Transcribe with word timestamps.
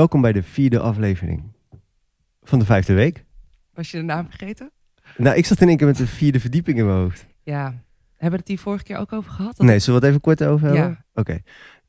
Welkom 0.00 0.20
bij 0.20 0.32
de 0.32 0.42
vierde 0.42 0.78
aflevering 0.78 1.42
van 2.42 2.58
de 2.58 2.64
vijfde 2.64 2.94
week. 2.94 3.24
Was 3.74 3.90
je 3.90 3.96
de 3.96 4.02
naam 4.02 4.26
vergeten? 4.28 4.70
Nou, 5.16 5.36
ik 5.36 5.46
zat 5.46 5.60
in 5.60 5.68
één 5.68 5.76
keer 5.76 5.86
met 5.86 5.96
de 5.96 6.06
vierde 6.06 6.40
verdieping 6.40 6.78
in 6.78 6.86
mijn 6.86 6.98
hoofd. 6.98 7.26
Ja. 7.42 7.64
Hebben 8.10 8.30
we 8.30 8.36
het 8.36 8.48
hier 8.48 8.58
vorige 8.58 8.84
keer 8.84 8.96
ook 8.96 9.12
over 9.12 9.30
gehad? 9.30 9.58
Nee, 9.58 9.78
zullen 9.78 10.00
we 10.00 10.06
het 10.06 10.14
even 10.14 10.20
kort 10.26 10.42
over 10.42 10.66
hebben? 10.66 10.88
Ja. 10.88 11.04
Oké. 11.14 11.40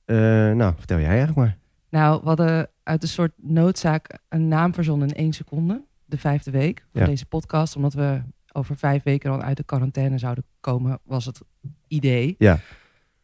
Eh, 0.06 0.16
nou, 0.56 0.74
vertel 0.78 0.98
jij 0.98 1.08
eigenlijk 1.08 1.38
maar. 1.38 1.58
Nou, 1.90 2.20
we 2.22 2.28
hadden 2.28 2.70
uit 2.84 3.04
een 3.04 3.10
soort 3.10 3.32
noodzaak 3.36 4.20
een 4.30 4.48
naam 4.48 4.74
verzonnen 4.74 5.08
in 5.08 5.16
één 5.16 5.34
seconde. 5.34 5.84
De 6.06 6.18
vijfde 6.18 6.52
week 6.52 6.86
van 6.92 7.02
Ja. 7.02 7.08
deze 7.08 7.26
podcast. 7.26 7.76
Omdat 7.76 7.94
we 7.94 8.22
over 8.52 8.78
vijf 8.78 9.04
weken 9.04 9.30
dan 9.30 9.44
uit 9.44 9.58
de 9.58 9.64
quarantaine 9.64 10.18
zouden 10.18 10.44
komen, 10.60 11.00
was 11.04 11.26
het 11.26 11.42
idee. 11.88 12.36
Ja. 12.38 12.60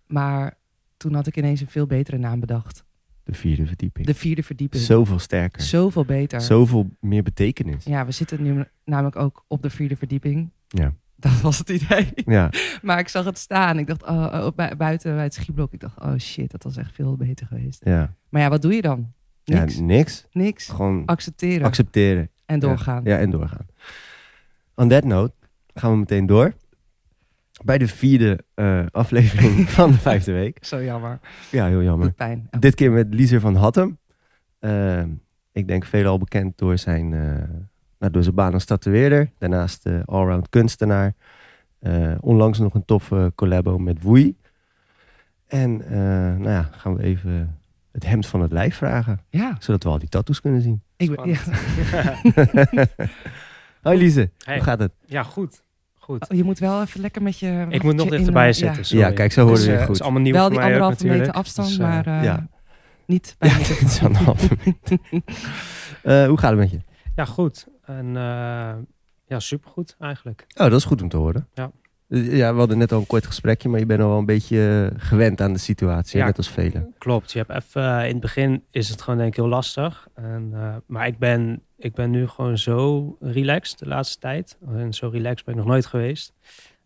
Maar 0.05 0.57
toen 0.97 1.13
had 1.13 1.27
ik 1.27 1.37
ineens 1.37 1.61
een 1.61 1.69
veel 1.69 1.87
betere 1.87 2.17
naam 2.17 2.39
bedacht. 2.39 2.85
De 3.27 3.33
vierde 3.33 3.65
verdieping. 3.65 4.05
De 4.07 4.13
vierde 4.13 4.43
verdieping. 4.43 4.83
Zoveel 4.83 5.19
sterker. 5.19 5.61
Zoveel 5.61 6.05
beter. 6.05 6.41
Zoveel 6.41 6.89
meer 6.99 7.23
betekenis. 7.23 7.83
Ja, 7.83 8.05
we 8.05 8.11
zitten 8.11 8.43
nu 8.43 8.63
namelijk 8.85 9.15
ook 9.15 9.43
op 9.47 9.61
de 9.61 9.69
vierde 9.69 9.95
verdieping. 9.95 10.49
Ja. 10.67 10.93
Dat 11.15 11.41
was 11.41 11.57
het 11.57 11.69
idee. 11.69 12.11
Ja. 12.15 12.49
Maar 12.81 12.99
ik 12.99 13.07
zag 13.07 13.25
het 13.25 13.37
staan. 13.37 13.79
Ik 13.79 13.87
dacht, 13.87 14.03
oh, 14.03 14.09
oh, 14.33 14.47
bu- 14.55 14.75
buiten 14.75 15.13
bij 15.15 15.23
het 15.23 15.33
schieblok. 15.33 15.73
Ik 15.73 15.79
dacht, 15.79 15.99
oh 16.01 16.17
shit, 16.17 16.51
dat 16.51 16.63
was 16.63 16.77
echt 16.77 16.95
veel 16.95 17.15
beter 17.15 17.47
geweest. 17.47 17.81
Ja. 17.85 18.13
Maar 18.29 18.41
ja, 18.41 18.49
wat 18.49 18.61
doe 18.61 18.73
je 18.73 18.81
dan? 18.81 19.13
Niks. 19.45 19.75
Ja, 19.75 19.81
niks. 19.81 20.25
Niks. 20.31 20.67
Gewoon 20.67 21.05
Accepteren 21.05 21.65
accepteren. 21.65 22.29
en 22.45 22.59
doorgaan. 22.59 23.01
Ja, 23.03 23.17
en 23.17 23.29
doorgaan. 23.29 23.65
On 24.75 24.87
that 24.89 25.03
note 25.03 25.33
gaan 25.73 25.91
we 25.91 25.97
meteen 25.97 26.25
door. 26.25 26.53
Bij 27.67 27.77
de 27.77 27.87
vierde 27.87 28.39
eh, 28.53 28.85
aflevering 28.91 29.69
van 29.79 29.91
de 29.91 29.97
vijfde 29.97 30.31
week. 30.31 30.57
Zo 30.65 30.83
jammer. 30.83 31.19
Ja, 31.51 31.67
heel 31.67 31.81
jammer. 31.83 32.07
Doet 32.07 32.15
pijn. 32.15 32.49
Dit 32.59 32.75
keer 32.75 32.91
met 32.91 33.13
Lieser 33.13 33.39
van 33.39 33.55
Hattem. 33.55 33.97
Eh, 34.59 35.03
ik 35.51 35.67
denk 35.67 35.85
veelal 35.85 36.17
bekend 36.17 36.57
door 36.57 36.77
zijn, 36.77 37.13
eh, 37.13 37.19
nou, 37.99 38.11
door 38.11 38.23
zijn 38.23 38.35
baan 38.35 38.53
als 38.53 38.65
tatoeëerder. 38.65 39.31
Daarnaast 39.37 39.85
eh, 39.85 39.99
allround 40.05 40.49
kunstenaar. 40.49 41.13
Eh, 41.79 42.11
onlangs 42.19 42.59
nog 42.59 42.73
een 42.73 42.85
toffe 42.85 43.31
collabo 43.35 43.77
met 43.77 44.01
Woei. 44.01 44.37
En 45.47 45.81
eh, 45.81 45.97
nou 46.37 46.49
ja, 46.49 46.69
gaan 46.71 46.95
we 46.95 47.03
even 47.03 47.57
het 47.91 48.05
hemd 48.05 48.27
van 48.27 48.41
het 48.41 48.51
lijf 48.51 48.75
vragen. 48.75 49.19
Ja, 49.29 49.55
Zodat 49.59 49.83
we 49.83 49.89
al 49.89 49.99
die 49.99 50.09
tattoos 50.09 50.41
kunnen 50.41 50.61
zien. 50.61 50.81
ik 50.97 51.15
ben, 51.15 51.29
ja. 51.29 51.39
Hoi 53.81 53.97
Lise, 53.97 54.29
Hey. 54.43 54.55
hoe 54.55 54.63
gaat 54.63 54.79
het? 54.79 54.91
Ja, 55.05 55.23
goed. 55.23 55.63
Goed. 56.07 56.29
Oh, 56.29 56.37
je 56.37 56.43
moet 56.43 56.59
wel 56.59 56.81
even 56.81 57.01
lekker 57.01 57.21
met 57.21 57.39
je... 57.39 57.65
ik 57.69 57.83
moet 57.83 57.95
nog 57.95 58.09
dichterbij 58.09 58.53
zitten. 58.53 58.77
ja. 58.77 58.83
sorry. 58.83 59.03
Ja, 59.03 59.11
kijk, 59.11 59.31
zo 59.31 59.41
hoorde 59.41 59.55
Dus, 59.57 59.65
je 59.65 59.71
eh, 59.71 59.77
goed. 59.77 59.87
Het 59.87 59.95
is 59.95 60.01
allemaal 60.01 60.21
nieuw 60.21 60.33
Wel 60.33 60.41
voor 60.41 60.51
die 60.51 60.59
mij 60.59 60.67
ook 60.67 60.73
anderhalve 60.73 61.03
meter 61.03 61.17
natuurlijk. 61.17 61.45
afstand, 61.45 61.67
Dus, 61.67 61.77
eh, 61.77 61.83
maar 61.85 62.07
eh, 62.07 62.23
ja. 62.23 62.47
niet 63.05 63.35
bij 63.39 63.49
Ja, 63.49 63.55
het 63.55 63.81
is 63.91 64.01
anderhalve. 64.03 64.47
Eh, 66.03 66.25
hoe 66.27 66.37
gaat 66.37 66.49
het 66.49 66.59
met 66.59 66.71
je? 66.71 66.79
Ja, 67.15 67.25
goed. 67.25 67.67
En 67.85 68.07
eh, 68.07 68.73
ja, 69.27 69.39
supergoed 69.39 69.95
eigenlijk. 69.99 70.45
Oh, 70.47 70.69
dat 70.69 70.73
is 70.79 70.83
goed 70.85 71.01
om 71.01 71.09
te 71.09 71.17
horen. 71.17 71.47
Ja. 71.53 71.71
Ja, 72.09 72.53
we 72.53 72.59
hadden 72.59 72.77
net 72.77 72.91
al 72.91 72.99
een 72.99 73.07
kort 73.07 73.25
gesprekje, 73.25 73.69
maar 73.69 73.79
je 73.79 73.85
bent 73.85 74.01
al 74.01 74.07
wel 74.09 74.17
een 74.17 74.25
beetje 74.25 74.91
gewend 74.97 75.41
aan 75.41 75.53
de 75.53 75.59
situatie, 75.59 76.19
Ja. 76.19 76.25
net 76.25 76.37
als 76.37 76.49
velen. 76.49 76.93
Klopt. 76.97 77.31
Je 77.31 77.37
hebt 77.47 77.63
even, 77.65 77.99
in 78.05 78.11
het 78.11 78.19
begin 78.19 78.63
is 78.71 78.89
het 78.89 79.01
gewoon 79.01 79.19
denk 79.19 79.29
ik 79.31 79.35
heel 79.35 79.47
lastig. 79.47 80.07
En, 80.15 80.49
eh, 80.53 80.75
maar 80.85 81.07
ik 81.07 81.17
ben, 81.17 81.61
ik 81.77 81.93
ben 81.93 82.09
nu 82.11 82.27
gewoon 82.27 82.57
zo 82.57 83.15
relaxed 83.19 83.79
de 83.79 83.87
laatste 83.87 84.19
tijd. 84.19 84.57
En 84.67 84.93
zo 84.93 85.07
relaxed 85.09 85.45
ben 85.45 85.53
ik 85.53 85.59
nog 85.59 85.69
nooit 85.69 85.85
geweest. 85.85 86.33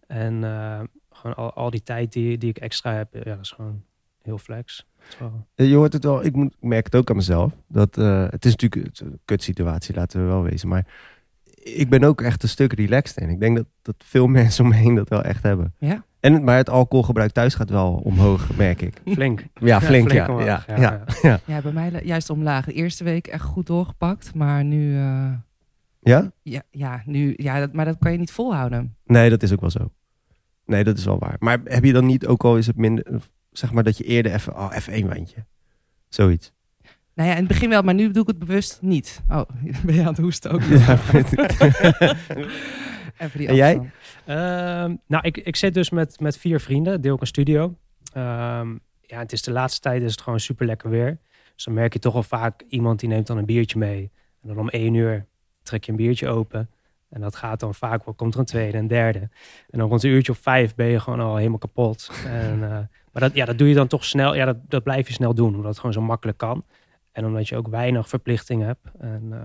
En 0.07 0.43
eh, 0.43 0.79
gewoon 1.11 1.35
al, 1.35 1.53
al 1.53 1.69
die 1.69 1.83
tijd 1.83 2.13
die, 2.13 2.37
die 2.37 2.49
ik 2.49 2.57
extra 2.57 2.93
heb, 2.93 3.13
ja, 3.13 3.23
dat 3.23 3.39
is 3.41 3.51
gewoon 3.51 3.83
heel 4.21 4.37
flex. 4.37 4.85
Het 4.97 5.13
is 5.13 5.19
wel- 5.19 5.45
Eh, 5.55 5.69
Je 5.69 5.75
hoort 5.75 5.93
het 5.93 6.03
wel, 6.03 6.25
ik, 6.25 6.35
moet, 6.35 6.53
ik 6.53 6.67
merk 6.67 6.85
het 6.85 6.95
ook 6.95 7.09
aan 7.09 7.15
mezelf. 7.15 7.53
Dat, 7.67 7.97
eh, 7.97 8.27
het 8.29 8.45
is 8.45 8.55
natuurlijk 8.55 8.99
een 8.99 9.19
kutsituatie, 9.25 9.95
laten 9.95 10.19
we 10.21 10.25
wel 10.27 10.43
wezen. 10.43 10.67
Maar 10.67 10.85
ik 11.63 11.89
ben 11.89 12.03
ook 12.03 12.21
echt 12.21 12.43
een 12.43 12.49
stuk 12.49 12.73
relaxed 12.73 13.17
in. 13.17 13.29
Ik 13.29 13.39
denk 13.39 13.55
dat, 13.57 13.65
dat 13.81 13.95
veel 13.97 14.27
mensen 14.39 14.63
om 14.63 14.69
me 14.69 14.75
heen 14.75 14.95
dat 14.95 15.09
wel 15.09 15.23
echt 15.23 15.43
hebben. 15.43 15.73
Ja. 15.77 16.03
En, 16.21 16.33
het- 16.33 16.43
maar 16.43 16.57
het 16.57 16.69
alcoholgebruik 16.69 17.31
thuis 17.31 17.53
gaat 17.55 17.69
wel 17.69 17.93
omhoog, 18.03 18.55
merk 18.55 18.81
ik. 18.81 19.01
Flink. 19.05 19.43
Ja, 19.53 19.81
flink, 19.81 20.11
ja. 20.11 20.27
ja, 20.39 20.63
Ja, 20.67 20.77
ja, 20.77 21.03
ja. 21.21 21.39
Ja, 21.45 21.61
bij 21.61 21.71
mij 21.71 22.01
juist 22.03 22.29
omlaag. 22.29 22.65
De 22.65 22.73
eerste 22.73 23.03
week 23.03 23.27
echt 23.27 23.43
goed 23.43 23.65
doorgepakt, 23.67 24.33
maar 24.35 24.63
nu... 24.63 24.97
eh, 24.97 25.31
Ja? 26.01 26.31
ja, 26.43 26.61
ja, 26.71 27.01
nu, 27.05 27.33
ja 27.37 27.59
dat, 27.59 27.73
maar 27.73 27.85
dat 27.85 27.97
kan 27.99 28.11
je 28.11 28.17
niet 28.17 28.31
volhouden. 28.31 28.95
Nee, 29.05 29.29
dat 29.29 29.43
is 29.43 29.51
ook 29.53 29.61
wel 29.61 29.69
zo. 29.69 29.91
Nee, 30.65 30.83
dat 30.83 30.97
is 30.97 31.05
wel 31.05 31.19
waar. 31.19 31.35
Maar 31.39 31.59
heb 31.63 31.83
je 31.83 31.93
dan 31.93 32.05
niet, 32.05 32.25
ook 32.27 32.43
al 32.43 32.57
is 32.57 32.67
het 32.67 32.75
minder, 32.77 33.05
zeg 33.51 33.71
maar 33.71 33.83
dat 33.83 33.97
je 33.97 34.03
eerder 34.03 34.33
even, 34.33 34.55
oh, 34.57 34.71
even 34.75 34.93
één 34.93 35.07
wijntje. 35.07 35.45
Zoiets. 36.09 36.51
Nou 37.15 37.29
ja, 37.29 37.35
in 37.35 37.39
het 37.39 37.47
begin 37.51 37.69
wel, 37.69 37.81
maar 37.81 37.93
nu 37.93 38.11
doe 38.11 38.21
ik 38.21 38.27
het 38.27 38.39
bewust 38.39 38.79
niet. 38.81 39.21
Oh, 39.29 39.41
ben 39.85 39.95
je 39.95 40.01
aan 40.01 40.07
het 40.07 40.17
hoesten 40.17 40.51
ook? 40.51 40.61
Ja, 40.61 40.97
Die 43.33 43.47
En 43.47 43.55
jij? 43.55 43.91
Ehm, 44.25 44.95
nou, 45.07 45.23
ik, 45.25 45.37
ik 45.37 45.55
zit 45.55 45.73
dus 45.73 45.89
met, 45.89 46.19
met 46.19 46.37
vier 46.37 46.59
vrienden, 46.59 47.01
deel 47.01 47.15
ik 47.15 47.21
een 47.21 47.27
studio. 47.27 47.75
Ehm, 48.13 48.69
ja, 49.01 49.19
het 49.19 49.31
is 49.31 49.41
de 49.41 49.51
laatste 49.51 49.79
tijd 49.81 50.01
is 50.01 50.11
het 50.11 50.21
gewoon 50.21 50.39
super 50.39 50.65
lekker 50.65 50.89
weer. 50.89 51.17
Dus 51.55 51.63
dan 51.63 51.73
merk 51.73 51.93
je 51.93 51.99
toch 51.99 52.13
wel 52.13 52.23
vaak 52.23 52.61
iemand 52.69 52.99
die 52.99 53.09
neemt 53.09 53.27
dan 53.27 53.37
een 53.37 53.45
biertje 53.45 53.77
mee. 53.79 54.11
En 54.41 54.47
dan 54.47 54.57
om 54.57 54.69
één 54.69 54.93
uur 54.93 55.25
trek 55.63 55.83
je 55.83 55.91
een 55.91 55.97
biertje 55.97 56.27
open. 56.27 56.69
En 57.09 57.21
dat 57.21 57.35
gaat 57.35 57.59
dan 57.59 57.75
vaak 57.75 58.05
wel, 58.05 58.13
komt 58.13 58.33
er 58.33 58.39
een 58.39 58.45
tweede 58.45 58.77
en 58.77 58.87
derde. 58.87 59.19
En 59.69 59.79
dan 59.79 59.89
rond 59.89 60.03
een 60.03 60.09
uurtje 60.09 60.31
of 60.31 60.37
vijf 60.37 60.75
ben 60.75 60.85
je 60.87 60.99
gewoon 60.99 61.19
al 61.19 61.35
helemaal 61.35 61.57
kapot. 61.57 62.11
En, 62.25 62.63
eh, 62.63 62.69
maar 63.11 63.21
dat, 63.21 63.33
ja, 63.35 63.45
dat 63.45 63.57
doe 63.57 63.67
je 63.67 63.75
dan 63.75 63.87
toch 63.87 64.05
snel. 64.05 64.35
Ja, 64.35 64.45
dat, 64.45 64.57
dat 64.69 64.83
blijf 64.83 65.07
je 65.07 65.13
snel 65.13 65.33
doen, 65.33 65.49
omdat 65.55 65.65
het 65.69 65.77
gewoon 65.77 65.93
zo 65.93 66.01
makkelijk 66.01 66.37
kan. 66.37 66.65
En 67.11 67.25
omdat 67.25 67.47
je 67.47 67.55
ook 67.57 67.67
weinig 67.67 68.09
verplichtingen 68.09 68.67
hebt. 68.67 68.87
En, 68.99 69.27
eh, 69.31 69.39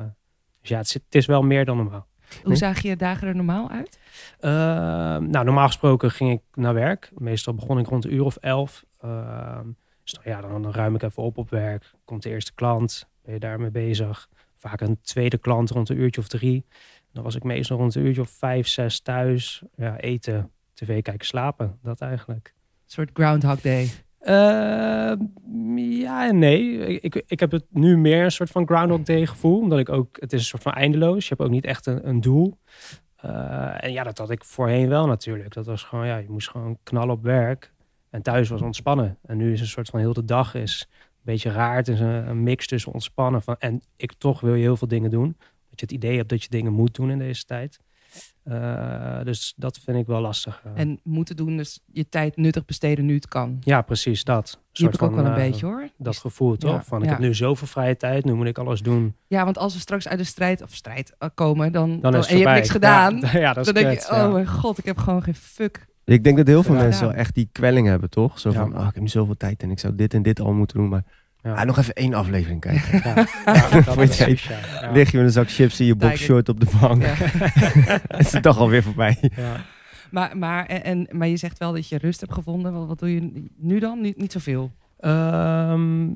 dus 0.61 0.69
ja, 0.69 0.77
het, 0.79 0.89
zit- 0.89 1.03
het 1.05 1.15
is 1.15 1.27
wel 1.27 1.43
meer 1.43 1.65
dan 1.65 1.77
normaal. 1.77 2.07
Hoe 2.43 2.57
zagen 2.57 2.89
je 2.89 2.97
dagen 2.97 3.29
er 3.29 3.37
normaal 3.37 3.71
uit? 3.71 3.99
Ehm, 4.41 5.31
nou, 5.31 5.45
normaal 5.45 5.67
gesproken 5.67 6.11
ging 6.11 6.33
ik 6.33 6.43
naar 6.55 6.75
werk. 6.75 7.11
Meestal 7.15 7.55
begon 7.55 7.79
ik 7.79 7.87
rond 7.87 8.05
een 8.05 8.15
uur 8.15 8.25
of 8.25 8.37
elf. 8.37 8.85
Ehm, 9.01 9.67
dus 10.03 10.13
dan, 10.13 10.23
ja, 10.25 10.41
dan, 10.41 10.63
dan 10.63 10.73
ruim 10.73 10.95
ik 10.95 11.03
even 11.03 11.23
op 11.23 11.39
op 11.39 11.51
werk. 11.51 11.93
Komt 12.05 12.23
de 12.23 12.31
eerste 12.31 12.55
klant, 12.55 13.09
ben 13.23 13.35
je 13.35 13.41
daarmee 13.41 13.71
bezig. 13.71 14.29
Vaak 14.57 14.81
een 14.81 14.99
tweede 15.03 15.39
klant 15.39 15.71
rond 15.71 15.89
een 15.89 15.99
uurtje 15.99 16.21
of 16.21 16.29
drie. 16.29 16.67
Dan 17.13 17.25
was 17.25 17.35
ik 17.35 17.43
meestal 17.43 17.77
rond 17.77 17.95
een 17.95 18.07
uurtje 18.07 18.21
of 18.21 18.31
vijf, 18.31 18.69
zes 18.69 19.01
thuis. 19.01 19.63
Ja, 19.77 19.97
eten, 19.97 20.51
tv 20.75 21.03
kijken, 21.03 21.27
slapen. 21.27 21.79
Dat 21.83 22.01
eigenlijk. 22.01 22.55
Een 22.57 22.93
soort 22.93 23.11
Groundhog 23.13 23.61
Day. 23.61 23.91
Ehm, 24.21 25.79
ja 25.79 26.29
en 26.29 26.39
nee. 26.39 26.79
Ik, 27.01 27.23
ik 27.27 27.41
heb 27.41 27.51
het 27.51 27.65
nu 27.71 27.97
meer 27.97 28.25
een 28.25 28.33
soort 28.33 28.51
van 28.51 28.67
Groundhog 28.67 29.03
Day 29.03 29.27
gevoel. 29.27 29.61
Omdat 29.61 29.79
ik 29.79 29.89
ook, 29.89 30.17
het 30.21 30.33
is 30.33 30.41
een 30.41 30.47
soort 30.47 30.63
van 30.63 30.73
eindeloos. 30.73 31.23
Je 31.23 31.29
hebt 31.29 31.41
ook 31.41 31.55
niet 31.55 31.65
echt 31.65 31.87
een, 31.87 32.09
een 32.09 32.21
doel. 32.21 32.59
Eh, 33.17 33.85
en 33.85 33.93
ja, 33.93 34.03
dat 34.03 34.19
had 34.19 34.31
ik 34.31 34.45
voorheen 34.45 34.89
wel 34.89 35.07
natuurlijk. 35.07 35.55
Dat 35.55 35.67
was 35.67 35.83
gewoon, 35.83 36.07
ja, 36.07 36.17
je 36.17 36.31
moest 36.31 36.51
gewoon 36.51 36.79
knallen 36.83 37.15
op 37.15 37.23
werk. 37.23 37.73
En 38.11 38.23
thuis 38.23 38.49
was 38.49 38.63
ontspannen. 38.63 39.19
En 39.23 39.37
nu 39.37 39.53
is 39.53 39.61
een 39.61 39.67
soort 39.67 39.89
van 39.89 40.01
heel 40.01 40.13
de 40.13 40.25
dag 40.25 40.55
is 40.55 40.87
een 40.91 41.21
beetje 41.23 41.51
raar. 41.51 41.77
Het 41.77 41.89
is 41.89 42.01
een, 42.01 42.29
een 42.29 42.43
mix 42.43 42.67
tussen 42.67 42.93
ontspannen 42.93 43.43
van, 43.43 43.57
en 43.59 43.83
ik 43.97 44.13
toch 44.13 44.41
wil 44.41 44.55
je 44.55 44.63
heel 44.63 44.77
veel 44.77 44.89
dingen 44.89 45.11
doen. 45.11 45.37
Dat 45.71 45.81
je 45.81 45.95
het 45.95 46.05
idee 46.05 46.17
hebt 46.17 46.29
dat 46.29 46.43
je 46.43 46.49
dingen 46.49 46.73
moet 46.73 46.95
doen 46.95 47.11
in 47.11 47.19
deze 47.19 47.45
tijd. 47.45 47.81
Eh, 48.43 49.21
dus 49.25 49.55
dat 49.57 49.79
vind 49.85 49.97
ik 49.97 50.07
wel 50.07 50.21
lastig. 50.21 50.63
eh. 50.65 50.71
En 50.81 51.01
moeten 51.03 51.37
doen, 51.37 51.57
dus 51.57 51.81
je 51.93 52.09
tijd 52.09 52.37
nuttig 52.37 52.65
besteden 52.65 53.05
nu 53.07 53.15
het 53.15 53.29
kan. 53.29 53.57
ja, 53.61 53.83
precies 53.83 54.25
dat. 54.25 54.61
Die 54.73 54.85
heb 54.85 54.95
ik 54.95 55.03
ook 55.03 55.15
wel 55.15 55.25
een 55.25 55.31
eh, 55.31 55.37
beetje 55.37 55.67
hoor. 55.67 55.89
dat 55.99 56.17
gevoel 56.17 56.57
toch? 56.57 56.71
Ja, 56.71 56.83
van 56.83 56.99
ik 56.99 57.05
ja. 57.05 57.11
heb 57.11 57.21
nu 57.21 57.35
zoveel 57.35 57.67
vrije 57.67 57.97
tijd, 57.97 58.25
nu 58.25 58.35
moet 58.35 58.47
ik 58.47 58.59
alles 58.59 58.81
doen. 58.81 59.15
Ja, 59.27 59.45
want 59.45 59.59
als 59.59 59.75
we 59.75 59.81
straks 59.81 60.09
uit 60.09 60.19
de 60.19 60.25
strijd 60.25 60.63
of 60.63 60.75
strijd 60.75 61.17
komen, 61.35 61.73
dan, 61.73 62.01
Dan 62.01 62.15
is 62.15 62.21
het 62.21 62.29
en 62.31 62.39
je 62.39 62.45
hebt 62.45 62.57
niks 62.57 62.71
gedaan, 62.71 63.17
Ja, 63.21 63.39
ja, 63.39 63.53
dat 63.53 63.67
is 63.67 63.73
dan 63.73 63.83
denk 63.83 63.97
kut, 63.97 64.07
je, 64.09 64.15
ja. 64.15 64.27
oh 64.27 64.33
mijn 64.33 64.47
god, 64.47 64.79
ik 64.79 64.85
heb 64.85 64.99
gewoon 64.99 65.23
geen 65.23 65.35
fuck. 65.35 65.87
Ik 66.05 66.25
denk 66.25 66.37
dat 66.37 66.47
heel 66.47 66.63
veel 66.63 66.75
Ja. 66.75 66.81
mensen 66.83 67.07
wel 67.07 67.15
echt 67.17 67.35
die 67.35 67.49
kwelling 67.53 67.87
hebben, 67.87 68.11
toch? 68.11 68.39
Zo 68.39 68.51
Ja. 68.51 68.55
van, 68.61 68.75
oh, 68.79 68.87
ik 68.87 68.95
heb 68.95 69.03
nu 69.03 69.09
zoveel 69.09 69.37
tijd 69.37 69.63
en 69.63 69.71
ik 69.71 69.79
zou 69.79 69.95
dit 69.95 70.15
en 70.15 70.23
dit 70.23 70.41
al 70.41 70.53
moeten 70.53 70.77
doen. 70.79 70.89
Maar 70.89 71.05
Ja. 71.47 71.55
ah, 71.55 71.67
nog 71.67 71.79
even 71.79 71.95
één 71.95 72.15
aflevering 72.15 72.61
kijken. 72.61 73.01
Ja, 73.05 73.27
ja. 74.81 74.93
Lig 74.93 75.11
je 75.11 75.17
met 75.17 75.27
een 75.27 75.33
zak 75.33 75.51
chips 75.51 75.81
in 75.81 75.87
je 75.87 75.95
boxshort 75.95 76.49
op 76.49 76.61
de 76.61 76.67
bank. 76.81 77.03
Ja. 77.03 77.15
is 78.19 78.33
het 78.33 78.43
toch 78.43 78.59
alweer 78.59 78.83
voorbij. 78.83 79.17
Ja. 79.37 79.57
Maar, 80.11 80.37
maar, 80.37 80.67
en, 80.67 81.09
maar 81.11 81.29
je 81.29 81.37
zegt 81.37 81.59
wel 81.59 81.73
dat 81.73 81.89
je 81.89 81.99
rust 81.99 82.21
hebt 82.21 82.33
gevonden. 82.33 82.73
Wat, 82.73 82.87
wat 82.87 82.99
doe 82.99 83.15
je 83.15 83.49
nu 83.57 83.79
dan? 83.79 84.01
Niet, 84.01 84.17
niet 84.17 84.33
zoveel. 84.33 84.73
Ehm, 84.99 86.07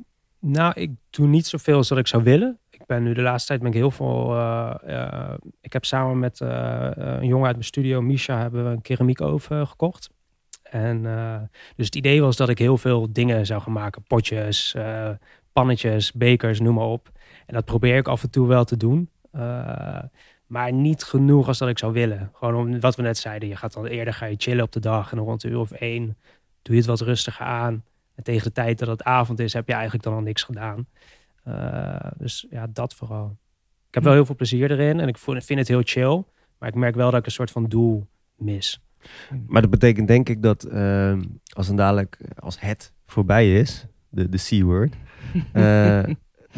nou, 0.41 0.73
ik 0.75 0.91
doe 1.11 1.27
niet 1.27 1.47
zoveel 1.47 1.77
als 1.77 1.89
dat 1.89 1.99
ik 1.99 2.07
zou 2.07 2.23
willen. 2.23 2.59
Ik 2.71 2.87
ben 2.87 3.03
nu 3.03 3.13
de 3.13 3.23
laatste 3.23 3.49
tijd 3.49 3.61
ben 3.61 3.71
ik 3.71 3.77
heel 3.77 3.91
veel. 3.91 4.35
eh, 4.37 4.75
eh, 4.87 5.35
ik 5.61 5.73
heb 5.73 5.85
samen 5.85 6.19
met 6.19 6.41
eh, 6.41 6.91
een 6.95 7.27
jongen 7.27 7.47
uit 7.47 7.55
mijn 7.55 7.67
studio, 7.67 8.01
Misha, 8.01 8.39
hebben 8.39 8.65
we 8.65 8.71
een 8.71 8.83
keramiekoven 8.83 9.67
gekocht. 9.67 10.11
En 10.71 11.07
eh, 11.07 11.41
dus 11.77 11.87
het 11.87 11.95
idee 11.95 12.21
was 12.21 12.37
dat 12.37 12.49
ik 12.49 12.59
heel 12.59 12.79
veel 12.79 13.13
dingen 13.13 13.47
zou 13.47 13.63
gaan 13.63 13.73
maken: 13.73 14.03
potjes, 14.03 14.75
eh, 14.75 15.11
pannetjes, 15.53 16.13
bekers, 16.13 16.61
noem 16.61 16.75
maar 16.75 16.85
op. 16.85 17.11
En 17.47 17.55
dat 17.55 17.65
probeer 17.65 17.97
ik 17.97 18.09
af 18.09 18.23
en 18.23 18.31
toe 18.31 18.47
wel 18.47 18.65
te 18.65 18.77
doen. 18.77 19.11
Eh, 19.31 20.03
maar 20.47 20.73
niet 20.73 21.05
genoeg 21.05 21.47
als 21.47 21.59
dat 21.59 21.69
ik 21.69 21.79
zou 21.79 21.93
willen. 21.93 22.31
Gewoon 22.35 22.55
om 22.55 22.81
wat 22.81 22.97
we 22.97 23.03
net 23.03 23.19
zeiden. 23.19 23.49
Je 23.49 23.57
gaat 23.57 23.73
dan 23.73 23.87
eerder 23.87 24.15
ga 24.15 24.27
je 24.27 24.35
chillen 24.39 24.65
op 24.65 24.73
de 24.73 24.81
dag. 24.81 25.11
En 25.11 25.17
dan 25.17 25.27
rond 25.27 25.43
een 25.43 25.51
uur 25.51 25.59
of 25.59 25.71
één 25.71 26.17
doe 26.63 26.75
je 26.75 26.81
het 26.81 26.87
wat 26.87 27.01
rustiger 27.01 27.47
aan. 27.47 27.85
En 28.15 28.23
tegen 28.23 28.45
de 28.45 28.53
tijd 28.53 28.79
dat 28.79 28.89
het 28.89 29.03
avond 29.03 29.39
is, 29.39 29.53
heb 29.53 29.67
je 29.67 29.73
eigenlijk 29.73 30.05
dan 30.05 30.15
al 30.15 30.21
niks 30.21 30.43
gedaan. 30.43 30.87
Dus 32.17 32.47
ja, 32.51 32.67
dat 32.73 32.95
vooral. 32.95 33.37
Ik 33.89 33.95
heb 33.95 34.05
wel 34.05 34.13
heel 34.13 34.25
veel 34.25 34.35
plezier 34.35 34.71
erin 34.71 35.01
en 35.01 35.09
ik 35.09 35.19
vind 35.19 35.59
het 35.59 35.69
heel 35.69 35.83
chill. 35.85 36.25
Maar 36.59 36.69
ik 36.69 36.75
merk 36.75 36.95
wel 36.95 37.11
dat 37.11 37.21
ik 37.21 37.27
een 37.27 37.33
soort 37.33 37.51
van 37.51 37.65
doel 37.65 38.07
mis. 38.35 38.81
Maar 39.47 39.63
dat 39.63 39.71
betekent 39.71 40.09
denk 40.09 40.29
ik 40.29 40.43
dat 40.43 40.63
ehm, 40.65 41.23
als 41.55 41.69
een 41.69 41.77
dadelijk, 41.77 42.19
als 42.39 42.61
het 42.61 42.93
voorbij 43.07 43.59
is, 43.59 43.87
de, 44.09 44.29
de 44.29 44.39
C-word, 44.49 44.95
eh, 45.53 46.03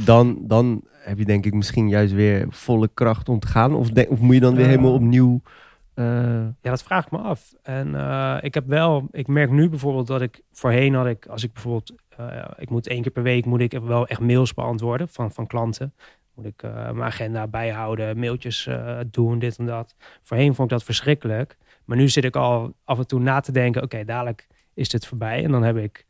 dan, 0.05 0.39
dan 0.47 0.85
heb 0.91 1.19
je 1.19 1.25
denk 1.25 1.47
ik 1.47 1.55
misschien 1.55 1.89
juist 1.89 2.13
weer 2.13 2.47
volle 2.51 2.91
kracht 2.95 3.29
om 3.29 3.39
te 3.39 3.47
gaan. 3.47 3.75
Of, 3.75 3.91
denk- 3.91 4.11
of 4.11 4.19
moet 4.21 4.35
je 4.35 4.41
dan 4.41 4.55
weer 4.55 4.67
helemaal 4.67 4.93
opnieuw... 4.95 5.41
eh, 5.95 6.05
Ja, 6.43 6.71
dat 6.71 6.83
vraag 6.83 7.05
ik 7.05 7.11
me 7.11 7.19
af. 7.19 7.53
En 7.63 7.95
eh, 7.95 8.37
ik 8.41 8.55
heb 8.55 8.67
wel, 8.67 9.09
ik 9.11 9.27
merk 9.27 9.51
nu 9.51 9.69
bijvoorbeeld 9.69 10.07
dat 10.07 10.21
ik 10.21 10.41
voorheen 10.53 10.95
had 10.95 11.07
ik, 11.07 11.27
als 11.27 11.43
ik 11.45 11.53
bijvoorbeeld, 11.53 11.93
ik 12.57 12.71
moet 12.71 12.87
één 12.87 13.03
keer 13.03 13.13
per 13.13 13.23
week 13.23 13.45
moet 13.47 13.61
ik 13.61 13.73
wel 13.83 14.07
echt 14.07 14.21
mails 14.21 14.55
beantwoorden 14.55 15.09
van, 15.09 15.33
van 15.33 15.47
klanten. 15.47 15.95
Moet 16.35 16.47
ik 16.47 16.63
eh, 16.63 16.73
mijn 16.75 17.03
agenda 17.03 17.47
bijhouden, 17.47 18.19
mailtjes 18.19 18.67
eh, 18.67 18.99
doen, 19.11 19.39
dit 19.39 19.59
en 19.59 19.67
dat. 19.67 19.95
Voorheen 20.23 20.55
vond 20.55 20.71
ik 20.71 20.77
dat 20.77 20.85
verschrikkelijk. 20.85 21.57
Maar 21.85 21.97
nu 21.97 22.09
zit 22.09 22.25
ik 22.25 22.37
al 22.37 22.75
af 22.85 22.99
en 22.99 23.07
toe 23.07 23.21
na 23.21 23.41
te 23.41 23.53
denken, 23.53 23.83
oké, 23.83 24.05
dadelijk 24.05 24.47
is 24.75 24.89
dit 24.89 25.07
voorbij. 25.07 25.45
En 25.45 25.51
dan 25.51 25.63
heb 25.63 25.77
ik 25.77 26.07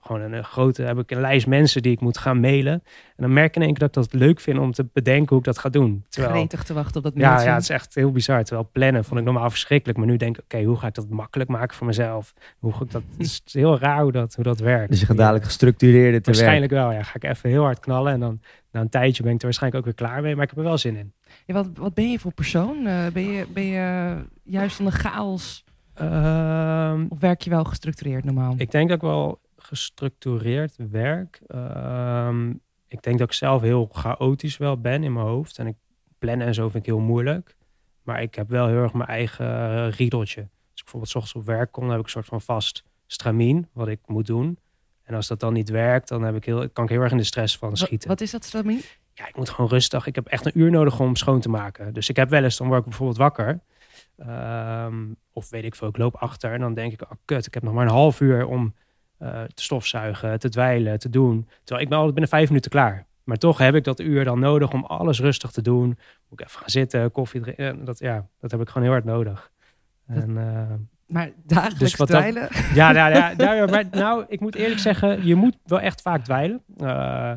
gewoon 0.00 0.20
een, 0.20 0.34
eh, 0.34 0.44
grote, 0.44 0.82
heb 0.82 0.98
ik 0.98 1.10
een 1.10 1.20
lijst 1.20 1.46
mensen 1.46 1.82
die 1.82 1.92
ik 1.92 2.00
moet 2.00 2.18
gaan 2.18 2.40
mailen. 2.40 2.72
En 2.72 2.82
dan 3.16 3.32
merk 3.32 3.48
ik 3.48 3.56
in 3.56 3.62
één 3.62 3.74
keer 3.74 3.88
dat 3.88 4.04
ik 4.04 4.10
dat 4.10 4.20
leuk 4.20 4.40
vind 4.40 4.58
om 4.58 4.72
te 4.72 4.86
bedenken 4.92 5.28
hoe 5.28 5.38
ik 5.38 5.44
dat 5.44 5.58
ga 5.58 5.68
doen. 5.68 6.04
Terwijl, 6.08 6.34
Gretig 6.34 6.62
te 6.64 6.74
wachten 6.74 6.96
op 6.96 7.02
dat 7.02 7.12
ja, 7.16 7.28
mailtje. 7.28 7.48
ja, 7.48 7.54
het 7.54 7.62
is 7.62 7.68
echt 7.68 7.94
heel 7.94 8.12
bizar. 8.12 8.44
Terwijl 8.44 8.68
plannen 8.72 9.04
vond 9.04 9.20
ik 9.20 9.24
normaal 9.26 9.50
verschrikkelijk. 9.50 9.98
Maar 9.98 10.06
nu 10.06 10.16
denk 10.16 10.36
ik, 10.38 10.44
oké, 10.44 10.62
hoe 10.62 10.76
ga 10.76 10.86
ik 10.86 10.94
dat 10.94 11.08
makkelijk 11.08 11.50
maken 11.50 11.76
voor 11.76 11.86
mezelf? 11.86 12.34
Hoe 12.58 12.72
ga 12.72 12.84
ik 12.84 12.90
dat, 12.90 13.02
het 13.18 13.26
is 13.26 13.42
heel 13.52 13.78
raar 13.78 14.02
hoe 14.02 14.12
dat, 14.12 14.34
hoe 14.34 14.44
dat 14.44 14.58
werkt. 14.58 14.90
dus 14.90 15.00
je 15.00 15.06
gaat 15.06 15.16
Ja, 15.16 15.22
dadelijk 15.22 15.44
gestructureerder 15.44 16.22
te 16.22 16.30
werk. 16.30 16.36
Waarschijnlijk 16.36 16.72
wel, 16.72 16.92
ja. 16.92 17.02
Ga 17.02 17.14
ik 17.14 17.24
even 17.24 17.50
heel 17.50 17.62
hard 17.62 17.80
knallen. 17.80 18.12
En 18.12 18.20
dan 18.20 18.40
na 18.70 18.80
een 18.80 18.88
tijdje 18.88 19.22
ben 19.22 19.32
ik 19.32 19.38
er 19.38 19.44
waarschijnlijk 19.44 19.86
ook 19.86 19.96
weer 19.96 20.08
klaar 20.08 20.22
mee. 20.22 20.34
Maar 20.34 20.44
ik 20.44 20.50
heb 20.50 20.58
er 20.58 20.64
wel 20.64 20.78
zin 20.78 20.96
in. 20.96 21.12
Ja, 21.46 21.54
wat, 21.54 21.68
wat 21.74 21.94
ben 21.94 22.10
je 22.10 22.18
voor 22.18 22.32
persoon? 22.34 22.86
Eh, 22.86 23.06
ben, 23.12 23.22
je, 23.22 23.46
ben 23.52 23.64
je 23.64 24.16
juist 24.42 24.76
van 24.76 24.84
de 24.84 24.90
chaos? 24.90 25.64
Ehm, 25.94 27.06
Of 27.08 27.18
werk 27.20 27.42
je 27.42 27.50
wel 27.50 27.64
gestructureerd 27.64 28.24
normaal? 28.24 28.54
ik 28.56 28.70
denk 28.70 28.88
dat 28.88 28.96
ik 28.96 29.02
wel 29.02 29.40
gestructureerd 29.56 30.76
werk. 30.90 31.40
Ehm, 31.46 32.50
ik 32.88 33.02
denk 33.02 33.18
dat 33.18 33.28
ik 33.28 33.34
zelf 33.34 33.62
heel 33.62 33.88
chaotisch 33.92 34.56
wel 34.56 34.80
ben 34.80 35.04
in 35.04 35.12
mijn 35.12 35.26
hoofd. 35.26 35.58
En 35.58 35.66
ik 35.66 35.76
plannen 36.18 36.46
en 36.46 36.54
zo 36.54 36.62
vind 36.68 36.86
ik 36.86 36.92
heel 36.92 37.00
moeilijk. 37.00 37.56
Maar 38.02 38.22
ik 38.22 38.34
heb 38.34 38.48
wel 38.48 38.66
heel 38.66 38.76
erg 38.82 38.92
mijn 38.92 39.08
eigen 39.08 39.90
riedeltje. 39.90 40.40
Als 40.40 40.80
ik 40.80 40.82
bijvoorbeeld 40.82 41.10
's 41.12 41.14
ochtends 41.14 41.34
op 41.34 41.44
werk 41.46 41.72
kom, 41.72 41.82
dan 41.82 41.90
heb 41.90 42.00
ik 42.00 42.06
een 42.06 42.12
soort 42.12 42.26
van 42.26 42.40
vast 42.40 42.84
stramien 43.06 43.68
wat 43.72 43.88
ik 43.88 44.00
moet 44.06 44.26
doen. 44.26 44.58
En 45.02 45.14
als 45.14 45.26
dat 45.26 45.40
dan 45.40 45.52
niet 45.52 45.68
werkt, 45.70 46.08
dan 46.08 46.22
heb 46.22 46.34
ik 46.36 46.44
heel, 46.44 46.70
kan 46.70 46.84
ik 46.84 46.90
heel 46.90 47.00
erg 47.00 47.10
in 47.12 47.16
de 47.16 47.24
stress 47.24 47.58
van 47.58 47.68
Wat, 47.68 47.78
schieten. 47.78 48.08
wat 48.08 48.20
is 48.20 48.30
dat, 48.30 48.44
Stramien? 48.44 48.80
Ja, 49.14 49.28
ik 49.28 49.36
moet 49.36 49.48
gewoon 49.50 49.70
rustig. 49.70 50.06
Ik 50.06 50.14
heb 50.14 50.26
echt 50.26 50.46
een 50.46 50.58
uur 50.58 50.70
nodig 50.70 51.00
om 51.00 51.16
schoon 51.16 51.40
te 51.40 51.48
maken. 51.48 51.94
Dus 51.94 52.08
ik 52.08 52.16
heb 52.16 52.28
wel 52.30 52.42
eens, 52.44 52.56
dan 52.56 52.66
word 52.66 52.78
ik 52.78 52.84
bijvoorbeeld 52.84 53.18
wakker. 53.18 53.60
Ehm, 54.18 54.94
of 55.32 55.50
weet 55.50 55.64
ik 55.64 55.74
veel, 55.74 55.88
ik 55.88 55.96
loop 55.96 56.14
achter 56.16 56.52
en 56.52 56.60
dan 56.60 56.74
denk 56.74 56.92
ik, 56.92 57.02
oh 57.02 57.10
kut, 57.24 57.46
ik 57.46 57.54
heb 57.54 57.62
nog 57.62 57.72
maar 57.74 57.84
een 57.86 57.90
half 57.92 58.20
uur 58.20 58.46
om 58.46 58.74
eh, 59.18 59.42
te 59.42 59.62
stofzuigen, 59.62 60.38
te 60.38 60.48
dweilen, 60.48 60.98
te 60.98 61.10
doen. 61.10 61.48
Terwijl 61.58 61.80
ik 61.80 61.88
ben 61.88 61.96
altijd 61.98 62.14
binnen 62.14 62.30
vijf 62.30 62.48
minuten 62.48 62.70
klaar. 62.70 63.06
Maar 63.24 63.36
toch 63.36 63.58
heb 63.58 63.74
ik 63.74 63.84
dat 63.84 64.00
uur 64.00 64.24
dan 64.24 64.38
nodig 64.38 64.72
om 64.72 64.84
alles 64.84 65.20
rustig 65.20 65.50
te 65.50 65.62
doen. 65.62 65.86
Moet 66.28 66.40
ik 66.40 66.46
even 66.46 66.58
gaan 66.60 66.70
zitten, 66.70 67.10
koffie 67.10 67.40
drinken. 67.40 67.78
Eh, 67.80 67.86
Dat, 67.86 67.98
ja, 67.98 68.26
dat 68.40 68.50
heb 68.50 68.60
ik 68.60 68.68
gewoon 68.68 68.82
heel 68.82 68.92
hard 68.92 69.04
nodig. 69.04 69.50
En, 70.06 70.38
eh, 70.38 70.74
Maar 71.06 71.30
dagelijks 71.46 71.78
Dus 71.78 71.96
wat 71.96 72.08
dat- 72.08 72.16
dweilen? 72.16 72.48
ja, 72.74 72.90
ja, 72.92 73.06
ja, 73.08 73.32
ja, 73.36 73.52
ja, 73.52 73.66
maar 73.66 73.84
nou, 73.90 74.24
ik 74.28 74.40
moet 74.40 74.54
eerlijk 74.54 74.80
zeggen, 74.80 75.26
je 75.26 75.34
moet 75.34 75.56
wel 75.64 75.80
echt 75.80 76.02
vaak 76.02 76.24
dweilen. 76.24 76.62
Eh, 76.78 77.32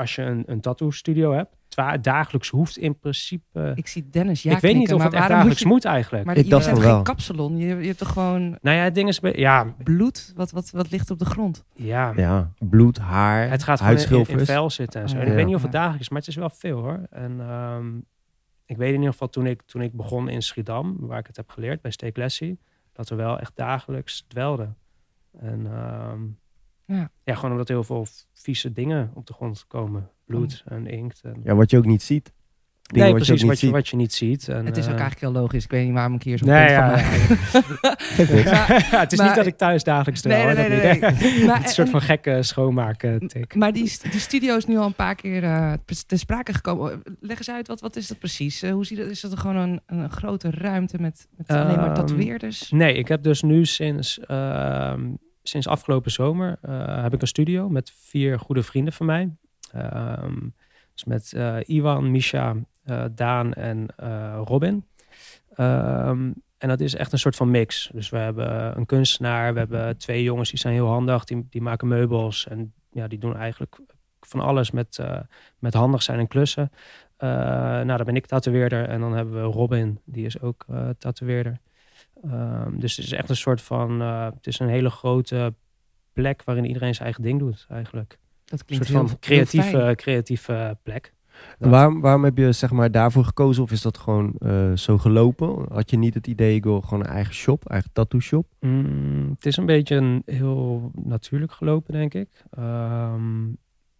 als 0.00 0.14
je 0.14 0.22
een, 0.22 0.42
een 0.46 0.60
tattoo 0.60 0.90
studio 0.90 1.32
hebt. 1.32 1.56
Twa- 1.68 1.96
dagelijks 1.96 2.48
hoeft 2.48 2.76
in 2.76 2.98
principe... 2.98 3.72
Ik 3.74 3.86
zie 3.86 4.08
Dennis 4.10 4.42
ja 4.42 4.52
ik 4.52 4.58
weet 4.60 4.76
niet 4.76 4.92
of 4.92 5.02
het 5.02 5.12
echt 5.12 5.18
waarom 5.18 5.36
dagelijks 5.36 5.64
moet 5.64 5.84
eigenlijk. 5.84 6.24
Maar 6.24 6.36
Ik 6.36 6.44
je 6.44 6.50
dacht 6.50 6.64
hebt 6.64 6.76
van 6.76 6.86
geen 6.86 6.94
wel. 6.94 7.02
kapsalon. 7.04 7.56
Je, 7.56 7.66
je 7.76 7.86
hebt 7.86 7.98
toch 7.98 8.12
gewoon 8.12 8.58
Nou 8.60 8.76
ja, 8.76 8.82
het 8.82 8.94
ding 8.94 9.08
is... 9.08 9.20
Ja, 9.22 9.74
bloed 9.84 10.32
wat, 10.36 10.50
wat, 10.50 10.70
wat 10.70 10.90
ligt 10.90 11.10
op 11.10 11.18
de 11.18 11.24
grond? 11.24 11.64
ja. 11.74 12.12
Ja, 12.16 12.52
bloed, 12.58 12.98
haar, 12.98 13.50
het 13.50 13.62
gaat 13.62 13.80
gewoon 13.80 13.96
in, 14.28 14.38
in 14.38 14.70
zitten 14.70 15.00
en 15.00 15.08
zo. 15.08 15.16
En 15.16 15.22
Ja. 15.24 15.28
ik 15.28 15.34
weet 15.34 15.46
niet 15.46 15.54
of 15.54 15.62
het 15.62 15.72
dagelijks 15.72 16.00
is, 16.02 16.08
maar 16.08 16.18
het 16.18 16.28
is 16.28 16.36
wel 16.36 16.50
veel 16.50 16.78
hoor. 16.80 17.00
En 17.10 17.40
ehm, 17.40 17.96
ik 18.66 18.76
weet 18.76 18.88
in 18.88 18.94
ieder 18.98 19.12
geval 19.12 19.28
toen 19.28 19.46
ik, 19.46 19.62
toen 19.66 19.82
ik 19.82 19.92
begon 19.92 20.28
in 20.28 20.42
Schiedam, 20.42 20.96
waar 21.00 21.18
ik 21.18 21.26
het 21.26 21.36
heb 21.36 21.50
geleerd 21.50 21.80
bij 21.80 21.90
Steak 21.90 22.16
Lassie, 22.16 22.58
dat 22.92 23.08
we 23.08 23.14
wel 23.14 23.38
echt 23.38 23.52
dagelijks 23.56 24.24
dwelden. 24.28 24.76
En 25.38 25.66
ehm, 25.72 26.20
Ja. 26.96 27.10
ja, 27.24 27.34
gewoon 27.34 27.50
omdat 27.50 27.68
er 27.68 27.74
heel 27.74 27.84
veel 27.84 28.06
vieze 28.32 28.72
dingen 28.72 29.10
op 29.14 29.26
de 29.26 29.32
grond 29.32 29.64
komen. 29.68 30.10
Bloed 30.24 30.62
en 30.66 30.86
inkt. 30.86 31.20
En... 31.22 31.40
Ja, 31.44 31.54
wat 31.54 31.70
je 31.70 31.76
ook 31.76 31.84
niet 31.86 32.02
ziet. 32.02 32.32
Dingen 32.82 33.04
nee, 33.08 33.16
wat 33.18 33.26
je 33.26 33.32
precies, 33.32 33.42
ook 33.42 33.52
wat 33.52 33.60
niet 33.62 33.70
je, 33.70 33.76
wat 33.76 33.88
je 33.88 33.96
niet 33.96 34.12
ziet. 34.14 34.48
En, 34.48 34.66
het 34.66 34.76
is 34.76 34.84
ook 34.88 34.94
eh, 34.94 35.00
eigenlijk 35.00 35.20
heel 35.32 35.42
logisch. 35.42 35.64
Ik 35.64 35.70
weet 35.70 35.84
niet 35.84 35.94
waarom 35.94 36.14
ik 36.14 36.22
hier 36.22 36.38
zo'n 36.38 36.48
Nee, 36.48 36.66
punt 36.66 36.76
van 36.78 36.86
ja, 36.86 36.90
maak. 36.92 38.44
ja, 38.44 38.98
het 39.00 39.12
is 39.12 39.18
Maar- 39.18 39.26
niet 39.26 39.36
dat 39.36 39.46
ik 39.46 39.56
thuis 39.56 39.84
dagelijks 39.84 40.22
Nee, 40.22 40.36
hoor, 40.42 40.54
nee, 40.54 40.68
dat 40.68 40.82
nee, 40.82 40.92
niet. 40.92 41.20
nee. 41.20 41.44
Maar, 41.46 41.56
het 41.56 41.62
is 41.64 41.68
een 41.68 41.74
soort 41.74 41.86
en- 41.86 41.92
van 41.92 42.00
gekke 42.02 42.42
schoonmaken 42.42 43.18
tik. 43.28 43.54
Maar 43.54 43.72
die, 43.72 43.92
die 44.10 44.20
studio 44.20 44.56
is 44.56 44.66
nu 44.66 44.76
al 44.78 44.86
een 44.86 44.94
paar 44.94 45.14
keer 45.14 45.42
eh, 45.44 45.72
te 46.06 46.16
sprake 46.16 46.52
gekomen. 46.54 47.02
Leg 47.20 47.38
eens 47.38 47.50
uit, 47.50 47.68
wat, 47.68 47.80
wat 47.80 47.96
is 47.96 48.06
dat 48.08 48.18
precies? 48.18 48.62
Eh, 48.62 48.72
hoe 48.72 48.86
ziet 48.86 48.98
dat? 48.98 49.06
Is 49.10 49.20
dat 49.20 49.38
gewoon 49.38 49.56
een, 49.56 49.80
een 49.86 50.10
grote 50.10 50.50
ruimte 50.50 50.98
met, 51.00 51.28
met 51.36 51.48
alleen 51.48 51.76
maar 51.76 51.84
Ehm, 51.86 51.94
tatoeëerders? 51.94 52.70
Nee, 52.70 52.94
ik 52.94 53.08
heb 53.08 53.22
dus 53.22 53.42
nu 53.42 53.64
sinds, 53.66 54.18
ehm, 54.20 55.00
sinds 55.42 55.68
afgelopen 55.68 56.10
zomer 56.10 56.58
eh, 56.62 57.02
heb 57.02 57.14
ik 57.14 57.20
een 57.20 57.28
studio 57.28 57.68
met 57.68 57.92
vier 57.96 58.38
goede 58.38 58.62
vrienden 58.62 58.92
van 58.92 59.06
mij. 59.06 59.30
Ehm, 59.72 60.48
dus 60.92 61.04
met 61.04 61.32
eh, 61.32 61.56
Iwan, 61.66 62.10
Misha, 62.10 62.56
eh, 62.84 63.04
Daan 63.14 63.52
en 63.52 63.86
Robin. 64.44 64.86
Ehm, 65.54 66.32
en 66.58 66.68
dat 66.68 66.80
is 66.80 66.94
echt 66.94 67.12
een 67.12 67.18
soort 67.18 67.36
van 67.36 67.50
mix. 67.50 67.90
Dus 67.92 68.08
we 68.08 68.16
hebben 68.16 68.76
een 68.76 68.86
kunstenaar, 68.86 69.52
we 69.52 69.58
hebben 69.58 69.96
twee 69.98 70.22
jongens 70.22 70.50
die 70.50 70.58
zijn 70.58 70.74
heel 70.74 70.86
handig, 70.86 71.24
die, 71.24 71.46
die 71.50 71.62
maken 71.62 71.88
meubels 71.88 72.48
en 72.48 72.72
ja, 72.90 73.08
die 73.08 73.18
doen 73.18 73.36
eigenlijk 73.36 73.80
van 74.20 74.40
alles 74.40 74.70
met, 74.70 74.98
met 75.58 75.74
handig 75.74 76.02
zijn 76.02 76.18
en 76.18 76.28
klussen. 76.28 76.70
Nou, 77.18 77.86
dan 77.86 78.04
ben 78.04 78.16
ik 78.16 78.26
tatoeëerder 78.26 78.88
en 78.88 79.00
dan 79.00 79.12
hebben 79.12 79.34
we 79.34 79.40
Robin, 79.40 80.00
die 80.04 80.26
is 80.26 80.40
ook 80.40 80.66
tatoeëerder. 80.98 81.60
Ehm, 82.24 82.78
dus 82.78 82.96
het 82.96 83.04
is 83.06 83.12
echt 83.12 83.28
een 83.30 83.36
soort 83.36 83.62
van, 83.62 84.00
eh, 84.02 84.24
het 84.24 84.46
is 84.46 84.58
een 84.58 84.68
hele 84.68 84.90
grote 84.90 85.54
plek 86.12 86.44
waarin 86.44 86.64
iedereen 86.64 86.92
zijn 86.94 87.04
eigen 87.04 87.22
ding 87.22 87.38
doet 87.38 87.66
eigenlijk. 87.70 88.18
Dat 88.44 88.60
Een 88.60 88.66
klinkt 88.66 88.86
soort 88.86 88.98
van 88.98 89.06
heel, 89.08 89.18
creatieve, 89.20 89.68
heel 89.68 89.78
fijn. 89.80 89.96
creatieve 89.96 90.76
plek. 90.82 91.12
En 91.58 91.70
Waarom, 91.70 92.00
waarom 92.00 92.24
heb 92.24 92.36
je 92.36 92.52
zeg 92.52 92.70
maar 92.70 92.90
daarvoor 92.90 93.24
gekozen? 93.24 93.62
Of 93.62 93.70
is 93.70 93.82
dat 93.82 93.98
gewoon 93.98 94.32
eh, 94.38 94.72
zo 94.72 94.98
gelopen? 94.98 95.66
Had 95.72 95.90
je 95.90 95.96
niet 95.98 96.14
het 96.14 96.26
idee, 96.26 96.54
ik 96.54 96.64
wil 96.64 96.80
gewoon 96.80 97.00
een 97.04 97.10
eigen 97.10 97.34
shop, 97.34 97.68
eigen 97.68 97.90
tattoo 97.92 98.20
shop? 98.20 98.46
Mm, 98.60 99.30
het 99.34 99.46
is 99.46 99.56
een 99.56 99.66
beetje 99.66 99.94
een 99.96 100.22
heel 100.26 100.90
natuurlijk 100.94 101.52
gelopen, 101.52 101.92
denk 101.92 102.14
ik. 102.14 102.28
Ehm, 102.50 103.46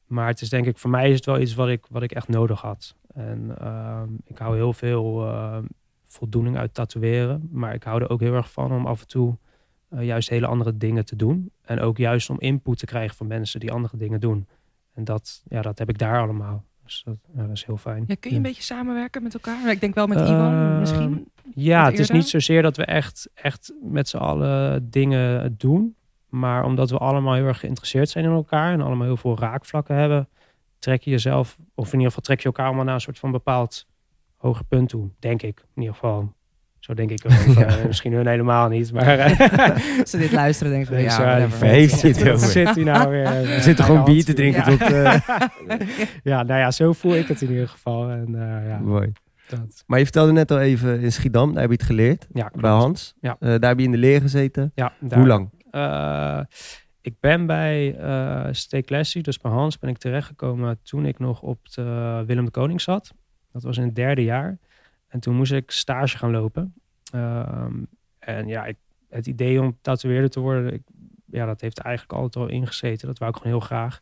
maar 0.07 0.27
het 0.27 0.41
is 0.41 0.49
denk 0.49 0.67
ik, 0.67 0.79
voor 0.79 0.91
mij 0.91 1.09
is 1.11 1.17
het 1.17 1.27
wel 1.27 1.41
iets 1.41 1.55
wat 1.55 1.69
ik, 1.69 1.87
wat 1.91 2.03
ik 2.03 2.12
echt 2.12 2.29
nodig 2.29 2.61
had. 2.61 2.95
En 3.15 3.55
ehm, 3.59 4.09
ik 4.25 4.39
hou 4.39 4.57
heel 4.57 4.73
veel 4.73 5.27
ehm, 5.27 5.65
voldoening 6.12 6.57
uit 6.57 6.75
tatoeëren. 6.75 7.49
Maar 7.52 7.75
ik 7.75 7.83
hou 7.83 8.02
er 8.02 8.11
ook 8.11 8.21
heel 8.21 8.35
erg 8.35 8.52
van 8.52 8.73
om 8.73 8.87
af 8.87 9.00
en 9.00 9.07
toe 9.07 9.37
eh, 9.88 10.05
juist 10.05 10.29
hele 10.29 10.47
andere 10.47 10.76
dingen 10.76 11.05
te 11.05 11.17
doen. 11.17 11.50
En 11.62 11.81
ook 11.81 11.97
juist 11.97 12.31
om 12.31 12.40
input 12.40 12.79
te 12.79 12.87
krijgen 12.87 13.17
van 13.17 13.26
mensen 13.26 13.61
die 13.61 13.73
andere 13.73 13.97
dingen 13.97 14.21
doen. 14.21 14.47
En 14.95 15.05
dat, 15.05 15.43
ja, 15.49 15.62
dat 15.62 15.79
heb 15.79 15.88
ik 15.88 15.99
daar 15.99 16.21
allemaal. 16.21 16.64
Dus 16.85 17.02
dat, 17.05 17.17
ja, 17.35 17.43
dat 17.43 17.57
is 17.57 17.64
heel 17.64 17.76
fijn. 17.76 18.05
Ja, 18.07 18.14
kun 18.21 18.31
je 18.31 18.37
een 18.37 18.43
beetje 18.43 18.62
samenwerken 18.62 19.23
met 19.23 19.35
elkaar? 19.35 19.71
Ik 19.71 19.81
denk 19.81 19.95
wel 19.95 20.07
met 20.07 20.19
Iwan 20.19 20.52
Ehm, 20.52 20.79
misschien. 20.79 21.31
Ja, 21.55 21.85
het 21.85 21.99
is 21.99 22.11
niet 22.11 22.29
zozeer 22.29 22.62
dat 22.62 22.76
we 22.76 22.85
echt, 22.85 23.31
echt 23.35 23.73
met 23.83 24.09
z'n 24.09 24.17
allen 24.17 24.90
dingen 24.90 25.55
doen. 25.59 25.95
Maar 26.29 26.64
omdat 26.64 26.90
we 26.90 26.99
allemaal 26.99 27.35
heel 27.35 27.47
erg 27.47 27.61
geïnteresseerd 27.61 28.09
zijn 28.09 28.25
in 28.25 28.31
elkaar 28.31 28.73
en 28.73 28.81
allemaal 28.81 29.07
heel 29.07 29.17
veel 29.17 29.38
raakvlakken 29.38 29.95
hebben, 29.97 30.29
trek 30.79 31.02
je 31.02 31.11
jezelf, 31.11 31.59
of 31.75 31.87
in 31.87 31.93
ieder 31.93 32.07
geval 32.07 32.23
trek 32.23 32.38
je 32.38 32.45
elkaar 32.45 32.67
allemaal 32.67 32.85
naar 32.85 32.95
een 32.95 33.00
soort 33.00 33.19
van 33.19 33.31
bepaald 33.31 33.87
hoger 34.41 34.65
punt 34.65 34.89
toe. 34.89 35.09
Denk 35.19 35.43
ik. 35.43 35.59
In 35.75 35.83
ieder 35.83 35.95
geval. 35.95 36.33
Zo 36.79 36.95
denk 36.95 37.11
ik 37.11 37.25
erover. 37.25 37.67
Eh, 37.67 37.85
Misschien 37.87 38.13
hun 38.13 38.27
helemaal 38.27 38.69
niet. 38.69 38.93
Maar 38.93 39.19
eh, 39.19 39.99
Als 40.01 40.11
ze 40.11 40.19
dit 40.19 40.33
luisteren, 40.33 40.73
denken 40.73 40.97
ze, 40.97 41.03
Dus, 41.03 41.17
ja, 41.17 41.37
ja, 41.37 41.49
heeft 41.61 42.29
over. 42.29 42.39
zit 42.49 42.75
hij 42.75 42.85
nou 42.85 43.11
weer? 43.11 43.25
We 43.55 43.59
zitten 43.61 43.85
gewoon 43.85 44.05
bier 44.05 44.25
te 44.25 44.33
drinken 44.33 44.71
Ja. 44.73 44.77
tot... 44.79 44.81
eh, 44.91 45.79
ja, 46.23 46.43
nou 46.43 46.61
ja, 46.61 46.71
zo 46.71 46.93
voel 46.93 47.15
ik 47.17 47.27
het 47.29 47.41
in 47.43 47.51
ieder 47.51 47.69
geval. 47.69 48.11
En 48.11 48.27
eh, 48.35 48.69
ja, 48.69 48.79
mooi. 48.79 49.13
dat. 49.49 49.85
Maar 49.87 49.99
je 49.99 50.05
vertelde 50.05 50.33
net 50.33 50.51
al 50.51 50.61
even 50.61 51.01
in 51.01 51.13
Schiedam, 51.13 51.53
daar 51.53 51.61
heb 51.61 51.71
je 51.71 51.77
het 51.77 51.87
geleerd. 51.87 52.27
Ja. 52.33 52.51
Bij 52.55 52.71
Hans. 52.71 53.15
Ja. 53.21 53.37
Eh, 53.41 53.49
daar 53.49 53.69
heb 53.71 53.79
je 53.79 53.85
in 53.85 53.91
de 53.93 53.99
leer 53.99 54.21
gezeten. 54.21 54.73
Ja, 54.75 54.93
daar- 55.01 55.19
Hoe 55.19 55.29
lang? 55.29 55.51
Eh, 55.71 56.41
ik 57.01 57.15
ben 57.21 57.47
bij 57.47 57.97
eh 57.99 58.49
Steak 58.51 58.91
Lassie, 58.91 59.23
dus 59.23 59.39
bij 59.39 59.51
Hans, 59.53 59.79
ben 59.79 59.91
ik 59.91 59.99
terechtgekomen 59.99 60.79
toen 60.83 61.07
ik 61.07 61.19
nog 61.19 61.43
op 61.43 61.59
de 61.75 62.23
Willem 62.27 62.45
de 62.45 62.51
Koning 62.51 62.81
zat. 62.81 63.13
Dat 63.52 63.62
was 63.62 63.76
in 63.76 63.85
het 63.85 63.95
derde 63.95 64.25
jaar. 64.25 64.59
En 65.09 65.21
toen 65.21 65.35
moest 65.35 65.52
ik 65.52 65.71
stage 65.71 66.19
gaan 66.19 66.30
lopen. 66.30 66.75
Ehm, 67.12 67.75
en 68.19 68.47
ja, 68.47 68.64
ik, 68.64 68.76
het 69.09 69.26
idee 69.26 69.61
om 69.61 69.78
tatoeëerder 69.80 70.30
te 70.30 70.40
worden, 70.40 70.85
ja, 71.25 71.47
dat 71.47 71.61
heeft 71.61 71.78
eigenlijk 71.78 72.19
altijd 72.19 72.45
al 72.45 72.50
ingezeten. 72.50 73.07
Dat 73.07 73.19
wou 73.19 73.30
ik 73.30 73.37
gewoon 73.37 73.52
heel 73.52 73.66
graag. 73.66 74.00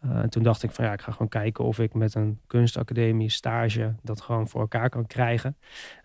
Eh, 0.00 0.16
en 0.16 0.30
toen 0.30 0.42
dacht 0.42 0.62
ik 0.62 0.70
van 0.70 0.84
ja, 0.84 0.92
ik 0.92 1.00
ga 1.00 1.12
gewoon 1.12 1.28
kijken 1.28 1.64
of 1.64 1.78
ik 1.78 1.94
met 1.94 2.14
een 2.14 2.40
kunstacademie 2.46 3.30
stage 3.30 3.94
dat 4.02 4.20
gewoon 4.20 4.48
voor 4.48 4.60
elkaar 4.60 4.88
kan 4.88 5.06
krijgen. 5.06 5.56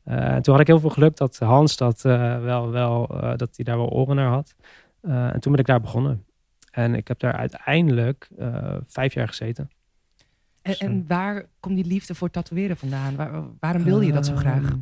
Uh, 0.05 0.35
toen 0.35 0.53
had 0.53 0.59
ik 0.59 0.67
heel 0.67 0.79
veel 0.79 0.89
geluk 0.89 1.15
dat 1.15 1.37
Hans 1.37 1.77
dat 1.77 2.03
uh, 2.05 2.43
wel, 2.43 2.69
wel 2.69 3.07
dat 3.35 3.55
hij 3.55 3.65
daar 3.65 3.77
wel 3.77 3.89
oren 3.89 4.15
naar 4.15 4.29
had. 4.29 4.55
en 5.01 5.39
toen 5.39 5.51
ben 5.51 5.61
ik 5.61 5.67
daar 5.67 5.81
begonnen. 5.81 6.25
En 6.71 6.95
ik 6.95 7.07
heb 7.07 7.19
daar 7.19 7.33
uiteindelijk 7.33 8.29
vijf 8.85 9.13
jaar 9.13 9.27
gezeten. 9.27 9.69
En, 10.61 10.77
en, 10.77 11.05
waar 11.07 11.45
komt 11.59 11.75
die 11.75 11.85
liefde 11.85 12.15
voor 12.15 12.29
tatoeëren 12.29 12.77
vandaan? 12.77 13.15
Waar, 13.15 13.43
waarom 13.59 13.83
wilde 13.83 14.05
je 14.05 14.11
dat 14.11 14.25
zo 14.25 14.35
graag? 14.35 14.63
Ehm, 14.63 14.77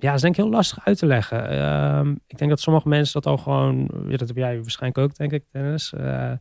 ja, 0.00 0.06
dat 0.06 0.14
is 0.14 0.20
denk 0.20 0.36
ik 0.36 0.42
heel 0.42 0.52
lastig 0.52 0.86
uit 0.86 0.98
te 0.98 1.06
leggen. 1.06 1.48
Ehm, 1.48 2.14
ik 2.26 2.38
denk 2.38 2.50
dat 2.50 2.60
sommige 2.60 2.88
mensen 2.88 3.22
dat 3.22 3.32
al 3.32 3.38
gewoon... 3.38 3.90
Ja, 4.08 4.16
dat 4.16 4.28
heb 4.28 4.36
jij 4.36 4.60
waarschijnlijk 4.60 5.04
ook, 5.04 5.16
denk 5.16 5.32
ik, 5.32 5.44
Dennis. 5.50 5.92
Uh, 5.96 6.32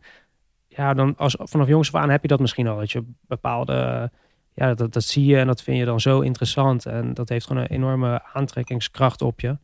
ja, 0.68 0.94
dan 0.94 1.16
als, 1.18 1.36
vanaf 1.40 1.68
jongs 1.68 1.94
af 1.94 2.02
aan 2.02 2.10
heb 2.10 2.22
je 2.22 2.28
dat 2.28 2.40
misschien 2.40 2.68
al. 2.68 2.78
Dat 2.78 2.92
je 2.92 3.04
bepaalde... 3.28 4.12
Ja, 4.54 4.74
dat, 4.74 4.94
dat 4.94 5.04
zie 5.04 5.26
je 5.26 5.38
en 5.38 5.48
dat 5.48 5.62
vind 5.62 5.78
je 5.78 5.86
dan 5.86 6.00
zo 6.00 6.20
interessant. 6.20 6.86
En 6.86 7.14
dat 7.14 7.30
heeft 7.30 7.46
gewoon 7.48 7.62
een 7.62 7.70
enorme 7.70 8.22
aantrekkingskracht 8.34 9.22
op 9.22 9.40
je. 9.40 9.58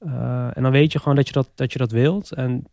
Uh, 0.00 0.56
en 0.56 0.62
dan 0.62 0.72
weet 0.72 0.92
je 0.92 0.98
gewoon 0.98 1.16
dat 1.16 1.26
je 1.26 1.32
dat, 1.32 1.50
dat, 1.54 1.72
je 1.72 1.78
dat 1.78 1.90
wilt. 1.90 2.32
En 2.32 2.64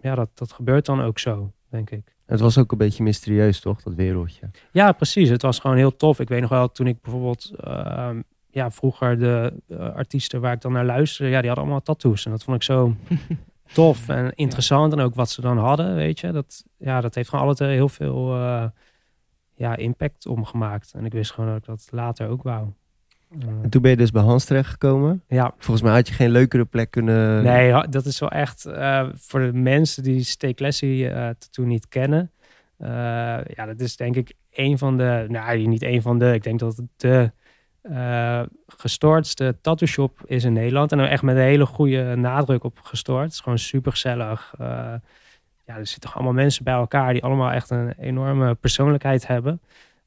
ja, 0.00 0.14
dat, 0.14 0.30
dat 0.34 0.52
gebeurt 0.52 0.86
dan 0.86 1.00
ook 1.00 1.18
zo, 1.18 1.52
denk 1.68 1.90
ik. 1.90 2.16
Het 2.28 2.40
was 2.40 2.58
ook 2.58 2.72
een 2.72 2.78
beetje 2.78 3.02
mysterieus, 3.02 3.60
toch, 3.60 3.82
dat 3.82 3.94
wereldje? 3.94 4.50
Ja, 4.72 4.92
precies. 4.92 5.28
Het 5.28 5.42
was 5.42 5.58
gewoon 5.58 5.76
heel 5.76 5.96
tof. 5.96 6.20
Ik 6.20 6.28
weet 6.28 6.40
nog 6.40 6.50
wel, 6.50 6.72
toen 6.72 6.86
ik 6.86 7.00
bijvoorbeeld... 7.00 7.52
Uh, 7.64 8.10
ja, 8.50 8.70
vroeger 8.70 9.18
de 9.18 9.52
artiesten 9.94 10.40
waar 10.40 10.52
ik 10.52 10.60
dan 10.60 10.72
naar 10.72 10.84
luisterde, 10.84 11.30
ja, 11.30 11.38
die 11.38 11.46
hadden 11.46 11.64
allemaal 11.64 11.82
tattoos. 11.82 12.24
En 12.24 12.30
dat 12.30 12.44
vond 12.44 12.56
ik 12.56 12.62
zo 12.62 12.94
tof 13.72 14.08
en 14.08 14.32
interessant. 14.34 14.92
En 14.92 15.00
ook 15.00 15.14
wat 15.14 15.30
ze 15.30 15.40
dan 15.40 15.58
hadden, 15.58 15.94
weet 15.94 16.20
je. 16.20 16.32
Dat, 16.32 16.64
ja, 16.76 17.00
dat 17.00 17.14
heeft 17.14 17.28
gewoon 17.28 17.46
altijd 17.46 17.70
heel 17.70 17.88
veel 17.88 18.36
uh, 18.36 18.64
ja, 19.54 19.76
impact 19.76 20.26
omgemaakt. 20.26 20.92
En 20.94 21.04
ik 21.04 21.12
wist 21.12 21.32
gewoon 21.32 21.50
dat 21.50 21.58
ik 21.58 21.64
dat 21.64 21.88
later 21.90 22.28
ook 22.28 22.42
wou. 22.42 22.68
Uh, 23.30 23.48
en 23.62 23.70
toen 23.70 23.82
ben 23.82 23.90
je 23.90 23.96
dus 23.96 24.10
bij 24.10 24.22
Hans 24.22 24.44
terechtgekomen. 24.44 25.22
Ja. 25.28 25.54
Volgens 25.58 25.82
mij 25.86 25.94
had 25.94 26.08
je 26.08 26.14
geen 26.14 26.30
leukere 26.30 26.64
plek 26.64 26.90
kunnen... 26.90 27.42
Nee, 27.42 27.88
dat 27.88 28.04
is 28.04 28.18
wel 28.18 28.30
echt... 28.30 28.66
Uh, 28.66 29.08
voor 29.14 29.40
de 29.40 29.52
mensen 29.52 30.02
die 30.02 30.22
Stay 30.22 30.54
Classy 30.54 31.10
toen 31.50 31.68
niet 31.68 31.88
kennen... 31.88 32.30
ja, 33.54 33.66
dat 33.66 33.80
is 33.80 33.96
denk 33.96 34.16
ik 34.16 34.32
een 34.52 34.78
van 34.78 34.96
de... 34.96 35.24
Nou, 35.28 35.66
niet 35.66 35.82
een 35.82 36.02
van 36.02 36.18
de... 36.18 36.32
Ik 36.32 36.42
denk 36.42 36.58
dat 36.58 36.76
het 36.76 36.86
de 36.96 37.30
uh, 37.82 38.42
gestoordste 38.66 39.56
tattoo 39.60 39.86
shop 39.86 40.22
is 40.24 40.44
in 40.44 40.52
Nederland. 40.52 40.92
En 40.92 40.98
dan 40.98 41.06
echt 41.06 41.22
met 41.22 41.36
een 41.36 41.42
hele 41.42 41.66
goede 41.66 42.16
nadruk 42.16 42.64
op 42.64 42.78
gestoord. 42.82 43.24
Het 43.24 43.32
is 43.32 43.40
gewoon 43.40 43.58
super 43.58 43.92
gezellig. 43.92 44.54
Uh, 44.60 44.66
ja, 45.64 45.76
er 45.76 45.86
zitten 45.86 46.12
allemaal 46.12 46.32
mensen 46.32 46.64
bij 46.64 46.74
elkaar 46.74 47.12
die 47.12 47.22
allemaal 47.22 47.50
echt 47.50 47.70
een 47.70 47.92
enorme 47.98 48.54
persoonlijkheid 48.54 49.26
hebben. 49.26 49.60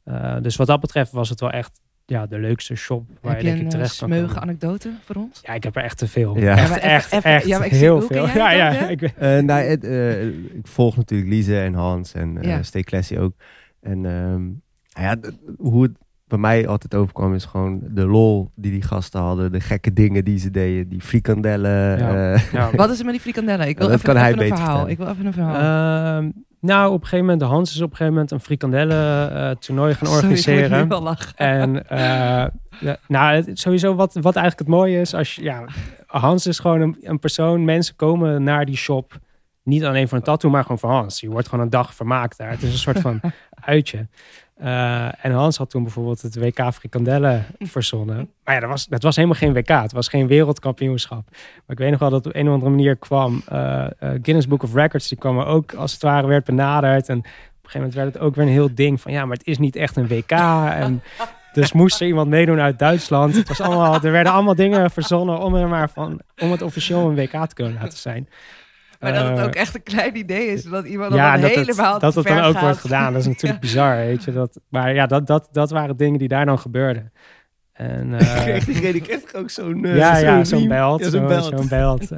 Uh, 0.06 0.36
dus 0.42 0.56
wat 0.56 0.68
dat 0.68 0.80
betreft 0.80 1.12
was 1.12 1.30
het 1.30 1.40
wel 1.40 1.52
echt 1.52 1.80
ja, 2.12 2.26
de 2.26 2.40
leukste 2.40 2.76
shop 2.76 3.06
waar 3.22 3.34
heb 3.34 3.42
je, 3.42 3.48
denk 3.48 3.62
ik 3.62 3.70
terecht 3.70 3.98
kan 3.98 4.08
smeuige 4.08 4.40
anekdote 4.40 4.92
voor 5.06 5.16
ons? 5.16 5.40
Ja, 5.44 5.54
ik 5.54 5.64
heb 5.64 5.76
er 5.76 5.84
echt 5.84 5.98
te 5.98 6.08
veel. 6.08 6.38
Ja, 6.38 6.58
echt, 6.58 6.78
echt, 6.78 7.12
echt, 7.12 7.26
echt 7.26 7.46
ja, 7.46 7.62
heel 7.62 8.02
veel. 8.02 8.28
Ja, 8.28 8.52
ja. 8.52 8.88
Ik, 8.88 9.02
uh, 9.02 9.10
nou, 9.20 9.52
het, 9.52 9.84
uh, 9.84 10.26
ik 10.26 10.68
volg 10.68 10.96
natuurlijk 10.96 11.30
Lise 11.30 11.60
en 11.60 11.74
Hans 11.74 12.14
en 12.14 12.36
uh, 12.36 12.44
ja. 12.44 12.64
Stay 12.64 12.84
Classy 12.84 13.18
ook. 13.18 13.34
En 13.82 14.06
um, 14.06 14.62
ja, 14.88 15.18
hoe 15.58 15.84
het 15.84 15.92
bij 16.28 16.40
mij 16.40 16.68
altijd 16.68 16.96
overkwam, 16.96 17.34
is 17.34 17.46
gewoon 17.46 17.82
de 17.90 18.06
lol 18.06 18.52
die 18.56 18.72
die 18.72 18.82
gasten 18.82 19.22
hadden. 19.22 19.52
De 19.52 19.60
gekke 19.62 19.94
dingen 19.94 20.26
die 20.26 20.40
ze 20.40 20.52
deden. 20.52 20.90
Die 20.90 21.02
frikandellen. 21.02 21.98
Ja. 21.98 22.34
Uh, 22.34 22.52
ja. 22.52 22.72
Wat 22.76 22.90
is 22.90 23.00
er 23.00 23.06
met 23.06 23.14
die 23.14 23.22
frikandellen? 23.22 23.68
Ik 23.68 23.78
wil 23.78 23.90
even, 23.90 24.02
kan 24.02 24.16
even 24.16 24.38
hij 24.38 24.50
een 24.50 24.56
verhaal. 24.56 24.90
Ik 24.90 24.98
wil 24.98 25.08
even 25.08 25.26
een 25.26 25.34
verhaal. 25.34 26.24
Uh, 26.24 26.30
nou, 26.62 26.88
op 26.88 26.94
een 26.94 27.08
gegeven 27.08 27.26
moment, 27.26 27.40
de 27.40 27.46
Hans 27.46 27.70
is 27.70 27.82
op 27.82 27.90
een 27.90 27.96
gegeven 27.96 28.14
moment 28.14 28.32
een 28.32 28.40
frikandellen 28.40 29.34
uh, 29.34 29.50
toernooi 29.50 29.94
gaan 29.94 30.08
organiseren. 30.08 30.68
Sorry, 30.70 30.84
ik 30.84 30.90
wel 30.90 31.02
lachen. 31.02 31.36
En 31.36 31.76
uh, 31.76 32.46
ja, 32.80 32.98
nou, 33.08 33.44
sowieso 33.54 33.96
wat, 33.96 34.14
wat 34.14 34.36
eigenlijk 34.36 34.68
het 34.68 34.78
mooie 34.78 35.00
is, 35.00 35.14
als 35.14 35.36
je, 35.36 35.44
ja, 35.44 35.66
Hans 36.06 36.48
is 36.48 36.60
gewoon 36.60 36.82
een, 36.82 36.98
een 37.02 37.20
persoon. 37.20 37.66
Mensen 37.66 37.96
komen 37.96 38.44
naar 38.44 38.66
die 38.66 38.76
shop 38.76 39.20
niet 39.64 39.84
alleen 39.86 40.08
voor 40.08 40.18
een 40.18 40.24
tattoo, 40.24 40.50
maar 40.50 40.62
gewoon 40.62 40.80
voor 40.80 40.90
Hans. 40.90 41.20
Je 41.20 41.30
wordt 41.30 41.48
gewoon 41.48 41.64
een 41.64 41.72
dag 41.72 41.96
vermaakt 41.96 42.38
daar. 42.38 42.50
Het 42.50 42.64
is 42.64 42.72
een 42.72 42.78
soort 42.78 43.00
van 43.00 43.22
uitje. 43.66 44.08
Uh, 44.64 45.26
en 45.26 45.32
Hans 45.32 45.58
had 45.58 45.70
toen 45.70 45.84
bijvoorbeeld 45.84 46.22
het 46.22 46.36
WK 46.36 46.74
frikandellen 46.74 47.46
verzonnen. 47.60 48.30
Maar 48.44 48.54
ja, 48.54 48.60
dat 48.60 48.70
was, 48.70 48.88
dat 48.88 49.04
was 49.04 49.16
helemaal 49.16 49.38
geen 49.38 49.54
WK. 49.54 49.68
Het 49.68 49.92
was 49.92 50.08
geen 50.08 50.28
wereldkampioenschap. 50.28 51.24
Maar 51.30 51.66
ik 51.68 51.78
weet 51.78 51.92
nog 51.92 52.00
wel 52.00 52.10
dat 52.10 52.26
op 52.26 52.36
een 52.36 52.48
of 52.48 52.54
andere 52.54 52.72
manier 52.72 52.96
kwam 52.96 53.44
uh, 53.52 53.58
uh, 53.60 53.86
Guinness 54.00 54.48
Book 54.48 54.64
of 54.64 54.74
Records. 54.74 55.08
Die 55.08 55.18
kwam 55.18 55.40
ook 55.40 55.74
als 55.74 55.94
het 55.94 56.02
ware 56.02 56.28
werd 56.28 56.46
benaderd. 56.46 57.10
En 57.10 57.18
op 57.18 57.24
een 57.24 57.32
gegeven 57.70 57.80
moment 57.80 57.94
werd 57.94 58.14
het 58.14 58.24
ook 58.24 58.36
weer 58.36 58.46
een 58.46 58.52
heel 58.52 58.76
ding 58.76 59.02
van 59.02 59.12
ja, 59.12 59.26
maar 59.26 59.38
het 59.38 59.48
is 59.48 59.58
niet 59.58 59.76
echt 59.76 59.96
een 59.96 60.08
WK. 60.08 60.32
En 60.32 61.02
dus 61.54 61.72
moest 61.72 62.02
er 62.02 62.08
iemand 62.08 62.30
meedoen 62.30 62.60
uit 62.60 62.80
Duitsland. 62.80 63.36
Het 63.36 63.48
was 63.48 63.62
allemaal, 63.62 63.94
er 63.94 64.12
werden 64.12 64.34
allemaal 64.34 64.56
dingen 64.56 64.92
verzonnen 64.92 65.40
om 65.40 65.56
er 65.56 65.68
maar 65.68 65.90
van 65.90 66.20
om 66.38 66.52
het 66.52 66.62
officieel 66.62 67.10
een 67.10 67.16
WK 67.16 67.48
te 67.48 67.56
kunnen 67.56 67.74
laten 67.82 67.98
zijn. 67.98 68.28
Maar 69.02 69.14
dat 69.14 69.38
het 69.38 69.48
ook 69.48 69.56
echt 69.56 69.76
een 69.76 69.84
klein 69.84 70.18
idee 70.18 70.48
is. 70.48 70.64
Dat 70.64 70.86
iemand 70.86 71.14
ja, 71.14 71.32
dan 71.32 71.42
dat 71.42 71.50
helemaal 71.50 71.92
het, 71.92 72.02
Dat 72.02 72.16
het 72.16 72.28
dan 72.28 72.40
ook 72.40 72.60
wordt 72.60 72.78
gedaan. 72.78 73.14
Dat 73.14 73.22
is 73.22 73.28
natuurlijk 73.28 73.62
bizar, 73.68 73.96
weet 73.96 74.24
je. 74.24 74.32
Dat, 74.32 74.60
maar 74.70 74.94
ja, 74.94 75.06
dat, 75.06 75.28
dat, 75.28 75.50
dat 75.52 75.72
waren 75.72 75.98
dingen 75.98 76.20
die 76.20 76.28
daar 76.28 76.46
dan 76.46 76.60
gebeurden. 76.60 77.12
En, 77.74 78.12
uh, 78.12 78.42
kreeg 78.44 78.66
diegene 78.66 79.02
kreeg 79.02 79.34
ook 79.34 79.50
zo'n 79.50 79.86
uh, 79.86 79.98
Ja, 79.98 80.18
ja, 80.18 80.44
zo'n 80.44 80.68
belt. 80.68 81.06
Zo'n 81.06 81.28
belt. 81.28 81.44
Zo 81.60 81.68
belt. 81.68 82.10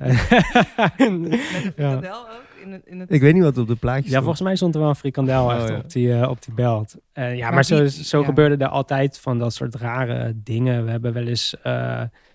ja. 1.75 1.93
ook? 1.95 2.41
In 2.63 2.71
het, 2.71 2.81
in 2.85 2.99
het... 2.99 3.11
Ik 3.11 3.21
weet 3.21 3.33
niet 3.33 3.43
wat 3.43 3.57
op 3.57 3.67
de 3.67 3.75
plaatjes 3.75 4.11
Ja, 4.11 4.19
volgens 4.19 4.41
mij 4.41 4.55
stond 4.55 4.73
er 4.73 4.79
wel 4.79 4.89
een 4.89 4.95
frikandel 4.95 5.45
oh, 5.45 5.55
echt 5.55 5.67
ja. 5.67 5.75
op, 5.75 5.91
die, 5.91 6.07
uh, 6.07 6.29
op 6.29 6.43
die 6.43 6.53
belt. 6.53 6.95
Uh, 7.13 7.35
ja, 7.35 7.43
maar, 7.43 7.53
maar 7.53 7.63
die, 7.63 7.89
zo, 7.89 8.03
zo 8.03 8.19
ja. 8.19 8.25
gebeurde 8.25 8.63
er 8.63 8.69
altijd 8.69 9.19
van 9.19 9.39
dat 9.39 9.53
soort 9.53 9.75
rare 9.75 10.33
dingen. 10.35 10.85
We 10.85 10.91
hebben 10.91 11.13
wel 11.13 11.27
eens 11.27 11.55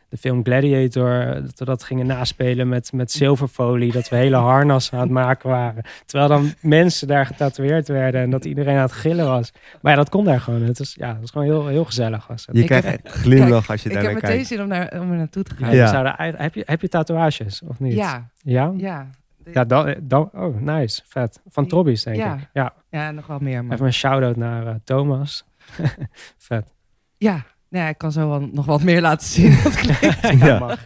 de 0.08 0.16
film 0.16 0.44
Gladiator, 0.44 1.24
dat 1.42 1.58
we 1.58 1.64
dat 1.64 1.84
gingen 1.84 2.06
naspelen 2.06 2.68
met, 2.68 2.92
met 2.92 3.12
zilverfolie. 3.12 3.92
Dat 3.92 4.08
we 4.08 4.16
hele 4.16 4.36
harnassen 4.36 4.94
aan 4.94 5.00
het 5.00 5.10
maken 5.10 5.50
waren. 5.50 5.82
Terwijl 6.06 6.28
dan 6.28 6.54
mensen 6.60 7.08
daar 7.08 7.26
getatoeëerd 7.26 7.88
werden 7.88 8.20
en 8.20 8.30
dat 8.30 8.44
iedereen 8.44 8.76
aan 8.76 8.82
het 8.82 8.92
gillen 8.92 9.26
was. 9.26 9.52
Maar 9.80 9.92
ja, 9.92 9.98
dat 9.98 10.08
kon 10.08 10.24
daar 10.24 10.40
gewoon. 10.40 10.62
Het 10.62 10.80
is, 10.80 10.94
ja, 10.98 11.12
dat 11.12 11.22
is 11.22 11.30
gewoon 11.30 11.46
heel, 11.46 11.66
heel 11.66 11.84
gezellig. 11.84 12.26
Was 12.26 12.46
het. 12.46 12.56
Je 12.56 12.64
krijgt 12.64 13.08
glimlach 13.08 13.70
als 13.70 13.82
je 13.82 13.88
daar 13.88 14.02
naar 14.02 14.12
kijkt. 14.12 14.22
Ik 14.22 14.28
heb 14.28 14.36
meteen 14.36 14.46
zin 14.46 14.62
om, 14.62 14.68
naar, 14.68 15.00
om 15.00 15.10
er 15.10 15.16
naartoe 15.16 15.42
te 15.42 15.54
gaan. 15.54 15.70
Ja. 15.70 15.76
Ja. 15.76 15.88
Zouden, 15.88 16.14
heb, 16.36 16.54
je, 16.54 16.62
heb 16.66 16.80
je 16.80 16.88
tatoeages 16.88 17.62
of 17.62 17.80
niet? 17.80 17.94
Ja. 17.94 18.30
Ja? 18.42 18.72
Ja. 18.76 19.10
Ja, 19.52 19.64
dan, 19.64 19.94
dan, 20.02 20.30
oh, 20.32 20.60
nice. 20.60 21.02
Vet. 21.04 21.40
Van 21.48 21.66
Trobbies, 21.66 22.02
denk 22.02 22.16
ja. 22.16 22.34
ik. 22.34 22.48
Ja. 22.52 22.74
ja, 22.90 23.10
nog 23.10 23.26
wel 23.26 23.38
meer. 23.38 23.64
Maar... 23.64 23.74
Even 23.74 23.86
een 23.86 23.92
shout-out 23.92 24.36
naar 24.36 24.66
uh, 24.66 24.74
Thomas. 24.84 25.44
Vet. 26.48 26.74
Ja, 27.16 27.44
ja, 27.68 27.88
ik 27.88 27.98
kan 27.98 28.12
zo 28.12 28.28
wel 28.28 28.48
nog 28.52 28.66
wat 28.66 28.82
meer 28.82 29.00
laten 29.00 29.26
zien. 29.26 29.50
ja, 30.00 30.46
ja. 30.46 30.76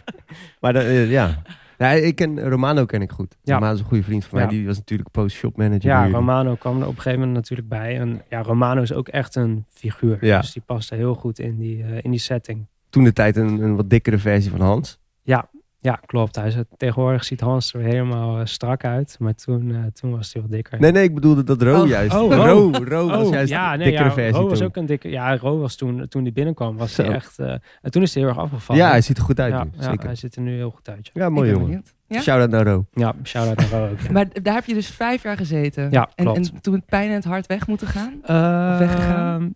Maar 0.59 0.73
de, 0.73 0.79
uh, 0.79 1.11
ja. 1.11 1.41
ja, 1.77 1.89
ik 1.89 2.15
ken 2.15 2.49
Romano 2.49 2.85
ken 2.85 3.01
ik 3.01 3.11
goed. 3.11 3.35
Ja. 3.43 3.53
Romano 3.53 3.73
is 3.73 3.79
een 3.79 3.85
goede 3.85 4.03
vriend 4.03 4.25
van 4.25 4.37
mij. 4.37 4.47
Ja. 4.47 4.53
Die 4.53 4.65
was 4.65 4.77
natuurlijk 4.77 5.11
post-shop 5.11 5.57
manager. 5.57 5.89
Ja, 5.89 6.07
Romano 6.09 6.55
kwam 6.55 6.81
er 6.81 6.87
op 6.87 6.95
een 6.95 7.01
gegeven 7.01 7.19
moment 7.19 7.37
natuurlijk 7.37 7.69
bij. 7.69 7.99
En 7.99 8.21
ja, 8.29 8.41
Romano 8.41 8.81
is 8.81 8.93
ook 8.93 9.07
echt 9.07 9.35
een 9.35 9.65
figuur. 9.69 10.25
Ja. 10.25 10.39
Dus 10.39 10.53
die 10.53 10.63
paste 10.65 10.95
heel 10.95 11.15
goed 11.15 11.39
in 11.39 11.57
die, 11.57 11.77
uh, 11.77 11.97
in 12.01 12.11
die 12.11 12.19
setting. 12.19 12.67
Toen 12.89 13.03
de 13.03 13.13
tijd 13.13 13.35
een, 13.35 13.61
een 13.61 13.75
wat 13.75 13.89
dikkere 13.89 14.17
versie 14.17 14.51
van 14.51 14.61
Hans. 14.61 14.99
Ja, 15.21 15.49
ja, 15.83 15.99
klopt. 16.05 16.35
Hij 16.35 16.47
is, 16.47 16.55
tegenwoordig 16.77 17.23
ziet 17.23 17.41
Hans 17.41 17.73
er 17.73 17.81
helemaal 17.81 18.39
uh, 18.39 18.45
strak 18.45 18.85
uit. 18.85 19.15
Maar 19.19 19.35
toen, 19.35 19.69
uh, 19.69 19.77
toen 19.93 20.11
was 20.11 20.33
hij 20.33 20.41
wat 20.41 20.51
dikker. 20.51 20.79
Nee, 20.79 20.91
nee, 20.91 21.03
ik 21.03 21.13
bedoelde 21.13 21.43
dat 21.43 21.61
Ro 21.61 21.81
oh, 21.81 21.87
juist. 21.87 22.15
Oh, 22.15 22.35
Ro, 22.35 22.71
Ro 22.83 23.07
was 23.07 23.25
oh, 23.25 23.33
juist 23.33 23.49
ja, 23.51 23.75
nee, 23.75 23.85
dikkere 23.85 24.07
ja, 24.07 24.13
versie 24.13 24.41
Ro 24.41 24.49
was 24.49 24.57
toen. 24.57 24.67
ook 24.67 24.75
een 24.75 24.85
dikke... 24.85 25.09
Ja, 25.09 25.37
Ro 25.37 25.59
was 25.59 25.75
toen, 25.75 26.07
toen 26.07 26.23
hij 26.23 26.31
binnenkwam, 26.31 26.77
was 26.77 26.97
hij 26.97 27.05
echt... 27.05 27.39
Uh, 27.39 27.51
en 27.81 27.91
toen 27.91 28.01
is 28.01 28.13
hij 28.13 28.23
heel 28.23 28.31
erg 28.31 28.41
afgevallen. 28.41 28.83
Ja, 28.83 28.89
hij 28.89 29.01
ziet 29.01 29.17
er 29.17 29.23
goed 29.23 29.39
uit 29.39 29.53
ja, 29.53 29.63
nu. 29.63 29.69
Ja, 29.73 29.83
zeker. 29.83 30.05
hij 30.05 30.15
ziet 30.15 30.35
er 30.35 30.41
nu 30.41 30.55
heel 30.55 30.69
goed 30.69 30.89
uit. 30.89 31.09
Ja, 31.13 31.29
mooi 31.29 31.49
jongen. 31.51 31.83
Ja? 32.07 32.21
Shout-out 32.21 32.49
naar 32.49 32.65
Ro. 32.65 32.85
Ja, 32.93 33.13
shout-out 33.23 33.57
naar 33.57 33.81
Ro 33.81 33.91
ook. 33.91 33.99
Ja. 33.99 34.11
Maar 34.11 34.25
daar 34.41 34.53
heb 34.53 34.65
je 34.65 34.73
dus 34.73 34.87
vijf 34.87 35.23
jaar 35.23 35.37
gezeten. 35.37 35.87
Ja, 35.91 36.09
klopt. 36.15 36.37
En, 36.37 36.43
en 36.43 36.61
toen 36.61 36.73
het 36.73 36.85
pijn 36.85 37.09
en 37.09 37.15
het 37.15 37.25
hart 37.25 37.45
weg 37.47 37.67
moeten 37.67 37.87
gaan? 37.87 38.13
of 38.21 38.79
weggegaan? 38.79 39.55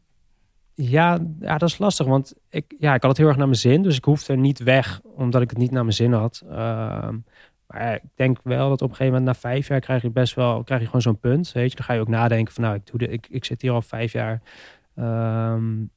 Ja, 0.80 1.20
ja, 1.40 1.58
dat 1.58 1.70
is 1.70 1.78
lastig, 1.78 2.06
want 2.06 2.34
ik, 2.50 2.76
ja, 2.80 2.94
ik 2.94 3.02
had 3.02 3.10
het 3.10 3.18
heel 3.18 3.28
erg 3.28 3.38
naar 3.38 3.48
mijn 3.48 3.60
zin. 3.60 3.82
Dus 3.82 3.98
ik 3.98 4.04
hoefde 4.04 4.34
er 4.34 4.40
niet 4.40 4.60
weg, 4.60 5.02
omdat 5.04 5.42
ik 5.42 5.50
het 5.50 5.60
niet 5.60 5.72
naar 5.72 5.84
mijn 5.84 5.96
zin 5.96 6.14
had. 6.14 6.44
Uh, 6.46 7.10
maar 7.68 7.94
ik 7.94 8.10
denk 8.16 8.38
wel 8.44 8.70
dat 8.70 8.82
op 8.82 8.90
een 8.90 8.96
gegeven 8.96 9.20
moment 9.20 9.26
na 9.26 9.50
vijf 9.50 9.68
jaar 9.68 9.80
krijg 9.80 10.02
je 10.02 10.10
best 10.10 10.36
wel, 10.36 10.64
krijg 10.64 10.80
je 10.80 10.86
gewoon 10.86 11.02
zo'n 11.02 11.20
punt. 11.20 11.52
Weet 11.52 11.70
je, 11.70 11.76
dan 11.76 11.86
ga 11.86 11.94
je 11.94 12.00
ook 12.00 12.08
nadenken 12.08 12.54
van 12.54 12.64
nou, 12.64 12.76
ik, 12.76 12.86
doe 12.86 13.00
de, 13.00 13.08
ik, 13.08 13.28
ik 13.30 13.46
zit 13.46 13.62
hier 13.62 13.72
al 13.72 13.82
vijf 13.82 14.12
jaar. 14.12 14.42
Um, 14.96 15.90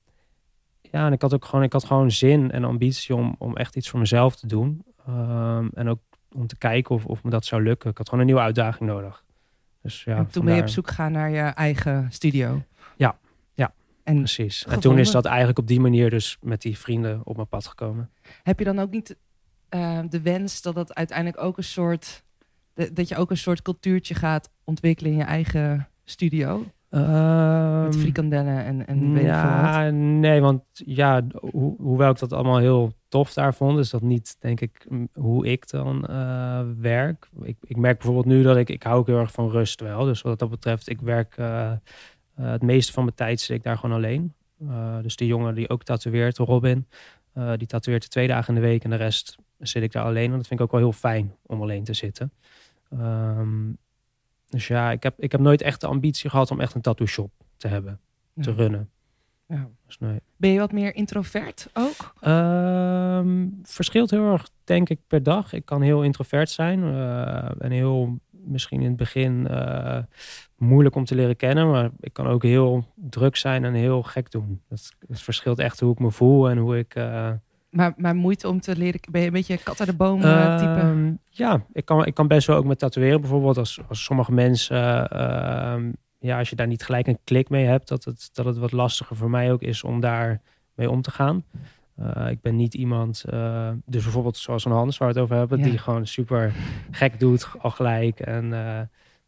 ja, 0.81 1.07
en 1.07 1.13
ik 1.13 1.23
had 1.23 1.35
ook 1.35 1.45
gewoon, 1.45 1.65
ik 1.65 1.73
had 1.73 1.85
gewoon 1.85 2.11
zin 2.11 2.51
en 2.51 2.65
ambitie 2.65 3.15
om, 3.15 3.35
om 3.39 3.57
echt 3.57 3.77
iets 3.77 3.89
voor 3.89 3.99
mezelf 3.99 4.37
te 4.37 4.47
doen. 4.47 4.85
Um, 5.09 5.71
en 5.75 5.89
ook 5.89 6.01
om 6.33 6.47
te 6.47 6.59
kijken 6.59 6.95
of, 6.95 7.05
of 7.05 7.25
me 7.25 7.31
dat 7.31 7.45
zou 7.45 7.63
lukken. 7.63 7.91
Ik 7.91 7.99
had 7.99 8.09
gewoon 8.09 8.21
een 8.21 8.31
nieuwe 8.31 8.45
uitdaging 8.45 8.91
nodig. 8.91 9.25
Dus 9.83 10.05
ja, 10.05 10.17
en 10.17 10.27
toen 10.27 10.45
ben 10.45 10.55
je 10.55 10.61
op 10.61 10.69
zoek 10.69 10.89
gegaan 10.89 11.13
naar 11.13 11.31
je 11.31 11.41
eigen 11.41 12.07
studio. 12.11 12.63
En 14.11 14.17
precies. 14.17 14.57
Gevonden? 14.57 14.75
En 14.83 14.89
toen 14.89 14.99
is 14.99 15.11
dat 15.11 15.25
eigenlijk 15.25 15.59
op 15.59 15.67
die 15.67 15.81
manier 15.81 16.11
dus 16.11 16.37
met 16.41 16.63
die 16.63 16.79
vrienden 16.79 17.21
op 17.25 17.37
mijn 17.37 17.49
pad 17.49 17.67
gekomen. 17.67 18.11
Heb 18.43 18.59
je 18.59 18.65
dan 18.65 18.79
ook 18.79 18.91
niet 18.91 19.17
uh, 19.75 20.01
de 20.09 20.21
wens 20.21 20.63
dat 20.63 20.75
dat 20.75 20.95
uiteindelijk 20.95 21.43
ook 21.43 21.57
een 21.57 21.65
soort. 21.65 22.25
De, 22.75 22.93
dat 22.93 23.09
je 23.09 23.17
ook 23.17 23.31
een 23.31 23.37
soort 23.37 23.63
cultuurtje 23.63 24.15
gaat 24.15 24.51
ontwikkelen 24.65 25.13
in 25.13 25.19
je 25.19 25.25
eigen 25.25 25.89
studio? 26.05 26.65
Ehm, 26.91 27.83
Met 27.83 27.97
frikandellen 27.97 28.65
en, 28.65 28.87
en 28.87 29.13
weet 29.13 29.23
wat. 29.23 29.31
ja, 29.33 29.91
nee, 29.91 30.41
want 30.41 30.63
ja, 30.73 31.23
ho- 31.53 31.75
hoewel 31.79 32.11
ik 32.11 32.19
dat 32.19 32.33
allemaal 32.33 32.59
heel 32.59 32.93
tof 33.09 33.33
daar 33.33 33.55
vond, 33.55 33.79
is 33.79 33.91
dat 33.91 34.03
niet, 34.03 34.37
denk 34.41 34.61
ik, 34.61 34.87
hoe 35.13 35.47
ik 35.47 35.69
dan 35.71 36.07
eh, 36.07 36.61
werk. 36.81 37.29
Ik, 37.43 37.57
ik 37.61 37.77
merk 37.77 37.97
bijvoorbeeld 37.97 38.27
nu 38.27 38.43
dat 38.43 38.57
ik, 38.57 38.69
ik 38.71 38.83
hou 38.83 38.99
ook 38.99 39.07
heel 39.07 39.19
erg 39.19 39.33
van 39.33 39.51
rust 39.51 39.81
wel. 39.81 40.05
Dus 40.05 40.23
wat 40.23 40.39
dat 40.39 40.51
betreft, 40.51 40.89
ik 40.89 41.01
werk 41.01 41.37
eh, 41.37 41.71
eh, 41.71 41.77
het 42.47 42.63
meeste 42.63 42.93
van 42.93 43.05
mijn 43.05 43.17
tijd 43.17 43.41
zit 43.41 43.57
ik 43.57 43.63
daar 43.63 43.79
gewoon 43.79 43.97
alleen. 43.97 44.35
Eh, 44.69 44.99
dus 45.03 45.17
die 45.17 45.27
jongen 45.27 45.55
die 45.55 45.69
ook 45.69 45.83
tatoeëert, 45.83 46.39
Robin, 46.39 46.87
eh, 47.33 47.53
die 47.57 47.67
tatoeëert 47.67 48.11
twee 48.11 48.29
dagen 48.29 48.55
in 48.55 48.61
de 48.61 48.67
week 48.67 48.85
en 48.85 48.91
de 48.91 48.97
rest 48.97 49.37
zit 49.59 49.83
ik 49.83 49.93
daar 49.93 50.05
alleen. 50.05 50.31
En 50.31 50.37
dat 50.37 50.47
vind 50.47 50.61
ik 50.61 50.67
ook 50.67 50.73
wel 50.73 50.81
heel 50.81 50.93
fijn 50.93 51.35
om 51.47 51.63
alleen 51.63 51.85
te 51.85 51.93
zitten. 51.93 52.33
Ehm, 52.91 53.73
dus 54.49 54.67
ja, 54.67 54.91
ik 54.91 55.03
heb, 55.03 55.21
ik 55.21 55.33
heb 55.33 55.41
nooit 55.41 55.63
echt 55.63 55.81
de 55.81 55.87
ambitie 55.87 56.31
gehad 56.31 56.51
om 56.51 56.61
echt 56.61 56.75
een 56.75 56.81
tattoo 56.81 57.07
shop 57.07 57.31
te 57.57 57.69
hebben, 57.69 58.01
te 58.41 58.53
runnen. 58.53 58.91
Ja. 59.47 59.69
Dus 59.87 59.99
nee. 59.99 60.21
Ben 60.37 60.51
je 60.51 60.59
wat 60.59 60.73
meer 60.73 60.95
introvert 60.95 61.71
ook? 61.73 62.15
Ehm, 62.21 63.47
verschilt 63.63 64.11
heel 64.11 64.33
erg, 64.33 64.49
denk 64.65 64.89
ik, 64.89 65.01
per 65.07 65.23
dag. 65.23 65.53
Ik 65.53 65.65
kan 65.65 65.83
heel 65.83 66.03
introvert 66.03 66.51
zijn 66.51 66.83
eh, 66.83 67.51
en 67.59 67.71
heel 67.71 68.19
misschien 68.51 68.81
in 68.81 68.87
het 68.89 68.97
begin 68.97 69.47
eh, 69.49 69.99
moeilijk 70.57 70.95
om 70.95 71.05
te 71.05 71.15
leren 71.15 71.37
kennen, 71.37 71.71
maar 71.71 71.91
ik 72.01 72.13
kan 72.13 72.27
ook 72.27 72.43
heel 72.43 72.85
druk 72.95 73.37
zijn 73.37 73.65
en 73.65 73.75
heel 73.75 74.03
gek 74.03 74.31
doen. 74.31 74.61
Het, 74.69 74.93
het 75.09 75.21
verschilt 75.21 75.59
echt 75.59 75.81
hoe 75.81 75.93
ik 75.93 75.99
me 75.99 76.11
voel 76.11 76.51
en 76.51 76.59
hoe 76.59 76.79
ik. 76.79 76.95
eh, 76.95 77.31
Maar, 77.71 77.93
maar 77.97 78.15
moeite 78.15 78.49
om 78.49 78.61
te 78.61 78.77
leren... 78.77 79.01
Ben 79.11 79.21
je 79.21 79.27
een 79.27 79.33
beetje 79.33 79.59
kat 79.59 79.81
uit 79.81 79.89
de 79.89 79.95
boom 79.97 80.23
eh, 80.23 80.57
type? 80.57 80.71
Ehm, 80.71 81.13
ja, 81.29 81.65
ik 81.73 81.85
kan, 81.85 82.07
ik 82.07 82.15
kan 82.15 82.29
best 82.29 82.47
wel 82.47 82.57
ook 82.57 82.65
met 82.65 82.79
tatoeëren 82.79 83.21
bijvoorbeeld. 83.21 83.59
Als, 83.59 83.81
als 83.89 84.05
sommige 84.05 84.33
mensen, 84.33 85.09
ehm, 85.09 85.91
ja, 86.19 86.39
als 86.39 86.51
je 86.51 86.57
daar 86.57 86.67
niet 86.67 86.85
gelijk 86.85 87.07
een 87.07 87.19
klik 87.25 87.49
mee 87.49 87.65
hebt, 87.65 87.89
dat 87.89 88.05
het, 88.05 88.31
dat 88.33 88.45
het 88.45 88.59
wat 88.59 88.73
lastiger 88.73 89.17
voor 89.17 89.31
mij 89.31 89.53
ook 89.53 89.63
is 89.63 89.85
om 89.85 90.01
daar 90.01 90.41
mee 90.75 90.91
om 90.91 91.03
te 91.03 91.11
gaan. 91.11 91.45
Eh, 92.01 92.31
ik 92.31 92.41
ben 92.41 92.57
niet 92.57 92.75
iemand, 92.75 93.25
eh, 93.25 93.71
dus 93.87 94.03
bijvoorbeeld 94.03 94.37
zoals 94.37 94.65
een 94.65 94.73
Hans 94.73 94.99
waar 94.99 95.09
we 95.09 95.15
het 95.15 95.23
over 95.23 95.37
hebben, 95.37 95.59
Ja. 95.59 95.65
die 95.65 95.79
gewoon 95.79 96.07
super 96.07 96.53
gek 96.91 97.21
doet 97.21 97.49
al 97.59 97.71
gelijk. 97.71 98.21
En 98.21 98.53
eh, 98.53 98.81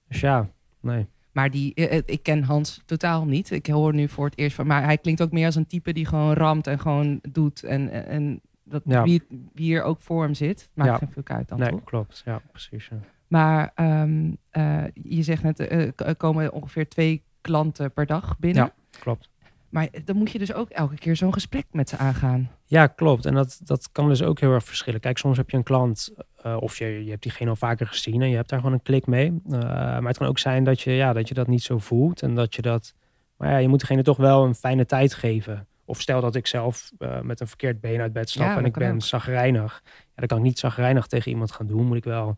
dus 0.09 0.21
ja, 0.21 0.49
nee. 0.81 1.07
Maar 1.33 1.51
die, 1.51 1.75
ik 2.05 2.23
ken 2.23 2.43
Hans 2.43 2.83
totaal 2.87 3.25
niet. 3.25 3.51
Ik 3.51 3.67
hoor 3.67 3.95
nu 3.95 4.09
voor 4.09 4.25
het 4.25 4.39
eerst 4.39 4.57
van... 4.57 4.67
Maar 4.67 4.85
hij 4.85 4.99
klinkt 4.99 5.23
ook 5.23 5.33
meer 5.33 5.47
als 5.47 5.55
een 5.55 5.67
type 5.67 5.93
die 5.93 6.07
gewoon 6.07 6.33
ramt 6.33 6.67
en 6.67 6.79
gewoon 6.79 7.19
doet. 7.33 7.63
En, 7.65 7.91
en- 8.07 8.41
dat, 8.65 8.83
Ja. 8.85 9.03
wie, 9.03 9.23
wie 9.29 9.65
hier 9.67 9.83
ook 9.83 10.01
voor 10.01 10.23
hem 10.23 10.35
zit, 10.35 10.69
maakt 10.75 10.91
Ja. 10.91 10.97
geen 10.97 11.11
fuck 11.13 11.31
uit 11.31 11.49
dan 11.49 11.59
Nee, 11.59 11.71
toch? 11.71 11.85
klopt. 11.85 12.23
Ja, 12.25 12.41
precies. 12.51 12.89
ja. 12.91 12.97
Maar 13.29 13.73
ehm, 13.75 14.31
eh, 14.51 14.85
je 15.03 15.23
zegt 15.23 15.43
net, 15.43 15.59
er 16.01 16.17
komen 16.17 16.53
ongeveer 16.53 16.89
twee 16.89 17.23
klanten 17.41 17.93
per 17.93 18.07
dag 18.07 18.39
binnen. 18.39 18.65
Ja. 18.65 18.73
Klopt. 19.01 19.29
Maar 19.73 19.89
dan 20.05 20.17
moet 20.17 20.31
je 20.31 20.39
dus 20.39 20.53
ook 20.53 20.71
elke 20.71 20.95
keer 20.95 21.17
zo'n 21.17 21.33
gesprek 21.33 21.67
met 21.71 21.89
ze 21.89 21.97
aangaan. 21.97 22.51
Ja, 22.65 22.87
klopt. 22.87 23.27
En 23.27 23.35
dat, 23.35 23.61
dat 23.65 23.89
kan 23.93 24.09
dus 24.09 24.23
ook 24.23 24.41
heel 24.41 24.53
erg 24.53 24.65
verschillen. 24.65 25.01
Kijk, 25.01 25.19
soms 25.19 25.37
heb 25.37 25.51
je 25.51 25.57
een 25.57 25.63
klant, 25.63 26.15
eh, 26.43 26.57
of 26.61 26.79
je, 26.79 27.05
je 27.05 27.11
hebt 27.11 27.23
diegene 27.23 27.51
al 27.51 27.57
vaker 27.57 27.87
gezien 27.87 28.23
en 28.23 28.29
je 28.29 28.37
hebt 28.37 28.49
daar 28.49 28.59
gewoon 28.59 28.75
een 28.75 28.83
klik 28.83 29.07
mee. 29.07 29.41
Eh, 29.51 29.61
maar 29.61 30.07
het 30.07 30.19
kan 30.19 30.27
ook 30.27 30.39
zijn 30.39 30.65
dat 30.65 30.81
je, 30.81 30.91
ja, 30.91 31.13
dat 31.13 31.29
je 31.29 31.35
dat 31.35 31.47
niet 31.47 31.63
zo 31.63 31.79
voelt 31.79 32.23
en 32.23 32.35
dat 32.35 32.55
je 32.55 32.63
dat. 32.63 32.95
Maar 33.37 33.51
ja, 33.51 33.57
je 33.57 33.69
moet 33.69 33.81
degene 33.81 34.03
toch 34.03 34.17
wel 34.17 34.45
een 34.45 34.55
fijne 34.55 34.87
tijd 34.87 35.15
geven. 35.15 35.67
Of 35.85 36.01
stel 36.01 36.21
dat 36.21 36.35
ik 36.35 36.47
zelf 36.47 36.93
eh, 36.99 37.21
met 37.21 37.41
een 37.41 37.49
verkeerd 37.49 37.81
been 37.81 38.01
uit 38.01 38.13
bed 38.13 38.31
stap 38.31 38.47
Ja, 38.47 38.57
en 38.57 38.65
ik 38.65 38.73
ben 38.75 39.01
zagrijnig. 39.01 39.83
Ja, 39.85 39.91
dan 40.15 40.27
kan 40.27 40.39
ik 40.39 40.45
niet 40.45 40.59
zagrijnig 40.59 41.07
tegen 41.07 41.31
iemand 41.31 41.53
gaan 41.53 41.67
doen. 41.67 41.87
Moet 41.87 41.97
ik 41.97 42.05
wel 42.05 42.37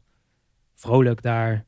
vrolijk 0.74 1.22
daar, 1.22 1.64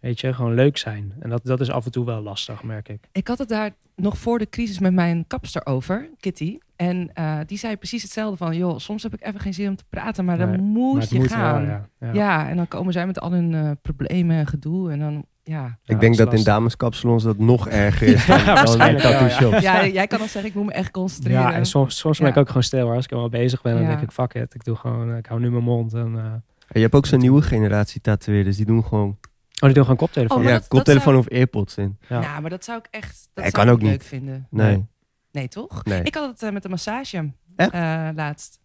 weet 0.00 0.20
je, 0.20 0.32
gewoon 0.34 0.54
leuk 0.54 0.76
zijn. 0.76 1.12
En 1.20 1.30
dat, 1.30 1.40
dat 1.44 1.60
is 1.60 1.70
af 1.70 1.84
en 1.84 1.90
toe 1.90 2.04
wel 2.04 2.20
lastig, 2.20 2.62
merk 2.62 2.88
ik. 2.88 3.08
Ik 3.12 3.28
had 3.28 3.38
het 3.38 3.48
daar 3.48 3.70
nog 3.96 4.18
voor 4.18 4.38
de 4.38 4.48
crisis 4.48 4.78
met 4.78 4.92
mijn 4.92 5.24
kapster 5.26 5.66
over, 5.66 6.08
Kitty. 6.20 6.58
En 6.76 7.10
eh, 7.14 7.38
die 7.46 7.58
zei 7.58 7.76
precies 7.76 8.02
hetzelfde 8.02 8.36
van... 8.36 8.56
joh, 8.56 8.78
soms 8.78 9.02
heb 9.02 9.14
ik 9.14 9.26
even 9.26 9.40
geen 9.40 9.54
zin 9.54 9.68
om 9.68 9.76
te 9.76 9.84
praten, 9.90 10.24
maar 10.24 10.38
dan 10.38 10.60
moet 10.60 10.94
maar 10.94 11.06
je 11.10 11.18
moet 11.18 11.28
wel, 11.28 11.38
gaan. 11.38 11.64
ja. 11.64 11.88
ja. 12.00 12.12
Ja. 12.12 12.48
en 12.48 12.56
dan 12.56 12.68
komen 12.68 12.92
zij 12.92 13.06
met 13.06 13.20
al 13.20 13.32
hun 13.32 13.54
eh, 13.54 13.70
problemen 13.82 14.36
en 14.36 14.46
gedoe. 14.46 14.90
En 14.90 14.98
dan, 14.98 15.24
ja... 15.42 15.78
Ja, 15.82 15.94
ik 15.94 16.00
denk 16.00 16.16
dat 16.16 16.32
in 16.34 16.44
dameskapsalons 16.44 17.22
dat 17.22 17.38
nog 17.38 17.68
erger 17.68 18.06
is 18.06 18.26
Ja, 18.26 18.36
dan, 18.36 18.44
dan 18.44 18.54
bij 18.54 18.54
waarschijnlijk 18.54 19.02
wel, 19.02 19.12
tattoo 19.12 19.28
ja. 19.28 19.34
shops. 19.34 19.62
ja, 19.62 19.86
jij 19.86 20.06
kan 20.06 20.18
dan 20.18 20.28
zeggen, 20.28 20.50
ik 20.50 20.56
moet 20.56 20.66
me 20.66 20.72
echt 20.72 20.90
concentreren. 20.90 21.40
Ja, 21.42 21.52
en 21.52 21.66
soms, 21.66 21.98
soms 21.98 22.18
ben 22.18 22.28
ik 22.28 22.36
ook 22.36 22.46
gewoon 22.48 22.62
stil 22.62 22.84
hoor. 22.86 22.94
Als 22.94 23.04
ik 23.04 23.10
helemaal 23.10 23.30
bezig 23.30 23.62
ben, 23.62 23.72
dan 23.72 23.82
Ja. 23.82 23.88
denk 23.88 24.00
ik, 24.00 24.10
fuck 24.10 24.34
it. 24.34 24.54
Ik 24.54 24.64
doe 24.64 24.76
gewoon, 24.76 25.16
ik 25.16 25.26
hou 25.26 25.40
nu 25.40 25.50
mijn 25.50 25.64
mond. 25.64 25.94
En, 25.94 26.16
eh, 26.16 26.32
Je 26.68 26.80
hebt 26.80 26.94
ook 26.94 27.06
zo'n 27.06 27.18
nieuwe 27.18 27.42
generatie 27.42 28.00
tatoeëerders. 28.00 28.56
Die 28.56 28.66
doen 28.66 28.84
gewoon 28.84 29.18
die 29.66 29.72
doen 29.74 29.82
gewoon 29.82 29.96
koptelefoon. 29.98 30.38
Oh, 30.38 30.44
ja, 30.44 30.50
dat- 30.50 30.60
dat 30.60 30.68
koptelefoon 30.68 31.12
zou- 31.12 31.26
of 31.26 31.32
earpods 31.32 31.76
in. 31.76 31.98
Ja. 32.08 32.20
Ja, 32.20 32.40
maar 32.40 32.50
dat 32.50 32.64
zou 32.64 32.78
ik 32.78 32.86
echt 32.90 33.28
dat 33.34 33.44
Nee, 33.44 33.50
zou 33.52 33.64
kan 33.64 33.66
ik 33.66 33.72
ook 33.72 33.82
leuk 33.82 33.90
niet. 33.90 34.04
vinden. 34.04 34.46
Nee. 34.50 34.66
Nee. 34.76 34.86
Nee, 35.32 35.48
toch? 35.48 35.84
nee. 35.84 36.02
Ik 36.02 36.14
had 36.14 36.30
het 36.30 36.42
eh, 36.42 36.50
met 36.50 36.62
de 36.62 36.68
massage 36.68 37.30
Echt? 37.56 37.70
eh, 37.70 38.08
laatst. 38.14 38.58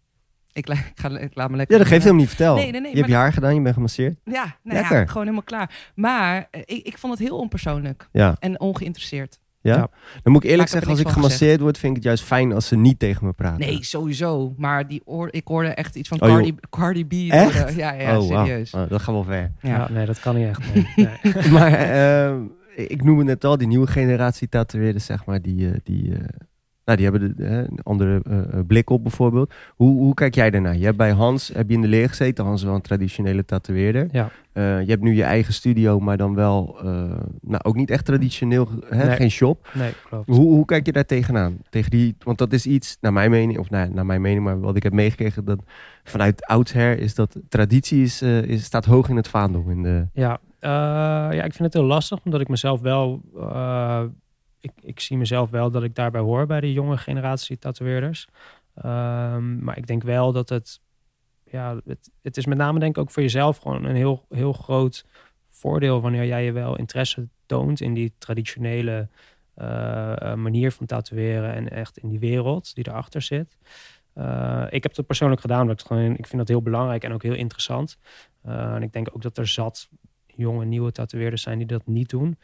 Ik, 0.52 0.68
la- 0.68 0.74
ik, 0.92 0.92
ga, 0.94 1.18
ik 1.18 1.34
laat 1.34 1.50
me 1.50 1.56
lekker... 1.56 1.74
Ja, 1.76 1.82
dat 1.82 1.90
geeft 1.92 2.02
helemaal 2.04 2.24
niet 2.24 2.34
vertel. 2.34 2.54
Nee, 2.54 2.70
nee, 2.70 2.80
nee, 2.80 2.90
je 2.90 2.96
hebt 2.96 3.08
je 3.08 3.14
haar 3.14 3.32
gedaan, 3.32 3.54
je 3.54 3.60
bent 3.60 3.74
gemasseerd. 3.74 4.18
Ja, 4.24 4.32
nou 4.32 4.50
ja, 4.62 4.72
Lekker. 4.80 5.06
gewoon 5.08 5.22
helemaal 5.22 5.42
klaar. 5.44 5.90
Maar 5.94 6.48
eh, 6.50 6.60
ik, 6.64 6.86
ik 6.86 6.98
vond 6.98 7.18
het 7.18 7.28
heel 7.28 7.38
onpersoonlijk 7.38 8.08
Ja. 8.12 8.36
en 8.38 8.60
ongeïnteresseerd. 8.60 9.40
Ja? 9.64 9.76
Ja. 9.76 9.88
Dan 10.22 10.32
moet 10.32 10.44
ik 10.44 10.50
eerlijk 10.50 10.68
ik 10.68 10.74
zeggen, 10.74 10.90
als 10.90 11.00
ik 11.00 11.08
gemasseerd 11.08 11.60
word, 11.60 11.78
vind 11.78 11.90
ik 11.90 11.96
het 11.96 12.04
juist 12.04 12.24
fijn 12.24 12.52
als 12.52 12.66
ze 12.66 12.76
niet 12.76 12.98
tegen 12.98 13.26
me 13.26 13.32
praten. 13.32 13.66
Nee, 13.66 13.84
sowieso. 13.84 14.54
Maar 14.56 14.88
die 14.88 15.02
oor, 15.04 15.28
ik 15.30 15.46
hoorde 15.46 15.68
echt 15.68 15.94
iets 15.94 16.08
van 16.08 16.20
Oh. 16.20 16.28
Cardi, 16.28 16.54
Cardi 16.70 17.06
B. 17.06 17.12
Echt? 17.32 17.74
ja, 17.74 17.92
ja, 17.92 18.18
oh, 18.18 18.26
serieus. 18.28 18.74
Oh, 18.74 18.88
dat 18.88 19.02
gaat 19.02 19.14
wel 19.14 19.24
ver. 19.24 19.52
Ja. 19.60 19.68
Ja, 19.70 19.88
nee, 19.90 20.06
dat 20.06 20.20
kan 20.20 20.36
niet 20.36 20.48
echt. 20.48 20.74
Nee. 20.74 20.86
Nee. 21.22 21.50
maar 21.50 21.72
ehm, 21.72 22.42
ik 22.76 23.04
noemde 23.04 23.24
net 23.24 23.44
al, 23.44 23.58
die 23.58 23.66
nieuwe 23.66 23.86
generatie 23.86 24.48
tatoeëerders, 24.48 25.04
zeg 25.04 25.24
maar, 25.24 25.42
die, 25.42 25.68
eh, 25.70 25.74
die, 25.82 26.12
eh, 26.12 26.18
nou, 26.84 26.98
die 26.98 27.10
hebben 27.10 27.36
de, 27.36 27.44
een 27.44 27.80
andere 27.82 28.20
eh, 28.28 28.38
eh, 28.38 28.66
blik 28.66 28.90
op 28.90 29.02
bijvoorbeeld. 29.02 29.54
Hoe, 29.76 29.98
hoe 29.98 30.14
kijk 30.14 30.34
jij 30.34 30.50
daarnaar? 30.50 30.76
Je 30.76 30.84
hebt 30.84 30.96
bij 30.96 31.10
Hans, 31.10 31.48
heb 31.54 31.68
je 31.68 31.74
in 31.74 31.80
de 31.80 31.88
leer 31.88 32.08
gezeten. 32.08 32.44
Hans 32.44 32.60
is 32.60 32.66
wel 32.66 32.74
een 32.74 32.80
traditionele 32.80 33.44
tatoeëerder. 33.44 34.08
Ja. 34.12 34.30
Eh, 34.52 34.80
je 34.80 34.90
hebt 34.90 35.02
nu 35.02 35.14
je 35.14 35.22
eigen 35.22 35.52
studio, 35.52 36.00
maar 36.00 36.16
dan 36.16 36.34
wel, 36.34 36.78
nou, 37.40 37.62
ook 37.62 37.74
niet 37.74 37.90
echt 37.90 38.04
traditioneel, 38.04 38.68
hè? 38.88 39.06
Nee. 39.06 39.16
geen 39.16 39.30
shop. 39.30 39.68
nee, 39.74 39.92
klopt. 40.08 40.28
Hoe, 40.28 40.40
hoe 40.46 40.64
kijk 40.64 40.86
je 40.86 40.92
daar 40.92 41.06
tegenaan? 41.06 41.58
Tegen 41.70 41.90
die, 41.90 42.16
want 42.18 42.38
dat 42.38 42.52
is 42.52 42.66
iets, 42.66 42.96
naar 43.00 43.12
mijn 43.12 43.30
mening, 43.30 43.58
of 43.58 43.70
naar, 43.70 43.90
naar 43.90 44.06
mijn 44.06 44.20
mening, 44.20 44.44
maar 44.44 44.60
wat 44.60 44.76
ik 44.76 44.82
heb 44.82 44.92
meegekregen, 44.92 45.44
dat 45.44 45.62
vanuit 46.04 46.46
oudsher 46.46 46.98
is 46.98 47.14
dat 47.14 47.36
traditie 47.48 48.02
is, 48.02 48.22
is, 48.22 48.64
staat 48.64 48.84
hoog 48.84 49.08
in 49.08 49.16
het 49.16 49.28
vaandel. 49.28 49.64
In 49.68 49.82
de, 49.82 50.06
Ja, 50.12 50.38
ja, 50.60 51.42
ik 51.42 51.52
vind 51.52 51.58
het 51.58 51.74
heel 51.74 51.84
lastig, 51.84 52.18
omdat 52.24 52.40
ik 52.40 52.48
mezelf 52.48 52.80
wel... 52.80 53.20
ik, 54.64 54.72
ik 54.80 55.00
zie 55.00 55.16
mezelf 55.16 55.50
wel 55.50 55.70
dat 55.70 55.82
ik 55.82 55.94
daarbij 55.94 56.20
hoor 56.20 56.46
bij 56.46 56.60
de 56.60 56.72
jonge 56.72 56.96
generatie 56.96 57.58
tatoeëerders. 57.58 58.28
Ehm, 58.74 59.64
maar 59.64 59.78
ik 59.78 59.86
denk 59.86 60.02
wel 60.02 60.32
dat 60.32 60.48
het... 60.48 60.80
Ja, 61.44 61.80
het, 61.84 62.10
het 62.22 62.36
is 62.36 62.46
met 62.46 62.58
name 62.58 62.78
denk 62.78 62.96
ik 62.96 63.02
ook 63.02 63.10
voor 63.10 63.22
jezelf 63.22 63.56
gewoon 63.56 63.84
een 63.84 63.96
heel, 63.96 64.24
heel 64.28 64.52
groot 64.52 65.06
voordeel... 65.50 66.00
wanneer 66.00 66.26
jij 66.26 66.44
je 66.44 66.52
wel 66.52 66.78
interesse 66.78 67.28
toont 67.46 67.80
in 67.80 67.94
die 67.94 68.14
traditionele 68.18 69.08
eh, 69.54 70.22
eh, 70.22 70.38
manier 70.38 70.72
van 70.72 70.86
tatoeëren... 70.86 71.54
en 71.54 71.70
echt 71.70 71.98
in 71.98 72.08
die 72.08 72.18
wereld 72.18 72.74
die 72.74 72.88
erachter 72.88 73.22
zit. 73.22 73.58
Eh, 74.12 74.66
ik 74.70 74.82
heb 74.82 74.94
dat 74.94 75.06
persoonlijk 75.06 75.40
gedaan, 75.40 75.60
omdat 75.60 75.80
ik, 75.80 75.86
gewoon, 75.86 76.16
ik 76.16 76.26
vind 76.26 76.38
dat 76.38 76.48
heel 76.48 76.62
belangrijk 76.62 77.04
en 77.04 77.12
ook 77.12 77.22
heel 77.22 77.34
interessant. 77.34 77.98
En 78.42 78.82
ik 78.82 78.92
denk 78.92 79.08
ook 79.12 79.22
dat 79.22 79.38
er 79.38 79.46
zat 79.46 79.88
jonge, 80.26 80.64
nieuwe 80.64 80.92
tatoeëerders 80.92 81.42
zijn 81.42 81.58
die 81.58 81.66
dat 81.66 81.86
niet 81.86 82.08
doen. 82.08 82.38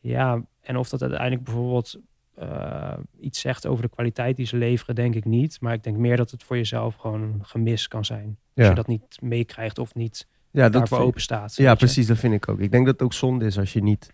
Ja, 0.00 0.42
en 0.66 0.76
of 0.76 0.88
dat 0.88 1.00
uiteindelijk 1.02 1.44
bijvoorbeeld 1.44 1.96
eh, 2.34 2.92
iets 3.20 3.40
zegt 3.40 3.66
over 3.66 3.82
de 3.82 3.90
kwaliteit 3.90 4.36
die 4.36 4.46
ze 4.46 4.56
leveren, 4.56 4.94
denk 4.94 5.14
ik 5.14 5.24
niet. 5.24 5.60
Maar 5.60 5.72
ik 5.72 5.82
denk 5.82 5.96
meer 5.96 6.16
dat 6.16 6.30
het 6.30 6.42
voor 6.42 6.56
jezelf 6.56 6.94
gewoon 6.94 7.22
een 7.22 7.40
gemis 7.42 7.88
kan 7.88 8.04
zijn. 8.04 8.38
Als 8.54 8.66
je 8.66 8.74
dat 8.74 8.86
niet 8.86 9.18
meekrijgt 9.20 9.78
of 9.78 9.94
niet 9.94 10.26
ja, 10.50 10.62
dat 10.62 10.72
daarvoor 10.72 10.98
open 10.98 11.20
staat. 11.20 11.56
Ja, 11.56 11.70
je. 11.70 11.76
precies, 11.76 12.06
dat 12.06 12.18
vind 12.18 12.34
ik 12.34 12.48
ook. 12.48 12.60
Ik 12.60 12.70
denk 12.70 12.84
dat 12.84 12.94
het 12.94 13.02
ook 13.02 13.12
zonde 13.12 13.44
is 13.44 13.58
als 13.58 13.72
je 13.72 13.82
niet 13.82 14.12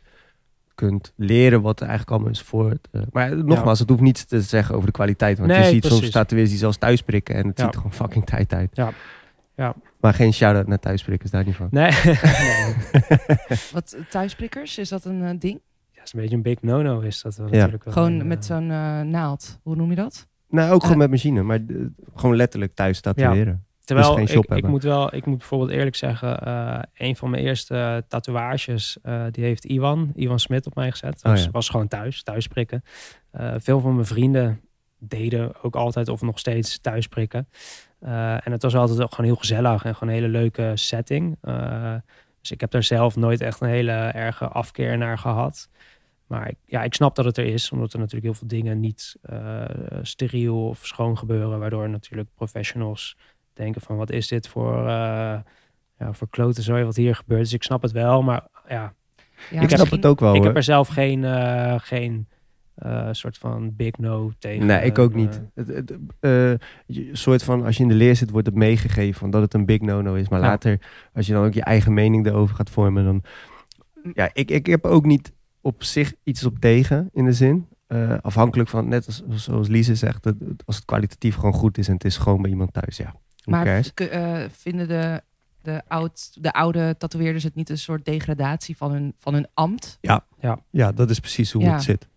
kunt 0.74 1.12
leren 1.16 1.62
wat 1.62 1.80
er 1.80 1.86
eigenlijk 1.86 2.10
allemaal 2.10 2.30
is 2.30 2.42
voor 2.42 2.70
het. 2.70 2.88
eh, 2.92 3.02
maar 3.10 3.44
nogmaals, 3.44 3.78
het 3.78 3.88
hoeft 3.88 4.00
niets 4.00 4.24
te 4.24 4.40
zeggen 4.40 4.74
over 4.74 4.86
de 4.86 4.92
kwaliteit. 4.92 5.38
Want 5.38 5.50
je 5.50 5.64
ziet 5.64 5.82
soms 5.84 5.94
precies. 5.96 6.10
tatoeëerders 6.14 6.50
die 6.50 6.58
zelfs 6.58 6.76
thuis 6.76 7.02
prikken 7.02 7.34
en 7.34 7.46
het 7.46 7.58
Ja. 7.58 7.64
ziet 7.64 7.74
er 7.74 7.80
gewoon 7.80 7.96
fucking 7.96 8.24
tijd 8.26 8.52
uit. 8.52 8.70
Ja. 8.72 8.92
Ja. 9.56 9.74
Maar 10.00 10.14
geen 10.14 10.32
shout-out 10.32 10.66
naar 10.66 10.78
thuisprikkers, 10.78 11.30
daar 11.30 11.44
niet 11.44 11.54
van. 11.56 11.68
Nee, 11.70 11.90
nee. 12.04 12.74
Wat 13.72 13.96
thuisprikkers, 14.10 14.78
is 14.78 14.88
dat 14.88 15.04
een 15.04 15.22
eh, 15.22 15.30
ding? 15.38 15.60
Ja, 16.02 16.08
is 16.08 16.12
een 16.12 16.20
beetje 16.20 16.36
een 16.36 16.42
big 16.42 16.62
no-no 16.62 17.00
is 17.00 17.22
dat 17.22 17.36
wel 17.36 17.46
Ja. 17.46 17.52
natuurlijk 17.52 17.84
wel. 17.84 17.92
Gewoon 17.92 18.26
met 18.26 18.38
eh, 18.38 18.56
zo'n 18.56 18.70
eh, 18.70 19.00
naald. 19.00 19.58
Hoe 19.62 19.76
noem 19.76 19.90
je 19.90 19.96
dat? 19.96 20.28
Nou, 20.48 20.72
ook 20.72 20.80
gewoon 20.80 20.92
Eh. 20.96 21.00
met 21.00 21.10
machine, 21.10 21.42
maar 21.42 21.58
gewoon 22.14 22.36
letterlijk 22.36 22.74
thuis 22.74 23.00
tatoeëren. 23.00 23.64
Terwijl 23.84 24.14
Dus 24.16 24.32
ik, 24.32 24.66
moet 24.66 24.82
wel, 24.82 25.14
ik 25.14 25.26
moet 25.26 25.38
bijvoorbeeld 25.38 25.70
eerlijk 25.70 25.96
zeggen, 25.96 26.40
eh, 26.46 26.78
een 26.96 27.16
van 27.16 27.30
mijn 27.30 27.42
eerste 27.42 28.04
tatoeages, 28.08 28.98
eh, 29.02 29.24
die 29.30 29.44
heeft 29.44 29.64
Iwan, 29.64 30.12
Iwan 30.14 30.38
Smit 30.38 30.66
op 30.66 30.74
mij 30.74 30.90
gezet. 30.90 31.20
Oh, 31.24 31.32
Dus 31.32 31.44
ja. 31.44 31.50
was 31.50 31.68
gewoon 31.68 31.88
thuis, 31.88 32.22
thuis 32.22 32.46
prikken. 32.46 32.82
Eh, 33.30 33.54
veel 33.58 33.80
van 33.80 33.94
mijn 33.94 34.06
vrienden 34.06 34.60
deden 34.98 35.62
ook 35.62 35.76
altijd 35.76 36.08
of 36.08 36.22
nog 36.22 36.38
steeds 36.38 36.78
thuis 36.80 37.06
prikken. 37.06 37.48
Eh, 38.00 38.46
en 38.46 38.52
het 38.52 38.62
was 38.62 38.76
altijd 38.76 39.02
ook 39.02 39.10
gewoon 39.14 39.26
heel 39.26 39.38
gezellig 39.40 39.84
en 39.84 39.94
gewoon 39.94 40.14
een 40.14 40.20
hele 40.20 40.32
leuke 40.32 40.72
setting. 40.74 41.36
Eh, 41.40 41.94
dus 42.40 42.50
ik 42.50 42.60
heb 42.60 42.70
daar 42.70 42.82
zelf 42.82 43.16
nooit 43.16 43.40
echt 43.40 43.60
een 43.60 43.68
hele 43.68 43.92
erge 43.92 44.48
afkeer 44.48 44.98
naar 44.98 45.18
gehad. 45.18 45.68
Maar 46.32 46.48
ik- 46.48 46.56
ja, 46.66 46.82
ik 46.82 46.94
snap 46.94 47.14
dat 47.16 47.24
het 47.24 47.36
er 47.36 47.44
is, 47.44 47.70
omdat 47.70 47.92
er 47.92 47.98
natuurlijk 47.98 48.24
heel 48.24 48.34
veel 48.34 48.48
dingen 48.48 48.80
niet 48.80 49.16
eh, 49.22 49.64
steriel 50.02 50.66
of 50.68 50.86
schoon 50.86 51.18
gebeuren, 51.18 51.58
waardoor 51.58 51.88
natuurlijk 51.90 52.28
professionals 52.34 53.16
denken 53.52 53.80
van 53.80 53.96
wat 53.96 54.10
is 54.10 54.28
dit 54.28 54.48
voor, 54.48 54.78
uh, 54.78 54.84
ja, 55.98 56.12
voor 56.12 56.28
klote 56.28 56.62
zooi 56.62 56.84
wat 56.84 56.96
hier 56.96 57.14
gebeurt. 57.14 57.40
Dus 57.42 57.52
ik 57.52 57.62
snap 57.62 57.82
het 57.82 57.92
wel, 57.92 58.22
maar 58.22 58.46
ja, 58.68 58.74
Ja, 58.74 58.92
ik 59.40 59.48
snap 59.50 59.70
misschien- 59.70 59.90
het 59.96 60.06
ook 60.06 60.20
wel 60.20 60.30
ik 60.30 60.36
hoor. 60.36 60.46
heb 60.46 60.56
er 60.56 60.62
zelf 60.62 60.88
geen, 60.88 61.24
eh, 61.24 61.74
geen 61.78 62.26
eh, 62.74 63.08
soort 63.10 63.38
van 63.38 63.76
big 63.76 63.96
no 63.96 64.30
tegen. 64.38 64.66
Nee, 64.66 64.84
ik 64.84 64.98
ook 64.98 65.14
niet. 65.14 65.42
Het, 65.54 65.94
eh, 66.20 66.52
soort 67.12 67.42
van, 67.42 67.64
als 67.64 67.76
je 67.76 67.82
in 67.82 67.88
de 67.88 67.94
leer 67.94 68.16
zit, 68.16 68.30
wordt 68.30 68.46
het 68.46 68.56
meegegeven 68.56 69.20
van 69.20 69.30
dat 69.30 69.42
het 69.42 69.54
een 69.54 69.66
big 69.66 69.80
no-no 69.80 70.14
is. 70.14 70.28
Maar 70.28 70.40
Ja. 70.40 70.46
later, 70.46 70.80
als 71.14 71.26
je 71.26 71.32
dan 71.32 71.44
ook 71.44 71.54
je 71.54 71.62
eigen 71.64 71.94
mening 71.94 72.26
erover 72.26 72.56
gaat 72.56 72.70
vormen, 72.70 73.04
dan... 73.04 73.22
Ja, 74.14 74.30
ik, 74.32 74.50
ik 74.50 74.66
heb 74.66 74.84
ook 74.84 75.04
niet 75.04 75.32
op 75.62 75.82
zich 75.84 76.12
iets 76.22 76.44
op 76.44 76.58
tegen, 76.58 77.10
in 77.12 77.24
de 77.24 77.32
zin. 77.32 77.66
Eh, 77.86 78.14
afhankelijk 78.22 78.68
van, 78.68 78.88
net 78.88 79.06
als, 79.06 79.22
zoals 79.28 79.68
Lise 79.68 79.94
zegt, 79.94 80.24
het- 80.24 80.36
als 80.64 80.76
het 80.76 80.84
kwalitatief 80.84 81.34
gewoon 81.34 81.52
goed 81.52 81.78
is 81.78 81.88
en 81.88 81.94
het 81.94 82.04
is 82.04 82.16
gewoon 82.16 82.42
bij 82.42 82.50
iemand 82.50 82.72
thuis, 82.72 82.96
ja. 82.96 83.14
Maar 83.44 83.66
eh, 83.94 84.44
vinden 84.50 84.88
de, 84.88 85.22
de, 85.62 85.82
oud, 85.88 86.42
de 86.42 86.52
oude 86.52 86.94
tatoeëerders 86.98 87.44
het 87.44 87.54
niet 87.54 87.70
een 87.70 87.78
soort 87.78 88.04
degradatie 88.04 88.76
van 88.76 88.92
hun, 88.92 89.14
van 89.18 89.34
hun 89.34 89.46
ambt? 89.54 89.98
Ja, 90.70 90.92
dat 90.92 91.10
is 91.10 91.20
precies 91.20 91.52
hoe 91.52 91.62
Ja. 91.62 91.72
het 91.72 91.82
zit. 91.82 92.08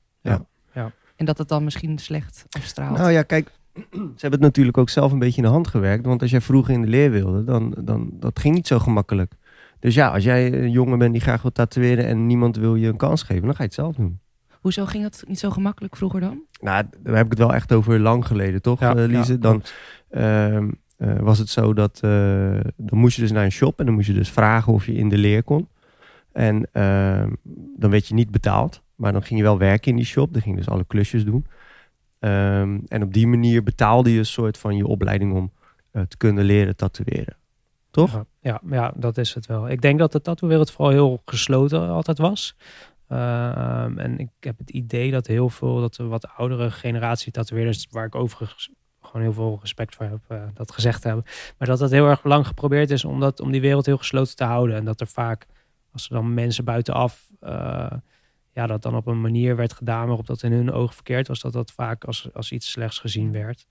En 1.16 1.26
dat 1.26 1.38
het 1.38 1.48
dan 1.48 1.64
misschien 1.64 1.98
slecht 1.98 2.46
afstraalt? 2.50 2.98
Nou 2.98 3.12
ja, 3.12 3.24
kijk, 3.24 3.52
ze 3.92 3.92
hebben 4.00 4.32
het 4.32 4.40
natuurlijk 4.40 4.78
ook 4.78 4.90
zelf 4.90 5.12
een 5.12 5.20
beetje 5.20 5.38
in 5.42 5.44
de 5.48 5.54
hand 5.54 5.68
gewerkt. 5.68 6.06
Want 6.06 6.22
als 6.22 6.32
jij 6.32 6.42
vroeger 6.42 6.74
in 6.74 6.82
de 6.82 6.88
leer 6.88 7.12
wilde, 7.12 7.44
dan, 7.44 7.76
dan 7.82 8.10
dat 8.20 8.40
ging 8.40 8.56
niet 8.56 8.68
zo 8.68 8.80
gemakkelijk. 8.80 9.34
Dus 9.80 9.96
ja, 9.96 10.08
als 10.08 10.24
jij 10.24 10.54
een 10.54 10.72
jongen 10.72 10.98
bent 11.00 11.12
die 11.12 11.22
graag 11.22 11.42
wil 11.42 11.52
tatoeëren 11.52 12.06
en 12.06 12.26
niemand 12.28 12.56
wil 12.58 12.76
je 12.76 12.88
een 12.88 12.98
kans 12.98 13.24
geven, 13.24 13.44
dan 13.44 13.52
ga 13.52 13.58
je 13.58 13.66
het 13.66 13.74
zelf 13.74 13.96
doen. 13.96 14.20
Hoezo 14.66 14.86
ging 14.86 15.04
dat 15.04 15.24
niet 15.28 15.40
zo 15.40 15.50
gemakkelijk 15.50 15.96
vroeger 15.96 16.20
dan? 16.20 16.42
Nou, 16.62 16.86
daar 17.00 17.16
heb 17.16 17.26
ik 17.26 17.32
het 17.32 17.40
wel 17.40 17.54
echt 17.54 17.74
over 17.74 18.00
lang 18.00 18.28
geleden, 18.28 18.62
toch, 18.62 18.80
Ja, 18.80 18.96
eh, 18.96 19.06
Lise? 19.06 19.32
ja, 19.32 19.38
dan 19.38 19.64
ehm, 20.10 20.70
eh, 20.98 21.20
was 21.20 21.38
het 21.38 21.50
zo 21.50 21.74
dat 21.74 22.00
eh, 22.04 22.60
dan 22.76 23.00
moest 23.00 23.16
je 23.16 23.22
dus 23.22 23.32
naar 23.32 23.44
een 23.44 23.52
shop 23.52 23.80
en 23.80 23.86
dan 23.86 23.96
moest 23.96 24.08
je 24.08 24.14
dus 24.14 24.32
vragen 24.32 24.74
of 24.74 24.86
je 24.86 24.94
in 24.94 25.10
de 25.10 25.18
leer 25.18 25.44
kon. 25.44 25.68
En 26.32 26.68
ehm, 26.72 27.30
dan 27.78 27.90
werd 27.90 28.08
je 28.08 28.14
niet 28.14 28.32
betaald, 28.32 28.82
maar 28.96 29.12
dan 29.12 29.24
ging 29.24 29.40
je 29.40 29.46
wel 29.46 29.58
werken 29.58 29.92
in 29.92 29.98
die 29.98 30.06
shop. 30.06 30.34
Dan 30.34 30.42
ging 30.42 30.56
je 30.56 30.62
dus 30.62 30.72
alle 30.72 30.86
klusjes 30.86 31.26
doen. 31.26 31.46
Ehm, 32.20 32.80
en 32.88 33.04
op 33.04 33.14
die 33.14 33.28
manier 33.28 33.64
betaalde 33.64 34.12
je 34.12 34.20
een 34.20 34.26
soort 34.26 34.58
van 34.58 34.76
je 34.78 34.88
opleiding 34.88 35.34
om 35.34 35.52
te 36.08 36.18
kunnen 36.18 36.44
leren 36.44 36.76
tatoeëren. 36.76 37.38
Toch? 37.96 38.12
Ja, 38.14 38.26
ja, 38.42 38.62
ja, 38.70 38.94
dat 38.96 39.18
is 39.18 39.34
het 39.34 39.46
wel. 39.46 39.70
Ik 39.70 39.82
denk 39.82 40.00
dat 40.00 40.12
de 40.12 40.22
tattoo-wereld 40.22 40.72
vooral 40.72 40.94
heel 40.94 41.22
gesloten 41.26 41.90
altijd 41.90 42.18
was. 42.18 42.56
Ehm, 43.08 43.98
en 44.00 44.20
ik 44.20 44.30
heb 44.40 44.58
het 44.58 44.70
idee 44.70 45.12
dat 45.12 45.28
heel 45.28 45.50
veel, 45.50 45.80
dat 45.80 45.96
de 45.96 46.04
wat 46.04 46.28
oudere 46.38 46.72
generatie 46.72 47.32
tatoeëerders, 47.32 47.88
waar 47.92 48.06
ik 48.06 48.16
overigens 48.16 48.70
gewoon 49.02 49.22
heel 49.22 49.34
veel 49.34 49.58
respect 49.62 49.96
voor 49.96 50.06
heb, 50.06 50.20
eh, 50.28 50.44
dat 50.54 50.72
gezegd 50.72 51.04
hebben. 51.04 51.24
Maar 51.58 51.68
dat 51.68 51.80
dat 51.80 51.92
heel 51.92 52.08
erg 52.08 52.24
lang 52.24 52.48
geprobeerd 52.48 52.90
is 52.90 53.06
om, 53.06 53.20
dat, 53.20 53.40
om 53.40 53.52
die 53.52 53.62
wereld 53.62 53.86
heel 53.86 53.98
gesloten 53.98 54.36
te 54.36 54.44
houden. 54.44 54.76
En 54.76 54.86
dat 54.86 55.02
er 55.02 55.08
vaak, 55.08 55.46
als 55.92 56.06
er 56.10 56.16
dan 56.16 56.34
mensen 56.34 56.66
buitenaf, 56.66 57.30
eh, 57.40 57.92
ja, 58.52 58.68
dat 58.68 58.82
dan 58.82 58.96
op 58.96 59.08
een 59.08 59.22
manier 59.22 59.56
werd 59.56 59.74
gedaan 59.74 60.08
waarop 60.08 60.28
dat 60.28 60.44
in 60.44 60.52
hun 60.52 60.72
ogen 60.72 60.94
verkeerd 60.96 61.28
was, 61.28 61.40
dat 61.42 61.54
dat 61.54 61.72
vaak 61.72 62.04
als, 62.04 62.30
als 62.34 62.52
iets 62.52 62.72
slechts 62.72 63.00
gezien 63.00 63.32
werd. 63.32 63.68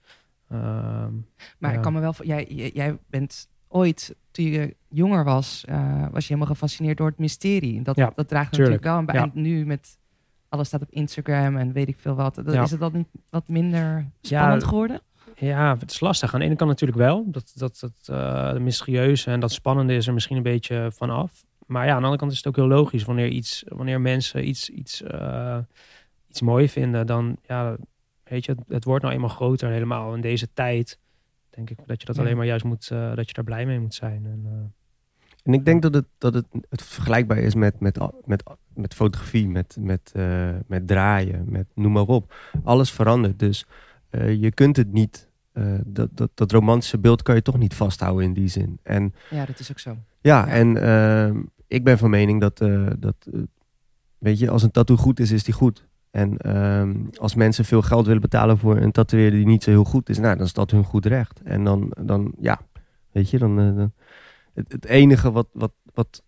Ehm, 0.48 1.12
Maar 1.58 1.70
Ja. 1.70 1.76
ik 1.76 1.82
kan 1.82 1.92
me 1.92 2.00
wel... 2.00 2.14
jij- 2.22 2.70
jij 2.74 2.98
bent 3.06 3.48
ooit, 3.74 4.14
toen 4.30 4.44
je 4.44 4.76
jonger 4.88 5.24
was, 5.24 5.64
eh, 5.68 6.06
was 6.10 6.26
je 6.26 6.34
helemaal 6.34 6.54
gefascineerd 6.54 6.96
door 6.96 7.06
het 7.06 7.18
mysterie. 7.18 7.82
Dat, 7.82 7.96
Ja, 7.96 8.12
dat 8.14 8.28
draagt 8.28 8.52
tuurlijk. 8.52 8.82
natuurlijk 8.82 8.84
wel 8.84 8.98
een 8.98 9.06
bij. 9.06 9.14
Ja. 9.14 9.22
En 9.34 9.42
nu 9.42 9.66
met... 9.66 9.98
Alles 10.48 10.66
staat 10.66 10.82
op 10.82 10.90
Instagram 10.90 11.56
en 11.56 11.72
weet 11.72 11.88
ik 11.88 11.96
veel 11.98 12.14
wat. 12.14 12.34
Dat, 12.34 12.52
Ja. 12.52 12.62
Is 12.62 12.70
het 12.70 12.80
dan 12.80 12.92
niet 12.92 13.08
wat 13.30 13.48
minder 13.48 14.10
Ja, 14.20 14.38
spannend 14.38 14.64
geworden? 14.64 15.00
Ja, 15.36 15.76
het 15.78 15.90
is 15.90 16.00
lastig. 16.00 16.34
Aan 16.34 16.40
de 16.40 16.46
ene 16.46 16.56
kant 16.56 16.70
natuurlijk 16.70 16.98
wel. 16.98 17.24
Dat, 17.30 17.52
dat, 17.54 17.78
dat 17.80 18.18
eh, 18.18 18.56
mysterieuze 18.56 19.30
en 19.30 19.40
dat 19.40 19.52
spannende 19.52 19.94
is 19.94 20.06
er 20.06 20.14
misschien 20.14 20.36
een 20.36 20.42
beetje 20.42 20.90
vanaf. 20.94 21.44
Maar 21.66 21.82
ja, 21.86 21.90
aan 21.90 21.96
de 21.98 22.02
andere 22.02 22.18
kant 22.18 22.30
is 22.32 22.36
het 22.36 22.46
ook 22.46 22.56
heel 22.56 22.66
logisch. 22.66 23.04
Wanneer, 23.04 23.28
iets, 23.28 23.64
wanneer 23.68 24.00
mensen 24.00 24.48
iets, 24.48 24.68
iets, 24.70 25.02
eh, 25.02 25.58
iets 26.28 26.40
mooi 26.40 26.68
vinden, 26.68 27.06
dan 27.06 27.36
ja, 27.46 27.76
weet 28.24 28.44
je, 28.44 28.52
het, 28.52 28.60
het 28.68 28.84
wordt 28.84 29.02
nou 29.02 29.14
eenmaal 29.14 29.28
groter. 29.28 29.70
Helemaal 29.70 30.14
in 30.14 30.20
deze 30.20 30.48
tijd 30.52 30.98
denk 31.54 31.70
ik 31.70 31.78
dat 31.86 32.00
je 32.00 32.06
dat 32.06 32.16
Ja. 32.16 32.22
alleen 32.22 32.36
maar 32.36 32.46
juist 32.46 32.64
moet, 32.64 32.90
eh, 32.90 33.14
dat 33.14 33.26
je 33.28 33.34
daar 33.34 33.44
blij 33.44 33.66
mee 33.66 33.80
moet 33.80 33.94
zijn. 33.94 34.24
En, 34.26 34.42
eh, 34.44 34.52
En 35.42 35.52
ik 35.54 35.64
denk 35.64 35.82
dat 35.82 35.94
het, 35.94 36.06
dat 36.18 36.34
het, 36.34 36.46
het 36.68 36.82
vergelijkbaar 36.82 37.38
is 37.38 37.54
met, 37.54 37.80
met, 37.80 37.98
met, 38.24 38.42
met 38.74 38.94
fotografie, 38.94 39.48
met, 39.48 39.76
met, 39.80 40.10
eh, 40.14 40.50
met 40.66 40.86
draaien, 40.86 41.44
met 41.48 41.66
noem 41.74 41.92
maar 41.92 42.02
op. 42.06 42.34
Alles 42.64 42.90
verandert. 42.90 43.38
Dus 43.38 43.66
eh, 44.10 44.40
je 44.40 44.50
kunt 44.52 44.76
het 44.76 44.92
niet, 44.92 45.28
eh, 45.52 45.74
dat, 45.86 46.08
dat, 46.12 46.30
dat 46.34 46.52
romantische 46.52 46.98
beeld 46.98 47.22
kan 47.22 47.34
je 47.34 47.42
toch 47.42 47.58
niet 47.58 47.74
vasthouden 47.74 48.24
in 48.24 48.32
die 48.32 48.48
zin. 48.48 48.78
En 48.82 49.14
Ja, 49.30 49.44
dat 49.44 49.58
is 49.58 49.70
ook 49.70 49.78
zo. 49.78 49.90
ja, 49.90 50.46
Ja. 50.46 50.48
en 50.52 50.76
ehm, 50.82 51.42
ik 51.66 51.84
ben 51.84 51.98
van 51.98 52.10
mening 52.10 52.40
dat, 52.40 52.60
eh, 52.60 52.86
dat 52.98 53.28
weet 54.18 54.38
je, 54.38 54.50
als 54.50 54.62
een 54.62 54.70
tattoo 54.70 54.96
goed 54.96 55.20
is, 55.20 55.30
is 55.30 55.44
die 55.44 55.54
goed. 55.54 55.86
En 56.14 56.36
ehm, 56.36 56.94
als 57.14 57.34
mensen 57.34 57.64
veel 57.64 57.82
geld 57.82 58.06
willen 58.06 58.20
betalen 58.20 58.58
voor 58.58 58.76
een 58.76 58.92
tatoeëerder 58.92 59.38
die 59.38 59.48
niet 59.48 59.62
zo 59.62 59.70
heel 59.70 59.84
goed 59.84 60.08
is, 60.08 60.18
nou, 60.18 60.36
dan 60.36 60.46
is 60.46 60.52
dat 60.52 60.70
hun 60.70 60.84
goed 60.84 61.06
recht. 61.06 61.40
En 61.42 61.64
dan, 61.64 61.92
dan 62.00 62.32
ja, 62.40 62.60
weet 63.12 63.30
je, 63.30 63.38
dan, 63.38 63.60
eh, 63.60 63.76
dan 63.76 63.92
het, 64.54 64.72
het 64.72 64.84
enige 64.84 65.32
wat, 65.32 65.46
wat, 65.52 65.72
wat 65.94 66.22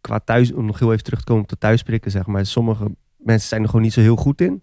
qua 0.00 0.18
thuis, 0.18 0.52
om 0.52 0.64
nog 0.64 0.78
heel 0.78 0.92
even 0.92 1.04
terug 1.04 1.18
te 1.18 1.24
komen 1.24 1.42
op 1.42 1.48
de 1.48 1.58
thuisprikken, 1.58 2.10
zeg 2.10 2.26
maar, 2.26 2.46
sommige 2.46 2.90
mensen 3.16 3.48
zijn 3.48 3.62
er 3.62 3.66
gewoon 3.66 3.82
niet 3.82 3.92
zo 3.92 4.00
heel 4.00 4.16
goed 4.16 4.40
in. 4.40 4.62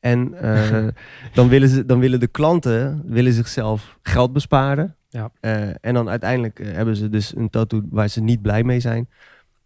En 0.00 0.34
eh, 0.34 0.88
dan, 1.34 1.48
willen 1.48 1.68
ze, 1.68 1.86
dan 1.86 1.98
willen 1.98 2.20
de 2.20 2.28
klanten 2.28 3.02
willen 3.06 3.32
zichzelf 3.32 3.98
geld 4.02 4.32
besparen. 4.32 4.96
Ja. 5.08 5.30
Eh, 5.40 5.68
en 5.80 5.94
dan 5.94 6.08
uiteindelijk 6.08 6.58
hebben 6.64 6.96
ze 6.96 7.08
dus 7.08 7.36
een 7.36 7.50
tattoo 7.50 7.82
waar 7.90 8.08
ze 8.08 8.20
niet 8.20 8.42
blij 8.42 8.64
mee 8.64 8.80
zijn. 8.80 9.08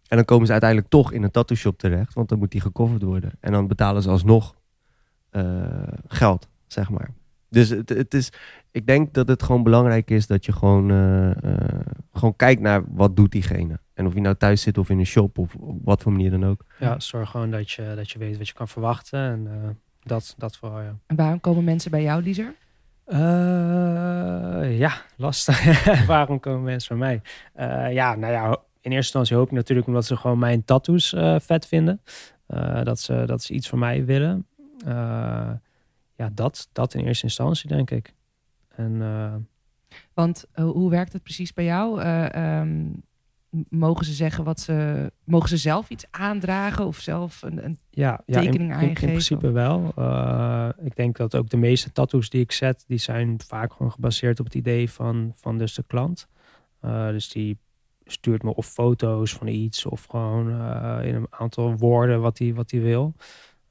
En 0.07 0.15
dan 0.15 0.25
komen 0.25 0.45
ze 0.45 0.51
uiteindelijk 0.51 0.89
toch 0.89 1.11
in 1.11 1.23
een 1.23 1.31
tattoo 1.31 1.57
shop 1.57 1.77
terecht, 1.77 2.13
want 2.13 2.29
dan 2.29 2.37
moet 2.37 2.51
die 2.51 2.61
gecoverd 2.61 3.01
worden. 3.01 3.31
En 3.39 3.51
dan 3.51 3.67
betalen 3.67 4.01
ze 4.01 4.09
alsnog 4.09 4.55
eh, 5.29 5.43
geld, 6.07 6.47
zeg 6.67 6.89
maar. 6.89 7.09
Dus 7.49 7.69
het, 7.69 7.89
het 7.89 8.13
is, 8.13 8.31
ik 8.71 8.87
denk 8.87 9.13
dat 9.13 9.27
het 9.27 9.43
gewoon 9.43 9.63
belangrijk 9.63 10.11
is 10.11 10.27
dat 10.27 10.45
je 10.45 10.51
gewoon, 10.51 10.91
eh, 10.91 11.43
eh, 11.43 11.79
gewoon 12.13 12.35
kijkt 12.35 12.61
naar 12.61 12.83
wat 12.87 13.15
doet 13.15 13.31
diegene. 13.31 13.79
En 13.93 14.05
of 14.05 14.13
je 14.13 14.21
nou 14.21 14.35
thuis 14.35 14.61
zit 14.61 14.77
of 14.77 14.89
in 14.89 14.99
een 14.99 15.05
shop 15.05 15.37
of 15.37 15.55
op 15.55 15.77
wat 15.83 16.01
voor 16.01 16.11
manier 16.11 16.31
dan 16.31 16.45
ook. 16.45 16.65
ja, 16.79 16.99
zorg 16.99 17.29
gewoon 17.29 17.51
dat 17.51 17.71
je, 17.71 17.93
dat 17.95 18.11
je 18.11 18.19
weet 18.19 18.37
wat 18.37 18.47
je 18.47 18.53
kan 18.53 18.67
verwachten. 18.67 19.19
En 19.19 19.47
eh, 19.47 19.69
dat, 20.03 20.35
dat 20.37 20.57
vooral, 20.57 20.81
ja. 20.81 20.97
En 21.05 21.15
waarom 21.15 21.39
komen 21.39 21.63
mensen 21.63 21.91
bij 21.91 22.01
jou, 22.01 22.23
Lieser? 22.23 22.53
Eh, 23.05 24.77
ja, 24.77 24.93
lastig. 25.15 25.85
Waarom 26.07 26.39
komen 26.39 26.63
mensen 26.63 26.97
bij 26.97 27.07
mij? 27.07 27.21
Eh, 27.53 27.93
ja, 27.93 28.15
nou 28.15 28.33
ja, 28.33 28.57
in 28.85 28.91
eerste 28.91 29.17
instantie 29.17 29.35
hoop 29.35 29.45
ik 29.45 29.51
natuurlijk 29.51 29.87
omdat 29.87 30.05
ze 30.05 30.17
gewoon 30.17 30.39
mijn 30.39 30.63
tattoos 30.63 31.13
eh, 31.13 31.35
vet 31.39 31.67
vinden. 31.67 32.01
Eh, 32.47 32.83
dat, 32.83 32.99
ze, 32.99 33.23
dat 33.25 33.43
ze 33.43 33.53
iets 33.53 33.69
van 33.69 33.79
mij 33.79 34.05
willen. 34.05 34.47
Eh, 34.85 35.51
ja, 36.15 36.29
dat, 36.33 36.69
dat 36.71 36.93
in 36.93 37.05
eerste 37.05 37.23
instantie, 37.23 37.69
denk 37.69 37.91
ik. 37.91 38.13
En 38.75 39.47
Want 40.13 40.45
hoe 40.53 40.89
werkt 40.89 41.13
het 41.13 41.23
precies 41.23 41.53
bij 41.53 41.65
jou? 41.65 42.01
Eh, 42.01 42.59
ehm, 42.59 42.87
mogen 43.69 44.05
ze 44.05 44.13
zeggen 44.13 44.43
wat 44.43 44.59
ze... 44.59 45.11
Mogen 45.23 45.49
ze 45.49 45.57
zelf 45.57 45.89
iets 45.89 46.05
aandragen 46.11 46.85
of 46.85 46.99
zelf 46.99 47.41
een... 47.41 47.65
een 47.65 47.79
ja, 47.89 48.21
ja 48.25 48.39
in, 48.39 48.45
Tekening 48.45 48.61
in, 48.61 48.65
in 48.65 48.73
aangegeven? 48.73 49.07
principe 49.07 49.51
wel. 49.51 49.87
Ik 50.83 50.95
denk 50.95 51.17
dat 51.17 51.35
ook 51.35 51.49
de 51.49 51.57
meeste 51.57 51.91
tattoos 51.91 52.29
die 52.29 52.41
ik 52.41 52.51
zet, 52.51 52.83
die 52.87 52.97
zijn 52.97 53.41
vaak 53.47 53.73
gewoon 53.73 53.91
gebaseerd 53.91 54.39
op 54.39 54.45
het 54.45 54.55
idee 54.55 54.91
van, 54.91 55.33
van 55.35 55.57
dus 55.57 55.73
de 55.73 55.83
klant. 55.87 56.27
Dus 57.11 57.29
die 57.29 57.57
stuurt 58.05 58.43
me 58.43 58.55
of 58.55 58.67
foto's 58.67 59.33
van 59.33 59.47
iets 59.47 59.85
of 59.85 60.05
gewoon 60.05 60.49
eh, 60.49 61.07
in 61.07 61.15
een 61.15 61.27
aantal 61.29 61.77
woorden 61.77 62.21
wat 62.21 62.37
hij 62.37 62.53
wat 62.53 62.69
die 62.69 62.81
wil. 62.81 63.13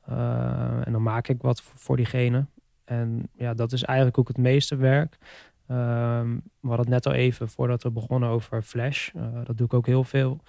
Eh, 0.01 0.87
en 0.87 0.93
dan 0.93 1.03
maak 1.03 1.29
ik 1.29 1.43
wat 1.43 1.63
voor, 1.63 1.97
diegene. 1.97 2.47
En 2.85 3.29
ja, 3.33 3.55
dat 3.55 3.73
is 3.73 3.83
eigenlijk 3.83 4.19
ook 4.19 4.29
het 4.29 4.39
meeste 4.39 4.77
werk. 4.77 5.19
Ehm, 5.67 6.35
we 6.61 6.69
hadden 6.69 6.79
het 6.79 6.89
net 6.89 7.07
al 7.07 7.13
even 7.13 7.49
voordat 7.49 7.83
we 7.83 7.91
begonnen 7.91 8.29
over 8.29 8.63
Flash. 8.63 9.09
Eh, 9.15 9.45
dat 9.45 9.57
doe 9.57 9.67
ik 9.67 9.75
ook 9.75 9.87
heel 9.87 10.05
veel. 10.05 10.41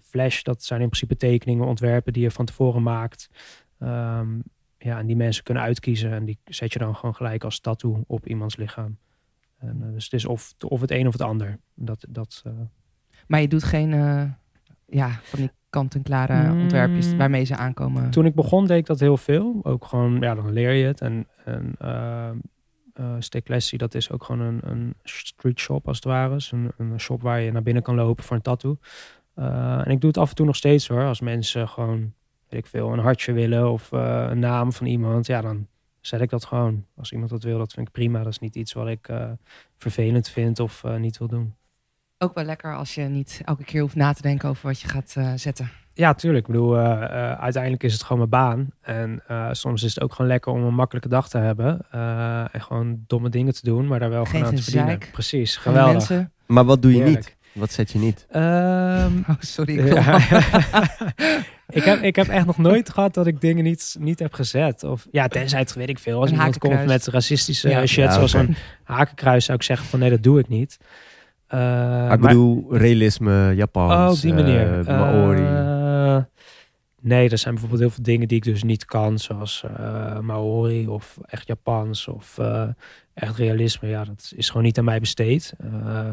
Flash, 0.00 0.42
dat 0.42 0.62
zijn 0.62 0.80
in 0.80 0.88
principe 0.88 1.16
tekeningen, 1.16 1.66
ontwerpen 1.66 2.12
die 2.12 2.22
je 2.22 2.30
van 2.30 2.44
tevoren 2.44 2.82
maakt. 2.82 3.30
Ehm, 3.78 4.38
ja, 4.78 4.98
en 4.98 5.06
die 5.06 5.16
mensen 5.16 5.44
kunnen 5.44 5.62
uitkiezen 5.62 6.12
en 6.12 6.24
die 6.24 6.38
zet 6.44 6.72
je 6.72 6.78
dan 6.78 6.96
gewoon 6.96 7.14
gelijk 7.14 7.44
als 7.44 7.60
tattoo 7.60 8.04
op 8.06 8.26
iemands 8.26 8.56
lichaam. 8.56 8.98
En, 9.58 9.92
dus 9.92 10.04
het 10.04 10.12
is 10.12 10.24
of, 10.24 10.54
of 10.68 10.80
het 10.80 10.90
een 10.90 11.06
of 11.06 11.12
het 11.12 11.22
ander. 11.22 11.58
Dat, 11.74 12.06
dat, 12.08 12.42
Maar 13.26 13.40
je 13.40 13.48
doet 13.48 13.64
geen... 13.64 13.92
eh, 13.92 14.22
ja, 14.86 15.08
van 15.22 15.38
die 15.38 15.50
kant-en-klare 15.70 16.52
Mm. 16.52 16.60
ontwerpjes 16.60 17.16
waarmee 17.16 17.44
ze 17.44 17.56
aankomen. 17.56 18.10
Toen 18.10 18.26
ik 18.26 18.34
begon 18.34 18.66
deed 18.66 18.78
ik 18.78 18.86
dat 18.86 19.00
heel 19.00 19.16
veel. 19.16 19.60
Ook 19.62 19.84
gewoon, 19.84 20.20
ja, 20.20 20.34
dan 20.34 20.52
leer 20.52 20.72
je 20.72 20.86
het. 20.86 21.00
En, 21.00 21.26
en 21.44 21.74
uh, 21.82 22.30
dat 23.76 23.94
is 23.94 24.10
ook 24.10 24.24
gewoon 24.24 24.40
een, 24.40 24.60
een 24.62 24.94
street 25.02 25.58
shop 25.58 25.86
als 25.88 25.96
het 25.96 26.04
ware. 26.04 26.34
Dus 26.34 26.52
een, 26.52 26.72
een 26.76 27.00
shop 27.00 27.22
waar 27.22 27.40
je 27.40 27.52
naar 27.52 27.62
binnen 27.62 27.82
kan 27.82 27.94
lopen 27.94 28.24
voor 28.24 28.36
een 28.36 28.42
tattoo. 28.42 28.78
Uh, 29.38 29.86
en 29.86 29.90
ik 29.90 30.00
doe 30.00 30.08
het 30.10 30.18
af 30.18 30.28
en 30.28 30.34
toe 30.34 30.46
nog 30.46 30.56
steeds 30.56 30.88
hoor. 30.88 31.04
Als 31.04 31.20
mensen 31.20 31.68
gewoon, 31.68 32.12
weet 32.48 32.60
ik 32.60 32.66
veel, 32.66 32.92
een 32.92 32.98
hartje 32.98 33.32
willen 33.32 33.70
of 33.72 33.92
eh, 33.92 34.26
een 34.30 34.38
naam 34.38 34.72
van 34.72 34.86
iemand, 34.86 35.26
ja, 35.26 35.40
dan 35.40 35.66
zet 36.00 36.20
ik 36.20 36.30
dat 36.30 36.44
gewoon. 36.44 36.84
Als 36.96 37.12
iemand 37.12 37.30
dat 37.30 37.42
wil, 37.42 37.58
dat 37.58 37.72
vind 37.72 37.86
ik 37.86 37.92
prima. 37.92 38.18
Dat 38.18 38.32
is 38.32 38.38
niet 38.38 38.56
iets 38.56 38.72
wat 38.72 38.88
ik 38.88 39.08
eh, 39.08 39.30
vervelend 39.76 40.28
vind 40.28 40.60
of 40.60 40.84
eh, 40.84 40.96
niet 40.96 41.18
wil 41.18 41.28
doen. 41.28 41.54
Ook 42.24 42.34
wel 42.34 42.44
lekker 42.44 42.76
als 42.76 42.94
je 42.94 43.02
niet 43.02 43.40
elke 43.44 43.64
keer 43.64 43.80
hoeft 43.80 43.94
na 43.94 44.12
te 44.12 44.22
denken 44.22 44.48
over 44.48 44.66
wat 44.66 44.80
je 44.80 44.88
gaat 44.88 45.14
eh, 45.16 45.32
zetten. 45.36 45.70
Ja, 45.92 46.14
tuurlijk. 46.14 46.46
Ik 46.46 46.52
bedoel, 46.52 46.76
eh, 46.78 46.84
eh, 47.02 47.40
uiteindelijk 47.40 47.82
is 47.82 47.92
het 47.92 48.02
gewoon 48.02 48.18
mijn 48.18 48.30
baan. 48.30 48.68
En 48.82 49.22
eh, 49.28 49.48
soms 49.52 49.82
is 49.82 49.94
het 49.94 50.04
ook 50.04 50.12
gewoon 50.14 50.30
lekker 50.30 50.52
om 50.52 50.62
een 50.62 50.74
makkelijke 50.74 51.08
dag 51.08 51.28
te 51.28 51.38
hebben. 51.38 51.78
eh, 51.90 52.40
en 52.54 52.60
gewoon 52.62 53.04
domme 53.06 53.28
dingen 53.28 53.54
te 53.54 53.60
doen, 53.62 53.86
maar 53.86 53.98
daar 53.98 54.10
wel 54.10 54.24
gewoon 54.24 54.40
aan 54.42 54.46
Geen 54.48 54.56
te 54.56 54.62
verdienen. 54.62 54.98
Precies, 55.12 55.56
geweldig. 55.56 55.92
Mensen. 55.92 56.32
Maar 56.46 56.64
wat 56.64 56.82
doe 56.82 56.90
je 56.92 56.96
Heerlijk. 57.02 57.24
niet? 57.24 57.36
Wat 57.52 57.72
zet 57.72 57.90
je 57.92 57.98
niet? 57.98 58.26
Ehm, 58.30 59.12
Oh, 59.30 59.36
sorry. 59.38 59.78
Ik 59.78 59.92
Ja. 59.92 60.18
kom- 60.18 61.08
ik, 61.78 61.84
heb, 61.84 62.02
ik 62.02 62.16
heb 62.16 62.28
echt 62.28 62.46
nog 62.46 62.58
nooit 62.58 62.90
gehad 62.90 63.14
dat 63.14 63.26
ik 63.26 63.40
dingen 63.40 63.64
niet, 63.64 63.96
niet 63.98 64.18
heb 64.18 64.32
gezet. 64.34 64.82
Of 64.84 65.06
ja, 65.10 65.28
tenzij 65.28 65.58
het 65.58 65.74
weet 65.74 65.88
ik 65.88 65.98
veel. 65.98 66.20
Als 66.20 66.30
Een 66.30 66.36
iemand 66.36 66.58
komt 66.58 66.84
met 66.86 67.06
racistische 67.06 67.68
Ja. 67.68 67.86
shit, 67.86 68.04
Ja, 68.04 68.12
zoals 68.12 68.32
een 68.32 68.56
hakenkruis, 68.84 69.44
zou 69.44 69.58
ik 69.58 69.64
zeggen 69.64 69.86
van 69.86 69.98
nee, 69.98 70.10
dat 70.10 70.22
doe 70.22 70.38
ik 70.38 70.48
niet. 70.48 70.78
Eh, 71.54 72.02
ik 72.02 72.08
maar- 72.08 72.18
bedoel, 72.18 72.76
realisme, 72.76 73.52
Japans, 73.54 73.92
oh, 73.92 74.10
op 74.16 74.20
die 74.20 74.34
manier. 74.34 74.78
eh, 74.78 74.86
Maori. 74.86 75.42
Eh, 75.44 76.22
nee, 77.00 77.30
er 77.30 77.38
zijn 77.38 77.52
bijvoorbeeld 77.54 77.82
heel 77.82 77.90
veel 77.90 78.04
dingen 78.04 78.28
die 78.28 78.36
ik 78.36 78.44
dus 78.44 78.62
niet 78.62 78.84
kan, 78.84 79.18
zoals 79.18 79.64
eh, 79.78 80.18
Maori 80.18 80.86
of 80.88 81.18
echt 81.26 81.46
Japans 81.46 82.08
of 82.08 82.38
eh, 82.38 82.68
echt 83.14 83.36
realisme. 83.36 83.88
Ja, 83.88 84.04
dat 84.04 84.32
is 84.36 84.48
gewoon 84.48 84.62
niet 84.64 84.78
aan 84.78 84.84
mij 84.84 85.00
besteed. 85.00 85.54
Eh, 85.58 86.08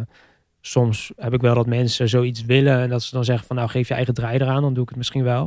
soms 0.62 1.12
heb 1.16 1.34
ik 1.34 1.42
wel 1.42 1.56
dat 1.56 1.66
mensen 1.68 2.10
zoiets 2.10 2.46
willen 2.46 2.80
en 2.80 2.90
dat 2.90 3.04
ze 3.04 3.16
dan 3.16 3.26
zeggen 3.26 3.48
van 3.48 3.56
nou 3.56 3.70
geef 3.70 3.88
je 3.88 3.94
eigen 3.94 4.14
draai 4.14 4.40
eraan, 4.40 4.62
dan 4.62 4.74
doe 4.74 4.84
ik 4.84 4.90
het 4.90 4.98
misschien 4.98 5.24
wel. 5.24 5.44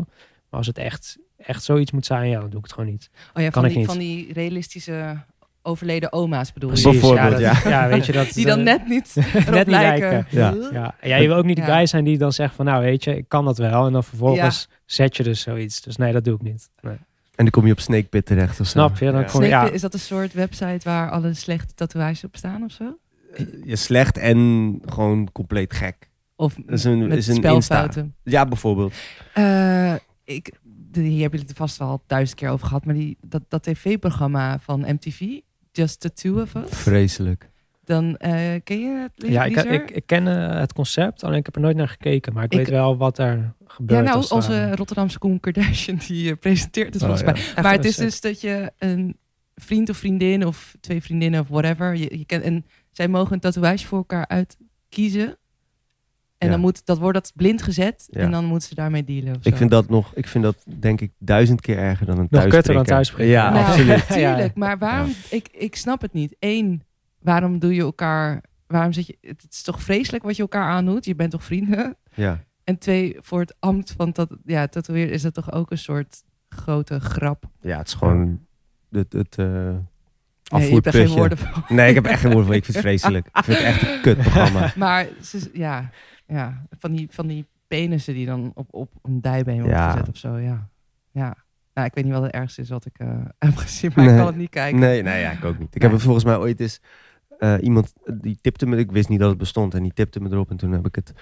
Maar 0.51 0.59
als 0.63 0.67
het 0.67 0.79
echt, 0.79 1.19
echt 1.37 1.63
zoiets 1.65 1.91
moet 1.93 2.07
zijn, 2.07 2.29
ja, 2.31 2.41
dan 2.41 2.51
doe 2.51 2.59
ik 2.59 2.65
het 2.65 2.73
gewoon 2.73 2.91
niet. 2.91 3.11
Oh 3.35 3.43
ja, 3.43 3.49
Kan 3.51 3.53
van 3.53 3.65
ik 3.65 3.69
die, 3.71 3.79
niet. 3.79 3.87
van 3.87 3.99
die 3.99 4.33
realistische 4.33 5.17
overleden 5.65 6.13
oma's 6.13 6.53
bedoel 6.53 6.77
je? 6.77 6.83
Bijvoorbeeld, 6.83 7.39
ja, 7.41 7.53
dat- 7.55 7.63
ja, 7.63 7.89
weet 7.89 8.07
je 8.07 8.13
dat. 8.23 8.33
Die 8.33 8.47
dan 8.47 8.59
eh, 8.59 8.65
net 8.65 8.89
niet 8.89 9.15
niet 9.35 9.49
lijken. 9.67 9.69
lijken. 9.69 10.27
Ja. 10.31 10.55
Ja, 10.73 10.95
ja, 11.03 11.17
je 11.17 11.27
wil 11.29 11.37
ook 11.37 11.45
niet 11.45 11.57
de 11.57 11.63
Ja. 11.63 11.77
guy 11.77 11.87
zijn 11.87 12.05
die 12.05 12.19
dan 12.19 12.33
zegt 12.33 12.55
van 12.55 12.65
nou 12.65 12.83
weet 12.83 13.05
je, 13.05 13.17
ik 13.17 13.29
kan 13.29 13.45
dat 13.45 13.59
wel. 13.59 13.87
En 13.87 13.93
dan 13.93 14.05
vervolgens 14.05 14.69
zet 14.87 15.17
je 15.17 15.23
dus 15.23 15.41
zoiets. 15.41 15.81
Dus 15.83 15.97
nee, 15.97 16.13
dat 16.13 16.25
doe 16.25 16.35
ik 16.35 16.43
niet. 16.43 16.69
Nee. 16.81 16.95
En 17.35 17.45
dan 17.45 17.51
kom 17.51 17.67
je 17.67 17.73
op 17.73 17.81
Snake 17.81 18.05
Pit 18.05 18.27
terecht 18.27 18.51
of 18.61 18.67
zo. 18.67 18.73
Snap 18.73 18.99
je? 18.99 19.05
Dan 19.11 19.21
Ja. 19.21 19.27
kom- 19.27 19.43
ja. 19.45 19.71
Is 19.71 19.81
dat 19.81 19.95
een 19.95 20.01
soort 20.01 20.33
website 20.33 20.81
waar 20.83 21.11
alle 21.11 21.35
slechte 21.35 21.75
tatoeages 21.75 22.25
op 22.25 22.37
staan 22.37 22.65
of 22.65 22.71
zo? 22.73 22.99
Je 23.65 23.77
slecht 23.77 24.19
en 24.19 24.81
gewoon 24.85 25.29
compleet 25.33 25.73
gek. 25.73 26.11
Of 26.37 26.55
is 26.67 26.85
een, 26.85 27.07
met 27.09 27.17
is 27.19 27.27
een 27.27 27.35
spelfouten? 27.35 28.15
Ja, 28.23 28.47
bijvoorbeeld. 28.47 28.95
Eh, 29.35 29.95
ik, 30.25 30.53
de, 30.91 31.01
hier 31.01 31.21
hebben 31.21 31.31
jullie 31.39 31.47
het 31.47 31.57
vast 31.57 31.77
wel 31.77 32.03
duizend 32.07 32.39
keer 32.39 32.49
over 32.49 32.67
gehad. 32.67 32.85
Maar 32.85 32.95
die, 32.95 33.17
dat, 33.21 33.43
dat 33.49 33.63
tv-programma 33.63 34.59
van 34.61 34.81
MTV, 34.81 35.21
Just 35.77 36.01
the 36.01 36.13
Two 36.13 36.41
of 36.41 36.55
Us. 36.55 36.63
Vreselijk. 36.71 37.51
Dan 37.85 38.17
eh, 38.17 38.61
ken 38.65 38.81
je 38.81 38.97
het? 39.15 39.31
Ja, 39.31 39.45
ik, 39.45 39.57
ik, 39.57 39.91
ik 39.91 40.07
ken 40.07 40.27
eh, 40.29 40.59
het 40.61 40.73
concept, 40.73 41.25
alleen 41.25 41.39
ik 41.39 41.45
heb 41.45 41.55
er 41.55 41.61
nooit 41.61 41.77
naar 41.77 41.89
gekeken. 41.89 42.33
Maar 42.33 42.45
ik, 42.45 42.53
Ik- 42.53 42.59
weet 42.59 42.69
wel 42.69 42.97
wat 42.97 43.19
er 43.19 43.53
gebeurt. 43.67 43.99
ja, 44.01 44.05
nou, 44.07 44.17
als, 44.17 44.29
eh, 44.31 44.37
onze 44.37 44.75
Rotterdamse 44.77 45.19
Koen 45.19 45.41
Kardashian 45.41 45.99
die 46.07 46.37
presenteert 46.37 46.95
het 46.95 47.03
Oh, 47.03 47.09
volgens 47.09 47.31
mij. 47.33 47.53
ja. 47.57 47.63
Maar 47.63 47.73
het 47.73 47.85
is 47.85 47.95
sick. 47.95 48.05
dus 48.05 48.21
dat 48.21 48.41
je 48.41 48.73
een 48.79 49.17
vriend 49.55 49.89
of 49.91 49.97
vriendin 49.97 50.47
of 50.47 50.75
twee 50.81 51.03
vriendinnen 51.03 51.41
of 51.41 51.49
whatever. 51.49 51.97
Je, 51.97 52.19
je 52.19 52.25
kan, 52.27 52.41
en 52.41 52.67
zij 52.93 53.09
mogen 53.09 53.33
een 53.33 53.41
tatoeage 53.41 53.87
voor 53.87 53.99
elkaar 53.99 54.27
uitkiezen. 54.29 55.37
En 56.39 56.47
Ja. 56.47 56.53
dan 56.53 56.61
moet 56.63 56.87
dat 56.87 56.99
wordt 56.99 57.15
dat 57.19 57.33
blind 57.35 57.63
gezet 57.63 58.07
Ja. 58.11 58.21
en 58.21 58.31
dan 58.31 58.45
moeten 58.45 58.69
ze 58.69 58.75
daarmee 58.75 59.05
dealen. 59.05 59.37
Ik 59.43 59.57
vind 59.57 59.71
dat 59.71 59.89
nog, 59.89 60.15
ik 60.15 60.27
vind 60.29 60.45
dat 60.45 60.57
denk 60.79 61.01
ik 61.01 61.13
duizend 61.19 61.61
keer 61.61 61.79
erger 61.79 62.07
dan 62.07 62.19
een 62.19 62.27
Nog 62.31 62.47
kutter 62.47 62.75
dan 62.75 62.85
thuisprikken. 62.85 63.35
Ja, 63.35 63.51
nou, 63.53 63.67
absoluut. 63.67 64.07
Tuurlijk, 64.13 64.55
maar 64.55 64.79
waarom? 64.79 65.11
Ik, 65.31 65.49
ik 65.53 65.77
snap 65.77 66.01
het 66.01 66.13
niet. 66.13 66.37
Eén, 66.39 66.83
waarom 67.21 67.59
doe 67.59 67.75
je 67.75 67.81
elkaar? 67.81 68.43
Waarom 68.67 68.93
zit 68.93 69.07
je? 69.07 69.17
Het 69.21 69.47
is 69.51 69.63
toch 69.63 69.83
vreselijk 69.83 70.23
wat 70.25 70.37
je 70.37 70.43
elkaar 70.43 70.69
aandoet. 70.69 71.05
Je 71.05 71.15
bent 71.15 71.31
toch 71.31 71.45
vrienden? 71.45 71.97
Ja. 72.15 72.45
En 72.65 72.79
twee, 72.79 73.17
voor 73.21 73.41
het 73.41 73.55
ambt 73.61 73.95
van 73.97 74.11
dat, 74.13 74.37
ja, 74.45 74.67
tatoeëren 74.67 75.13
is 75.13 75.23
dat 75.23 75.35
toch 75.35 75.53
ook 75.53 75.71
een 75.71 75.79
soort 75.79 76.23
grote 76.49 77.01
grap. 77.01 77.45
ja, 77.61 77.79
het 77.79 77.87
is 77.89 77.95
gewoon 77.95 78.41
het, 78.91 79.13
het 79.13 79.37
Nee, 79.37 79.47
je 80.69 80.75
hebt 80.75 80.89
geen 80.89 81.03
afvoerputje. 81.03 81.09
woorden 81.19 81.39
voor. 81.39 81.65
Nee, 81.69 81.89
ik 81.89 81.95
heb 81.95 82.07
echt 82.07 82.21
geen 82.21 82.31
woorden 82.31 82.47
voor. 82.47 82.55
Ik 82.55 82.65
vind 82.65 82.77
het 82.77 82.87
vreselijk. 82.87 83.27
Ik 83.33 83.45
vind 83.45 83.59
het 83.59 83.67
echt 83.67 83.83
een 83.83 84.01
kutprogramma. 84.01 84.73
Maar 84.77 85.07
ze, 85.23 85.51
ja, 85.53 85.91
ja, 86.27 86.67
van 86.79 86.93
die, 86.93 87.07
van 87.11 87.27
die 87.27 87.47
penissen 87.69 88.15
die 88.15 88.27
dan 88.27 88.51
op, 88.55 88.75
op 88.75 88.91
een 89.03 89.21
dijbeen 89.21 89.61
worden 89.61 89.77
Ja. 89.79 89.91
gezet 89.91 90.09
of 90.09 90.17
zo. 90.17 90.37
Ja, 90.37 90.69
ja. 91.11 91.37
Nou, 91.75 91.87
ik 91.87 91.95
weet 91.95 92.05
niet 92.05 92.13
wat 92.13 92.23
het 92.23 92.33
ergste 92.33 92.61
is 92.61 92.69
wat 92.69 92.87
ik 92.87 92.99
eh, 92.99 93.09
heb 93.39 93.57
gezien, 93.57 93.93
maar 93.95 94.05
ik 94.09 94.17
kan 94.17 94.27
het 94.27 94.37
niet 94.37 94.51
kijken. 94.51 94.81
Nee, 94.81 95.03
nee, 95.03 95.21
ja, 95.21 95.31
ik 95.31 95.45
ook 95.45 95.59
niet. 95.59 95.75
Ik 95.75 95.81
Nee. 95.81 95.83
heb 95.83 95.93
het 95.93 96.03
volgens 96.03 96.25
mij 96.25 96.37
ooit 96.37 96.61
eens 96.61 96.81
eh, 97.39 97.55
iemand 97.61 97.93
die 98.21 98.39
tipte 98.41 98.67
me. 98.67 98.77
Ik 98.77 98.93
wist 98.93 99.09
niet 99.09 99.19
dat 99.21 99.29
het 99.29 99.39
bestond 99.39 99.75
en 99.75 99.83
die 99.83 99.93
tipte 99.93 100.21
me 100.21 100.31
erop 100.31 100.51
en 100.51 100.57
toen 100.57 100.73
heb 100.73 100.87
ik 100.87 100.95
het 100.95 101.13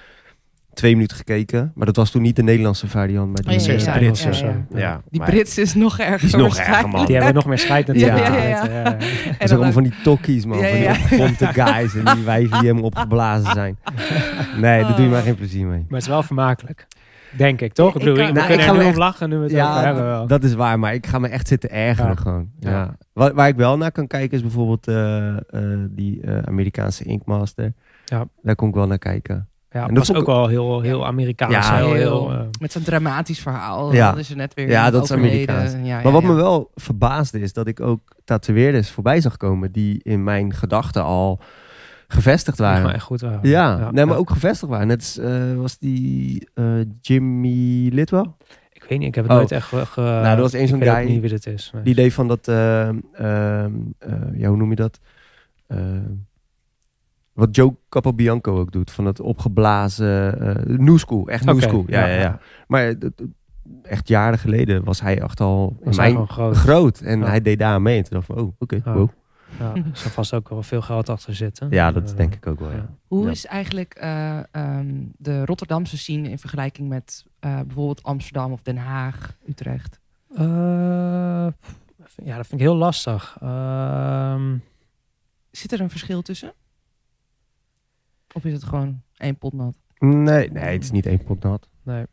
twee 0.75 0.95
minuten 0.95 1.17
gekeken. 1.17 1.73
Maar 1.75 1.87
dat 1.87 1.97
was 1.97 2.11
toen 2.11 2.23
niet 2.23 2.37
de 2.37 2.43
Nederlandse 2.43 2.89
variant, 2.89 3.27
maar 3.27 3.35
die 3.43 3.45
Oh, 3.45 3.67
ja, 3.79 3.93
Britse 3.97 4.25
ja, 4.25 4.31
of 4.31 4.37
zo. 4.37 4.47
ja. 4.47 4.79
Ja, 4.79 5.01
Die 5.11 5.21
maar 5.21 5.31
Brits 5.31 5.59
is 5.59 5.75
nog 5.75 5.99
erger. 5.99 6.19
Die 6.19 6.27
is 6.27 6.35
nog 6.35 6.57
erger, 6.57 6.89
man. 6.89 7.07
Die 7.07 7.15
hebben 7.17 7.35
nog 7.35 7.47
meer 7.47 7.59
scheid 7.59 7.87
natuurlijk. 7.87 8.19
Ja, 8.27 8.37
ja, 8.37 8.43
ja. 8.43 8.65
Ja, 8.65 8.73
ja. 8.73 8.85
En 8.85 8.99
Dat 9.39 9.41
is 9.41 9.51
allemaal 9.53 9.73
van 9.73 9.83
die 9.83 9.95
tokkies, 10.03 10.45
man. 10.45 10.59
Ja, 10.59 10.69
Van 10.69 10.79
die 10.79 10.89
opgepompte 10.89 11.47
guys 11.47 11.95
en 11.95 12.15
die 12.15 12.25
wijven 12.25 12.51
die 12.51 12.61
helemaal 12.61 12.83
opgeblazen 12.85 13.53
zijn. 13.53 13.77
Nee, 14.61 14.83
daar 14.83 14.97
doe 14.97 15.05
je 15.05 15.11
maar 15.11 15.23
geen 15.23 15.35
plezier 15.37 15.67
mee. 15.67 15.79
Maar 15.79 15.87
het 15.99 16.03
is 16.03 16.09
wel 16.09 16.23
vermakelijk. 16.23 16.87
Denk 17.37 17.61
ik, 17.61 17.73
toch? 17.73 17.89
Ik 17.89 17.95
Ik 17.95 17.99
bedoel, 18.01 18.15
kan- 18.17 18.27
we 18.27 18.33
Nou, 18.33 18.47
kunnen 18.47 18.65
ik 18.67 18.71
ga 18.71 18.77
er 18.77 18.83
nu 18.83 18.87
echt- 18.89 18.97
om 18.97 19.03
lachen 19.03 19.29
nu 19.29 19.37
we 19.37 19.43
het 19.43 19.53
over 19.69 19.85
hebben 19.85 20.05
wel. 20.05 20.27
dat 20.27 20.45
is 20.45 20.55
waar. 20.55 20.79
Maar 20.79 20.95
ik 20.95 21.07
ga 21.07 21.19
me 21.19 21.29
echt 21.29 21.49
zitten 21.49 21.71
ergeren 21.71 22.11
Ja. 22.11 22.17
gewoon. 22.17 22.49
Ja. 22.61 22.71
Ja. 22.71 22.97
Waar, 23.13 23.35
waar 23.35 23.49
ik 23.49 23.57
wel 23.57 23.77
naar 23.77 23.93
kan 23.93 24.07
kijken 24.07 24.37
is 24.37 24.43
bijvoorbeeld 24.43 24.87
eh, 24.89 25.29
eh, 25.29 25.37
die 25.91 26.21
eh, 26.23 26.39
Amerikaanse 26.39 27.05
Inkmaster. 27.05 27.73
Ja. 28.05 28.27
Daar 28.43 28.55
kon 28.55 28.69
ik 28.69 28.75
wel 28.75 28.87
naar 28.87 28.99
kijken. 28.99 29.49
Ja, 29.73 29.81
En 29.89 29.95
dat 29.95 29.97
dat 29.97 30.07
was 30.07 30.17
ook 30.17 30.27
wel 30.27 30.47
heel, 30.49 30.81
heel 30.81 31.07
Amerikaans. 31.07 31.53
Ja, 31.55 31.77
heel, 31.77 31.85
heel- 31.87 31.95
heel, 31.95 32.33
eh, 32.33 32.41
Met 32.61 32.73
zo'n 32.73 32.83
dramatisch 32.83 33.41
verhaal. 33.41 33.93
Ja. 33.93 34.11
Dat 34.11 34.19
is 34.19 34.31
er 34.31 34.37
net 34.37 34.55
weer 34.55 34.69
Ja, 34.69 34.91
dat 34.91 35.05
is. 35.05 35.13
Amerikaans. 35.13 35.73
Ja, 35.73 35.79
ja, 35.79 36.03
Maar 36.03 36.13
wat 36.13 36.23
ja. 36.23 36.29
me 36.29 36.35
wel 36.35 36.71
verbaasde 36.75 37.41
is 37.41 37.53
dat 37.53 37.67
ik 37.67 37.81
ook 37.81 38.01
tatoeëerders 38.25 38.91
voorbij 38.91 39.21
zag 39.21 39.37
komen 39.37 39.73
die 39.73 40.01
in 40.03 40.25
mijn 40.25 40.55
gedachten 40.55 41.03
al 41.05 41.41
gevestigd 42.09 42.59
waren. 42.59 42.95
echt 42.95 43.05
goed 43.05 43.21
waren. 43.21 43.39
Ja, 43.43 43.91
nee, 43.91 44.05
maar 44.07 44.17
ook 44.17 44.31
gevestigd 44.31 44.71
waren. 44.71 44.87
Net 44.87 44.99
als, 44.99 45.19
eh, 45.19 45.55
was 45.57 45.79
die 45.79 46.49
eh, 46.55 46.65
Jimmy 47.01 47.89
Litwell. 47.95 48.27
Ik 48.73 48.85
weet 48.89 48.99
niet, 48.99 49.09
ik 49.09 49.15
heb 49.15 49.25
het 49.25 49.33
Oh. 49.33 49.39
nooit 49.39 49.51
echt... 49.53 49.67
ge- 49.69 50.01
Nou, 50.01 50.25
er 50.27 50.41
was 50.41 50.53
één 50.53 50.69
zo'n 50.69 50.83
guy- 50.83 51.05
niet 51.09 51.21
wie 51.21 51.31
dit 51.31 51.47
is. 51.47 51.71
nee. 51.75 51.83
Die 51.83 51.95
deed 51.95 52.13
van 52.13 52.29
dat, 52.29 52.49
eh, 52.49 52.89
ehm, 52.89 52.95
eh, 53.99 54.13
ja, 54.35 54.49
hoe 54.49 54.57
noem 54.57 54.71
je 54.71 54.77
dat? 54.77 54.99
Wat 57.33 57.57
Joe 57.57 57.77
Capobianco 57.89 58.59
ook 58.59 58.73
doet. 58.73 58.91
Van 58.91 59.05
dat 59.05 59.21
opgeblazen, 59.21 60.41
eh 60.41 60.77
new 60.79 60.99
school. 60.99 61.29
Echt 61.29 61.45
new 61.45 61.63
school. 61.63 61.85
Ja, 61.87 62.07
ja, 62.07 62.21
ja. 62.21 62.39
Maar 62.67 62.85
eh, 62.89 62.95
echt 63.83 64.09
jaren 64.09 64.39
geleden 64.39 64.85
was 64.85 65.01
hij 65.01 65.21
echt 65.21 65.41
al 65.41 65.77
Was 65.85 65.97
mijn 65.97 66.29
groot. 66.29 66.57
groot. 66.57 67.01
En 67.01 67.19
Ja. 67.21 67.27
hij 67.27 67.41
deed 67.43 67.59
daar 67.59 67.75
aan 67.75 67.83
mee. 67.83 67.97
En 67.97 68.03
toen 68.05 68.13
dacht 68.13 68.29
ik 68.29 68.35
van, 68.35 68.45
oh, 68.45 68.53
oké, 68.59 68.81
Ja. 68.85 68.93
wow. 68.95 69.09
Ja, 69.59 69.75
er 69.75 69.83
zal 69.93 70.11
vast 70.11 70.35
ook 70.35 70.49
wel 70.49 70.63
veel 70.63 70.83
geld 70.83 71.09
achter 71.09 71.35
zitten. 71.35 71.67
Ja, 71.71 71.93
dat 71.93 72.11
Eh, 72.11 72.17
denk 72.17 72.35
ik 72.35 72.47
ook 72.47 72.59
wel, 72.61 72.71
ja. 72.71 72.77
ja. 72.77 72.89
Hoe 73.07 73.25
Ja. 73.25 73.31
is 73.31 73.47
eigenlijk 73.47 73.95
eh, 73.95 74.39
ehm, 74.51 74.95
de 75.17 75.45
Rotterdamse 75.45 75.99
scene 75.99 76.29
in 76.31 76.39
vergelijking 76.39 76.89
met 76.89 77.25
eh, 77.41 77.61
bijvoorbeeld 77.61 78.03
Amsterdam 78.03 78.53
of 78.53 78.63
Den 78.63 78.77
Haag, 78.77 79.37
Utrecht? 79.49 80.01
Eh, 80.35 80.45
ja, 82.25 82.37
dat 82.37 82.47
vind 82.47 82.53
ik 82.53 82.61
heel 82.61 82.77
lastig. 82.77 83.37
Ehm, 83.41 84.57
Zit 85.51 85.73
er 85.73 85.81
een 85.81 85.91
verschil 85.91 86.23
tussen? 86.23 86.53
Of 88.33 88.45
is 88.45 88.53
het 88.53 88.65
gewoon 88.65 89.01
één 89.17 89.37
pot 89.39 89.53
nat? 89.53 89.75
Nee, 89.99 90.51
nee, 90.51 90.65
het 90.65 90.83
is 90.83 90.91
niet 90.91 91.07
één 91.07 91.25
pot 91.25 91.43
nat. 91.43 91.69
nee. 91.83 92.05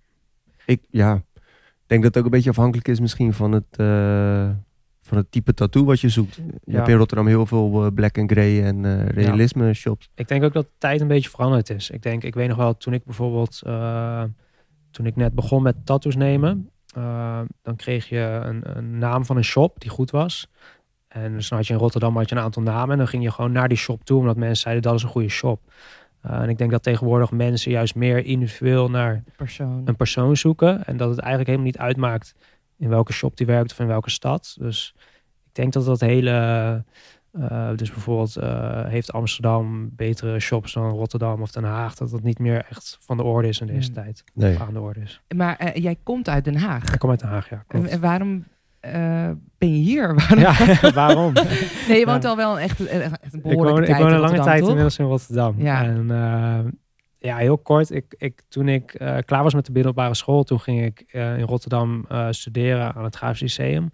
Ik, 0.66 0.82
ja, 0.90 1.14
ik 1.36 1.86
denk 1.88 2.04
dat 2.04 2.14
het 2.14 2.18
ook 2.18 2.24
een 2.24 2.32
beetje 2.38 2.50
afhankelijk 2.50 2.88
is 2.88 3.00
misschien 3.00 3.34
van 3.34 3.52
het, 3.52 3.66
eh, 3.72 4.50
van 5.02 5.18
het 5.18 5.32
type 5.32 5.54
tattoo 5.54 5.84
wat 5.86 6.00
je 6.00 6.10
zoekt. 6.10 6.36
Je 6.36 6.44
Ja. 6.64 6.76
hebt 6.76 6.88
in 6.88 6.96
Rotterdam 6.98 7.28
heel 7.28 7.46
veel 7.46 7.86
eh, 7.86 7.92
black 7.94 8.18
and 8.18 8.32
grey 8.32 8.64
en 8.64 8.86
eh, 8.86 9.06
realisme 9.06 9.74
shops. 9.74 10.10
Ik 10.16 10.28
denk 10.28 10.44
ook 10.44 10.54
dat 10.54 10.64
de 10.66 10.72
tijd 10.78 11.02
een 11.02 11.08
beetje 11.08 11.30
veranderd 11.30 11.70
is. 11.70 11.90
Ik 11.90 12.02
denk, 12.02 12.24
ik 12.24 12.34
weet 12.36 12.48
nog 12.48 12.58
wel, 12.58 12.78
toen 12.78 12.94
ik 12.94 13.04
bijvoorbeeld, 13.04 13.62
eh, 13.66 14.24
toen 14.92 15.06
ik 15.06 15.16
net 15.16 15.34
begon 15.36 15.62
met 15.64 15.86
tattoos 15.86 16.16
nemen, 16.16 16.70
eh, 16.96 17.42
dan 17.62 17.76
kreeg 17.76 18.10
je 18.10 18.42
een, 18.44 18.78
een 18.78 18.98
naam 18.98 19.26
van 19.26 19.38
een 19.38 19.44
shop 19.44 19.80
die 19.80 19.90
goed 19.90 20.12
was. 20.12 20.50
En 21.08 21.34
dus 21.34 21.50
dan 21.50 21.58
had 21.58 21.68
je 21.68 21.74
in 21.74 21.80
Rotterdam 21.80 22.16
had 22.18 22.30
je 22.30 22.36
een 22.36 22.42
aantal 22.42 22.62
namen 22.62 22.92
en 22.92 22.98
dan 22.98 23.08
ging 23.08 23.24
je 23.24 23.32
gewoon 23.32 23.52
naar 23.52 23.68
die 23.68 23.78
shop 23.78 24.04
toe, 24.04 24.20
omdat 24.20 24.38
mensen 24.38 24.62
zeiden 24.62 24.84
dat 24.84 24.96
is 24.96 25.04
een 25.04 25.10
goede 25.10 25.30
shop. 25.30 25.62
Eh, 26.22 26.42
en 26.42 26.50
ik 26.50 26.58
denk 26.58 26.72
dat 26.72 26.84
tegenwoordig 26.84 27.32
mensen 27.32 27.72
juist 27.72 27.96
meer 27.96 28.26
individueel 28.26 28.90
naar 28.90 29.24
Persoon. 29.38 29.82
een 29.86 29.96
persoon 29.96 30.38
zoeken. 30.38 30.86
En 30.86 30.98
dat 30.98 31.10
het 31.10 31.20
eigenlijk 31.20 31.50
helemaal 31.50 31.68
niet 31.72 31.78
uitmaakt 31.78 32.36
in 32.78 32.90
welke 32.90 33.14
shop 33.14 33.38
die 33.38 33.46
werkt 33.48 33.72
of 33.72 33.80
in 33.80 33.88
welke 33.88 34.10
stad. 34.10 34.56
Dus 34.60 34.94
ik 35.48 35.56
denk 35.56 35.74
dat 35.74 35.86
dat 35.86 36.00
hele 36.00 36.84
Uh, 37.34 37.70
dus 37.76 37.92
bijvoorbeeld 37.92 38.38
uh, 38.38 38.86
heeft 38.86 39.12
Amsterdam 39.14 39.90
betere 39.96 40.40
shops 40.40 40.74
dan 40.74 40.90
Rotterdam 40.90 41.42
of 41.42 41.52
Den 41.52 41.64
Haag. 41.64 41.96
Dat 41.96 42.10
dat 42.10 42.24
niet 42.24 42.40
meer 42.40 42.66
echt 42.70 42.98
van 43.00 43.18
de 43.18 43.24
orde 43.24 43.48
is 43.48 43.60
in 43.62 43.68
deze 43.68 43.88
Mm. 43.90 43.94
tijd. 43.96 44.24
Nee. 44.34 44.56
Of 44.56 44.62
aan 44.62 44.74
de 44.74 44.80
orde 44.80 45.00
is. 45.00 45.22
Maar 45.36 45.56
eh, 45.58 45.84
jij 45.84 45.98
komt 46.04 46.30
uit 46.30 46.44
Den 46.44 46.56
Haag. 46.58 46.94
Ik 46.94 47.00
kom 47.00 47.10
uit 47.10 47.20
Den 47.20 47.30
Haag, 47.30 47.50
ja. 47.50 47.64
Klopt. 47.68 47.88
en 47.88 48.00
waarom 48.00 48.46
eh, 48.80 49.30
ben 49.58 49.70
je 49.74 49.80
hier? 49.84 50.16
Waarom? 50.16 50.40
Ja, 50.40 50.92
waarom? 50.94 51.34
Nee, 51.88 52.00
je 52.00 52.06
woont 52.06 52.24
Ja. 52.24 52.30
al 52.30 52.36
wel 52.36 52.60
echt, 52.60 52.86
echt 52.86 53.04
een 53.34 53.40
ik 53.40 53.42
behoorlijke 53.42 53.80
woon, 53.82 53.84
ik 53.84 53.96
woon 54.04 54.12
een 54.14 54.20
lange 54.20 54.40
tijd 54.40 54.60
toch? 54.60 54.68
inmiddels 54.68 54.98
in 54.98 55.06
Rotterdam. 55.06 55.56
Ja. 55.58 55.84
En 55.84 56.12
eh, 56.12 56.72
ja, 57.18 57.38
heel 57.38 57.58
kort. 57.58 57.92
Ik, 57.92 58.16
ik, 58.18 58.42
toen 58.48 58.68
ik 58.68 58.94
eh, 58.94 59.18
klaar 59.26 59.44
was 59.44 59.54
met 59.54 59.66
de 59.66 59.72
middelbare 59.72 60.14
school, 60.16 60.44
toen 60.44 60.60
ging 60.60 60.84
ik 60.86 61.02
in 61.12 61.42
Rotterdam 61.42 62.06
studeren 62.30 62.94
aan 62.96 63.04
het 63.04 63.16
Graafs 63.16 63.42
Lyceum. 63.42 63.92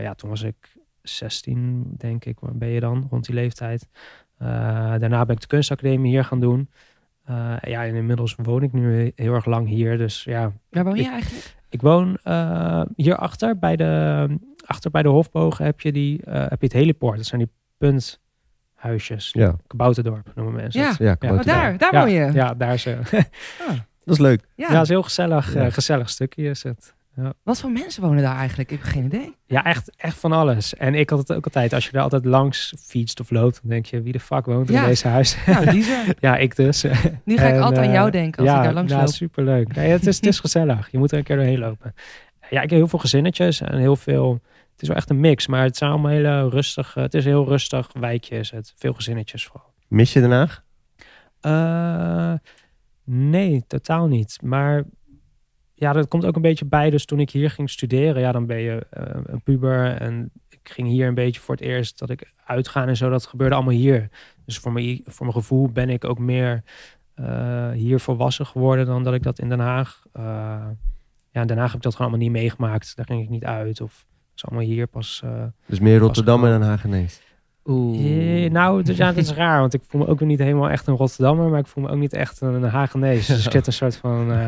Ja, 0.00 0.14
toen 0.14 0.30
was 0.30 0.42
ik 0.42 0.54
16, 1.02 1.94
denk 1.96 2.24
ik. 2.24 2.40
Waar 2.40 2.56
ben 2.56 2.68
je 2.68 2.80
dan? 2.80 3.06
Rond 3.10 3.24
die 3.26 3.34
leeftijd. 3.34 3.88
Daarna 4.38 5.24
ben 5.24 5.34
ik 5.34 5.40
de 5.40 5.46
kunstacademie 5.46 6.10
hier 6.12 6.24
gaan 6.24 6.40
doen. 6.40 6.70
Ja, 7.60 7.84
en 7.86 7.94
inmiddels 7.94 8.34
woon 8.42 8.62
ik 8.62 8.72
nu 8.72 9.12
heel 9.14 9.34
erg 9.34 9.44
lang 9.44 9.68
hier. 9.68 9.98
Dus 9.98 10.24
ja, 10.24 10.52
Waar 10.70 10.84
woon 10.84 10.94
je 10.96 11.02
Ik- 11.02 11.10
eigenlijk? 11.10 11.53
Ik 11.74 11.82
woon 11.82 12.18
uh, 12.24 12.82
hierachter 12.96 13.58
bij 13.58 13.76
de, 13.76 14.26
achter 14.66 14.90
bij 14.90 15.02
de 15.02 15.08
Hofbogen 15.08 15.64
heb 15.64 15.80
je, 15.80 15.92
die, 15.92 16.20
uh, 16.28 16.34
heb 16.34 16.60
je 16.60 16.66
het 16.66 16.72
helipoort. 16.72 17.16
Dat 17.16 17.26
zijn 17.26 17.40
die 17.40 17.50
punthuisjes. 17.78 19.30
Ja. 19.32 19.56
Kabouterdorp 19.66 20.32
noemen 20.34 20.54
mensen 20.54 20.80
Ja. 20.80 20.88
het. 20.88 20.98
Ja, 20.98 21.16
Oh, 21.30 21.42
daar, 21.42 21.78
daar 21.78 21.94
ja, 21.94 22.00
woon 22.00 22.10
je. 22.10 22.32
Ja, 22.32 22.54
daar 22.54 22.72
is, 22.74 22.86
uh, 22.86 22.98
Dat 24.04 24.14
is 24.14 24.18
leuk. 24.18 24.40
Ja. 24.54 24.66
ja. 24.68 24.72
het 24.72 24.82
is 24.82 24.88
een 24.88 24.94
heel 24.94 25.02
gezellig, 25.02 25.54
Ja. 25.54 25.66
uh, 25.66 25.72
gezellig 25.72 26.08
stukje 26.10 26.48
is 26.48 26.62
het. 26.62 26.94
Ja. 27.16 27.32
Wat 27.42 27.60
voor 27.60 27.70
mensen 27.70 28.02
wonen 28.02 28.22
daar 28.22 28.36
eigenlijk? 28.36 28.70
Ik 28.70 28.78
heb 28.78 28.86
geen 28.86 29.04
idee. 29.04 29.36
ja, 29.46 29.64
echt, 29.64 29.96
echt 29.96 30.16
van 30.18 30.32
alles. 30.32 30.74
En 30.74 30.94
ik 30.94 31.10
had 31.10 31.18
het 31.18 31.32
ook 31.32 31.44
altijd, 31.44 31.72
als 31.72 31.84
je 31.86 31.92
er 31.92 32.00
altijd 32.02 32.24
langs 32.24 32.74
fietst 32.78 33.20
of 33.20 33.30
loopt, 33.30 33.58
dan 33.62 33.70
denk 33.70 33.86
je, 33.86 34.02
wie 34.02 34.12
de 34.12 34.20
fuck 34.20 34.44
woont 34.46 34.68
Ja. 34.68 34.80
in 34.80 34.86
deze 34.88 35.08
huis? 35.08 35.36
Nou, 35.46 35.70
die 35.70 35.82
zijn. 35.82 36.14
ja, 36.20 36.36
ik 36.36 36.56
dus. 36.56 36.82
Nu 37.24 37.36
ga 37.36 37.46
ik 37.46 37.60
altijd 37.60 37.80
aan 37.80 37.86
eh, 37.88 37.92
jou 37.92 38.10
denken 38.10 38.42
als 38.42 38.48
ja, 38.48 38.58
ik 38.58 38.64
daar 38.64 38.74
langs 38.74 38.92
ja, 38.92 38.98
loop. 38.98 39.08
superleuk. 39.08 39.74
Nee, 39.74 39.90
het, 39.90 40.06
is, 40.06 40.16
het 40.16 40.26
is 40.26 40.40
gezellig. 40.40 40.90
Je 40.90 40.98
moet 40.98 41.12
er 41.12 41.18
een 41.18 41.24
keer 41.24 41.36
doorheen 41.36 41.58
lopen. 41.58 41.94
Ja, 42.50 42.62
ik 42.62 42.70
heb 42.70 42.78
heel 42.78 42.88
veel 42.88 42.98
gezinnetjes 42.98 43.60
en 43.60 43.78
heel 43.78 43.96
veel... 43.96 44.40
Het 44.72 44.82
is 44.82 44.88
wel 44.88 44.96
echt 44.96 45.10
een 45.10 45.20
mix, 45.20 45.46
maar 45.46 45.62
het 45.62 45.76
zijn 45.76 45.90
allemaal 45.90 46.10
hele 46.10 46.48
rustig... 46.48 46.94
Het 46.94 47.14
is 47.14 47.24
een 47.24 47.30
heel 47.30 47.48
rustig 47.48 47.88
wijkje, 47.92 48.38
is 48.38 48.50
het. 48.50 48.72
Veel 48.76 48.92
gezinnetjes 48.94 49.46
vooral. 49.46 49.72
Mis 49.88 50.12
je 50.12 50.20
Den 50.20 50.30
Haag? 50.30 50.62
Eh, 51.40 52.32
nee, 53.04 53.64
totaal 53.66 54.06
niet. 54.06 54.38
Maar 54.42 54.84
ja, 55.74 55.92
dat 55.92 56.08
komt 56.08 56.24
ook 56.24 56.36
een 56.36 56.42
beetje 56.42 56.64
bij. 56.64 56.90
Dus 56.90 57.04
toen 57.04 57.20
ik 57.20 57.30
hier 57.30 57.50
ging 57.50 57.70
studeren, 57.70 58.22
ja, 58.22 58.32
dan 58.32 58.46
ben 58.46 58.58
je 58.58 58.86
eh, 58.90 59.20
een 59.24 59.42
puber. 59.42 59.96
En 59.96 60.30
ik 60.48 60.60
ging 60.62 60.88
hier 60.88 61.06
een 61.06 61.14
beetje 61.14 61.40
voor 61.40 61.54
het 61.54 61.64
eerst 61.64 61.98
dat 61.98 62.10
ik 62.10 62.32
uitgaan 62.44 62.88
en 62.88 62.96
zo. 62.96 63.10
Dat 63.10 63.26
gebeurde 63.26 63.54
allemaal 63.54 63.74
hier. 63.74 64.08
Dus 64.44 64.58
voor 64.58 64.72
mijn, 64.72 65.00
voor 65.04 65.26
mijn 65.26 65.38
gevoel 65.38 65.68
ben 65.68 65.90
ik 65.90 66.04
ook 66.04 66.18
meer 66.18 66.62
uh, 67.16 67.70
hier 67.70 68.00
volwassen 68.00 68.46
geworden 68.46 68.86
dan 68.86 69.02
dat 69.02 69.14
ik 69.14 69.22
dat 69.22 69.38
in 69.38 69.48
Den 69.48 69.60
Haag. 69.60 70.02
Uh, 70.16 70.22
ja, 71.30 71.40
in 71.40 71.46
Den 71.46 71.58
Haag 71.58 71.66
heb 71.66 71.76
ik 71.76 71.82
dat 71.82 71.94
gewoon 71.94 72.10
allemaal 72.10 72.28
niet 72.28 72.36
meegemaakt. 72.36 72.96
Daar 72.96 73.06
ging 73.06 73.22
ik 73.22 73.28
niet 73.28 73.44
uit. 73.44 73.80
Of 73.80 74.06
is 74.34 74.44
allemaal 74.44 74.66
hier 74.66 74.86
pas. 74.86 75.22
Dus 75.66 75.80
meer 75.80 75.98
Rotterdam 75.98 76.44
en 76.44 76.50
Den 76.50 76.68
Haag 76.68 76.84
ineens. 76.84 77.20
Oeh. 77.66 78.50
nou, 78.50 78.82
dus 78.82 78.96
ja, 78.96 79.06
dat 79.12 79.16
is 79.16 79.32
raar, 79.42 79.60
want 79.60 79.74
ik 79.74 79.80
voel 79.88 80.00
me 80.00 80.06
ook 80.06 80.18
weer 80.18 80.28
niet 80.28 80.38
helemaal 80.38 80.70
echt 80.70 80.86
een 80.86 80.96
Rotterdammer, 80.96 81.48
maar 81.48 81.58
ik 81.58 81.66
voel 81.66 81.84
me 81.84 81.90
ook 81.90 81.98
niet 81.98 82.12
echt 82.12 82.40
een 82.40 82.62
Hagenees. 82.62 83.26
Dus 83.26 83.46
ik 83.46 83.52
zit 83.52 83.66
een 83.66 83.72
soort 83.72 83.96
van 83.96 84.30
uh, 84.32 84.46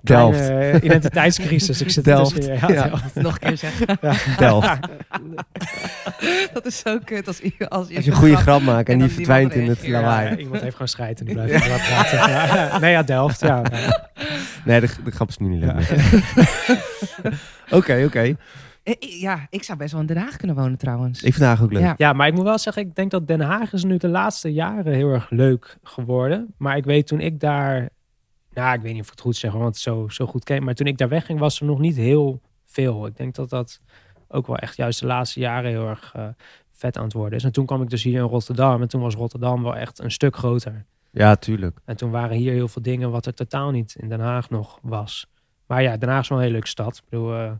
Delft. 0.00 0.44
Kleine, 0.44 0.80
identiteitscrisis. 0.86 1.80
Ik 1.80 1.90
zit 1.90 2.04
Delft. 2.04 2.34
Tussen, 2.34 2.54
ja, 2.54 2.68
ja. 2.68 2.88
Delft. 2.88 3.14
Nog 3.14 3.32
een 3.32 3.38
keer 3.48 3.56
zeggen. 3.56 3.98
Ja. 4.00 4.14
Delft. 4.38 4.78
dat 6.52 6.66
is 6.66 6.78
zo 6.78 6.98
kut 7.04 7.26
als, 7.26 7.42
als, 7.58 7.68
als 7.68 7.88
je 8.04 8.10
een 8.10 8.16
goede 8.16 8.36
grap 8.36 8.62
maakt 8.62 8.88
en, 8.88 8.94
en 8.94 9.00
die 9.06 9.08
verdwijnt 9.08 9.54
in 9.54 9.68
het 9.68 9.88
lawaai. 9.88 10.28
Ja, 10.30 10.36
iemand 10.36 10.60
heeft 10.60 10.72
gewoon 10.72 10.88
scheid 10.88 11.20
en 11.20 11.26
die 11.26 11.34
blijft 11.34 11.64
ja. 11.64 11.76
praten. 11.76 12.18
Ja. 12.18 12.78
Nee, 12.78 12.90
ja, 12.90 13.02
Delft, 13.02 13.40
ja. 13.40 13.62
Nee, 14.64 14.80
de, 14.80 14.88
de 15.04 15.10
grap 15.10 15.28
is 15.28 15.38
nu 15.38 15.48
niet 15.48 15.60
leuk. 15.60 15.90
Oké, 17.70 17.92
oké. 17.92 18.04
Okay. 18.04 18.36
Ja, 18.98 19.46
ik 19.50 19.62
zou 19.62 19.78
best 19.78 19.92
wel 19.92 20.00
in 20.00 20.06
Den 20.06 20.16
Haag 20.16 20.36
kunnen 20.36 20.56
wonen 20.56 20.78
trouwens. 20.78 21.18
Ik 21.18 21.24
vind 21.24 21.38
Den 21.38 21.48
Haag 21.48 21.62
ook 21.62 21.72
leuk. 21.72 21.82
Ja. 21.82 21.94
ja, 21.96 22.12
maar 22.12 22.26
ik 22.26 22.34
moet 22.34 22.44
wel 22.44 22.58
zeggen, 22.58 22.82
ik 22.82 22.94
denk 22.94 23.10
dat 23.10 23.26
Den 23.26 23.40
Haag 23.40 23.72
is 23.72 23.84
nu 23.84 23.96
de 23.96 24.08
laatste 24.08 24.52
jaren 24.52 24.94
heel 24.94 25.10
erg 25.10 25.30
leuk 25.30 25.78
geworden. 25.82 26.54
Maar 26.56 26.76
ik 26.76 26.84
weet 26.84 27.06
toen 27.06 27.20
ik 27.20 27.40
daar, 27.40 27.88
nou 28.52 28.74
ik 28.74 28.80
weet 28.80 28.92
niet 28.92 29.00
of 29.00 29.06
ik 29.06 29.12
het 29.12 29.20
goed 29.20 29.36
zeg, 29.36 29.52
want 29.52 29.64
het 29.64 29.76
zo, 29.76 30.08
zo 30.08 30.26
goed 30.26 30.44
ken. 30.44 30.64
Maar 30.64 30.74
toen 30.74 30.86
ik 30.86 30.98
daar 30.98 31.08
wegging 31.08 31.38
was 31.38 31.60
er 31.60 31.66
nog 31.66 31.78
niet 31.78 31.96
heel 31.96 32.40
veel. 32.64 33.06
Ik 33.06 33.16
denk 33.16 33.34
dat 33.34 33.50
dat 33.50 33.80
ook 34.28 34.46
wel 34.46 34.56
echt 34.56 34.76
juist 34.76 35.00
de 35.00 35.06
laatste 35.06 35.40
jaren 35.40 35.70
heel 35.70 35.88
erg 35.88 36.12
uh, 36.16 36.28
vet 36.72 36.96
aan 36.96 37.04
het 37.04 37.12
worden 37.12 37.38
is. 37.38 37.44
En 37.44 37.52
toen 37.52 37.66
kwam 37.66 37.82
ik 37.82 37.90
dus 37.90 38.02
hier 38.02 38.20
in 38.20 38.28
Rotterdam 38.28 38.82
en 38.82 38.88
toen 38.88 39.00
was 39.00 39.14
Rotterdam 39.14 39.62
wel 39.62 39.76
echt 39.76 39.98
een 39.98 40.10
stuk 40.10 40.36
groter. 40.36 40.84
Ja, 41.10 41.36
tuurlijk. 41.36 41.78
En 41.84 41.96
toen 41.96 42.10
waren 42.10 42.36
hier 42.36 42.52
heel 42.52 42.68
veel 42.68 42.82
dingen 42.82 43.10
wat 43.10 43.26
er 43.26 43.34
totaal 43.34 43.70
niet 43.70 43.96
in 43.98 44.08
Den 44.08 44.20
Haag 44.20 44.50
nog 44.50 44.78
was. 44.82 45.26
Maar 45.66 45.82
ja, 45.82 45.96
Den 45.96 46.08
Haag 46.08 46.22
is 46.22 46.28
wel 46.28 46.38
een 46.38 46.44
hele 46.44 46.56
leuke 46.56 46.70
stad. 46.70 46.96
Ik 46.96 47.02
bedoel, 47.08 47.34
uh, 47.34 47.52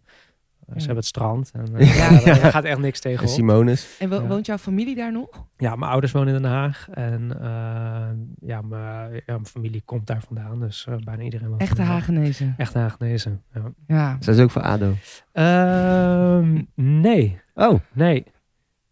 ze 0.77 0.79
hebben 0.79 0.97
het 0.97 1.07
strand. 1.07 1.51
En, 1.53 1.67
uh, 1.73 1.97
ja, 1.99 2.11
ja. 2.11 2.41
Daar 2.41 2.51
gaat 2.51 2.65
echt 2.65 2.79
niks 2.79 3.01
tegen. 3.01 3.23
En 3.23 3.29
Simonis. 3.29 3.97
En 3.99 4.09
wo 4.09 4.27
woont 4.27 4.47
jouw 4.47 4.59
familie 4.59 4.95
daar 4.95 5.13
nog? 5.13 5.29
Ja, 5.57 5.77
mijn 5.77 5.91
ouders 5.91 6.13
wonen 6.13 6.35
in 6.35 6.43
Den 6.43 6.51
Haag. 6.51 6.89
En 6.91 7.31
uh, 7.41 8.49
ja, 8.49 8.61
mijn, 8.63 9.13
ja, 9.13 9.23
mijn 9.27 9.47
familie 9.47 9.83
komt 9.85 10.07
daar 10.07 10.23
vandaan. 10.27 10.61
Dus 10.61 10.87
uh, 10.89 10.97
bijna 10.97 11.23
iedereen 11.23 11.49
woont 11.49 11.61
Echte 11.61 11.83
Hagenezen. 11.83 12.55
Echte 12.57 12.79
Hagenezen, 12.79 13.43
ja. 13.55 13.73
ja. 13.87 14.17
Zijn 14.21 14.37
ze 14.37 14.43
ook 14.43 14.51
voor 14.51 14.63
ADO? 14.63 14.95
Uh, 15.33 16.61
nee. 16.75 17.41
Oh. 17.55 17.81
Nee. 17.93 18.25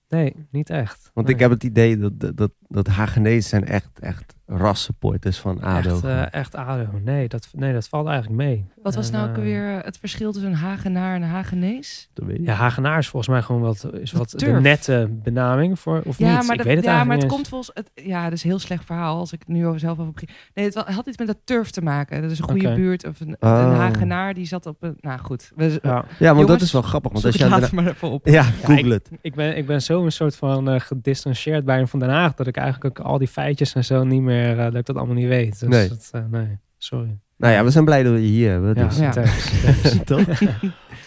Nee, 0.08 0.34
niet 0.50 0.70
echt. 0.70 1.10
Want 1.14 1.26
nee. 1.26 1.36
ik 1.36 1.42
heb 1.42 1.50
het 1.50 1.64
idee 1.64 1.98
dat, 1.98 2.20
dat, 2.20 2.36
dat, 2.36 2.52
dat 2.68 2.86
Hagenezen 2.86 3.48
zijn 3.48 3.64
echt, 3.64 3.98
echt 4.00 4.35
rassupporters 4.46 5.38
van 5.38 5.60
ADO. 5.60 5.94
Echt, 5.94 6.04
uh, 6.04 6.32
echt 6.32 6.54
ADO. 6.54 6.86
Nee 7.02 7.28
dat, 7.28 7.48
nee, 7.52 7.72
dat 7.72 7.88
valt 7.88 8.06
eigenlijk 8.06 8.36
mee. 8.36 8.64
Wat 8.82 8.94
was 8.94 9.06
en, 9.06 9.12
nou 9.12 9.28
ook 9.28 9.36
uh, 9.36 9.42
weer 9.42 9.80
het 9.84 9.98
verschil 9.98 10.32
tussen 10.32 10.50
een 10.50 10.56
Hagenaar 10.56 11.14
en 11.14 11.22
een 11.22 11.28
Hagenees? 11.28 12.10
Dat 12.12 12.26
weet 12.26 12.38
ik. 12.38 12.46
Ja, 12.46 12.54
Hagenaar 12.54 12.98
is 12.98 13.08
volgens 13.08 13.32
mij 13.32 13.42
gewoon 13.42 13.60
wat, 13.60 13.90
is 13.92 14.12
wat 14.12 14.30
de 14.30 14.46
nette 14.46 15.08
benaming 15.10 15.78
voor, 15.78 16.02
of 16.04 16.18
ja, 16.18 16.38
niet? 16.38 16.46
Maar 16.46 16.50
ik 16.50 16.56
dat, 16.56 16.66
weet 16.66 16.76
het 16.76 16.84
ja, 16.84 16.90
eigenlijk 16.90 17.06
maar 17.06 17.16
het 17.16 17.24
niet 17.24 17.32
komt 17.32 17.48
volgens... 17.48 17.70
Het, 17.74 18.06
ja, 18.06 18.24
dat 18.24 18.32
is 18.32 18.44
een 18.44 18.50
heel 18.50 18.58
slecht 18.58 18.84
verhaal 18.84 19.18
als 19.18 19.32
ik 19.32 19.46
nu 19.46 19.66
over 19.66 19.80
zelf 19.80 19.98
over 19.98 20.12
begin. 20.12 20.28
Nee, 20.54 20.64
het 20.64 20.74
had 20.74 21.06
iets 21.06 21.18
met 21.18 21.26
dat 21.26 21.38
turf 21.44 21.70
te 21.70 21.82
maken. 21.82 22.22
Dat 22.22 22.30
is 22.30 22.38
een 22.38 22.44
goede 22.44 22.60
Okay. 22.60 22.74
buurt. 22.74 23.06
Of 23.06 23.20
een, 23.20 23.36
Oh. 23.40 23.50
een 23.50 23.76
Hagenaar 23.76 24.34
die 24.34 24.46
zat 24.46 24.66
op 24.66 24.76
een... 24.80 24.96
Nou 25.00 25.18
goed. 25.18 25.52
We, 25.56 25.78
Ja. 25.82 26.04
Ja, 26.18 26.28
Jongens, 26.30 26.46
dat 26.46 26.60
is 26.60 26.72
wel 26.72 26.82
grappig. 26.82 27.12
Want 27.12 27.24
als 27.24 27.34
je 27.34 27.48
later 27.48 27.74
maar 27.74 27.86
even 27.86 28.10
op. 28.10 28.26
ja, 28.26 28.42
google 28.42 28.92
het. 28.92 29.10
Ik 29.20 29.34
ben, 29.34 29.56
ik 29.56 29.66
ben 29.66 29.82
zo 29.82 30.04
een 30.04 30.12
soort 30.12 30.36
van 30.36 30.72
uh, 30.72 30.80
gedistanceerd 30.80 31.64
bij 31.64 31.76
hem 31.76 31.88
van 31.88 31.98
Den 31.98 32.08
Haag... 32.08 32.34
dat 32.34 32.46
ik 32.46 32.56
eigenlijk 32.56 32.98
ook 32.98 33.06
al 33.06 33.18
die 33.18 33.28
feitjes 33.28 33.74
en 33.74 33.84
zo 33.84 34.04
niet 34.04 34.22
meer... 34.22 34.35
Uh, 34.36 34.56
dat 34.56 34.74
ik 34.74 34.86
dat 34.86 34.96
allemaal 34.96 35.14
niet 35.14 35.28
weet. 35.28 35.60
Dus 35.60 35.68
Nee. 35.68 35.88
Dat, 35.88 36.10
uh, 36.14 36.22
nee, 36.30 36.58
sorry. 36.78 37.18
Nou 37.36 37.52
ja, 37.52 37.64
we 37.64 37.70
zijn 37.70 37.84
blij 37.84 38.02
dat 38.02 38.12
we 38.12 38.22
je 38.22 38.26
hier 38.26 38.50
hebben. 38.50 38.74
Ja, 38.74 38.86
Dus. 38.86 38.98
Ja. 38.98 40.02
Toch? 40.04 40.40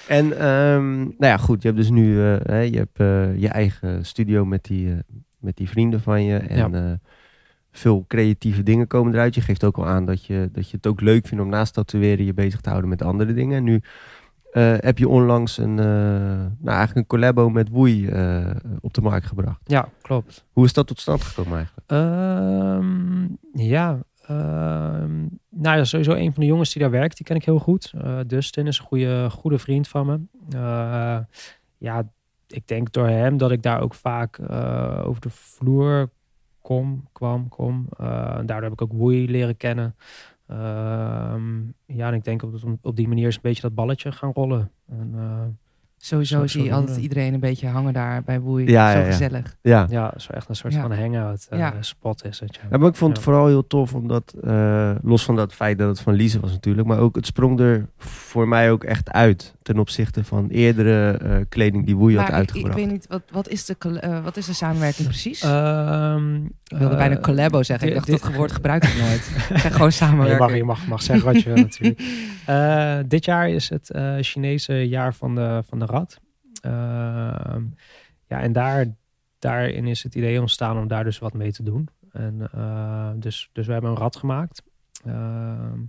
en 0.07 0.47
um, 0.47 0.97
nou 0.99 1.15
ja, 1.17 1.37
goed. 1.37 1.61
Je 1.61 1.67
hebt 1.67 1.79
dus 1.79 1.89
nu 1.89 2.15
uh, 2.15 2.35
hè, 2.43 2.59
je, 2.59 2.77
hebt, 2.77 2.99
uh, 2.99 3.39
je 3.39 3.47
eigen 3.47 4.05
studio 4.05 4.45
met 4.45 4.63
die, 4.63 4.87
uh, 4.87 4.97
met 5.37 5.57
die 5.57 5.69
vrienden 5.69 6.01
van 6.01 6.23
je. 6.23 6.37
En 6.37 6.71
ja. 6.71 6.99
veel 7.71 8.05
creatieve 8.07 8.63
dingen 8.63 8.87
komen 8.87 9.13
eruit. 9.13 9.35
Je 9.35 9.41
geeft 9.41 9.63
ook 9.63 9.77
al 9.77 9.87
aan 9.87 10.05
dat 10.05 10.25
je, 10.25 10.49
dat 10.51 10.69
je 10.69 10.77
het 10.77 10.87
ook 10.87 11.01
leuk 11.01 11.27
vindt 11.27 11.43
om 11.43 11.49
naast 11.49 11.73
tatoeëren 11.73 12.25
je 12.25 12.33
bezig 12.33 12.61
te 12.61 12.69
houden 12.69 12.89
met 12.89 13.01
andere 13.01 13.33
dingen. 13.33 13.57
En 13.57 13.63
nu 13.63 13.81
uh, 14.53 14.73
heb 14.77 14.97
je 14.97 15.07
onlangs 15.07 15.57
een, 15.57 15.77
uh, 15.77 15.85
nou 16.57 16.77
eigenlijk 16.77 16.95
een 16.95 17.07
collabo 17.07 17.49
met 17.49 17.69
Woei 17.69 18.07
uh, 18.07 18.55
op 18.79 18.93
de 18.93 19.01
markt 19.01 19.25
gebracht. 19.25 19.59
Ja, 19.63 19.89
klopt. 20.01 20.45
Hoe 20.51 20.65
is 20.65 20.73
dat 20.73 20.87
tot 20.87 20.99
stand 20.99 21.21
gekomen 21.21 21.57
eigenlijk? 21.57 21.91
Um, 21.91 23.37
ja, 23.53 23.99
um, 24.29 25.39
nou 25.49 25.77
ja, 25.77 25.83
sowieso 25.83 26.13
een 26.13 26.33
van 26.33 26.41
de 26.41 26.49
jongens 26.49 26.73
die 26.73 26.81
daar 26.81 26.91
werkt, 26.91 27.17
die 27.17 27.25
ken 27.25 27.35
ik 27.35 27.45
heel 27.45 27.59
goed. 27.59 27.93
Dustin 28.27 28.67
is 28.67 28.79
een 28.79 28.85
goede, 28.85 29.29
goede 29.29 29.59
vriend 29.59 29.87
van 29.87 30.05
me. 30.05 30.19
Ja, 31.77 32.09
ik 32.47 32.67
denk 32.67 32.91
door 32.91 33.07
hem 33.07 33.37
dat 33.37 33.51
ik 33.51 33.61
daar 33.61 33.81
ook 33.81 33.93
vaak 33.93 34.39
over 35.05 35.21
de 35.21 35.29
vloer 35.29 36.09
kom, 36.61 37.07
kwam, 37.11 37.47
kom. 37.47 37.87
daardoor 37.97 38.61
heb 38.61 38.71
ik 38.71 38.81
ook 38.81 38.93
Woei 38.93 39.31
leren 39.31 39.57
kennen. 39.57 39.95
Um, 40.51 41.73
ja, 41.85 42.07
en 42.07 42.13
ik 42.13 42.23
denk 42.23 42.43
op, 42.43 42.77
op 42.81 42.95
die 42.95 43.07
manier 43.07 43.27
is 43.27 43.35
een 43.35 43.41
beetje 43.41 43.61
dat 43.61 43.75
balletje 43.75 44.11
gaan 44.11 44.31
rollen. 44.31 44.71
En, 44.87 45.11
uh, 45.15 45.43
Sowieso 46.01 46.47
zie 46.47 46.63
je 46.63 46.73
altijd 46.73 46.97
iedereen 46.97 47.33
een 47.33 47.39
beetje 47.39 47.67
hangen 47.67 47.93
daar 47.93 48.23
bij 48.23 48.41
Boei. 48.41 48.69
Ja, 48.71 48.91
zo 48.91 48.97
ja, 48.97 49.05
ja. 49.05 49.11
gezellig. 49.11 49.55
Ja. 49.61 49.87
ja, 49.89 50.13
zo 50.17 50.31
echt 50.31 50.49
een 50.49 50.55
soort 50.55 50.73
Ja. 50.73 50.81
van 50.81 50.91
hangout 50.93 51.47
uh, 51.53 51.59
Ja. 51.59 51.73
spot 51.79 52.25
is 52.25 52.39
het. 52.39 52.55
Ja. 52.55 52.61
Ja, 52.71 52.77
maar 52.77 52.89
ik 52.89 52.95
vond 52.95 53.15
het 53.15 53.23
vooral 53.25 53.47
heel 53.47 53.67
tof, 53.67 53.93
omdat 53.93 54.33
uh, 54.43 54.91
los 55.01 55.23
van 55.23 55.35
dat 55.35 55.53
feit 55.53 55.77
dat 55.77 55.87
het 55.89 55.99
van 56.01 56.13
Lise 56.13 56.39
was 56.39 56.51
natuurlijk, 56.51 56.87
maar 56.87 56.99
ook 56.99 57.15
het 57.15 57.25
sprong 57.25 57.59
er 57.59 57.85
voor 57.97 58.47
mij 58.47 58.71
ook 58.71 58.83
echt 58.83 59.09
uit 59.11 59.55
ten 59.61 59.79
opzichte 59.79 60.23
van 60.23 60.47
eerdere 60.49 61.19
uh, 61.23 61.35
kleding 61.49 61.85
die 61.85 61.95
Woei 61.95 62.17
had 62.17 62.29
Maar 62.29 62.41
ik, 62.41 62.47
ik 62.47 62.53
uitgebracht. 62.53 62.75
weet 62.79 62.91
niet, 62.91 63.05
wat, 63.07 63.21
wat, 63.31 63.47
is 63.49 63.65
de, 63.65 63.75
uh, 64.03 64.23
wat 64.23 64.37
is 64.37 64.45
de 64.45 64.53
samenwerking 64.53 65.07
precies? 65.07 65.43
Um, 65.43 66.45
ik 66.67 66.77
wilde 66.77 66.95
bijna 66.95 67.17
collabo 67.17 67.63
zeggen. 67.63 67.87
Ik 67.87 67.93
dacht, 67.93 68.07
dat 68.07 68.35
woord 68.35 68.51
gebruik 68.51 68.83
ik 68.83 68.97
nooit. 68.99 69.31
zeg 69.61 69.73
gewoon 69.73 69.91
samenwerking. 70.03 70.39
Je 70.39 70.45
mag, 70.45 70.55
je 70.55 70.63
mag, 70.63 70.87
mag 70.87 71.01
zeggen 71.01 71.25
wat 71.33 71.41
je 71.41 71.53
wil 71.53 71.63
natuurlijk. 71.63 72.01
Uh, 72.49 72.97
dit 73.15 73.25
jaar 73.25 73.49
is 73.49 73.69
het 73.69 73.91
uh, 73.95 74.13
Chinese 74.21 74.87
jaar 74.87 75.13
van 75.13 75.35
de, 75.35 75.63
van 75.69 75.79
de 75.79 75.85
rat. 75.89 76.19
Uh, 76.65 76.71
ja, 78.27 78.39
en 78.41 78.51
daar 78.51 78.85
daarin 79.39 79.87
is 79.87 80.03
het 80.03 80.15
idee 80.15 80.39
ontstaan 80.39 80.77
om 80.77 80.87
daar 80.87 81.03
dus 81.03 81.19
wat 81.19 81.33
mee 81.33 81.51
te 81.51 81.63
doen. 81.63 81.89
En, 82.11 82.49
uh, 82.55 83.11
dus, 83.15 83.49
dus 83.53 83.65
we 83.65 83.71
hebben 83.71 83.91
een 83.91 83.97
rad 83.97 84.15
gemaakt. 84.15 84.63
Ehm, 85.05 85.79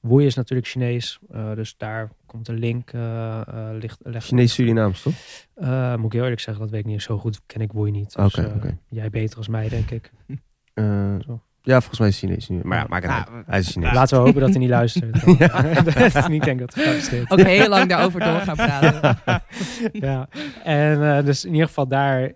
Woei 0.00 0.26
is 0.26 0.34
natuurlijk 0.34 0.68
Chinees, 0.68 1.18
uh, 1.30 1.54
dus 1.54 1.76
daar 1.76 2.10
komt 2.26 2.48
een 2.48 2.58
link. 2.58 2.92
Uh, 2.92 3.70
ligt, 3.72 3.98
Chinees 4.04 4.52
Surinaams, 4.52 5.02
toch? 5.02 5.14
moet 5.96 6.06
ik 6.06 6.12
heel 6.12 6.22
eerlijk 6.22 6.40
zeggen, 6.40 6.62
dat 6.62 6.72
weet 6.72 6.80
ik 6.80 6.86
niet 6.86 7.02
zo 7.02 7.18
goed. 7.18 7.40
Ken 7.46 7.60
ik 7.60 7.72
Woei 7.72 7.90
niet. 7.90 8.14
Dus, 8.16 8.34
okay, 8.34 8.78
Jij 8.88 9.10
beter 9.10 9.36
als 9.36 9.48
mij, 9.48 9.68
denk 9.68 9.90
ik. 9.90 10.12
ja, 11.62 11.78
volgens 11.78 11.98
mij 11.98 12.08
is 12.08 12.18
Chinees. 12.18 12.48
Maar 12.62 12.78
ja, 12.78 12.86
maak 12.88 13.02
het 13.02 13.10
uit. 13.10 13.28
Hij 13.46 13.58
is 13.58 13.68
Chinees. 13.68 13.92
Laten 13.92 14.16
we 14.16 14.24
hopen 14.24 14.40
dat 14.40 14.50
hij 14.50 14.58
niet 14.58 14.70
luistert. 14.80 15.16
ik 16.30 16.44
denk 16.44 16.58
dat 16.64 16.74
hij 16.74 16.84
luistert. 16.84 17.30
Ook 17.30 17.40
heel 17.40 17.68
lang 17.68 17.88
daarover 17.88 18.20
door 18.20 18.40
gaan 18.40 18.56
praten. 18.56 19.18
ja, 19.92 20.28
en 20.64 21.24
dus 21.24 21.44
in 21.44 21.52
ieder 21.52 21.66
geval 21.66 21.86
daar 21.86 22.32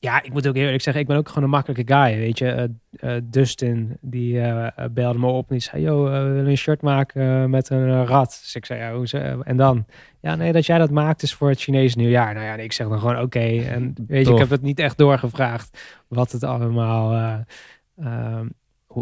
ja, 0.00 0.22
ik 0.22 0.32
moet 0.32 0.48
ook 0.48 0.56
eerlijk 0.56 0.82
zeggen, 0.82 1.02
ik 1.02 1.08
ben 1.08 1.16
ook 1.16 1.28
gewoon 1.28 1.44
een 1.44 1.50
makkelijke 1.50 1.94
guy. 1.94 2.18
Weet 2.18 2.38
je, 2.38 2.70
uh, 3.00 3.12
Dustin 3.22 3.96
die 4.00 4.34
uh, 4.34 4.66
belde 4.90 5.18
me 5.18 5.26
op 5.26 5.48
en 5.48 5.54
die 5.54 5.64
zei: 5.64 5.82
Yo, 5.82 6.04
we 6.04 6.10
willen 6.10 6.46
een 6.46 6.56
shirt 6.56 6.82
maken 6.82 7.50
met 7.50 7.70
een 7.70 8.06
rat. 8.06 8.38
Dus 8.42 8.54
ik 8.54 8.66
zei: 8.66 8.80
Ja, 8.80 8.94
hoe 8.94 9.08
ze, 9.08 9.38
en 9.44 9.56
dan? 9.56 9.84
Ja, 10.20 10.34
nee, 10.34 10.52
dat 10.52 10.66
jij 10.66 10.78
dat 10.78 10.90
maakt 10.90 11.22
is 11.22 11.34
voor 11.34 11.48
het 11.48 11.60
Chinese 11.60 11.98
nieuwjaar. 11.98 12.34
Nou 12.34 12.46
ja, 12.46 12.54
ik 12.54 12.72
zeg 12.72 12.88
dan 12.88 12.98
gewoon: 12.98 13.20
Oké. 13.20 13.62
En 13.62 13.94
weet 14.06 14.26
je, 14.26 14.32
ik 14.32 14.38
heb 14.38 14.50
het 14.50 14.62
niet 14.62 14.78
echt 14.78 14.98
doorgevraagd 14.98 15.78
wat 16.08 16.32
het 16.32 16.44
allemaal. 16.44 17.44
Ehm, 18.00 18.46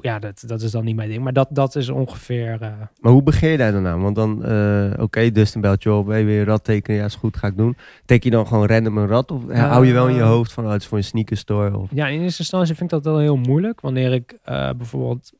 ja, 0.00 0.18
dat, 0.18 0.42
dat 0.46 0.62
is 0.62 0.70
dan 0.70 0.84
niet 0.84 0.96
mijn 0.96 1.08
ding. 1.08 1.22
Maar 1.22 1.32
dat, 1.32 1.48
dat 1.50 1.76
is 1.76 1.88
ongeveer. 1.88 2.58
Uh... 2.62 2.68
Maar 3.00 3.12
hoe 3.12 3.22
begin 3.22 3.50
je 3.50 3.56
daar 3.56 3.72
dan 3.72 3.86
aan? 3.86 4.02
Want 4.02 4.16
dan, 4.16 4.52
uh, 4.52 4.90
oké, 4.92 5.02
okay, 5.02 5.32
Dustin 5.32 5.60
belt 5.60 5.82
je 5.82 5.92
op, 5.92 6.06
hey, 6.06 6.24
weer 6.24 6.44
rad 6.44 6.64
tekenen? 6.64 7.00
Ja, 7.00 7.04
is 7.04 7.14
goed, 7.14 7.36
ga 7.36 7.46
ik 7.46 7.56
doen. 7.56 7.76
Teken 8.04 8.30
je 8.30 8.36
dan 8.36 8.46
gewoon 8.46 8.66
random 8.66 8.98
een 8.98 9.06
rad? 9.06 9.30
Of 9.30 9.44
uh, 9.44 9.70
hou 9.70 9.86
je 9.86 9.92
wel 9.92 10.08
in 10.08 10.14
je 10.14 10.22
hoofd 10.22 10.52
van, 10.52 10.64
oh, 10.64 10.70
het 10.70 10.80
is 10.80 10.86
voor 10.86 10.98
een 10.98 11.04
sneakerstore? 11.04 11.78
Of... 11.78 11.90
Ja, 11.92 12.06
in 12.06 12.20
eerste 12.20 12.42
instantie 12.42 12.74
vind 12.74 12.92
ik 12.92 13.02
dat 13.02 13.12
wel 13.12 13.22
heel 13.22 13.36
moeilijk. 13.36 13.80
Wanneer 13.80 14.12
ik 14.12 14.38
bijvoorbeeld 14.76 15.32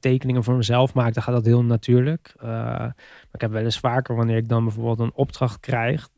tekeningen 0.00 0.44
voor 0.44 0.54
mezelf 0.54 0.94
maak, 0.94 1.14
dan 1.14 1.22
gaat 1.22 1.34
dat 1.34 1.44
heel 1.44 1.64
natuurlijk. 1.64 2.34
maar 2.40 2.94
ik 3.32 3.40
heb 3.40 3.50
wel 3.50 3.64
eens 3.64 3.78
vaker, 3.78 4.16
wanneer 4.16 4.36
ik 4.36 4.48
dan 4.48 4.64
bijvoorbeeld 4.64 4.98
een 4.98 5.14
opdracht 5.14 5.60
krijg, 5.60 6.08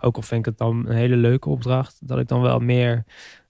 ook 0.00 0.16
al 0.16 0.22
vind 0.22 0.40
ik 0.40 0.46
het 0.46 0.58
dan 0.58 0.86
een 0.86 0.96
hele 0.96 1.16
leuke 1.16 1.48
opdracht, 1.48 2.08
dat 2.08 2.18
ik 2.18 2.28
dan 2.28 2.40
wel 2.40 2.58
meer 2.58 3.04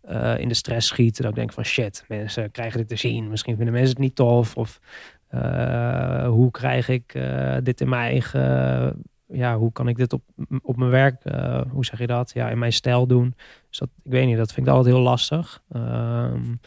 uh, 0.09 0.39
in 0.39 0.49
de 0.49 0.55
stress 0.55 0.89
schieten. 0.89 1.23
Dat 1.23 1.31
ik 1.31 1.39
denk 1.39 1.53
van 1.53 1.65
shit, 1.65 2.05
mensen 2.09 2.51
krijgen 2.51 2.79
dit 2.79 2.89
te 2.89 2.97
zien. 2.97 3.29
Misschien 3.29 3.57
vinden 3.57 3.75
mensen 3.75 3.93
het 3.93 4.03
niet 4.03 4.15
tof. 4.15 4.57
Of 4.57 4.81
uh, 5.35 6.27
hoe 6.27 6.51
krijg 6.51 6.89
ik 6.89 7.15
uh, 7.15 7.57
dit 7.63 7.81
in 7.81 7.89
mijn 7.89 8.11
eigen... 8.11 9.03
ja, 9.27 9.59
hoe 9.59 9.73
kan 9.73 9.89
ik 9.89 9.97
dit 9.97 10.13
op, 10.13 10.23
op 10.63 10.77
mijn 10.77 10.91
werk, 10.91 11.23
hoe 11.71 11.85
zeg 11.85 11.99
je 11.99 12.07
dat? 12.07 12.31
Ja, 12.35 12.51
in 12.51 12.59
mijn 12.59 12.73
stijl 12.73 13.07
doen. 13.07 13.35
Dus 13.69 13.79
dat, 13.79 13.89
ik 14.03 14.11
weet 14.11 14.27
niet, 14.27 14.37
dat 14.37 14.53
vind 14.53 14.67
ik 14.67 14.73
altijd 14.73 14.95
heel 14.95 15.05
lastig. 15.05 15.63
Um, 15.77 16.61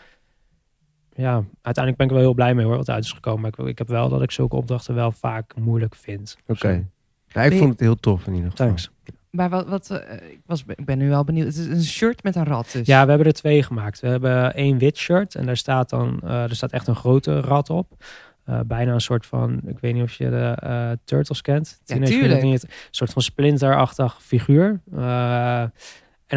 ja, 1.15 1.43
uiteindelijk 1.61 1.97
ben 1.97 2.05
ik 2.05 2.11
wel 2.11 2.21
heel 2.21 2.33
blij 2.33 2.55
mee 2.55 2.65
hoor, 2.65 2.77
wat 2.77 2.89
uit 2.89 3.03
is 3.03 3.11
gekomen. 3.11 3.41
Maar 3.41 3.51
ik, 3.57 3.71
ik 3.71 3.77
heb 3.77 3.87
wel 3.87 4.09
dat 4.09 4.21
ik 4.21 4.31
zulke 4.31 4.55
opdrachten 4.55 4.95
wel 4.95 5.11
vaak 5.11 5.55
moeilijk 5.55 5.95
vind. 5.95 6.37
Oké. 6.47 6.85
Okay. 7.31 7.45
ik 7.45 7.57
vond 7.57 7.71
het 7.71 7.79
heel 7.79 7.95
tof 7.95 8.27
in 8.27 8.33
ieder 8.33 8.49
geval. 8.51 8.65
Thanks. 8.65 8.91
Maar 9.35 9.49
wat, 9.49 9.67
wat 9.67 9.89
uh, 9.91 10.31
ik, 10.31 10.39
was, 10.45 10.63
ik 10.67 10.85
ben 10.85 10.97
nu 10.97 11.09
wel 11.09 11.23
benieuwd. 11.23 11.45
Het 11.45 11.57
is 11.57 11.65
een 11.65 11.83
shirt 11.83 12.23
met 12.23 12.35
een 12.35 12.45
rat 12.45 12.71
dus. 12.71 12.87
Ja, 12.87 13.03
we 13.03 13.09
hebben 13.09 13.27
er 13.27 13.33
twee 13.33 13.63
gemaakt. 13.63 13.99
We 13.99 14.07
hebben 14.07 14.53
één 14.53 14.77
wit 14.77 14.97
shirt 14.97 15.35
en 15.35 15.45
daar 15.45 15.57
staat 15.57 15.89
dan, 15.89 16.19
uh, 16.23 16.43
er 16.43 16.55
staat 16.55 16.71
echt 16.71 16.87
een 16.87 16.95
grote 16.95 17.39
rat 17.39 17.69
op. 17.69 18.03
Uh, 18.49 18.59
bijna 18.65 18.93
een 18.93 19.01
soort 19.01 19.25
van, 19.25 19.61
ik 19.65 19.79
weet 19.79 19.93
niet 19.93 20.03
of 20.03 20.13
je 20.13 20.29
de 20.29 20.99
Turtles 21.03 21.41
kent. 21.41 21.81
Ja, 21.85 21.99
tuurlijk. 21.99 22.41
Niet, 22.41 22.63
een 22.63 22.69
soort 22.91 23.13
van 23.13 23.21
splinterachtig 23.21 24.17
figuur. 24.21 24.81
en 24.91 25.71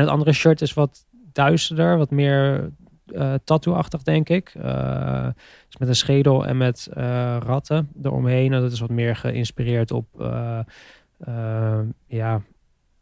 het 0.01 0.09
andere 0.09 0.33
shirt 0.33 0.61
is 0.61 0.75
wat 0.75 1.07
duisterder, 1.33 1.97
wat 1.97 2.11
meer 2.11 2.71
tattoo-achtig, 3.45 4.03
denk 4.03 4.29
ik. 4.29 4.53
dus 4.53 5.79
met 5.79 5.89
een 5.89 5.97
schedel 5.97 6.47
en 6.47 6.57
met 6.57 6.89
ratten 7.39 7.89
eromheen. 8.03 8.53
En 8.53 8.61
dat 8.61 8.73
is 8.73 8.81
wat 8.81 8.91
meer 8.91 9.17
geïnspireerd 9.17 9.91
op 9.91 10.07
ja, 12.07 12.43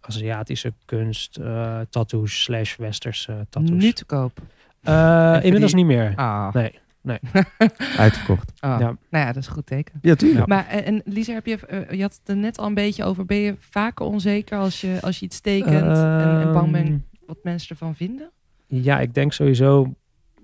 Aziatische 0.07 0.73
kunst, 0.85 1.39
uh, 1.39 1.81
tattoos 1.91 2.43
slash 2.43 2.77
westerse 2.77 3.47
tattoos. 3.51 3.71
Nu 3.71 3.93
te 3.93 4.05
koop? 4.05 4.41
Uh, 4.89 5.39
inmiddels 5.43 5.75
niet 5.75 5.87
meer. 5.87 6.13
Ah. 6.17 6.55
Nee. 6.55 6.79
Nee. 7.07 7.19
Uitgekocht. 7.99 8.51
Oh. 8.51 8.77
Ja. 8.79 8.79
Nou 8.79 8.97
ja, 9.11 9.27
dat 9.27 9.37
is 9.37 9.47
een 9.47 9.55
goed 9.55 9.67
teken. 9.67 9.99
Ja, 10.03 10.15
tuurlijk. 10.15 10.47
Maar 10.47 10.67
en 10.67 11.03
Lisa, 11.05 11.33
heb 11.33 11.47
je, 11.47 11.59
uh, 11.71 11.91
je 11.91 12.03
had 12.03 12.15
het 12.19 12.29
er 12.29 12.37
net 12.37 12.59
al 12.59 12.67
een 12.67 12.75
beetje 12.75 13.05
over. 13.05 13.25
Ben 13.25 13.37
je 13.37 13.55
vaker 13.59 14.07
onzeker 14.07 14.59
als 14.59 14.81
je, 14.81 14.99
als 15.01 15.19
je 15.19 15.25
iets 15.25 15.41
tekent 15.41 15.97
en, 15.99 16.41
en 16.41 16.53
bang 16.53 16.73
bent 16.73 16.89
ehm. 16.89 16.99
wat 17.27 17.39
mensen 17.43 17.69
ervan 17.71 17.95
vinden? 17.95 18.31
Ja, 18.67 19.01
ik 19.01 19.15
denk 19.15 19.33
sowieso. 19.33 19.95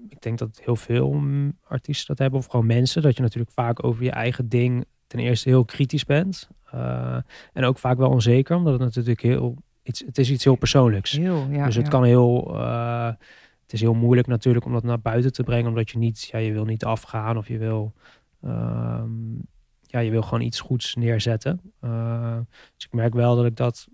Ik 0.09 0.21
denk 0.21 0.39
dat 0.39 0.61
heel 0.65 0.77
veel 0.77 1.13
mm, 1.13 1.59
artiesten 1.65 2.07
dat 2.07 2.19
hebben, 2.19 2.39
of 2.39 2.47
gewoon 2.47 2.67
mensen. 2.67 3.03
Dat 3.03 3.17
je 3.17 3.23
natuurlijk 3.23 3.53
vaak 3.53 3.85
over 3.85 4.05
je 4.05 4.11
eigen 4.11 4.49
ding 4.49 4.85
ten 5.13 5.21
eerste 5.21 5.49
heel 5.49 5.65
kritisch 5.65 6.05
bent. 6.05 6.49
Uh, 6.75 7.17
en 7.53 7.65
ook 7.65 7.79
vaak 7.79 7.97
wel 7.97 8.11
onzeker, 8.11 8.57
omdat 8.57 8.73
het 8.73 8.83
natuurlijk 8.83 9.23
heel 9.23 9.57
iets, 9.83 10.03
het 10.07 10.19
is 10.19 10.31
iets 10.31 10.45
heel 10.45 10.55
persoonlijks. 10.55 11.11
Heel, 11.11 11.47
ja, 11.51 11.67
dus 11.67 11.75
het 11.75 11.85
ja. 11.85 11.91
kan 11.91 12.05
heel, 12.05 12.55
uh, 12.55 13.07
het 13.63 13.73
is 13.73 13.81
heel 13.81 13.95
moeilijk 13.95 14.27
natuurlijk 14.27 14.65
om 14.65 14.73
dat 14.73 14.83
naar 14.83 15.01
buiten 15.01 15.33
te 15.33 15.43
brengen, 15.43 15.69
omdat 15.69 15.91
je 15.91 15.99
niet, 15.99 16.29
ja, 16.33 16.39
je 16.39 16.53
wil 16.53 16.65
niet 16.65 16.85
afgaan 16.85 17.37
of 17.37 17.49
je 17.49 17.59
wil, 17.59 17.93
um, 18.45 19.41
ja, 19.81 19.99
je 19.99 20.11
wil 20.11 20.23
gewoon 20.23 20.41
iets 20.41 20.61
goeds 20.61 20.95
neerzetten. 20.95 21.61
Uh, 21.85 22.39
dus 22.77 22.85
ik 22.85 22.93
merk 22.93 23.15
wel 23.15 23.37
dat 23.37 23.45
ik 23.45 23.57
dat 23.57 23.89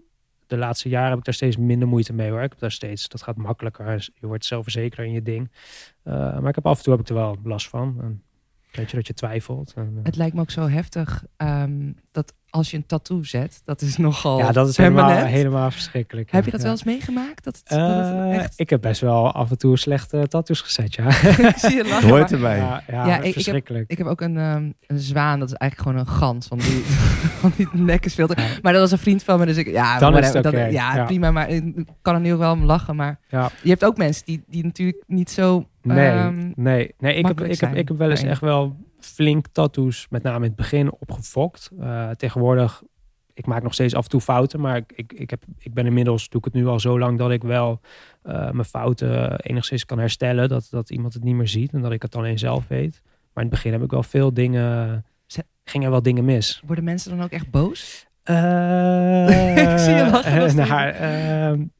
de 0.47 0.57
laatste 0.57 0.89
jaren 0.89 1.09
heb 1.09 1.19
ik 1.19 1.25
daar 1.25 1.35
steeds 1.35 1.57
minder 1.57 1.89
moeite 1.89 2.13
mee 2.13 2.31
hoor. 2.31 2.43
Ik 2.43 2.51
heb 2.51 2.59
daar 2.59 2.73
steeds, 2.73 3.09
dat 3.09 3.23
gaat 3.23 3.37
makkelijker. 3.37 4.09
Je 4.15 4.27
wordt 4.27 4.45
zelfverzekerder 4.45 5.07
in 5.07 5.13
je 5.13 5.23
ding. 5.23 5.51
maar 6.03 6.49
ik 6.49 6.55
heb 6.55 6.67
af 6.67 6.79
en 6.79 6.85
toe 6.85 6.93
heb 6.93 7.03
ik 7.03 7.09
er 7.09 7.15
wel 7.15 7.37
last 7.43 7.69
van. 7.69 7.97
En, 8.01 8.23
weet 8.73 8.91
je, 8.91 8.97
dat 8.97 9.07
je 9.07 9.15
twijfelt. 9.15 9.73
En, 9.77 10.01
het 10.03 10.17
lijkt 10.17 10.35
me 10.35 10.41
ook 10.41 10.51
zo 10.51 10.69
heftig 10.69 11.25
um, 11.37 11.97
dat 12.11 12.35
als 12.51 12.71
je 12.71 12.77
een 12.77 12.87
tattoo 12.87 13.23
zet, 13.23 13.63
dat 13.65 13.81
is 13.81 13.97
nogal 13.97 14.39
Ja, 14.39 14.53
dat 14.53 14.69
is 14.69 14.77
helemaal, 14.77 15.25
helemaal 15.25 15.71
verschrikkelijk. 15.71 16.31
Heb 16.31 16.45
je 16.45 16.51
ja. 16.51 16.57
dat 16.57 16.63
wel 16.63 16.73
eens 16.73 16.85
meegemaakt? 16.85 17.45
Dat 17.45 17.57
het, 17.65 17.73
uh, 17.73 17.79
dat 17.79 18.27
het 18.27 18.41
echt... 18.41 18.53
Ik 18.57 18.71
heb 18.71 18.81
best 18.81 19.01
wel 19.01 19.33
af 19.33 19.51
en 19.51 19.59
toe 19.59 19.79
slechte 19.79 20.29
tattoos 20.29 20.61
gezet, 20.61 20.95
ja. 20.95 21.11
zie 21.57 21.77
je 21.77 21.85
lachen. 21.89 22.09
Hoort 22.09 22.33
erbij. 22.33 22.57
Ja, 22.57 22.83
ja, 22.89 23.07
ja 23.07 23.21
ik, 23.21 23.33
verschrikkelijk. 23.33 23.83
Ik 23.83 23.99
heb, 23.99 23.99
ik 23.99 23.99
heb 23.99 24.07
ook 24.07 24.21
een, 24.21 24.37
um, 24.37 24.75
een 24.87 24.99
zwaan, 24.99 25.39
dat 25.39 25.49
is 25.49 25.55
eigenlijk 25.55 25.91
gewoon 25.91 26.07
een 26.07 26.21
gans, 26.21 26.49
want 26.49 26.63
die, 26.63 26.85
want 27.43 27.57
die 27.57 27.69
nek 27.73 28.05
is 28.05 28.15
veel 28.15 28.27
te... 28.27 28.59
Maar 28.63 28.73
dat 28.73 28.83
was 28.83 28.91
een 28.91 28.99
vriend 28.99 29.23
van 29.23 29.39
me, 29.39 29.47
dus 29.47 29.57
ik... 29.57 29.67
Ja, 29.67 29.99
Dan 29.99 30.19
is 30.19 30.27
het 30.27 30.47
okay. 30.47 30.63
dat, 30.65 30.73
ja, 30.73 31.05
prima, 31.05 31.31
maar 31.31 31.49
ik 31.49 31.75
kan 32.03 32.15
er 32.15 32.21
nu 32.21 32.33
ook 32.33 32.39
wel 32.39 32.53
om 32.53 32.65
lachen. 32.65 32.97
Maar 32.97 33.21
je 33.63 33.69
hebt 33.69 33.85
ook 33.85 33.97
mensen 33.97 34.25
die, 34.25 34.43
die 34.47 34.65
natuurlijk 34.65 35.03
niet 35.07 35.31
zo... 35.31 35.67
Nee, 35.83 36.11
um, 36.11 36.53
nee, 36.57 36.95
nee 36.99 37.15
ik, 37.15 37.27
heb, 37.27 37.41
ik, 37.41 37.61
heb, 37.61 37.75
ik 37.75 37.89
heb 37.89 37.99
wel 37.99 38.11
eens 38.11 38.23
echt 38.23 38.41
wel 38.41 38.77
flink 38.99 39.47
tattoos, 39.47 40.07
met 40.11 40.23
name 40.23 40.37
in 40.37 40.43
het 40.43 40.57
begin, 40.57 40.93
opgefokt. 40.93 41.71
Uh, 41.81 42.11
tegenwoordig, 42.11 42.83
ik 43.33 43.47
maak 43.47 43.63
nog 43.63 43.75
steeds 43.75 43.95
af 43.95 44.05
en 44.05 44.11
toe 44.11 44.21
fouten, 44.21 44.61
maar 44.61 44.77
ik, 44.77 44.93
ik, 44.95 45.13
ik, 45.13 45.31
heb, 45.31 45.43
ik 45.59 45.75
ben 45.75 45.87
inmiddels, 45.87 46.29
doe 46.29 46.41
ik 46.41 46.45
het 46.45 46.55
nu 46.55 46.67
al 46.67 46.81
zo 46.81 46.99
lang 46.99 47.19
dat 47.19 47.31
ik 47.31 47.43
wel 47.43 47.81
uh, 48.25 48.51
mijn 48.51 48.65
fouten 48.65 49.41
enigszins 49.41 49.85
kan 49.85 49.99
herstellen. 49.99 50.49
Dat, 50.49 50.69
dat 50.71 50.91
iemand 50.91 51.15
het 51.15 51.25
niet 51.25 51.35
meer 51.35 51.49
ziet 51.49 51.73
en 51.73 51.81
dat 51.81 51.93
ik 51.93 52.03
het 52.03 52.17
alleen 52.17 52.39
zelf 52.39 52.69
weet. 52.69 53.03
Maar 53.05 53.45
in 53.45 53.51
het 53.51 53.61
begin 53.61 53.73
heb 53.73 53.83
ik 53.83 53.91
wel 53.91 54.03
veel 54.03 54.35
dingen, 54.35 55.05
gingen 55.65 55.91
wel 55.91 56.03
dingen 56.03 56.25
mis. 56.25 56.63
Worden 56.67 56.85
mensen 56.85 57.11
dan 57.11 57.25
ook 57.25 57.31
echt 57.31 57.51
boos? 57.51 58.07
Uh, 58.25 59.55
ik 59.73 59.79
zie 59.79 59.95
je 59.95 60.09
lachen. 60.11 60.57
nou, 60.57 61.71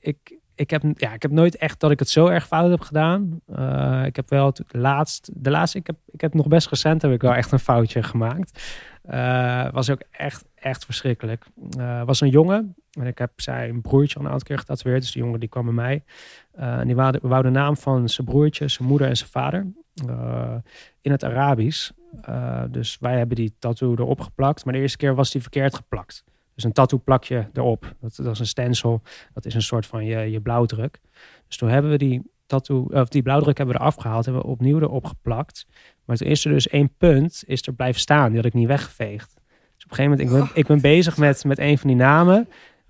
ik, 0.00 0.38
ik 0.54 0.70
heb, 0.70 0.82
ja, 0.94 1.12
ik 1.12 1.22
heb 1.22 1.30
nooit 1.30 1.56
echt 1.56 1.80
dat 1.80 1.90
ik 1.90 1.98
het 1.98 2.08
zo 2.08 2.26
erg 2.26 2.46
fout 2.46 2.70
heb 2.70 2.80
gedaan. 2.80 3.40
Uh, 3.58 4.02
ik 4.04 4.16
heb 4.16 4.30
wel 4.30 4.52
laatst, 4.68 5.30
de 5.34 5.50
laatste, 5.50 5.78
ik 5.78 5.86
heb, 5.86 5.96
ik 6.10 6.20
heb 6.20 6.34
nog 6.34 6.48
best 6.48 6.68
recent 6.68 7.02
heb 7.02 7.12
ik 7.12 7.22
wel 7.22 7.34
echt 7.34 7.52
een 7.52 7.58
foutje 7.58 8.02
gemaakt. 8.02 8.62
Uh, 9.10 9.70
was 9.72 9.90
ook 9.90 10.02
echt, 10.10 10.48
echt 10.54 10.84
verschrikkelijk. 10.84 11.46
Uh, 11.78 12.02
was 12.04 12.20
een 12.20 12.28
jongen 12.28 12.74
en 12.90 13.06
ik 13.06 13.18
heb 13.18 13.30
zijn 13.36 13.80
broertje 13.80 14.18
al 14.18 14.24
een 14.24 14.30
aantal 14.30 14.46
keer 14.46 14.58
getatoeëerd. 14.58 15.00
Dus 15.00 15.12
die 15.12 15.22
jongen 15.22 15.40
die 15.40 15.48
kwam 15.48 15.64
bij 15.64 15.74
mij. 15.74 16.04
en 16.52 16.86
die 16.86 16.96
wou, 16.96 17.18
wou 17.22 17.42
de 17.42 17.50
naam 17.50 17.76
van 17.76 18.08
zijn 18.08 18.26
broertje, 18.26 18.68
zijn 18.68 18.88
moeder 18.88 19.08
en 19.08 19.16
zijn 19.16 19.30
vader 19.30 19.66
in 21.00 21.10
het 21.10 21.24
Arabisch. 21.24 21.90
dus 22.70 22.96
wij 23.00 23.18
hebben 23.18 23.36
die 23.36 23.54
tattoo 23.58 23.92
erop 23.92 24.20
geplakt. 24.20 24.64
Maar 24.64 24.74
de 24.74 24.80
eerste 24.80 24.96
keer 24.96 25.14
was 25.14 25.30
die 25.30 25.40
verkeerd 25.40 25.74
geplakt. 25.74 26.24
Dus 26.54 26.64
een 26.64 26.72
tattoo 26.72 27.00
plak 27.04 27.24
je 27.24 27.44
erop. 27.52 27.94
Dat, 28.00 28.16
dat 28.16 28.32
is 28.32 28.38
een 28.38 28.46
stencil. 28.46 29.02
Dat 29.32 29.44
is 29.44 29.54
een 29.54 29.62
soort 29.62 29.86
van 29.86 30.04
je, 30.04 30.18
je 30.30 30.40
blauwdruk. 30.40 31.00
Dus 31.46 31.56
toen 31.56 31.68
hebben 31.68 31.90
we 31.90 31.98
die 31.98 32.22
tattoo, 32.46 32.86
of 32.90 33.08
die 33.08 33.22
blauwdruk 33.22 33.56
hebben 33.56 33.74
we 33.76 33.80
eraf 33.80 33.94
gehaald. 33.94 34.24
Hebben 34.24 34.42
we 34.42 34.48
opnieuw 34.48 34.80
erop 34.80 35.04
geplakt. 35.04 35.66
Maar 36.04 36.16
toen 36.16 36.28
is 36.28 36.44
er 36.44 36.52
dus 36.52 36.68
één 36.68 36.94
punt 36.98 37.42
is 37.46 37.66
er 37.66 37.72
blijven 37.74 38.00
staan. 38.00 38.26
Die 38.26 38.36
had 38.36 38.44
ik 38.44 38.54
niet 38.54 38.66
weggeveegd. 38.66 39.34
Dus 39.74 39.84
op 39.84 39.90
een 39.90 39.96
gegeven 39.96 40.10
moment, 40.10 40.20
ik 40.20 40.28
ben, 40.54 40.60
ik 40.60 40.66
ben 40.66 40.80
bezig 40.80 41.16
met, 41.16 41.44
met 41.44 41.58
een 41.58 41.78
van 41.78 41.88
die 41.88 41.96
namen. 41.98 42.48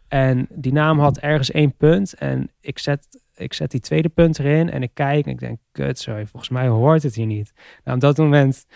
En 0.09 0.47
die 0.51 0.73
naam 0.73 0.99
had 0.99 1.19
ergens 1.19 1.51
één 1.51 1.77
punt. 1.77 2.15
En 2.15 2.51
ik 2.61 2.79
zet, 2.79 3.07
ik 3.35 3.53
zet 3.53 3.71
die 3.71 3.81
tweede 3.81 4.09
punt 4.09 4.39
erin. 4.39 4.71
En 4.71 4.83
ik 4.83 4.91
kijk 4.95 5.25
en 5.25 5.31
ik 5.33 5.39
denk, 5.39 5.59
kut, 5.73 5.99
sorry, 5.99 6.27
volgens 6.27 6.51
mij 6.53 6.67
hoort 6.67 7.03
het 7.03 7.15
hier 7.15 7.27
niet. 7.27 7.53
Nou, 7.85 7.97
op 7.97 8.03
dat 8.03 8.17
moment, 8.17 8.67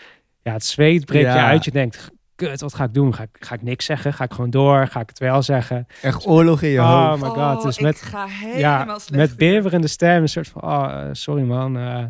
ja, 0.41 0.53
het 0.53 0.65
zweet 0.65 1.05
breekt 1.05 1.25
Ja. 1.25 1.35
je 1.35 1.43
uit. 1.43 1.65
Je 1.65 1.71
denkt, 1.71 2.11
kut, 2.47 2.61
wat 2.61 2.73
ga 2.73 2.83
ik 2.83 2.93
doen? 2.93 3.13
Ga 3.15 3.23
ik, 3.23 3.29
ga 3.39 3.55
ik 3.55 3.61
niks 3.61 3.85
zeggen? 3.85 4.13
Ga 4.13 4.23
ik 4.23 4.31
gewoon 4.33 4.49
door? 4.49 4.87
Ga 4.87 4.99
ik 4.99 5.09
het 5.09 5.19
wel 5.19 5.41
zeggen? 5.41 5.87
Echt 6.01 6.27
oorlog 6.27 6.61
in 6.61 6.69
je 6.69 6.79
Oh 6.79 7.07
hoofd. 7.09 7.21
my 7.21 7.27
god. 7.29 7.63
Dus 7.63 7.77
ik 7.77 7.83
met, 7.83 8.01
ga 8.01 8.25
ja, 8.57 8.77
helemaal 8.77 8.99
slecht. 8.99 9.21
met 9.21 9.37
beverende 9.37 9.87
stem, 9.87 10.21
een 10.21 10.29
soort 10.29 10.47
van, 10.47 10.61
oh, 10.61 10.85
eh, 10.91 11.09
sorry 11.11 11.43
man, 11.43 11.77
eh, 11.77 12.03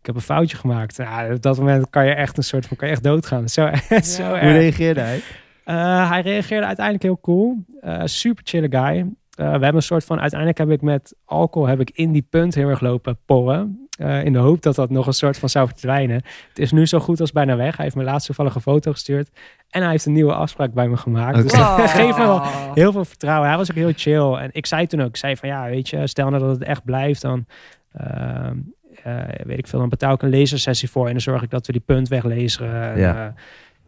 ik 0.00 0.06
heb 0.06 0.14
een 0.14 0.20
foutje 0.20 0.56
gemaakt. 0.56 0.96
Ja, 0.96 1.32
op 1.32 1.42
dat 1.42 1.58
moment 1.58 1.90
kan 1.90 2.06
je 2.06 2.12
echt 2.14 2.36
een 2.36 2.44
soort 2.44 2.66
van, 2.66 2.76
kan 2.76 2.88
je 2.88 2.94
echt 2.94 3.02
doodgaan. 3.02 3.48
Zo, 3.48 3.68
zo 4.02 4.22
Ja. 4.22 4.40
Hoe 4.40 4.52
reageerde 4.52 5.00
hij? 5.00 5.22
Eh, 5.64 6.10
hij 6.10 6.20
reageerde 6.20 6.66
uiteindelijk 6.66 7.04
heel 7.04 7.20
cool. 7.20 7.56
Eh, 7.80 8.00
super 8.04 8.42
chille 8.46 8.66
guy. 8.70 8.96
Eh, 8.98 9.06
we 9.36 9.42
hebben 9.44 9.74
een 9.74 9.82
soort 9.82 10.04
van, 10.04 10.20
uiteindelijk 10.20 10.58
heb 10.58 10.70
ik 10.70 10.80
met 10.82 11.14
alcohol 11.24 11.68
heb 11.68 11.80
ik 11.80 11.90
in 11.90 12.12
die 12.12 12.26
punt 12.30 12.54
heel 12.54 12.68
erg 12.68 12.80
lopen 12.80 13.18
porren. 13.26 13.81
Eh, 13.98 14.24
in 14.24 14.32
de 14.32 14.38
hoop 14.38 14.62
dat 14.62 14.74
dat 14.74 14.90
nog 14.90 15.06
een 15.06 15.12
soort 15.12 15.38
van 15.38 15.48
zou 15.48 15.66
verdwijnen. 15.68 16.22
Het 16.48 16.58
is 16.58 16.72
nu 16.72 16.86
zo 16.86 16.98
goed 16.98 17.20
als 17.20 17.32
bijna 17.32 17.56
weg. 17.56 17.76
Hij 17.76 17.84
heeft 17.84 17.96
me 17.96 18.02
laatst 18.04 18.26
toevallig 18.26 18.54
een 18.54 18.60
foto 18.60 18.92
gestuurd. 18.92 19.30
En 19.70 19.82
hij 19.82 19.90
heeft 19.90 20.06
een 20.06 20.12
nieuwe 20.12 20.34
afspraak 20.34 20.72
bij 20.72 20.88
me 20.88 20.96
gemaakt. 20.96 21.34
Oké. 21.34 21.42
Dus 21.42 21.52
dat 21.58 21.90
geeft 21.90 22.18
me 22.18 22.24
wel 22.24 22.42
heel 22.74 22.92
veel 22.92 23.04
vertrouwen. 23.04 23.48
Hij 23.48 23.56
was 23.56 23.70
ook 23.70 23.76
heel 23.76 23.92
chill. 23.96 24.32
En 24.34 24.48
ik 24.52 24.66
zei 24.66 24.86
toen 24.86 25.00
ook, 25.00 25.08
ik 25.08 25.16
zei 25.16 25.36
van 25.36 25.48
ja, 25.48 25.64
weet 25.68 25.88
je, 25.88 26.06
stel 26.06 26.28
nou 26.30 26.42
dat 26.42 26.50
het 26.58 26.62
echt 26.68 26.84
blijft, 26.84 27.20
dan 27.20 27.46
ehm, 27.92 28.56
eh, 29.02 29.16
weet 29.44 29.58
ik 29.58 29.66
veel, 29.66 29.78
dan 29.78 29.88
betaal 29.88 30.14
ik 30.14 30.22
een 30.22 30.30
lasersessie 30.38 30.90
voor 30.90 31.06
en 31.06 31.12
dan 31.12 31.20
zorg 31.20 31.42
ik 31.42 31.50
dat 31.50 31.66
we 31.66 31.72
die 31.72 31.82
punt 31.86 32.08
weglezen. 32.08 32.82
En, 32.92 32.98
Ja. 32.98 33.26
eh, 33.26 33.32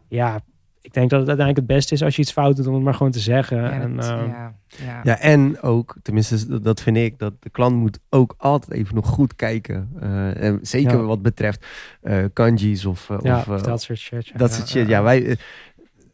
ja, 0.07 0.39
ik 0.85 0.93
denk 0.93 1.09
dat 1.09 1.19
het 1.19 1.27
uiteindelijk 1.29 1.67
het 1.67 1.77
beste 1.77 1.93
is 1.93 2.03
als 2.03 2.15
je 2.15 2.21
iets 2.21 2.31
fout 2.31 2.55
doet 2.55 2.67
om 2.67 2.73
het 2.73 2.83
maar 2.83 2.93
gewoon 2.93 3.11
te 3.11 3.19
zeggen. 3.19 3.57
Ja, 3.61 3.71
en, 3.71 3.95
dat- 3.95 4.05
ehm, 4.09 4.27
ja, 4.27 4.53
ja. 4.85 4.99
Ja, 5.03 5.19
en 5.19 5.61
ook, 5.61 5.95
tenminste 6.01 6.47
dat- 6.47 6.63
dat 6.63 6.81
vind 6.81 6.97
ik, 6.97 7.19
dat 7.19 7.33
de 7.39 7.49
klant 7.49 7.75
moet 7.75 7.99
ook 8.09 8.35
altijd 8.37 8.71
even 8.71 8.95
nog 8.95 9.07
goed 9.07 9.35
kijken. 9.35 9.89
Eh, 9.99 10.41
en 10.43 10.59
zeker 10.61 10.97
Ja. 10.97 11.03
wat 11.03 11.21
betreft 11.21 11.65
eh 12.01 12.23
kanji's 12.33 12.85
of, 12.85 13.09
eh, 13.09 13.17
ja, 13.21 13.37
of 13.49 13.61
dat 13.61 13.81
soort 13.81 13.99
shit. 13.99 14.27
ja. 14.27 14.37
dat 14.37 14.49
Ja, 14.49 14.55
soort 14.55 14.69
shit. 14.69 14.87
ja. 14.87 14.97
Ja, 14.97 15.03
wij, 15.03 15.37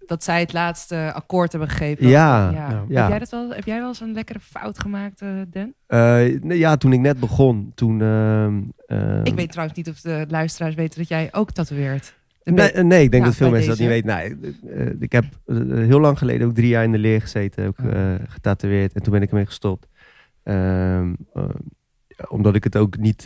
Dat 0.08 0.24
zij 0.24 0.40
het 0.40 0.54
laatste 0.54 1.12
akkoord 1.14 1.52
hebben 1.52 1.70
gegeven. 1.70 2.08
Ja, 2.08 2.50
ja. 2.52 2.86
ja. 2.88 3.02
Heb, 3.02 3.10
jij 3.10 3.20
dat 3.20 3.30
wel, 3.30 3.50
heb 3.50 3.66
jij 3.66 3.80
wel 3.80 3.88
eens 3.88 4.00
een 4.00 4.14
lekkere 4.14 4.40
fout 4.40 4.80
gemaakt, 4.80 5.22
eh 5.22 5.28
Dan? 5.48 5.74
eh, 5.88 6.42
nee, 6.42 6.58
ja, 6.58 6.78
toen 6.78 6.94
ik 6.94 7.00
net 7.00 7.20
begon, 7.20 7.72
toen... 7.76 8.02
ehm, 8.02 8.62
ehm, 8.88 9.26
Ik 9.26 9.34
weet 9.36 9.52
trouwens 9.52 9.78
niet 9.78 9.90
of 9.90 10.02
de 10.02 10.26
luisteraars 10.30 10.76
weten 10.76 11.00
dat 11.00 11.08
jij 11.08 11.30
ook 11.32 11.52
tatoeëert. 11.52 12.14
Nee, 12.44 12.84
nee, 12.84 13.04
ik 13.04 13.12
denk 13.12 13.26
dat 13.26 13.36
veel 13.36 13.50
mensen 13.50 13.70
dat 13.70 13.80
niet 13.80 13.88
weten. 13.88 14.08
Nou, 14.08 14.54
eh, 14.68 14.88
ik 15.00 15.12
heb 15.12 15.26
eh, 15.46 15.58
heel 15.58 16.00
lang 16.00 16.18
geleden 16.18 16.48
ook 16.48 16.54
drie 16.54 16.68
jaar 16.68 16.84
in 16.84 16.92
de 16.92 16.98
leer 16.98 17.22
gezeten, 17.22 17.68
ook 17.68 17.80
eh, 17.80 18.14
getatoeëerd. 18.28 18.94
En 18.94 19.04
toen 19.04 19.14
ben 19.14 19.22
ik 19.22 19.30
ermee 19.30 19.46
gestopt. 19.46 19.88
Ehm, 20.44 21.14
eh, 21.34 21.44
omdat 22.30 22.56
ik 22.56 22.64
het 22.64 22.78
ook 22.78 22.98
niet, 22.98 23.26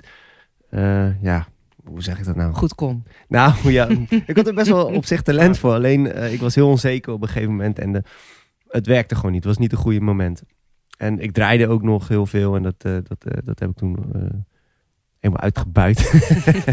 ja, 1.21 1.47
hoe 1.83 2.03
zeg 2.03 2.19
ik 2.19 2.25
dat 2.25 2.35
nou? 2.35 2.53
goed 2.53 2.75
kon. 2.75 3.03
Nou 3.27 3.71
ja, 3.71 3.87
ik 4.27 4.35
had 4.35 4.47
er 4.47 4.53
best 4.53 4.67
wel 4.67 4.85
op 4.85 5.05
zich 5.05 5.21
talent 5.21 5.57
voor. 5.57 5.73
Alleen 5.73 6.31
ik 6.31 6.39
was 6.39 6.55
heel 6.55 6.69
onzeker 6.69 7.13
op 7.13 7.21
een 7.21 7.27
gegeven 7.27 7.51
moment 7.51 7.79
en 7.79 7.91
de, 7.91 8.03
het 8.67 8.87
werkte 8.87 9.15
gewoon 9.15 9.31
niet. 9.31 9.43
Het 9.43 9.53
was 9.53 9.61
niet 9.61 9.71
een 9.71 9.77
goede 9.77 10.01
moment. 10.01 10.43
En 10.97 11.19
ik 11.19 11.31
draaide 11.31 11.67
ook 11.67 11.81
nog 11.81 12.07
heel 12.07 12.25
veel 12.25 12.55
en 12.55 12.63
dat, 12.63 12.81
dat, 12.81 13.25
dat 13.43 13.59
heb 13.59 13.69
ik 13.69 13.75
toen 13.75 13.95
helemaal 15.25 15.43
uitgebuit. 15.43 16.11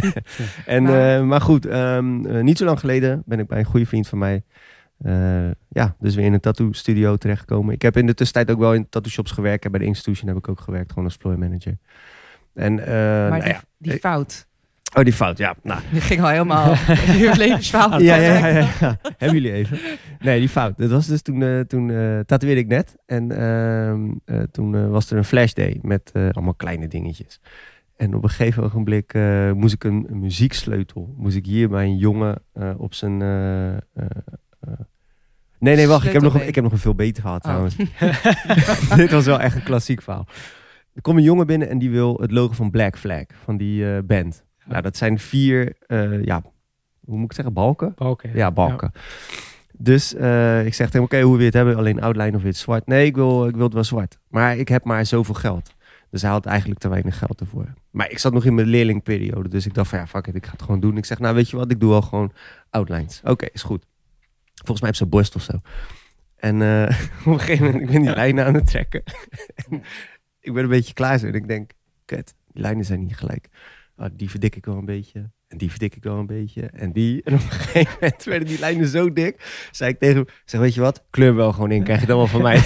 en, 0.67 0.83
Maar- 0.83 0.93
maar, 0.93 1.25
maar 1.25 1.41
goed, 1.41 1.67
ehm, 1.67 2.27
eh, 2.27 2.43
niet 2.43 2.59
zo 2.59 2.65
lang 2.65 2.81
geleden 2.81 3.23
ben 3.27 3.39
ik 3.39 3.47
bij 3.47 3.59
een 3.59 3.65
goede 3.65 3.87
vriend 3.87 4.09
van 4.09 4.19
mij. 4.19 4.43
eh, 5.05 5.51
ja, 5.69 5.97
dus 6.01 6.15
weer 6.15 6.25
in 6.25 6.33
een 6.33 6.41
tattoo 6.41 6.73
studio 6.73 7.17
terechtgekomen. 7.17 7.75
Ik 7.75 7.83
heb 7.83 7.97
in 7.97 8.07
de 8.07 8.15
tussentijd 8.15 8.51
ook 8.57 8.63
wel 8.63 8.75
in 8.75 8.89
tattoo 8.89 9.11
shops 9.13 9.31
gewerkt. 9.31 9.65
En 9.65 9.71
bij 9.71 9.81
de 9.81 9.87
Institution 9.87 10.29
heb 10.29 10.37
ik 10.37 10.49
ook 10.49 10.61
gewerkt, 10.61 10.89
gewoon 10.89 11.05
als 11.05 11.17
floor 11.17 11.39
manager. 11.39 11.77
En, 12.55 12.79
eh, 12.79 12.87
maar 12.95 13.29
nou 13.29 13.43
die, 13.43 13.53
ja. 13.53 13.61
die 13.79 13.99
fout, 13.99 14.47
Oh, 14.97 15.05
die 15.05 15.13
fout, 15.13 15.39
ja. 15.39 15.55
Nou, 15.63 15.81
die 15.93 16.01
ging 16.01 16.21
al 16.21 16.29
helemaal 16.29 16.71
je 16.95 17.33
levensverhaal. 17.37 18.01
ja, 18.01 18.15
ja, 18.27 18.37
ja, 18.39 18.47
ja, 18.47 18.69
ja. 18.81 18.99
Hebben 19.03 19.41
jullie 19.41 19.53
even? 19.53 19.79
Nee, 20.21 20.39
die 20.39 20.49
fout. 20.49 20.79
Dat 20.79 20.91
was 20.91 21.07
dus 21.07 21.23
toen, 21.23 21.43
eh 21.43 21.61
toen 21.61 21.91
eh 21.91 22.19
tatoeëerde 22.27 22.61
ik 22.61 22.67
net. 22.69 22.97
En 23.07 23.31
ehm, 23.39 24.11
eh, 24.25 24.43
toen 24.51 24.75
eh, 24.77 24.89
was 24.89 25.11
er 25.11 25.17
een 25.17 25.25
flashday 25.25 25.79
met 25.83 26.11
eh, 26.13 26.29
allemaal 26.31 26.55
kleine 26.55 26.89
dingetjes. 26.89 27.41
En 27.97 28.14
op 28.14 28.22
een 28.22 28.28
gegeven 28.28 28.62
ogenblik 28.62 29.14
eh, 29.14 29.53
moest 29.53 29.74
ik 29.74 29.84
een, 29.84 30.07
een 30.11 30.20
muzieksleutel. 30.20 31.14
Moest 31.16 31.36
ik 31.36 31.47
hier 31.47 31.68
bij 31.68 31.84
een 31.84 31.97
jongen 31.97 32.43
eh, 32.53 32.70
op 32.76 32.95
zijn... 32.95 33.22
eh, 33.22 34.05
Nee, 35.59 35.76
nee, 35.76 35.88
wacht. 35.88 36.07
Ik 36.07 36.12
heb, 36.12 36.22
nog, 36.22 36.34
een- 36.34 36.47
ik 36.47 36.55
heb 36.55 36.64
nog 36.64 36.72
een 36.72 36.78
veel 36.78 36.95
beter 36.95 37.22
verhaal 37.22 37.36
Oh. 37.38 37.43
trouwens. 37.43 37.76
Dit 38.97 39.11
was 39.11 39.24
wel 39.24 39.40
echt 39.40 39.57
een 39.57 39.62
klassiek 39.62 40.03
verhaal. 40.03 40.26
Er 40.95 41.03
komt 41.03 41.16
een 41.16 41.22
jongen 41.22 41.47
binnen 41.47 41.68
en 41.68 41.78
die 41.78 41.90
wil 41.90 42.16
het 42.20 42.30
logo 42.30 42.53
van 42.53 42.70
Black 42.70 42.99
Flag, 42.99 43.24
van 43.45 43.57
die 43.57 44.03
band. 44.03 44.45
Nou, 44.66 44.82
dat 44.82 44.97
zijn 44.97 45.18
vier, 45.18 45.76
ja, 46.24 46.43
hoe 47.05 47.16
moet 47.16 47.24
ik 47.24 47.32
zeggen, 47.32 47.55
balken? 47.55 47.93
Balken, 47.97 48.30
Ja, 48.34 48.51
balken. 48.51 48.93
Dus 49.78 50.12
ik 50.64 50.74
zeg 50.74 50.86
tegen 50.90 50.93
hem, 50.93 51.03
oké, 51.03 51.20
hoe 51.20 51.30
wil 51.30 51.38
je 51.40 51.45
het 51.45 51.55
hebben? 51.55 51.76
Alleen 51.76 52.01
outline 52.03 52.36
of 52.36 52.43
wit 52.43 52.57
zwart? 52.57 52.86
Nee, 52.86 53.07
ik 53.07 53.14
wil, 53.14 53.47
ik 53.47 53.55
wil 53.55 53.64
het 53.64 53.74
wel 53.74 53.84
zwart. 53.84 54.18
Maar 54.28 54.57
ik 54.57 54.68
heb 54.68 54.84
maar 54.84 55.07
zoveel 55.07 55.34
geld. 55.34 55.74
Dus 56.13 56.23
hij 56.23 56.31
had 56.31 56.47
eigenlijk 56.47 56.81
te 56.81 56.89
weinig 56.89 57.19
geld 57.19 57.41
ervoor. 57.41 57.73
Maar 57.91 58.11
ik 58.11 58.19
zat 58.19 58.33
nog 58.33 58.45
in 58.45 58.55
mijn 58.55 58.67
leerlingperiode. 58.67 59.49
Dus 59.49 59.67
ik 59.67 59.75
dacht 59.75 59.89
van 59.89 59.99
ja, 59.99 60.07
fuck 60.07 60.27
it, 60.27 60.35
ik 60.35 60.47
ga 60.47 60.53
het 60.53 60.63
gewoon 60.63 60.81
doen. 60.81 60.97
Ik 60.97 61.05
zeg, 61.05 61.19
nou 61.19 61.35
weet 61.35 61.51
je 61.51 61.57
wat, 61.57 61.71
ik 61.71 61.81
doe 61.81 61.93
al 61.93 62.03
gewoon 62.03 62.33
outlines. 62.71 63.21
Oké, 63.25 63.47
is 63.53 63.63
goed. 63.63 63.87
Volgens 64.55 64.81
mij 64.81 64.89
heb 64.89 64.99
ze 64.99 65.07
borst 65.07 65.35
of 65.35 65.43
zo. 65.43 65.53
En 66.37 66.63
eh, 66.63 66.83
op 67.27 67.33
een 67.33 67.41
gegeven 67.41 67.65
moment, 67.65 67.83
ik 67.83 67.91
ben 67.91 68.03
die 68.03 68.15
lijnen 68.15 68.45
aan 68.45 68.55
het 68.55 68.67
trekken. 68.67 69.03
En 69.55 69.83
ik 70.47 70.53
ben 70.53 70.63
een 70.63 70.69
beetje 70.69 70.95
klaar. 70.95 71.23
En 71.23 71.35
ik 71.35 71.49
denk, 71.49 71.73
kut, 72.05 72.35
die 72.53 72.63
lijnen 72.63 72.85
zijn 72.85 73.01
niet 73.01 73.17
gelijk. 73.17 73.49
Ah, 73.97 74.11
die 74.13 74.31
verdik 74.31 74.57
ik 74.57 74.65
wel 74.65 74.77
een 74.77 74.85
beetje. 74.85 75.31
En 75.49 75.59
die 75.59 75.71
verdik 75.71 75.97
ik 75.97 76.03
wel 76.03 76.19
een 76.19 76.27
beetje. 76.27 76.63
En 76.63 76.93
die. 76.93 77.23
En 77.23 77.35
op 77.35 77.41
een 77.41 77.51
gegeven 77.51 77.97
moment 78.01 78.25
werden 78.33 78.49
die 78.49 78.59
lijnen 78.59 78.89
zo 78.89 79.13
dik. 79.13 79.67
Zei 79.71 79.91
ik 79.91 79.99
tegen 79.99 80.17
hem, 80.17 80.27
zeg, 80.45 80.61
weet 80.61 80.75
je 80.75 80.81
wat? 80.81 81.05
Kleur 81.11 81.35
wel 81.35 81.53
gewoon 81.53 81.71
in. 81.71 81.85
Krijg 81.85 82.01
je 82.01 82.07
dan 82.07 82.17
wel 82.17 82.27
van 82.27 82.43
mij. 82.43 82.59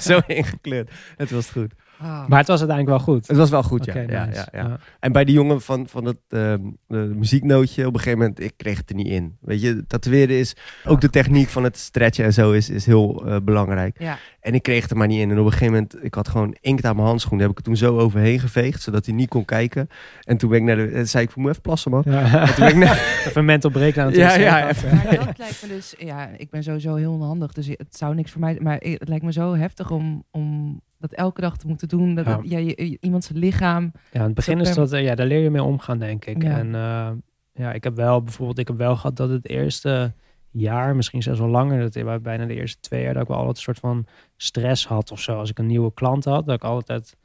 Zo 0.00 0.20
ingekleurd. 0.26 0.90
Het 1.16 1.30
was 1.30 1.50
goed. 1.50 1.74
Ah. 1.98 2.28
Maar 2.28 2.38
het 2.38 2.48
was 2.48 2.58
uiteindelijk 2.58 2.88
wel 2.88 3.14
goed. 3.14 3.26
Het 3.26 3.36
was 3.36 3.50
wel 3.50 3.62
goed, 3.62 3.84
ja. 3.84 3.94
ja, 3.94 4.24
nice. 4.24 4.48
ja, 4.52 4.62
ja. 4.62 4.78
En 5.00 5.12
bij 5.12 5.24
die 5.24 5.34
jongen 5.34 5.60
van, 5.60 5.88
van 5.88 6.04
het 6.04 6.18
ehm, 6.28 6.60
eh, 6.88 7.02
muzieknootje, 7.02 7.86
op 7.86 7.92
een 7.92 7.98
gegeven 7.98 8.18
moment, 8.18 8.40
ik 8.40 8.52
kreeg 8.56 8.76
het 8.76 8.90
er 8.90 8.96
niet 8.96 9.06
in. 9.06 9.36
Weet 9.40 9.60
je, 9.60 9.84
tatoeëren 9.86 10.38
is, 10.38 10.56
ook 10.84 11.00
de 11.00 11.10
techniek 11.10 11.48
van 11.48 11.64
het 11.64 11.78
stretchen 11.78 12.24
en 12.24 12.32
zo 12.32 12.52
is, 12.52 12.70
is 12.70 12.86
heel 12.86 13.26
eh, 13.26 13.36
belangrijk. 13.42 13.96
Ja. 13.98 14.18
En 14.40 14.54
ik 14.54 14.62
kreeg 14.62 14.82
het 14.82 14.90
er 14.90 14.96
maar 14.96 15.06
niet 15.06 15.20
in. 15.20 15.30
En 15.30 15.38
op 15.38 15.44
een 15.44 15.52
gegeven 15.52 15.72
moment, 15.72 16.04
ik 16.04 16.14
had 16.14 16.28
gewoon 16.28 16.56
inkt 16.60 16.84
aan 16.84 16.96
mijn 16.96 17.08
handschoen. 17.08 17.38
Daar 17.38 17.46
heb 17.48 17.58
ik 17.58 17.64
het 17.64 17.66
toen 17.66 17.88
zo 17.88 17.98
overheen 17.98 18.40
geveegd, 18.40 18.82
zodat 18.82 19.06
hij 19.06 19.14
niet 19.14 19.28
kon 19.28 19.44
kijken. 19.44 19.88
En 20.22 20.36
toen 20.36 20.50
ben 20.50 20.58
ik 20.58 20.64
naar 20.64 20.76
de, 20.76 20.86
en 20.86 21.08
zei 21.08 21.24
ik, 21.24 21.30
ik 21.30 21.36
moet 21.36 21.50
even 21.50 21.62
plassen 21.62 21.90
man. 21.90 22.04
En 22.04 22.46
toen 22.46 22.64
ben 22.64 22.68
ik 22.68 22.76
naar, 22.76 22.96
Even 23.26 23.40
een 23.40 23.44
mental 23.44 23.70
breakdown. 23.70 24.14
Ja, 24.14 24.34
ja, 24.34 24.68
even. 24.68 24.94
Maar 24.96 25.26
dat 25.26 25.38
lijkt 25.38 25.62
me 25.62 25.68
dus, 25.68 25.94
ja, 25.98 26.28
ik 26.36 26.50
ben 26.50 26.62
sowieso 26.62 26.94
heel 26.94 27.12
onhandig, 27.12 27.52
dus 27.52 27.66
het 27.66 27.96
zou 27.96 28.14
niks 28.14 28.30
voor 28.30 28.40
mij, 28.40 28.58
maar 28.60 28.76
het 28.80 29.08
lijkt 29.08 29.24
me 29.24 29.32
zo 29.32 29.54
heftig 29.54 29.90
om, 29.90 30.24
om 30.30 30.80
dat 31.08 31.18
elke 31.18 31.40
dag 31.40 31.56
te 31.56 31.66
moeten 31.66 31.88
doen. 31.88 32.14
Dat, 32.14 32.24
Ja. 32.26 32.36
dat- 32.36 32.48
ja, 32.50 32.58
je- 32.58 32.88
je- 32.90 32.98
iemands 33.00 33.28
lichaam. 33.28 33.82
Ja, 34.12 34.20
in 34.20 34.26
het 34.26 34.34
begin 34.34 34.60
is 34.60 34.74
dat, 34.74 34.92
eh, 34.92 35.02
ja, 35.04 35.14
daar 35.14 35.26
leer 35.26 35.40
je 35.42 35.50
mee 35.50 35.62
omgaan, 35.62 35.98
denk 35.98 36.24
ik. 36.24 36.42
Ja. 36.42 36.58
En 36.58 36.74
eh, 36.74 37.08
ja, 37.52 37.72
ik 37.72 37.84
heb 37.84 37.96
wel 37.96 38.22
bijvoorbeeld, 38.22 38.58
ik 38.58 38.68
heb 38.68 38.76
wel 38.76 38.96
gehad 38.96 39.16
dat 39.16 39.28
het 39.30 39.48
eerste 39.48 40.12
jaar, 40.50 40.96
misschien 40.96 41.22
zelfs 41.22 41.38
wel 41.40 41.48
langer, 41.48 41.80
dat 41.90 42.04
bij- 42.04 42.20
bijna 42.20 42.44
de 42.46 42.54
eerste 42.54 42.80
twee 42.80 43.02
jaar, 43.02 43.12
dat 43.12 43.22
ik 43.22 43.28
wel 43.28 43.36
altijd 43.36 43.56
een 43.56 43.62
soort 43.62 43.78
van 43.78 44.06
stress 44.36 44.86
had 44.86 45.10
of 45.10 45.20
zo. 45.20 45.38
Als 45.38 45.50
ik 45.50 45.58
een 45.58 45.66
nieuwe 45.66 45.94
klant 45.94 46.24
had, 46.24 46.46
dat 46.46 46.54
ik 46.54 46.64
altijd, 46.64 47.16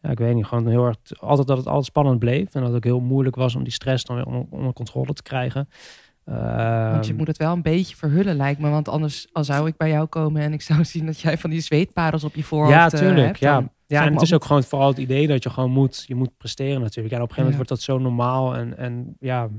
ja, 0.00 0.10
ik 0.10 0.18
weet 0.18 0.34
niet, 0.34 0.46
gewoon 0.46 0.66
heel 0.68 0.86
erg, 0.86 0.96
altijd 1.18 1.46
dat 1.48 1.56
het 1.56 1.66
altijd 1.66 1.84
spannend 1.84 2.18
bleef. 2.18 2.54
En 2.54 2.60
dat 2.60 2.68
het 2.68 2.76
ook 2.76 2.84
heel 2.84 3.00
moeilijk 3.00 3.36
was 3.36 3.54
om 3.54 3.62
die 3.62 3.72
stress 3.72 4.04
dan 4.04 4.16
weer 4.16 4.26
onder, 4.26 4.44
onder 4.50 4.72
controle 4.72 5.12
te 5.12 5.22
krijgen. 5.22 5.68
Want 6.24 7.04
je 7.06 7.10
Ehm, 7.10 7.16
moet 7.16 7.26
het 7.26 7.36
wel 7.36 7.52
een 7.52 7.62
beetje 7.62 7.96
verhullen, 7.96 8.36
lijkt 8.36 8.60
me. 8.60 8.70
Want 8.70 8.88
anders 8.88 9.28
al 9.32 9.44
zou 9.44 9.68
ik 9.68 9.76
bij 9.76 9.88
jou 9.90 10.06
komen 10.06 10.42
en 10.42 10.52
ik 10.52 10.62
zou 10.62 10.84
zien 10.94 11.06
dat 11.06 11.20
jij 11.20 11.38
van 11.38 11.50
die 11.50 11.60
zweetparels 11.60 12.24
op 12.24 12.34
je 12.34 12.44
voorhoofd 12.44 12.74
Ja, 12.74 12.90
eh, 12.90 12.98
tuurlijk. 12.98 13.26
hebt, 13.26 13.38
ja, 13.38 13.54
dan 13.54 13.70
ja 13.86 13.96
zou 13.96 14.06
en 14.08 14.12
het 14.12 14.22
is 14.22 14.34
ook 14.34 14.44
gewoon 14.44 14.62
vooral 14.62 14.88
het 14.88 14.98
idee 14.98 15.26
dat 15.26 15.42
je 15.42 15.50
gewoon 15.50 15.70
moet, 15.70 16.04
je 16.06 16.14
moet 16.14 16.36
presteren 16.36 16.80
natuurlijk. 16.80 17.14
En 17.14 17.22
op 17.22 17.28
een 17.28 17.34
gegeven 17.34 17.52
moment 17.52 17.52
Ja. 17.52 17.56
wordt 17.56 17.68
dat 17.68 17.80
zo 17.80 17.98
normaal. 17.98 18.54
En, 18.56 18.76
en 18.78 19.16
ja, 19.20 19.44
op 19.44 19.50
een 19.50 19.56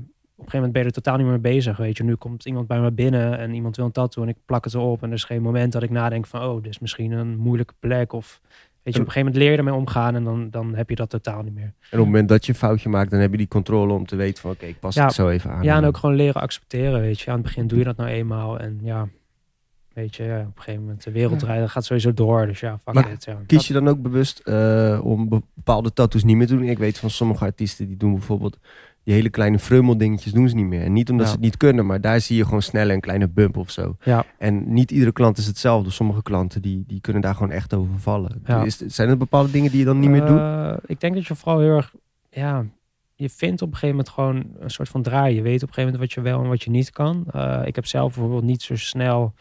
gegeven 0.50 0.54
moment 0.54 0.72
ben 0.72 0.82
je 0.82 0.88
er 0.88 0.94
totaal 0.94 1.16
niet 1.16 1.26
meer 1.26 1.40
mee 1.40 1.52
bezig. 1.54 1.76
Weet 1.76 1.96
je, 1.96 2.04
nu 2.04 2.14
komt 2.14 2.44
iemand 2.46 2.66
bij 2.66 2.80
me 2.80 2.92
binnen 2.92 3.38
en 3.38 3.54
iemand 3.54 3.76
wil 3.76 3.84
een 3.84 3.92
tattoo 3.92 4.22
en 4.22 4.28
ik 4.28 4.36
plak 4.44 4.64
het 4.64 4.74
erop. 4.74 5.02
En 5.02 5.08
er 5.08 5.14
is 5.14 5.24
geen 5.24 5.42
moment 5.42 5.72
dat 5.72 5.82
ik 5.82 5.90
nadenk 5.90 6.26
van, 6.26 6.42
oh, 6.42 6.54
dit 6.62 6.70
is 6.72 6.78
misschien 6.78 7.12
een 7.12 7.36
moeilijke 7.36 7.74
plek. 7.78 8.12
Of 8.12 8.40
weet 8.86 8.94
je, 8.94 9.00
op 9.00 9.06
een 9.06 9.12
gegeven 9.12 9.18
moment 9.18 9.36
leer 9.36 9.50
je 9.50 9.56
ermee 9.56 9.74
omgaan 9.74 10.14
en 10.14 10.24
dan, 10.24 10.50
dan 10.50 10.74
heb 10.74 10.88
je 10.90 10.94
dat 10.96 11.10
totaal 11.10 11.42
niet 11.42 11.54
meer. 11.54 11.64
en 11.64 11.70
op 11.70 11.90
het 11.90 11.98
moment 12.04 12.28
dat 12.28 12.46
je 12.46 12.52
een 12.52 12.58
foutje 12.58 12.88
maakt, 12.88 13.10
dan 13.10 13.20
heb 13.20 13.30
je 13.30 13.36
die 13.36 13.48
controle 13.48 13.92
om 13.92 14.06
te 14.06 14.16
weten 14.16 14.42
van, 14.42 14.50
oké, 14.50 14.66
ik 14.66 14.80
pas 14.80 14.94
Ja. 14.94 15.04
het 15.04 15.12
zo 15.14 15.28
even 15.28 15.50
aan. 15.50 15.62
Ja, 15.62 15.76
en 15.76 15.84
ook 15.84 15.96
gewoon 15.96 16.14
leren 16.14 16.40
accepteren, 16.40 17.00
weet 17.00 17.20
je. 17.20 17.30
Aan 17.30 17.36
het 17.36 17.46
begin 17.46 17.66
doe 17.66 17.78
je 17.78 17.84
dat 17.84 17.96
nou 17.96 18.08
eenmaal 18.10 18.58
en 18.58 18.78
ja, 18.82 19.08
weet 19.92 20.16
je, 20.16 20.24
ja, 20.24 20.38
op 20.40 20.46
een 20.46 20.52
gegeven 20.56 20.80
moment 20.80 21.02
de 21.04 21.10
wereld 21.12 21.40
Ja. 21.40 21.46
rijden 21.46 21.70
gaat 21.70 21.84
sowieso 21.84 22.14
door. 22.14 22.46
Dus 22.46 22.60
ja, 22.60 22.78
fuck 22.78 22.94
Maar 22.94 23.10
it. 23.12 23.24
Ja. 23.24 23.38
Kies 23.46 23.66
je 23.66 23.72
dan 23.72 23.88
ook 23.88 24.02
bewust 24.02 24.38
eh, 24.38 25.00
om 25.02 25.28
bepaalde 25.54 25.92
tattoos 25.92 26.24
niet 26.24 26.36
meer 26.36 26.46
te 26.46 26.56
doen? 26.56 26.68
Ik 26.68 26.78
weet 26.78 26.98
van 26.98 27.10
sommige 27.10 27.44
artiesten 27.44 27.86
die 27.86 27.96
doen 27.96 28.12
bijvoorbeeld 28.12 28.58
die 29.06 29.14
hele 29.14 29.30
kleine 29.30 29.58
frummel 29.58 29.96
dingetjes 29.98 30.32
doen 30.32 30.48
ze 30.48 30.54
niet 30.54 30.64
meer. 30.66 30.82
En 30.82 30.92
niet 30.92 31.10
omdat 31.10 31.26
Ja. 31.26 31.32
ze 31.32 31.36
het 31.38 31.46
niet 31.46 31.56
kunnen, 31.56 31.86
maar 31.86 32.00
daar 32.00 32.20
zie 32.20 32.36
je 32.36 32.44
gewoon 32.44 32.62
snel 32.62 32.90
een 32.90 33.00
kleine 33.00 33.28
bump 33.28 33.56
of 33.56 33.70
zo. 33.70 33.96
Ja. 34.02 34.24
En 34.38 34.72
niet 34.72 34.90
iedere 34.90 35.12
klant 35.12 35.38
is 35.38 35.46
hetzelfde. 35.46 35.90
Sommige 35.90 36.22
klanten 36.22 36.62
die, 36.62 36.84
die 36.86 37.00
kunnen 37.00 37.22
daar 37.22 37.34
gewoon 37.34 37.50
echt 37.50 37.74
over 37.74 37.98
vallen. 37.98 38.42
Ja. 38.46 38.62
Is, 38.62 38.76
zijn 38.78 39.08
er 39.08 39.16
bepaalde 39.16 39.50
dingen 39.50 39.70
die 39.70 39.78
je 39.78 39.84
dan 39.84 39.98
niet 39.98 40.10
meer 40.10 40.26
doet? 40.26 40.38
Eh, 40.38 40.72
Ik 40.86 41.00
denk 41.00 41.14
dat 41.14 41.26
je 41.26 41.34
vooral 41.34 41.60
heel 41.60 41.76
erg, 41.76 41.92
ja, 42.30 42.64
je 43.14 43.30
vindt 43.30 43.62
op 43.62 43.68
een 43.68 43.74
gegeven 43.76 43.96
moment 43.96 44.14
gewoon 44.14 44.44
een 44.64 44.70
soort 44.70 44.88
van 44.88 45.02
draai. 45.02 45.34
Je 45.34 45.42
weet 45.42 45.62
op 45.62 45.68
een 45.68 45.74
gegeven 45.74 45.92
moment 45.92 46.00
wat 46.00 46.12
je 46.12 46.30
wel 46.30 46.42
en 46.42 46.48
wat 46.48 46.62
je 46.62 46.70
niet 46.70 46.90
kan. 46.90 47.24
Eh, 47.32 47.60
ik 47.64 47.74
heb 47.74 47.86
zelf 47.86 48.12
bijvoorbeeld 48.14 48.44
niet 48.44 48.62
zo 48.62 48.76
snel 48.76 49.34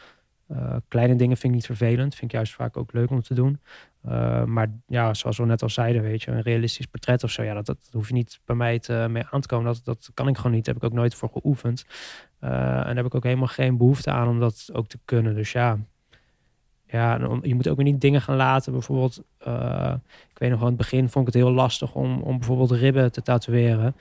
eh, 0.47 0.75
kleine 0.87 1.15
dingen 1.15 1.37
vind 1.37 1.53
ik 1.53 1.59
niet 1.59 1.77
vervelend. 1.77 2.15
Vind 2.15 2.31
ik 2.31 2.37
juist 2.37 2.53
vaak 2.53 2.77
ook 2.77 2.93
leuk 2.93 3.09
om 3.09 3.21
te 3.21 3.33
doen. 3.33 3.59
Uh, 4.07 4.43
maar 4.43 4.71
ja, 4.87 5.13
zoals 5.13 5.37
we 5.37 5.45
net 5.45 5.61
al 5.61 5.69
zeiden, 5.69 6.01
weet 6.01 6.23
je, 6.23 6.31
een 6.31 6.41
realistisch 6.41 6.85
portret 6.85 7.23
of 7.23 7.31
zo, 7.31 7.43
ja, 7.43 7.53
dat, 7.53 7.65
dat 7.65 7.89
hoef 7.91 8.07
je 8.07 8.13
niet 8.13 8.39
bij 8.45 8.55
mij 8.55 8.79
te, 8.79 9.07
mee 9.09 9.23
aan 9.29 9.41
te 9.41 9.47
komen. 9.47 9.65
Dat, 9.65 9.81
dat 9.83 10.11
kan 10.13 10.27
ik 10.27 10.37
gewoon 10.37 10.51
niet. 10.51 10.65
Daar 10.65 10.73
heb 10.73 10.83
ik 10.83 10.89
ook 10.89 10.97
nooit 10.97 11.15
voor 11.15 11.29
geoefend. 11.29 11.85
Uh, 12.41 12.49
en 12.49 12.85
daar 12.85 12.95
heb 12.95 13.05
ik 13.05 13.15
ook 13.15 13.23
helemaal 13.23 13.47
geen 13.47 13.77
behoefte 13.77 14.11
aan 14.11 14.27
om 14.27 14.39
dat 14.39 14.69
ook 14.73 14.87
te 14.87 14.99
kunnen. 15.05 15.35
Dus 15.35 15.51
ja, 15.51 15.77
ja 16.87 17.19
je 17.41 17.55
moet 17.55 17.67
ook 17.67 17.75
weer 17.75 17.85
niet 17.85 18.01
dingen 18.01 18.21
gaan 18.21 18.35
laten. 18.35 18.71
Bijvoorbeeld, 18.71 19.23
ik 20.29 20.37
weet 20.37 20.49
nog 20.49 20.59
aan 20.59 20.65
het 20.67 20.77
begin 20.77 21.09
vond 21.09 21.27
ik 21.27 21.33
het 21.33 21.43
heel 21.43 21.53
lastig 21.53 21.95
om, 21.95 22.21
om 22.21 22.37
bijvoorbeeld 22.37 22.71
ribben 22.71 23.11
te 23.11 23.21
tatoeëren. 23.21 23.95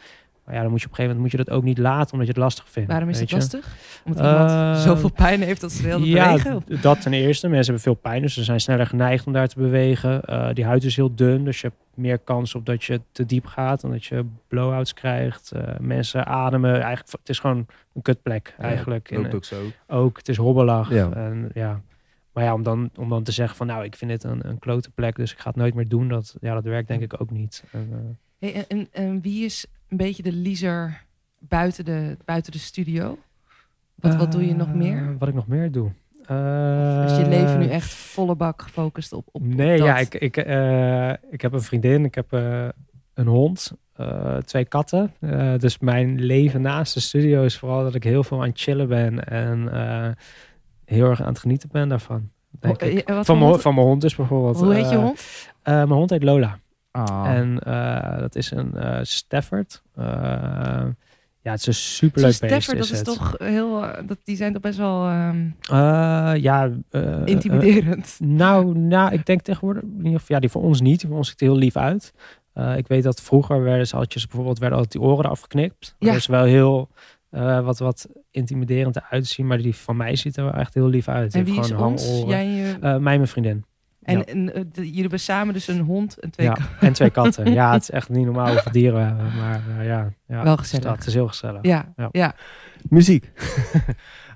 Maar 0.44 0.54
ja, 0.54 0.60
dan 0.60 0.70
moet 0.70 0.80
je 0.80 0.86
op 0.86 0.90
een 0.90 0.96
gegeven 0.96 1.16
moment 1.16 1.20
moet 1.20 1.30
je 1.30 1.36
dat 1.36 1.56
ook 1.56 1.64
niet 1.64 1.78
laten, 1.78 2.12
omdat 2.12 2.26
je 2.26 2.32
het 2.32 2.42
lastig 2.42 2.68
vindt. 2.68 2.90
Waarom 2.90 3.08
is 3.08 3.20
het 3.20 3.32
lastig? 3.32 3.76
Omdat 4.04 4.24
iemand 4.24 4.50
uh, 4.50 4.80
zoveel 4.80 5.12
pijn 5.12 5.42
heeft 5.42 5.60
dat 5.60 5.72
ze 5.72 5.86
heel 5.86 5.98
ja, 5.98 6.32
bewegen? 6.32 6.62
dat 6.80 7.00
ten 7.00 7.12
eerste. 7.12 7.48
Mensen 7.48 7.64
hebben 7.64 7.82
veel 7.82 8.02
pijn, 8.02 8.22
dus 8.22 8.34
ze 8.34 8.44
zijn 8.44 8.60
sneller 8.60 8.86
geneigd 8.86 9.26
om 9.26 9.32
daar 9.32 9.48
te 9.48 9.58
bewegen. 9.58 10.22
Uh, 10.26 10.48
die 10.52 10.64
huid 10.64 10.84
is 10.84 10.96
heel 10.96 11.14
dun, 11.14 11.44
dus 11.44 11.60
je 11.60 11.66
hebt 11.66 11.80
meer 11.94 12.18
kans 12.18 12.54
op 12.54 12.66
dat 12.66 12.84
je 12.84 13.00
te 13.12 13.26
diep 13.26 13.46
gaat 13.46 13.82
en 13.82 13.90
dat 13.90 14.04
je 14.04 14.24
blow-outs 14.48 14.94
krijgt. 14.94 15.52
Uh, 15.56 15.62
mensen 15.80 16.26
ademen. 16.26 16.72
Eigenlijk, 16.72 17.10
het 17.10 17.28
is 17.28 17.38
gewoon 17.38 17.66
een 17.94 18.02
kutplek 18.02 18.54
eigenlijk. 18.58 19.10
Ja, 19.10 19.30
ook 19.34 19.44
zo. 19.44 19.62
Ook, 19.86 20.16
het 20.16 20.28
is 20.28 20.36
hobbelig. 20.36 20.90
Ja. 20.90 21.10
En, 21.12 21.50
ja. 21.54 21.80
Maar 22.32 22.44
ja, 22.44 22.54
om 22.54 22.62
dan, 22.62 22.90
om 22.96 23.08
dan 23.08 23.22
te 23.22 23.32
zeggen 23.32 23.56
van 23.56 23.66
nou, 23.66 23.84
ik 23.84 23.96
vind 23.96 24.10
dit 24.10 24.24
een, 24.24 24.48
een 24.48 24.58
klote 24.58 24.90
plek, 24.90 25.16
dus 25.16 25.32
ik 25.32 25.38
ga 25.38 25.48
het 25.48 25.58
nooit 25.58 25.74
meer 25.74 25.88
doen. 25.88 26.08
Dat, 26.08 26.36
ja, 26.40 26.54
dat 26.54 26.64
werkt 26.64 26.88
denk 26.88 27.02
ik 27.02 27.20
ook 27.20 27.30
niet. 27.30 27.64
En, 27.72 28.18
hey, 28.44 28.54
en, 28.54 28.64
en, 28.68 28.88
en 28.92 29.20
wie 29.20 29.44
is 29.44 29.66
een 29.88 29.96
beetje 29.96 30.22
de 30.22 30.32
leaser 30.32 31.04
buiten 31.38 31.84
de, 31.84 32.16
buiten 32.24 32.52
de 32.52 32.58
studio? 32.58 33.18
Wat, 33.94 34.16
wat 34.16 34.32
doe 34.32 34.46
je 34.46 34.54
nog 34.54 34.74
meer? 34.74 35.02
Uh, 35.02 35.08
wat 35.18 35.28
ik 35.28 35.34
nog 35.34 35.46
meer 35.46 35.72
doe? 35.72 35.90
Uh, 36.30 37.04
is 37.04 37.16
je 37.16 37.26
leven 37.28 37.58
nu 37.58 37.66
echt 37.66 37.94
volle 37.94 38.34
bak 38.34 38.62
gefocust 38.62 39.12
op, 39.12 39.28
op 39.32 39.42
Nee, 39.42 39.80
op 39.80 39.86
ja, 39.86 39.98
ik, 39.98 40.14
ik, 40.14 40.46
uh, 40.46 41.10
ik 41.10 41.40
heb 41.40 41.52
een 41.52 41.62
vriendin, 41.62 42.04
ik 42.04 42.14
heb 42.14 42.32
een 43.14 43.26
hond, 43.26 43.72
twee 44.44 44.64
katten. 44.64 45.12
dus 45.58 45.78
mijn 45.78 46.20
leven 46.20 46.60
naast 46.60 46.94
de 46.94 47.00
studio 47.00 47.42
is 47.42 47.58
vooral 47.58 47.82
dat 47.82 47.94
ik 47.94 48.04
heel 48.04 48.24
veel 48.24 48.42
aan 48.42 48.48
het 48.48 48.60
chillen 48.60 48.88
ben 48.88 49.28
en 49.28 49.68
heel 50.84 51.08
erg 51.08 51.20
aan 51.20 51.28
het 51.28 51.38
genieten 51.38 51.68
ben 51.72 51.88
daarvan. 51.88 52.30
Denk 52.50 52.80
Ho, 52.80 52.86
ik. 52.86 53.10
Van, 53.20 53.38
mijn, 53.38 53.60
van 53.60 53.74
mijn 53.74 53.86
hond 53.86 54.00
dus 54.00 54.16
bijvoorbeeld. 54.16 54.60
Hoe 54.60 54.74
heet 54.74 54.90
je 54.90 54.96
hond? 54.96 55.50
mijn 55.62 55.88
hond 55.88 56.10
heet 56.10 56.22
Lola. 56.22 56.58
Oh. 56.98 57.24
En 57.26 57.60
uh, 57.66 58.18
dat 58.18 58.34
is 58.34 58.50
een 58.50 58.72
uh, 58.74 58.98
Stafford. 59.02 59.82
Uh, 59.98 60.04
ja, 61.40 61.50
het 61.50 61.60
is 61.60 61.66
een 61.66 61.74
superleuk 61.74 62.40
beest. 62.40 62.52
Stafford, 62.52 62.78
dat 62.78 62.90
is 62.90 62.98
het. 62.98 63.04
toch 63.04 63.34
heel... 63.38 63.80
Dat, 64.06 64.18
die 64.24 64.36
zijn 64.36 64.52
toch 64.52 64.62
best 64.62 64.78
wel... 64.78 65.10
Um, 65.10 65.56
ja... 66.36 66.70
intimiderend. 67.24 68.16
nou, 68.20 68.78
nou, 68.78 69.12
ik 69.12 69.26
denk 69.26 69.40
tegenwoordig... 69.40 69.82
Ja, 70.26 70.38
die 70.38 70.50
voor 70.50 70.62
ons 70.62 70.80
niet. 70.80 71.00
Die 71.00 71.08
voor 71.08 71.18
ons 71.18 71.28
ziet 71.28 71.40
er 71.40 71.46
heel 71.46 71.56
lief 71.56 71.76
uit. 71.76 72.12
ik 72.76 72.88
weet 72.88 73.02
dat 73.02 73.20
vroeger 73.20 73.62
werden 73.62 73.86
ze 73.86 73.96
altijd 73.96 74.26
bijvoorbeeld 74.26 74.58
werden 74.58 74.78
altijd 74.78 75.02
die 75.02 75.10
oren 75.10 75.24
eraf 75.24 75.40
geknipt. 75.40 75.94
Ja. 75.98 76.06
Dat 76.06 76.16
is 76.16 76.26
wel 76.26 76.44
heel... 76.44 76.88
wat, 77.64 77.78
wat 77.78 78.08
intimiderend 78.30 78.96
eruit 78.96 79.26
zien, 79.26 79.46
maar 79.46 79.58
die 79.58 79.76
van 79.76 79.96
mij 79.96 80.16
ziet 80.16 80.36
er 80.36 80.44
wel 80.44 80.54
echt 80.54 80.74
heel 80.74 80.88
lief 80.88 81.08
uit. 81.08 81.34
En 81.34 81.44
wie 81.44 81.54
heeft 81.54 81.66
is 81.66 81.72
gewoon 81.72 81.90
ons? 81.90 82.22
Jij 82.26 82.46
en 82.46 82.52
je... 82.52 82.76
mij 82.80 82.94
en 82.94 83.02
mijn 83.02 83.28
vriendin. 83.28 83.64
En, 84.04 84.18
Ja. 84.18 84.24
en, 84.24 84.54
eh, 84.54 84.62
de- 84.72 84.86
jullie 84.86 85.00
hebben 85.00 85.20
samen 85.20 85.54
dus 85.54 85.68
een 85.68 85.80
hond 85.80 86.18
en 86.18 86.30
twee 86.30 86.46
Ja, 86.46 86.52
katten. 86.52 86.76
en 86.80 86.92
twee 86.92 87.10
katten. 87.10 87.52
Ja, 87.52 87.72
het 87.72 87.82
is 87.82 87.90
echt 87.98 88.08
niet 88.08 88.24
normaal 88.24 88.48
hoeveel 88.52 88.72
dieren 88.72 88.98
we 88.98 89.04
hebben. 89.04 89.36
Maar 89.36 89.60
eh, 89.78 89.86
ja, 89.86 90.12
ja, 90.26 90.42
Wel 90.42 90.56
gezellig. 90.56 90.84
dat. 90.84 90.96
Het 90.96 91.06
is 91.06 91.14
heel 91.14 91.28
gezellig. 91.28 91.58
Ja, 91.62 91.92
Ja. 91.96 92.08
ja. 92.12 92.34
Muziek. 92.88 93.30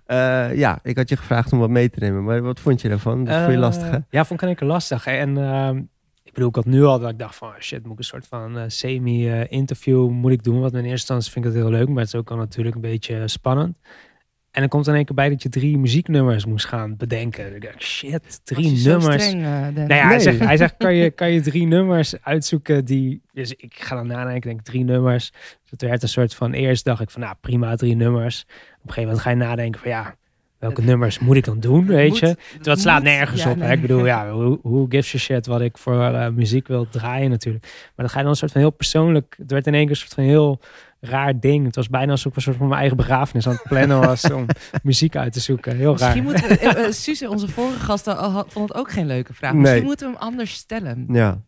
Eh, 0.06 0.54
ja, 0.56 0.78
ik 0.82 0.96
had 0.96 1.08
je 1.08 1.16
gevraagd 1.16 1.52
om 1.52 1.58
wat 1.58 1.70
mee 1.70 1.90
te 1.90 1.98
nemen, 2.00 2.24
maar 2.24 2.42
wat 2.42 2.60
vond 2.60 2.80
je 2.80 2.88
daarvan? 2.88 3.24
Dat 3.24 3.38
vond 3.40 3.50
je 3.52 3.58
lastig, 3.58 3.90
hè? 3.90 3.98
Ja, 4.10 4.24
vond 4.24 4.42
ik 4.42 4.56
keer 4.56 4.68
lastig. 4.68 5.04
hè. 5.04 5.12
En 5.12 5.36
ehm, 5.38 5.76
ik 6.24 6.32
bedoel, 6.32 6.48
ik 6.48 6.54
had 6.54 6.64
nu 6.64 6.84
al 6.84 6.98
dat 6.98 7.10
ik 7.10 7.18
dacht 7.18 7.34
van, 7.36 7.48
oh 7.48 7.54
shit, 7.58 7.82
moet 7.82 7.92
ik 7.92 7.98
een 7.98 8.04
soort 8.04 8.26
van 8.26 8.58
eh, 8.58 8.64
semi-interview 8.66 10.08
moet 10.10 10.32
ik 10.32 10.42
doen. 10.42 10.60
Want 10.60 10.72
in 10.72 10.78
eerste 10.78 10.90
instantie 10.92 11.32
vind 11.32 11.44
ik 11.44 11.52
het 11.52 11.60
heel 11.62 11.70
leuk, 11.70 11.88
maar 11.88 11.98
het 11.98 12.06
is 12.06 12.14
ook 12.14 12.30
al 12.30 12.36
natuurlijk 12.36 12.74
een 12.74 12.80
beetje 12.80 13.28
spannend. 13.28 13.76
En 14.50 14.60
dan 14.60 14.68
komt 14.68 14.84
er 14.84 14.90
in 14.90 14.96
één 14.96 15.04
keer 15.06 15.14
bij 15.14 15.28
dat 15.28 15.42
je 15.42 15.48
drie 15.48 15.78
muzieknummers 15.78 16.46
moest 16.46 16.66
gaan 16.66 16.96
bedenken. 16.96 17.54
Ik 17.54 17.62
dacht, 17.62 17.82
shit, 17.82 18.20
Was 18.24 18.40
drie 18.44 18.70
nummers. 18.86 19.24
streng, 19.24 19.42
eh? 19.44 19.50
Nou 19.50 19.86
ja, 19.88 19.96
hij 19.96 20.06
Nee. 20.08 20.20
zegt, 20.20 20.38
hij 20.38 20.56
zegt 20.56 20.74
kan, 20.78 20.94
je, 20.94 21.10
kan 21.10 21.30
je 21.32 21.40
drie 21.40 21.66
nummers 21.66 22.22
uitzoeken 22.22 22.84
die... 22.84 23.22
Dus 23.32 23.52
ik 23.54 23.74
ga 23.78 23.94
dan 23.96 24.06
nadenken, 24.06 24.34
ik 24.36 24.42
denk 24.42 24.60
drie 24.60 24.84
nummers. 24.84 25.30
Dus 25.62 25.70
het 25.70 25.82
werd 25.82 26.02
een 26.02 26.08
soort 26.08 26.34
van... 26.34 26.52
Eerst 26.52 26.84
dacht 26.84 27.00
ik 27.00 27.10
van, 27.10 27.20
nou 27.20 27.34
prima, 27.40 27.76
drie 27.76 27.94
nummers. 27.96 28.40
Op 28.42 28.48
een 28.56 28.78
gegeven 28.80 29.02
moment 29.02 29.20
ga 29.20 29.30
je 29.30 29.36
nadenken 29.36 29.80
van, 29.80 29.90
ja... 29.90 30.16
Welke 30.58 30.82
nummers 30.82 31.18
moet 31.18 31.36
ik 31.36 31.44
dan 31.44 31.60
doen, 31.60 31.86
weet 31.86 32.08
Moet- 32.08 32.18
je? 32.18 32.34
Terwijl 32.36 32.70
het 32.70 32.80
slaat 32.80 33.02
nergens 33.02 33.42
ja, 33.42 33.50
op. 33.50 33.56
nee. 33.56 33.72
Ik 33.72 33.80
bedoel, 33.80 34.06
ja, 34.06 34.30
hoe, 34.32 34.58
hoe 34.62 34.86
gives 34.88 35.14
a 35.14 35.18
shit 35.18 35.46
wat 35.46 35.60
ik 35.60 35.78
voor 35.78 36.02
eh, 36.04 36.28
muziek 36.28 36.66
wil 36.66 36.88
draaien 36.90 37.30
natuurlijk. 37.30 37.64
Maar 37.64 37.92
dan 37.96 38.08
ga 38.08 38.16
je 38.16 38.22
dan 38.22 38.30
een 38.32 38.36
soort 38.38 38.52
van 38.52 38.60
heel 38.60 38.70
persoonlijk... 38.70 39.34
Het 39.38 39.50
werd 39.50 39.66
in 39.66 39.72
één 39.74 39.82
keer 39.82 39.90
een 39.90 39.96
soort 39.96 40.14
van 40.14 40.24
heel 40.24 40.60
raar 41.00 41.40
ding. 41.40 41.66
Het 41.66 41.76
was 41.76 41.88
bijna 41.88 42.10
alsof 42.10 42.30
ik 42.30 42.36
een 42.36 42.42
soort 42.42 42.56
van 42.56 42.66
mijn 42.66 42.78
eigen 42.78 42.96
begrafenis 42.96 43.46
aan 43.46 43.52
het 43.52 43.62
plannen 43.62 44.00
was... 44.00 44.30
om 44.30 44.46
muziek 44.82 45.16
uit 45.16 45.32
te 45.32 45.40
zoeken. 45.40 45.76
Heel 45.76 45.98
raar. 45.98 45.98
Misschien 45.98 46.22
moeten 46.22 46.48
we... 46.48 46.58
eh, 46.58 46.84
eh, 46.86 46.92
Suze, 46.92 47.30
onze 47.30 47.48
vorige 47.48 47.78
gast, 47.80 48.04
vond 48.46 48.68
het 48.68 48.74
ook 48.74 48.90
geen 48.90 49.06
leuke 49.06 49.34
vraag. 49.34 49.52
Nee. 49.52 49.60
Misschien 49.60 49.84
moeten 49.84 50.06
we 50.06 50.12
hem 50.12 50.22
anders 50.22 50.52
stellen. 50.52 51.06
Ja. 51.08 51.40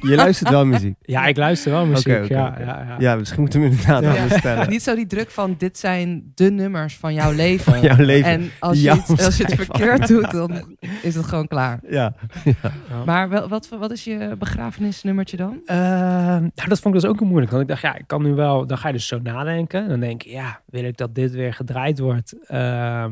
Je 0.00 0.14
luistert 0.14 0.50
wel 0.50 0.66
muziek. 0.66 0.94
Ja, 1.00 1.26
ik 1.26 1.36
luister 1.36 1.70
wel 1.70 1.86
muziek. 1.86 2.06
Ja, 2.28 2.56
ja, 2.58 2.84
ja. 2.86 2.96
Ja, 2.98 3.16
misschien 3.16 3.40
moeten 3.40 3.60
we 3.60 3.66
hem 3.66 3.74
inderdaad 3.76 4.02
Ja. 4.02 4.20
anders 4.22 4.38
stellen. 4.38 4.70
Niet 4.70 4.82
zo 4.82 4.94
die 4.94 5.06
druk 5.06 5.30
van, 5.30 5.54
dit 5.58 5.78
zijn 5.78 6.32
de 6.34 6.50
nummers 6.50 6.96
van 6.96 7.14
jouw 7.14 7.32
leven. 7.32 7.80
Jouw 7.80 8.04
leven. 8.04 8.30
En 8.30 8.50
als 8.58 8.80
je, 8.82 8.90
iets, 8.92 9.24
als 9.24 9.36
je 9.36 9.44
het 9.44 9.54
verkeerd 9.54 10.08
doet, 10.08 10.30
dan 10.30 10.76
is 11.02 11.14
het 11.14 11.26
gewoon 11.26 11.48
klaar. 11.48 11.80
Ja. 11.88 12.14
Maar 13.06 13.28
wel, 13.28 13.48
wat, 13.48 13.68
wat 13.68 13.90
is 13.90 14.04
je 14.04 14.34
begrafenisnummertje 14.38 15.36
dan? 15.36 15.60
Eh, 15.64 15.76
nou, 15.76 16.50
dat 16.68 16.80
vond 16.80 16.94
ik 16.94 17.00
dus 17.00 17.10
ook 17.10 17.18
heel 17.18 17.28
moeilijk. 17.28 17.50
Want 17.50 17.62
ik 17.62 17.68
dacht, 17.68 17.82
ja, 17.82 17.94
ik 17.96 18.06
kan 18.06 18.22
nu 18.22 18.34
wel... 18.34 18.66
Dan 18.66 18.78
ga 18.78 18.86
je 18.88 18.94
dus 18.94 19.06
zo 19.06 19.18
nadenken. 19.22 19.88
Dan 19.88 20.00
denk 20.00 20.22
je, 20.22 20.30
ja, 20.30 20.60
wil 20.66 20.84
ik 20.84 20.96
dat 20.96 21.14
dit 21.14 21.30
weer 21.32 21.54
gedraaid 21.54 21.98
wordt? 21.98 22.34
Ehm, 22.46 23.10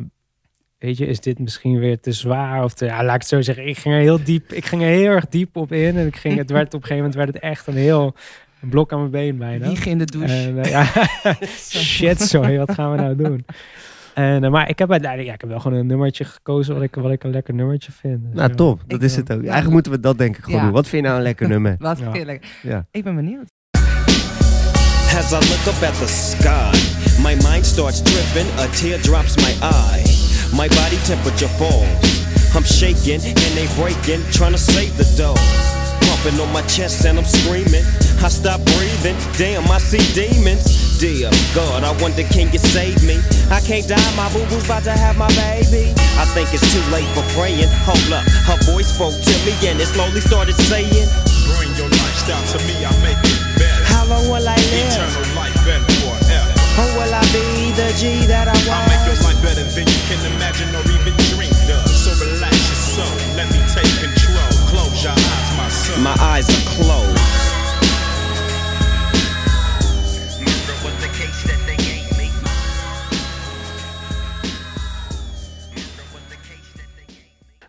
weet 0.81 0.97
je, 0.99 1.07
is 1.07 1.21
dit 1.21 1.39
misschien 1.39 1.79
weer 1.79 2.01
te 2.01 2.13
zwaar? 2.13 2.65
Of 2.65 2.75
te, 2.75 2.85
ja, 2.85 3.05
laat 3.05 3.15
ik 3.15 3.21
het 3.21 3.29
zo 3.31 3.41
zeggen. 3.43 3.67
Ik 3.69 3.79
ging 3.79 3.95
er 3.95 4.01
heel 4.01 4.25
diep... 4.25 4.53
Ik 4.53 4.65
ging 4.65 4.83
er 4.83 4.89
heel 4.89 5.11
erg 5.11 5.27
diep 5.29 5.57
op 5.57 5.73
in. 5.73 5.97
En 5.97 6.07
ik 6.07 6.17
ging, 6.17 6.39
het 6.39 6.51
werd 6.51 6.67
op 6.67 6.81
een 6.81 6.87
gegeven 6.87 6.97
moment 6.97 7.15
werd 7.15 7.29
het 7.35 7.43
echt 7.43 7.67
een 7.67 7.75
heel 7.77 8.15
een 8.63 8.69
blok 8.69 8.93
aan 8.93 8.99
mijn 8.99 9.11
been 9.11 9.39
bijna. 9.39 9.67
Wiegen 9.67 9.91
in 9.91 9.99
de 9.99 10.05
douche. 10.05 10.35
En, 10.35 10.59
eh, 10.63 10.71
ja, 10.71 10.85
shit, 11.83 12.21
sorry, 12.23 12.59
wat 12.59 12.73
gaan 12.73 12.91
we 12.91 12.97
nou 12.97 13.17
doen? 13.17 13.45
En, 14.15 14.45
eh, 14.45 14.51
maar 14.51 14.69
ik 14.69 14.79
heb 14.79 14.91
uiteindelijk, 14.91 15.29
ja, 15.29 15.35
ik 15.35 15.41
heb 15.41 15.51
wel 15.51 15.61
gewoon 15.61 15.79
een 15.79 15.87
nummertje 15.87 16.25
gekozen 16.25 16.75
wat 16.75 16.83
ik, 16.83 16.95
wat 16.95 17.11
ik 17.11 17.25
een 17.25 17.31
lekker 17.31 17.55
nummertje 17.55 17.93
vind. 17.93 18.23
Dus, 18.25 18.35
Nou, 18.35 18.49
ja. 18.49 18.55
top. 18.55 18.81
Dat 18.87 18.99
Ik 18.99 19.05
is 19.05 19.17
het 19.17 19.33
ook. 19.33 19.39
Ja. 19.39 19.43
Eigenlijk 19.45 19.73
moeten 19.73 19.93
we 19.93 20.01
dat 20.01 20.19
denk 20.19 20.37
ik 20.37 20.45
gewoon 20.45 20.59
Ja. 20.59 20.65
doen. 20.65 20.73
Wat 20.75 20.89
vind 20.89 21.03
je 21.03 21.07
nou 21.09 21.17
een 21.21 21.27
lekker 21.27 21.49
nummer? 21.49 21.75
Wat 21.89 21.99
Ja. 21.99 22.13
heerlijk. 22.13 22.47
Ja. 22.63 22.87
Ik 22.91 23.05
ben 23.05 23.15
benieuwd. 23.15 23.49
As 25.19 25.31
I 25.33 25.35
look 25.35 25.75
up 25.75 25.83
at 25.89 25.99
the 25.99 26.07
sky, 26.07 27.23
my 27.23 27.51
mind 27.53 27.67
starts 27.67 28.03
tripping, 28.03 28.59
a 28.59 28.67
tear 28.67 29.01
drops 29.01 29.37
my 29.37 29.67
eye. 29.69 30.30
My 30.53 30.69
body 30.69 30.99
temperature 31.07 31.49
falls. 31.59 31.87
I'm 32.55 32.65
shaking 32.67 33.23
and 33.23 33.53
they 33.55 33.71
breaking, 33.79 34.27
trying 34.33 34.53
to 34.53 34.59
save 34.59 34.97
the 34.97 35.07
dough. 35.15 35.39
Pumping 36.11 36.41
on 36.43 36.53
my 36.53 36.63
chest 36.67 37.07
and 37.07 37.19
I'm 37.19 37.25
screaming. 37.25 37.87
I 38.19 38.29
stop 38.29 38.61
breathing, 38.75 39.17
damn, 39.39 39.65
I 39.71 39.79
see 39.79 40.03
demons. 40.13 40.99
Dear 40.99 41.31
God, 41.55 41.85
I 41.85 41.97
wonder 42.03 42.25
can 42.25 42.53
you 42.53 42.59
save 42.59 43.01
me? 43.07 43.17
I 43.49 43.61
can't 43.63 43.87
die, 43.89 43.97
my 44.17 44.29
boo 44.35 44.45
boo's 44.51 44.67
about 44.67 44.85
to 44.85 44.93
have 44.93 45.17
my 45.17 45.31
baby. 45.39 45.95
I 46.19 46.27
think 46.35 46.53
it's 46.53 46.67
too 46.75 46.83
late 46.93 47.09
for 47.17 47.25
praying. 47.33 47.71
Hold 47.87 48.13
up, 48.13 48.27
her 48.51 48.59
voice 48.69 48.93
spoke 48.93 49.15
to 49.15 49.35
me 49.47 49.55
and 49.65 49.81
it 49.81 49.87
slowly 49.87 50.21
started 50.21 50.59
saying, 50.69 51.09
Bring 51.57 51.73
your 51.79 51.89
lifestyle 51.89 52.45
to 52.53 52.59
me, 52.67 52.77
I 52.85 52.93
make 53.01 53.17
it 53.23 53.39
better. 53.57 53.85
How 53.87 54.05
long 54.05 54.29
will 54.29 54.45
I 54.45 54.59
live? 54.59 54.93
Eternal 54.93 55.25
life 55.39 55.57
and 55.65 56.00
forever. 56.81 56.93
Or 56.93 56.99
will 56.99 57.15
I 57.15 57.23
be 57.33 57.73
the 57.73 57.93
G 57.99 58.27
that 58.27 58.49
I 58.49 58.57
want. 58.69 58.81
I'll 58.81 58.89
make 58.89 59.05
your 59.07 59.17
was? 59.17 59.25
life 59.25 59.43
better 59.43 59.65
than 59.65 59.87
you 59.87 60.01
can 60.09 60.21
imagine 60.33 60.75
or 60.75 60.85
even 60.89 61.15
dream 61.33 61.53
of. 61.69 61.89
So 61.89 62.13
relax 62.25 62.57
your 62.69 63.05
soul, 63.05 63.37
let 63.37 63.51
me 63.53 63.61
take 63.69 63.91
control. 64.01 64.51
Close 64.69 65.03
your 65.05 65.13
eyes, 65.13 65.57
my 65.57 65.69
son. 65.69 66.03
My 66.03 66.17
eyes 66.21 66.49
are 66.49 66.71
closed. 66.71 67.60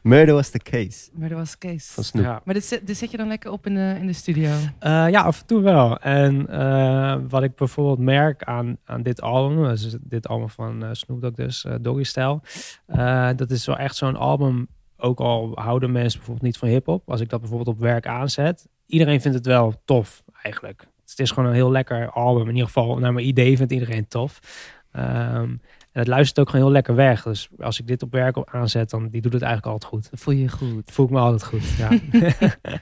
Murder 0.02 0.36
was 0.36 0.49
the 0.49 0.58
case. 0.60 1.10
Maar 1.14 1.30
dat 1.30 1.38
was 1.38 1.58
Kees. 1.58 1.88
Van 1.88 2.04
Snoep. 2.04 2.24
Ja. 2.24 2.41
Maar 2.45 2.54
dit, 2.54 2.66
zet- 2.66 2.88
dit 2.88 2.97
zet 2.97 3.12
je 3.12 3.18
dan 3.18 3.28
lekker 3.28 3.52
op 3.52 3.66
in 3.66 3.74
de, 3.74 3.95
in 3.99 4.08
de 4.08 4.14
studio. 4.14 4.49
Eh, 4.80 5.10
ja, 5.10 5.22
af 5.22 5.39
en 5.41 5.45
toe 5.45 5.62
wel. 5.62 5.97
En 5.99 6.47
eh, 6.49 7.16
wat 7.30 7.43
ik 7.43 7.56
bijvoorbeeld 7.56 7.99
merk 7.99 8.43
aan, 8.43 8.78
aan 8.86 9.04
dit 9.04 9.22
album, 9.22 9.64
dus 9.68 9.95
dit 10.02 10.28
album 10.28 10.49
van 10.49 10.84
eh 10.84 10.89
Snoop 10.91 11.22
Dogg 11.22 11.34
dus, 11.34 11.66
Doggy 11.82 12.04
Style, 12.04 12.39
eh, 12.86 13.30
dat 13.36 13.52
is 13.52 13.66
wel 13.66 13.78
echt 13.78 13.95
zo'n 13.95 14.16
album, 14.16 14.68
ook 14.97 15.20
al 15.20 15.52
houden 15.54 15.91
mensen 15.91 16.18
bijvoorbeeld 16.18 16.45
niet 16.47 16.58
van 16.58 16.68
hip-hop, 16.68 17.10
als 17.10 17.22
ik 17.22 17.30
dat 17.30 17.39
bijvoorbeeld 17.39 17.76
op 17.76 17.80
werk 17.82 18.08
aanzet, 18.08 18.68
iedereen 18.86 19.22
vindt 19.22 19.38
het 19.38 19.45
wel 19.45 19.82
tof 19.86 20.24
eigenlijk. 20.41 20.80
Het 20.82 21.10
het 21.10 21.20
is 21.20 21.32
gewoon 21.32 21.49
een 21.49 21.56
heel 21.56 21.72
lekker 21.72 22.10
album. 22.10 22.43
In 22.47 22.54
ieder 22.54 22.66
geval, 22.68 22.97
naar 22.97 23.14
mijn 23.14 23.28
idee 23.28 23.58
vindt 23.58 23.72
iedereen 23.72 24.08
tof. 24.08 24.39
Ehm, 24.91 25.56
en 25.92 26.00
het 26.00 26.08
luistert 26.08 26.39
ook 26.39 26.50
gewoon 26.50 26.66
heel 26.66 26.74
lekker 26.74 26.96
weg. 26.96 27.24
Dus 27.24 27.50
als 27.60 27.80
ik 27.80 27.88
dit 27.88 28.04
op 28.04 28.12
werk 28.12 28.36
op 28.38 28.50
aanzet, 28.52 28.89
dan 28.89 29.08
die 29.10 29.22
doet 29.22 29.34
het 29.34 29.42
eigenlijk 29.42 29.74
altijd 29.74 29.92
goed. 29.94 30.10
Voel 30.22 30.34
je 30.34 30.42
je 30.42 30.50
goed. 30.50 30.92
Voel 30.92 31.06
ik 31.06 31.12
me 31.12 31.20
altijd 31.20 31.44
goed. 31.44 31.64
Ja. 31.78 31.89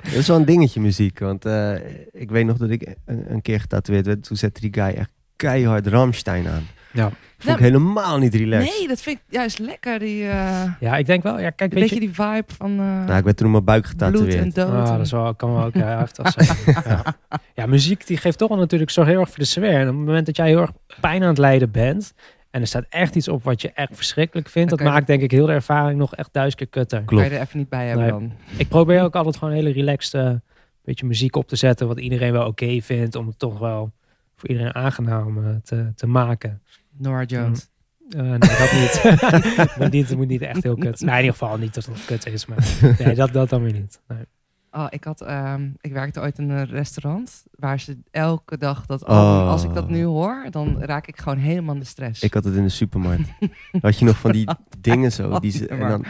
Dat 0.03 0.13
is 0.13 0.27
wel 0.27 0.37
een 0.37 0.45
dingetje 0.45 0.79
muziek. 0.81 1.19
Want 1.19 1.45
eh, 1.45 1.73
ik 2.11 2.29
weet 2.31 2.45
nog 2.45 2.57
dat 2.57 2.69
ik 2.69 2.95
een, 3.05 3.31
een 3.31 3.41
keer 3.41 3.59
getatoeëerd 3.59 4.05
werd. 4.05 4.23
Toen 4.23 4.37
zette 4.37 4.61
die 4.61 4.73
guy 4.73 4.93
echt 4.93 5.09
keihard 5.35 5.87
Ramstein 5.87 6.47
aan. 6.47 6.63
Ja. 6.93 7.11
Vond 7.37 7.55
ik 7.57 7.63
helemaal 7.63 8.17
niet 8.17 8.35
relaxed. 8.35 8.77
Nee, 8.77 8.87
dat 8.87 9.01
vind 9.01 9.17
ik 9.17 9.23
juist 9.29 9.59
lekker. 9.59 9.99
Die, 9.99 10.27
eh, 10.29 10.63
ja, 10.79 10.97
ik 10.97 11.05
denk 11.05 11.23
wel. 11.23 11.39
Ja, 11.39 11.49
kijk, 11.49 11.71
een 11.73 11.79
weet 11.79 11.89
beetje 11.89 11.95
je. 12.05 12.11
die 12.11 12.15
vibe 12.15 12.43
van 12.57 12.71
eh, 12.71 12.77
Nou, 13.05 13.17
ik 13.17 13.23
werd 13.23 13.37
toen 13.37 13.45
op 13.45 13.51
mijn 13.51 13.63
buik 13.65 13.81
bloed 13.81 14.01
en 14.01 14.07
getatoeëerd. 14.11 14.55
dood. 14.55 14.69
Ah, 14.69 14.79
en- 14.91 14.97
dat 14.97 15.05
is 15.05 15.11
wel, 15.11 15.35
kan 15.35 15.53
wel 15.53 15.63
ook 15.63 15.73
ja, 15.73 15.97
heftig 15.97 16.31
zijn. 16.37 16.57
ja. 16.85 17.03
ja, 17.55 17.65
muziek 17.65 18.07
die 18.07 18.17
geeft 18.17 18.37
toch 18.37 18.49
wel 18.49 18.57
natuurlijk 18.57 18.91
zo 18.91 19.03
heel 19.03 19.19
erg 19.19 19.29
voor 19.29 19.37
de 19.39 19.45
sfeer. 19.45 19.73
En 19.73 19.81
op 19.81 19.95
het 19.95 20.05
moment 20.05 20.25
dat 20.25 20.35
jij 20.35 20.47
heel 20.47 20.61
erg 20.61 20.71
pijn 21.01 21.21
aan 21.21 21.27
het 21.29 21.37
lijden 21.37 21.71
bent... 21.71 22.13
en 22.51 22.61
er 22.61 22.67
staat 22.67 22.85
echt 22.89 23.15
iets 23.15 23.27
op 23.27 23.43
wat 23.43 23.61
je 23.61 23.71
echt 23.71 23.95
verschrikkelijk 23.95 24.49
vindt... 24.49 24.69
Dat 24.69 24.79
je- 24.79 24.85
maakt 24.85 25.07
denk 25.07 25.21
ik 25.21 25.31
heel 25.31 25.45
de 25.45 25.51
ervaring 25.51 25.99
nog 25.99 26.15
echt 26.15 26.33
duizend 26.33 26.57
keer 26.57 26.67
kutter. 26.69 27.03
kan 27.03 27.17
je 27.17 27.23
Klopt. 27.23 27.35
er 27.41 27.47
even 27.47 27.57
niet 27.59 27.69
bij 27.69 27.87
hebben 27.87 28.03
Nee. 28.03 28.11
dan. 28.11 28.31
Ik 28.57 28.67
probeer 28.67 29.01
ook 29.03 29.15
altijd 29.15 29.37
gewoon 29.37 29.53
hele 29.53 29.71
relaxed 29.71 30.13
eh, 30.25 30.33
beetje 30.83 31.05
muziek 31.05 31.35
op 31.35 31.47
te 31.47 31.55
zetten... 31.55 31.87
wat 31.87 31.99
iedereen 31.99 32.31
wel 32.31 32.45
oké 32.47 32.81
vindt... 32.81 33.15
om 33.15 33.27
het 33.27 33.39
toch 33.39 33.59
wel 33.59 33.91
voor 34.35 34.49
iedereen 34.49 34.75
aangenaam 34.75 35.45
eh, 35.45 35.55
te, 35.63 35.91
te 35.95 36.07
maken. 36.07 36.61
Nora 36.97 37.23
Jones. 37.23 37.69
Eh, 38.09 38.21
nee, 38.21 38.37
dat 38.39 38.71
niet. 38.71 39.01
Het 39.01 39.75
moet 39.79 39.91
niet. 39.91 40.09
Het 40.09 40.17
moet 40.17 40.27
niet 40.27 40.41
echt 40.41 40.63
heel 40.63 40.75
kut. 40.75 40.99
Nee, 41.01 41.09
in 41.11 41.17
ieder 41.17 41.31
geval 41.31 41.57
niet 41.57 41.73
dat 41.73 41.85
het 41.85 42.05
kut 42.05 42.25
is. 42.27 42.45
Maar 42.45 42.57
nee, 42.99 43.15
dat, 43.15 43.33
dat 43.33 43.49
dan 43.49 43.63
weer 43.63 43.73
niet. 43.73 44.01
Nee. 44.07 44.17
Oh, 44.71 44.85
ik, 44.89 45.03
had, 45.03 45.21
ehm, 45.21 45.69
ik 45.81 45.91
werkte 45.93 46.19
ooit 46.19 46.37
in 46.37 46.49
een 46.49 46.65
restaurant 46.65 47.43
waar 47.55 47.79
ze 47.79 47.97
elke 48.11 48.57
dag 48.57 48.85
dat 48.85 49.01
Oh. 49.03 49.09
album, 49.09 49.47
als 49.47 49.63
ik 49.63 49.73
dat 49.73 49.89
nu 49.89 50.03
hoor, 50.03 50.47
dan 50.49 50.83
raak 50.83 51.07
ik 51.07 51.19
gewoon 51.19 51.37
helemaal 51.37 51.73
in 51.73 51.79
de 51.79 51.85
stress. 51.85 52.21
Ik 52.23 52.33
had 52.33 52.43
het 52.43 52.55
in 52.55 52.63
de 52.63 52.69
supermarkt. 52.69 53.29
had 53.81 53.99
je 53.99 54.05
nog 54.05 54.17
van 54.17 54.31
die 54.31 54.47
dingen 54.79 55.11
zo. 55.11 55.39
Die 55.39 55.51
ze, 55.51 55.67
en 55.67 55.79
dan, 55.89 56.05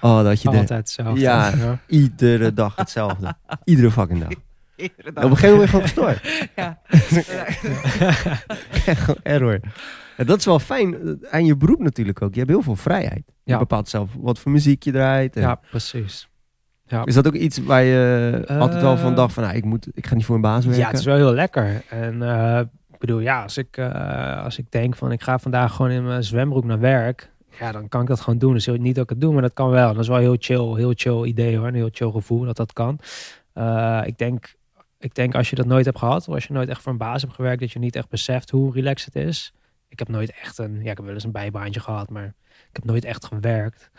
oh, 0.00 0.22
dat 0.22 0.42
je 0.42 0.50
de, 0.50 0.56
Altijd 0.56 0.78
hetzelfde. 0.78 1.20
Ja. 1.20 1.48
ja. 1.56 1.78
iedere 1.86 2.52
dag 2.52 2.76
hetzelfde. 2.76 3.34
Iedere 3.64 3.90
fucking 3.90 4.20
dag. 4.20 4.28
Iedere 4.76 5.08
Op 5.08 5.16
een 5.16 5.36
gegeven 5.36 5.50
moment 5.50 5.68
gewoon 5.70 5.84
gestoord. 5.84 6.20
Ja. 6.56 6.78
Error. 9.22 9.60
En 10.16 10.26
dat 10.26 10.38
is 10.38 10.44
wel 10.44 10.58
fijn 10.58 10.94
eh, 10.94 11.32
aan 11.32 11.44
je 11.44 11.56
beroep 11.56 11.80
natuurlijk 11.80 12.22
ook. 12.22 12.32
Je 12.32 12.38
hebt 12.38 12.50
heel 12.50 12.62
veel 12.62 12.76
vrijheid. 12.76 13.22
Je 13.26 13.52
Ja. 13.52 13.58
bepaalt 13.58 13.88
zelf 13.88 14.10
wat 14.18 14.38
voor 14.38 14.52
muziek 14.52 14.82
je 14.82 14.92
draait. 14.92 15.36
En 15.36 15.42
ja, 15.42 15.60
precies. 15.70 16.28
Is 17.04 17.14
dat 17.14 17.26
ook 17.26 17.34
iets 17.34 17.58
waar 17.58 17.82
je 17.82 18.44
altijd 18.58 18.82
wel 18.82 18.96
van 18.96 19.10
Eh, 19.10 19.16
dacht 19.16 19.32
van... 19.32 19.42
Nou, 19.42 19.56
ik, 19.56 19.64
moet, 19.64 19.88
ik 19.92 20.06
ga 20.06 20.14
niet 20.14 20.24
voor 20.24 20.34
een 20.34 20.40
baas 20.40 20.64
werken? 20.64 20.82
Ja, 20.82 20.88
het 20.88 20.98
is 20.98 21.04
wel 21.04 21.16
heel 21.16 21.32
lekker. 21.32 21.82
En 21.88 22.22
eh, 22.22 22.60
ik 22.92 22.98
bedoel, 22.98 23.20
ja, 23.20 23.42
als 23.42 23.56
ik, 23.56 23.76
eh, 23.76 24.44
als 24.44 24.58
ik 24.58 24.70
denk 24.70 24.96
van 24.96 25.12
ik 25.12 25.22
ga 25.22 25.38
vandaag 25.38 25.74
gewoon 25.74 25.90
in 25.90 26.04
mijn 26.04 26.24
zwembroek 26.24 26.64
naar 26.64 26.80
werk. 26.80 27.32
Ja, 27.58 27.72
dan 27.72 27.88
kan 27.88 28.00
ik 28.00 28.06
dat 28.06 28.20
gewoon 28.20 28.38
doen. 28.38 28.52
Dus 28.52 28.66
niet 28.66 28.94
dat 28.94 29.04
ik 29.04 29.10
het 29.10 29.20
doe, 29.20 29.32
maar 29.32 29.42
dat 29.42 29.52
kan 29.52 29.70
wel. 29.70 29.92
Dat 29.92 30.02
is 30.02 30.08
wel 30.08 30.18
heel 30.18 30.36
chill, 30.38 30.74
heel 30.74 30.92
chill 30.94 31.24
idee 31.24 31.56
hoor. 31.56 31.66
Een 31.66 31.74
heel 31.74 31.88
chill 31.92 32.10
gevoel 32.10 32.44
dat 32.44 32.56
dat 32.56 32.72
kan. 32.72 32.98
Ik 34.04 34.18
denk, 34.18 34.54
ik 34.98 35.14
denk 35.14 35.34
als 35.34 35.50
je 35.50 35.56
dat 35.56 35.66
nooit 35.66 35.84
hebt 35.84 35.98
gehad, 35.98 36.28
of 36.28 36.34
als 36.34 36.44
je 36.44 36.52
nooit 36.52 36.68
echt 36.68 36.82
voor 36.82 36.92
een 36.92 36.98
baas 36.98 37.22
hebt 37.22 37.34
gewerkt, 37.34 37.60
dat 37.60 37.72
je 37.72 37.78
niet 37.78 37.96
echt 37.96 38.08
beseft 38.08 38.50
hoe 38.50 38.72
relaxed 38.72 39.14
het 39.14 39.24
is. 39.24 39.52
Ik 39.88 39.98
heb 39.98 40.08
nooit 40.08 40.32
echt 40.40 40.58
een, 40.58 40.74
ja, 40.74 40.90
ik 40.90 40.96
heb 40.96 41.04
wel 41.04 41.14
eens 41.14 41.24
een 41.24 41.32
bijbaantje 41.32 41.80
gehad, 41.80 42.10
maar 42.10 42.34
ik 42.46 42.72
heb 42.72 42.84
nooit 42.84 43.04
echt 43.04 43.24
gewerkt. 43.24 43.90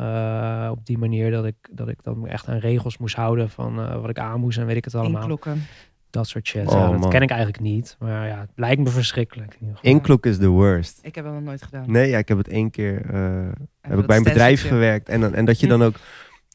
Eh, 0.00 0.68
op 0.70 0.86
die 0.86 0.98
manier 0.98 1.30
dat 1.30 1.44
ik, 1.44 1.54
dat 1.70 1.88
ik 1.88 2.02
dan 2.02 2.26
echt 2.26 2.48
aan 2.48 2.58
regels 2.58 2.98
moest 2.98 3.14
houden 3.14 3.50
van 3.50 3.80
eh, 3.80 4.00
wat 4.00 4.10
ik 4.10 4.18
aan 4.18 4.40
moest 4.40 4.58
en 4.58 4.66
weet 4.66 4.76
ik 4.76 4.84
het 4.84 4.94
allemaal. 4.94 5.20
Inklokken. 5.20 5.62
Dat 6.10 6.28
soort 6.28 6.46
shit. 6.46 6.66
Oh, 6.66 6.72
ja, 6.72 6.90
dat 6.90 7.00
man. 7.00 7.10
ken 7.10 7.22
ik 7.22 7.30
eigenlijk 7.30 7.60
niet. 7.60 7.96
Maar 7.98 8.26
ja, 8.26 8.40
het 8.40 8.50
lijkt 8.54 8.80
me 8.80 8.88
verschrikkelijk. 8.88 9.52
in 9.52 9.60
ieder 9.60 9.76
geval. 9.76 9.90
Inklok 9.92 10.26
is 10.26 10.38
the 10.38 10.48
worst. 10.48 10.98
Ik 11.02 11.14
heb 11.14 11.24
dat 11.24 11.34
nog 11.34 11.42
nooit 11.42 11.62
gedaan. 11.62 11.84
Nee, 11.86 12.08
ja, 12.08 12.18
ik 12.18 12.28
heb 12.28 12.38
het 12.38 12.48
één 12.48 12.70
keer... 12.70 13.10
eh, 13.10 13.48
heb 13.80 13.98
ik 13.98 14.06
bij 14.06 14.16
een 14.16 14.22
bedrijf 14.22 14.68
gewerkt. 14.68 15.08
En, 15.08 15.20
dan, 15.20 15.34
en 15.34 15.44
dat 15.44 15.60
je 15.60 15.66
dan 15.66 15.82
ook 15.82 15.94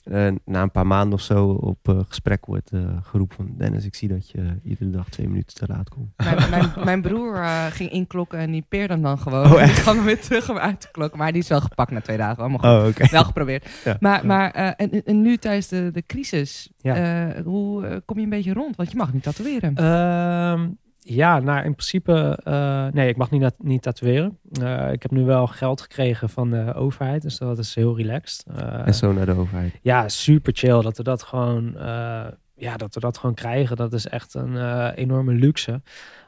eh, 0.06 0.28
na 0.46 0.62
een 0.62 0.72
paar 0.72 0.88
maanden 0.88 1.14
of 1.14 1.22
zo 1.22 1.48
op 1.48 1.90
eh, 1.90 2.00
gesprek 2.08 2.46
wordt 2.46 2.72
eh, 2.72 2.82
geroepen 3.02 3.36
van... 3.36 3.54
Dennis, 3.58 3.86
ik 3.86 3.96
zie 3.96 4.08
dat 4.08 4.30
je 4.30 4.60
iedere 4.64 4.90
dag 4.90 5.10
twee 5.10 5.28
minuten 5.28 5.56
te 5.56 5.66
laat 5.68 5.90
komt. 5.90 6.10
Mijn, 6.24 6.50
mijn, 6.50 6.72
mijn 6.84 7.02
broer 7.02 7.36
eh, 7.36 7.66
ging 7.66 7.90
inklokken 7.92 8.40
en 8.40 8.52
die 8.52 8.66
peerde 8.70 8.94
hem 8.94 9.02
dan 9.02 9.18
gewoon. 9.20 9.52
Oh, 9.52 9.62
echt? 9.62 9.78
Ik 9.78 9.84
kwam 9.84 9.96
hem 9.96 10.06
weer 10.06 10.22
terug 10.22 10.50
om 10.50 10.58
uit 10.58 10.82
te 10.82 10.88
klokken. 10.92 11.20
Maar 11.20 11.32
die 11.32 11.42
is 11.42 11.48
wel 11.48 11.62
gepakt 11.62 11.92
na 11.92 12.02
twee 12.02 12.18
dagen. 12.18 12.44
Allemaal 12.44 12.60
goed. 12.60 12.82
Oh, 12.82 12.88
oké. 12.88 13.12
Wel 13.12 13.24
geprobeerd. 13.24 13.70
Ja. 13.84 13.98
Maar, 14.00 14.26
maar 14.26 14.52
eh, 14.52 14.72
en, 14.78 15.04
en 15.06 15.22
nu 15.22 15.38
tijdens 15.38 15.68
de, 15.68 15.90
de 15.94 16.04
crisis, 16.08 16.70
Ja. 16.78 16.96
eh, 17.36 17.44
hoe 17.46 18.02
kom 18.06 18.18
je 18.18 18.24
een 18.24 18.30
beetje 18.30 18.54
rond? 18.54 18.76
Want 18.76 18.92
je 18.92 18.98
mag 18.98 19.14
niet 19.14 19.24
tatoeëren. 19.24 19.76
Ehm, 19.76 20.68
ja, 21.08 21.40
nou 21.40 21.58
in 21.66 21.72
principe, 21.76 22.40
eh, 22.44 22.88
nee, 22.88 23.08
ik 23.10 23.18
mag 23.18 23.32
niet, 23.32 23.52
niet 23.58 23.82
tatoeëren. 23.82 24.38
Eh, 24.62 24.92
ik 24.92 25.02
heb 25.02 25.12
nu 25.12 25.24
wel 25.24 25.48
geld 25.48 25.82
gekregen 25.82 26.30
van 26.30 26.50
de 26.50 26.74
overheid, 26.74 27.22
dus 27.22 27.38
dat 27.38 27.58
is 27.58 27.76
heel 27.76 27.98
relaxed. 27.98 28.46
Eh, 28.56 28.88
En 28.88 28.94
zo 28.94 29.14
naar 29.14 29.26
de 29.26 29.32
overheid. 29.36 29.80
ja, 29.82 30.10
super 30.10 30.54
chill 30.56 30.82
dat 30.82 30.98
we 30.98 31.04
dat 31.04 31.24
gewoon, 31.24 31.78
eh, 31.78 32.26
ja, 32.56 32.78
dat 32.78 32.94
we 32.94 33.00
dat 33.00 33.18
gewoon 33.18 33.36
krijgen. 33.36 33.76
Dat 33.76 33.94
is 33.94 34.08
echt 34.08 34.34
een 34.34 34.58
eh, 34.58 34.90
enorme 34.96 35.34
luxe. 35.34 35.82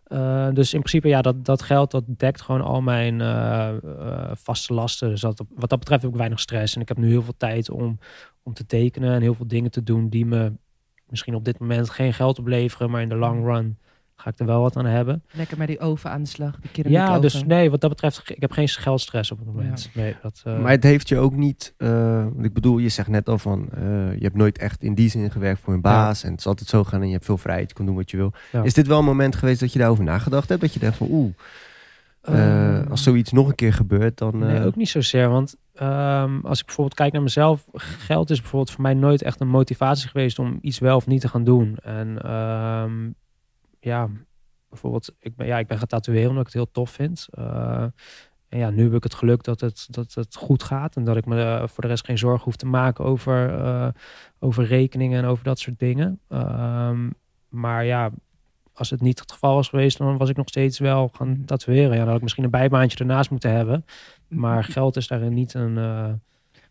Eh, 0.04 0.48
dus 0.54 0.74
in 0.74 0.80
principe, 0.80 1.08
ja, 1.08 1.22
dat, 1.22 1.46
dat 1.46 1.62
geld 1.62 1.92
dat 1.92 2.04
dekt 2.08 2.42
gewoon 2.42 2.62
al 2.62 2.82
mijn 2.82 3.20
vaste 4.38 4.74
lasten. 4.74 5.10
Dus 5.10 5.22
dat, 5.22 5.44
wat 5.56 5.70
dat 5.70 5.80
betreft 5.80 6.02
heb 6.02 6.12
ik 6.12 6.18
weinig 6.18 6.40
stress. 6.40 6.76
En 6.76 6.82
ik 6.82 6.88
heb 6.88 6.98
nu 6.98 7.10
heel 7.10 7.24
veel 7.24 7.38
tijd 7.38 7.70
om, 7.70 8.00
om 8.44 8.54
te 8.54 8.66
tekenen 8.66 9.14
en 9.14 9.22
heel 9.22 9.34
veel 9.34 9.48
dingen 9.48 9.72
te 9.72 9.84
doen 9.84 10.10
die 10.10 10.26
me 10.26 10.52
misschien 11.10 11.36
op 11.36 11.46
dit 11.46 11.60
moment 11.60 11.90
geen 11.90 12.14
geld 12.14 12.40
opleveren, 12.40 12.90
maar 12.90 13.02
in 13.02 13.10
de 13.10 13.16
long 13.16 13.46
run 13.46 13.78
ga 14.18 14.30
ik 14.30 14.40
er 14.40 14.46
wel 14.46 14.62
wat 14.62 14.76
aan 14.76 14.86
hebben. 14.86 15.24
Lekker 15.32 15.58
met 15.58 15.68
die 15.68 15.80
oven 15.80 16.10
aan 16.10 16.24
de 16.24 16.30
slag. 16.30 16.60
Ja, 16.72 17.20
dus 17.20 17.44
nee, 17.44 17.70
wat 17.70 17.82
dat 17.82 17.90
betreft, 17.90 18.30
ik 18.30 18.42
heb 18.42 18.52
geen 18.52 18.68
geldstress 18.68 19.32
op 19.32 19.38
het 19.38 19.48
moment. 19.48 19.90
Nee, 19.94 20.16
dat, 20.22 20.42
eh, 20.44 20.60
Maar 20.60 20.72
het 20.72 20.84
heeft 20.84 21.08
je 21.08 21.18
ook 21.18 21.36
niet... 21.36 21.74
eh, 21.78 22.24
want 22.24 22.46
ik 22.46 22.54
bedoel, 22.54 22.78
je 22.78 22.90
zegt 22.90 23.08
net 23.08 23.30
al 23.30 23.38
van... 23.38 23.70
eh, 23.74 23.82
je 24.14 24.24
hebt 24.24 24.36
nooit 24.36 24.58
echt 24.58 24.84
in 24.84 24.96
die 24.96 25.10
zin 25.10 25.32
gewerkt 25.32 25.62
voor 25.62 25.74
een 25.74 25.82
baas. 25.82 26.24
En 26.24 26.32
het 26.32 26.40
is 26.40 26.48
altijd 26.48 26.70
zo 26.70 26.84
gaan 26.84 27.02
en 27.02 27.08
je 27.08 27.14
hebt 27.14 27.26
veel 27.26 27.38
vrijheid. 27.38 27.70
Je 27.70 27.76
kan 27.76 27.86
doen 27.86 27.96
wat 27.96 28.12
je 28.12 28.18
wil. 28.18 28.34
Ja. 28.52 28.64
Is 28.64 28.74
dit 28.74 28.88
wel 28.88 29.00
een 29.00 29.06
moment 29.06 29.36
geweest 29.36 29.60
dat 29.60 29.74
je 29.74 29.80
daarover 29.80 30.04
nagedacht 30.04 30.50
hebt? 30.50 30.62
Dat 30.62 30.74
je 30.74 30.80
denkt 30.80 30.98
van 30.98 31.08
oeh, 31.12 31.34
eh, 32.28 32.78
eh, 32.80 32.90
als 32.90 33.04
zoiets 33.04 33.32
nog 33.32 33.48
een 33.48 33.56
keer 33.56 33.74
gebeurt, 33.74 34.18
dan... 34.18 34.38
Nee, 34.38 34.58
eh, 34.58 34.66
ook 34.66 34.76
niet 34.76 34.90
zozeer. 34.90 35.30
Want 35.30 35.56
ehm, 35.74 36.40
als 36.44 36.60
ik 36.60 36.66
bijvoorbeeld 36.66 36.98
kijk 36.98 37.14
naar 37.14 37.22
mezelf, 37.22 37.68
geld 37.74 38.30
is 38.30 38.40
bijvoorbeeld 38.40 38.72
voor 38.72 38.82
mij 38.82 38.94
nooit 38.94 39.22
echt 39.22 39.42
een 39.42 39.48
motivatie 39.48 40.10
geweest 40.10 40.40
om 40.40 40.58
iets 40.62 40.80
wel 40.80 40.96
of 40.96 41.08
niet 41.08 41.22
te 41.22 41.28
gaan 41.28 41.44
doen. 41.44 41.78
En 41.84 42.22
ehm, 42.22 43.10
ja, 43.80 44.10
bijvoorbeeld, 44.70 45.16
ik 45.20 45.36
ben, 45.36 45.48
ja, 45.48 45.58
ik 45.58 45.68
ben 45.68 45.78
gaan 45.78 45.88
tatoeëren 45.88 46.30
omdat 46.30 46.48
ik 46.48 46.54
het 46.54 46.62
heel 46.62 46.72
tof 46.72 46.90
vind. 46.90 47.28
Eh, 47.32 47.86
en 48.48 48.60
ja, 48.60 48.70
nu 48.70 48.84
heb 48.84 48.94
ik 48.94 49.04
het 49.04 49.14
geluk 49.14 49.44
dat 49.44 49.60
het, 49.60 49.88
dat 49.90 50.14
het 50.14 50.36
goed 50.36 50.64
gaat 50.64 50.96
en 50.96 51.04
dat 51.04 51.18
ik 51.18 51.26
me 51.26 51.42
eh, 51.42 51.68
voor 51.68 51.84
de 51.84 51.90
rest 51.90 52.06
geen 52.06 52.18
zorgen 52.18 52.44
hoef 52.44 52.56
te 52.56 52.66
maken 52.66 53.06
over, 53.06 53.60
eh, 53.60 53.88
over 54.40 54.66
rekeningen 54.66 55.24
en 55.24 55.30
over 55.30 55.44
dat 55.44 55.60
soort 55.60 55.80
dingen. 55.80 56.20
Ehm, 56.28 57.10
maar 57.50 57.86
ja, 57.86 58.12
als 58.74 58.90
het 58.90 59.02
niet 59.02 59.20
het 59.20 59.32
geval 59.32 59.56
was 59.56 59.70
geweest, 59.70 59.98
dan 59.98 60.18
was 60.18 60.30
ik 60.30 60.38
nog 60.38 60.48
steeds 60.48 60.80
wel 60.80 61.10
gaan 61.14 61.46
tatoeëren. 61.46 61.92
Ja, 61.92 61.98
dan 61.98 62.08
had 62.08 62.16
ik 62.16 62.22
misschien 62.22 62.44
een 62.44 62.50
bijbaantje 62.50 62.98
ernaast 62.98 63.30
moeten 63.30 63.52
hebben. 63.52 63.86
Maar 64.28 64.64
geld 64.64 64.96
is 64.96 65.08
daarin 65.08 65.34
niet 65.34 65.54
een. 65.54 65.78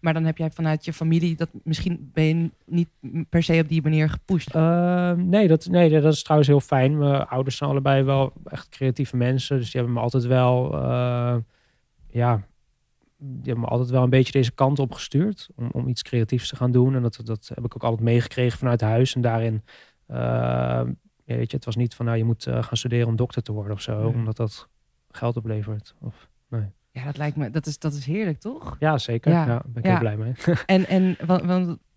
Maar 0.01 0.13
dan 0.15 0.25
heb 0.25 0.39
jij 0.39 0.51
vanuit 0.51 0.85
je 0.85 0.93
familie 0.93 1.37
dat 1.37 1.49
misschien 1.65 2.11
ben 2.13 2.25
je 2.25 2.51
niet 2.65 2.89
per 3.29 3.43
se 3.43 3.61
op 3.63 3.69
die 3.69 3.83
manier 3.83 4.09
gepusht. 4.11 4.55
eh, 4.55 5.13
nee, 5.13 5.49
dat, 5.49 5.67
nee, 5.67 6.01
dat 6.01 6.13
is 6.13 6.23
trouwens 6.23 6.51
heel 6.51 6.61
fijn. 6.61 6.99
Mijn 6.99 7.27
ouders 7.27 7.57
zijn 7.57 7.71
allebei 7.71 8.03
wel 8.03 8.33
echt 8.45 8.69
creatieve 8.69 9.17
mensen. 9.17 9.57
Dus 9.57 9.71
die 9.71 9.81
hebben 9.81 9.93
me 9.99 10.03
altijd 10.03 10.25
wel. 10.25 10.75
eh, 10.75 11.37
ja. 12.11 12.43
Die 13.19 13.37
hebben 13.45 13.61
me 13.65 13.67
altijd 13.71 13.91
wel 13.91 14.03
een 14.03 14.11
beetje 14.11 14.33
deze 14.33 14.53
kant 14.53 14.79
op 14.79 14.93
gestuurd. 14.93 15.49
Om, 15.57 15.69
om 15.73 15.89
iets 15.89 16.03
creatiefs 16.03 16.49
te 16.49 16.57
gaan 16.57 16.73
doen. 16.73 16.95
En 16.95 17.03
dat, 17.03 17.21
dat 17.25 17.51
heb 17.55 17.65
ik 17.65 17.75
ook 17.75 17.85
altijd 17.85 18.03
meegekregen 18.03 18.59
vanuit 18.59 18.81
huis. 18.81 19.15
En 19.15 19.21
daarin. 19.21 19.63
eh, 20.07 20.17
ja, 21.25 21.35
weet 21.37 21.51
je, 21.51 21.57
het 21.57 21.65
was 21.65 21.77
niet 21.77 21.95
van 21.95 22.07
nou 22.07 22.19
je 22.19 22.25
moet 22.25 22.47
eh, 22.47 22.63
gaan 22.63 22.77
studeren 22.77 23.07
om 23.09 23.17
dokter 23.17 23.43
te 23.43 23.53
worden 23.53 23.73
of 23.73 23.81
zo. 23.81 24.01
Omdat 24.15 24.37
dat 24.37 24.69
geld 25.11 25.37
oplevert. 25.37 25.95
Of, 26.01 26.29
Ja, 26.97 27.05
dat 27.05 27.17
lijkt 27.17 27.37
me, 27.37 27.51
dat 27.51 27.67
is, 27.67 27.79
dat 27.79 27.93
is 27.93 28.05
heerlijk, 28.07 28.41
toch? 28.41 28.77
ja, 28.79 28.99
zeker. 28.99 29.33
Ja. 29.33 29.63
Ben 29.67 29.83
ik 29.83 29.91
heel 29.91 29.99
blij 29.99 30.17
mee. 30.17 30.33
En, 30.67 30.87
en 30.87 31.17
wat, 31.27 31.43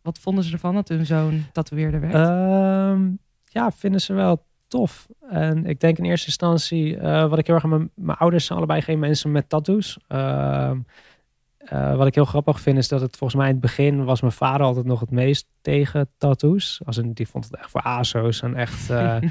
wat, 0.01 0.19
vonden 0.19 0.43
ze 0.43 0.53
ervan 0.53 0.75
dat 0.75 0.87
hun 0.87 1.05
zoon 1.05 1.45
tatoeëerder 1.51 1.99
werd? 1.99 2.13
Ehm, 2.13 3.11
ja, 3.45 3.71
vinden 3.71 4.01
ze 4.01 4.13
wel 4.13 4.45
tof. 4.67 5.07
En 5.29 5.65
ik 5.65 5.79
denk 5.79 5.97
in 5.97 6.05
eerste 6.05 6.27
instantie, 6.27 6.97
eh, 6.97 7.29
wat 7.29 7.39
ik 7.39 7.45
heel 7.45 7.55
erg 7.55 7.63
aan 7.63 7.69
mijn, 7.69 7.91
mijn 7.95 8.17
ouders 8.17 8.45
zijn 8.45 8.57
allebei 8.57 8.81
geen 8.81 8.99
mensen 8.99 9.31
met 9.31 9.49
tattoos. 9.49 9.99
Ehm, 10.07 10.79
eh, 11.69 11.95
wat 11.95 12.07
ik 12.07 12.15
heel 12.15 12.25
grappig 12.25 12.59
vind 12.59 12.77
is 12.77 12.87
dat 12.87 13.01
het 13.01 13.17
volgens 13.17 13.39
mij 13.39 13.47
in 13.47 13.55
het 13.55 13.61
begin 13.61 14.03
was 14.03 14.21
mijn 14.21 14.33
vader 14.33 14.65
altijd 14.65 14.85
nog 14.85 14.99
het 14.99 15.11
meest 15.11 15.47
tegen 15.61 16.09
tattoos. 16.17 16.81
Als 16.85 16.97
een, 16.97 17.13
die 17.13 17.27
vond 17.27 17.43
het 17.45 17.55
echt 17.55 17.69
voor 17.69 17.81
ASO's 17.81 18.41
en 18.41 18.55
echt 18.55 18.89
eh, 18.89 19.15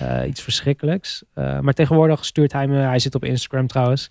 eh, 0.00 0.28
iets 0.28 0.42
verschrikkelijks. 0.42 1.24
Maar 1.34 1.72
tegenwoordig 1.72 2.24
stuurt 2.24 2.52
hij 2.52 2.66
me, 2.66 2.76
hij 2.76 2.98
zit 2.98 3.14
op 3.14 3.24
Instagram 3.24 3.66
trouwens, 3.66 4.10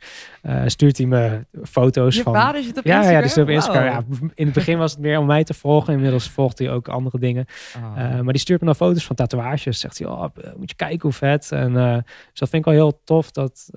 stuurt 0.66 0.98
hij 0.98 1.06
me 1.06 1.46
foto's 1.64 2.16
Je 2.16 2.24
van... 2.24 2.34
vader 2.34 2.64
zit 2.64 2.78
op 2.78 2.84
ja, 2.84 2.96
Instagram? 2.96 3.16
ja, 3.16 3.22
die 3.22 3.30
zit 3.30 3.44
op 3.44 3.50
Instagram. 3.50 3.84
Wow. 3.84 4.22
Ja, 4.22 4.28
in 4.34 4.46
het 4.46 4.54
begin 4.54 4.78
was 4.78 4.92
het 4.92 5.02
meer 5.02 5.20
om 5.20 5.26
mij 5.26 5.44
te 5.44 5.54
volgen. 5.54 5.94
Inmiddels 5.94 6.30
volgt 6.30 6.60
hij 6.60 6.72
ook 6.72 6.88
andere 6.88 7.20
dingen. 7.20 7.46
Oh. 7.78 8.02
Eh, 8.02 8.20
maar 8.20 8.34
die 8.34 8.42
stuurt 8.42 8.60
me 8.60 8.66
dan 8.66 8.76
foto's 8.76 9.06
van 9.06 9.16
tatoeages. 9.16 9.80
Zegt 9.80 9.98
hij, 9.98 10.08
oh, 10.08 10.26
moet 10.58 10.70
je 10.70 10.76
kijken 10.76 11.02
hoe 11.02 11.12
vet. 11.12 11.52
En 11.52 11.74
dus 11.74 12.40
dat 12.40 12.50
vind 12.50 12.54
ik 12.54 12.66
wel 12.66 12.74
heel 12.74 13.02
tof 13.04 13.32
dat, 13.32 13.70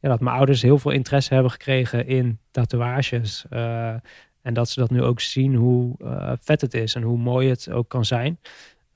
ja, 0.00 0.08
dat 0.08 0.20
mijn 0.20 0.36
ouders 0.36 0.62
heel 0.62 0.78
veel 0.78 0.90
interesse 0.90 1.34
hebben 1.34 1.52
gekregen 1.52 2.06
in 2.06 2.38
tatoeages. 2.50 3.44
Eh, 3.50 3.94
en 4.42 4.54
dat 4.54 4.68
ze 4.68 4.80
dat 4.80 4.90
nu 4.90 5.02
ook 5.02 5.20
zien 5.20 5.54
hoe 5.54 5.94
eh, 5.98 6.32
vet 6.40 6.60
het 6.60 6.74
is 6.74 6.94
en 6.94 7.02
hoe 7.02 7.18
mooi 7.18 7.48
het 7.48 7.70
ook 7.70 7.88
kan 7.88 8.04
zijn. 8.04 8.38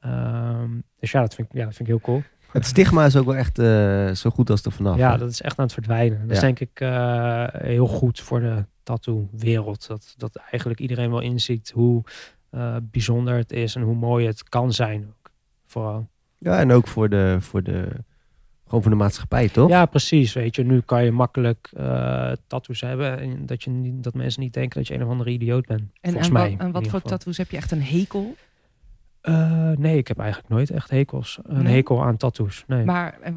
Ehm, 0.00 0.70
dus 1.00 1.10
ja 1.10 1.20
dat, 1.20 1.34
vind 1.34 1.48
ik, 1.48 1.54
ja, 1.54 1.64
dat 1.64 1.74
vind 1.74 1.88
ik 1.88 1.94
heel 1.94 2.04
cool. 2.04 2.22
Het 2.52 2.66
stigma 2.66 3.04
is 3.04 3.16
ook 3.16 3.26
wel 3.26 3.36
echt 3.36 3.58
eh, 3.58 4.10
zo 4.10 4.30
goed 4.30 4.50
als 4.50 4.64
er 4.64 4.72
vanaf. 4.72 4.96
ja, 4.96 5.12
hè? 5.12 5.18
dat 5.18 5.30
is 5.30 5.40
echt 5.40 5.58
aan 5.58 5.64
het 5.64 5.74
verdwijnen. 5.74 6.20
Dat 6.20 6.30
is 6.30 6.40
denk 6.40 6.60
ik 6.60 6.78
heel 7.52 7.86
goed 7.86 8.20
voor 8.20 8.40
de 8.40 8.64
tattoo-wereld. 8.82 9.86
Dat, 9.86 10.14
dat 10.16 10.36
eigenlijk 10.36 10.80
iedereen 10.80 11.10
wel 11.10 11.20
inziet 11.20 11.70
hoe 11.74 12.02
bijzonder 12.82 13.36
het 13.36 13.52
is 13.52 13.74
en 13.74 13.82
hoe 13.82 13.94
mooi 13.94 14.26
het 14.26 14.48
kan 14.48 14.72
zijn. 14.72 15.06
Ook. 15.08 15.30
Vooral. 15.66 16.08
ja, 16.38 16.58
en 16.58 16.72
ook 16.72 16.88
voor 16.88 17.08
de, 17.08 17.36
voor 17.40 17.62
de, 17.62 17.88
gewoon 18.74 18.82
voor 18.82 18.98
de 18.98 19.04
maatschappij, 19.04 19.48
toch? 19.48 19.68
Ja, 19.68 19.86
precies. 19.86 20.32
Weet 20.32 20.56
je, 20.56 20.64
nu 20.64 20.80
kan 20.80 21.04
je 21.04 21.12
makkelijk 21.12 21.70
eh 21.76 22.32
tattoos 22.46 22.80
hebben 22.80 23.18
en 23.18 23.46
dat, 23.46 23.62
je 23.62 23.70
niet, 23.70 24.04
dat 24.04 24.14
mensen 24.14 24.42
niet 24.42 24.52
denken 24.52 24.78
dat 24.78 24.88
je 24.88 24.94
een 24.94 25.04
of 25.04 25.10
andere 25.10 25.30
idioot 25.30 25.66
bent. 25.66 25.80
En, 25.80 26.10
volgens 26.10 26.26
en, 26.26 26.32
mij. 26.32 26.42
wat, 26.42 26.52
in 26.52 26.58
en 26.58 26.72
wat 26.72 26.88
voor 26.88 27.02
tattoos 27.02 27.36
heb 27.36 27.50
je 27.50 27.56
echt 27.56 27.70
een 27.70 27.82
hekel? 27.82 28.34
Eh, 29.20 29.70
nee, 29.70 29.96
ik 29.96 30.08
heb 30.08 30.18
eigenlijk 30.18 30.48
nooit 30.48 30.70
echt 30.70 30.90
hekels. 30.90 31.38
Een 31.42 31.62
Nee? 31.62 31.74
hekel 31.74 32.04
aan 32.04 32.16
tattoos. 32.16 32.64
Nee. 32.66 32.84
Maar 32.84 33.18
eh, 33.20 33.32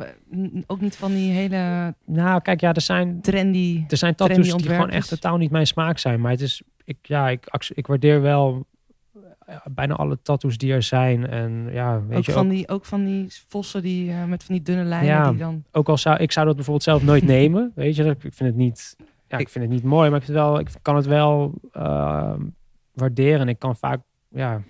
ook 0.68 0.82
niet 0.82 0.96
van 0.96 1.12
die 1.12 1.32
hele 1.32 1.94
nou, 2.06 2.42
kijk, 2.42 2.62
ja, 2.62 2.74
er 2.74 2.82
zijn, 2.82 3.22
trendy... 3.22 3.84
er 3.88 3.98
zijn 3.98 4.16
tattoos 4.16 4.56
die 4.56 4.70
gewoon 4.70 4.90
echt 4.90 5.10
totaal 5.10 5.38
niet 5.38 5.52
mijn 5.52 5.68
smaak 5.68 5.98
zijn. 5.98 6.22
Maar 6.22 6.32
het 6.32 6.42
is, 6.42 6.62
ik, 6.84 6.98
ja, 7.02 7.30
ik, 7.30 7.70
ik 7.74 7.88
waardeer 7.88 8.22
wel 8.22 8.66
bijna 9.72 9.94
alle 9.96 10.20
tattoos 10.22 10.58
die 10.58 10.74
er 10.74 10.84
zijn. 10.84 11.28
En 11.28 11.68
ja, 11.72 12.02
weet 12.08 12.18
Ook 12.18 12.24
je, 12.26 12.32
van, 12.32 12.46
ook, 12.46 12.52
die, 12.52 12.68
ook 12.70 12.86
van 12.86 13.06
die 13.06 13.28
vossen 13.48 13.82
die, 13.82 14.12
eh, 14.12 14.24
met 14.26 14.44
van 14.44 14.56
die 14.56 14.64
dunne 14.64 14.84
lijnen 14.84 15.08
Ja. 15.10 15.30
die 15.30 15.40
dan... 15.40 15.64
ook 15.72 15.90
al 15.90 15.98
zou 15.98 16.18
ik 16.18 16.32
zou 16.32 16.46
dat 16.46 16.56
bijvoorbeeld 16.56 16.86
zelf 16.86 17.04
nooit 17.04 17.24
nemen. 17.38 17.72
Weet 17.76 17.96
je, 17.96 18.04
ik 18.04 18.18
vind 18.22 18.40
het 18.40 18.56
niet, 18.56 18.96
ja, 19.28 19.38
ik 19.38 19.50
vind 19.50 19.66
het 19.66 19.74
niet 19.74 19.84
mooi, 19.84 20.10
maar 20.10 20.20
ik, 20.20 20.26
vind 20.26 20.38
het 20.38 20.48
wel, 20.48 20.60
ik 20.60 20.68
kan 20.82 20.96
het 20.96 21.06
wel 21.06 21.54
eh, 21.72 22.34
waarderen. 22.94 23.40
En 23.40 23.48
ik 23.48 23.60
kan 23.60 23.76
vaak, 23.76 24.00
ja, 24.30 24.62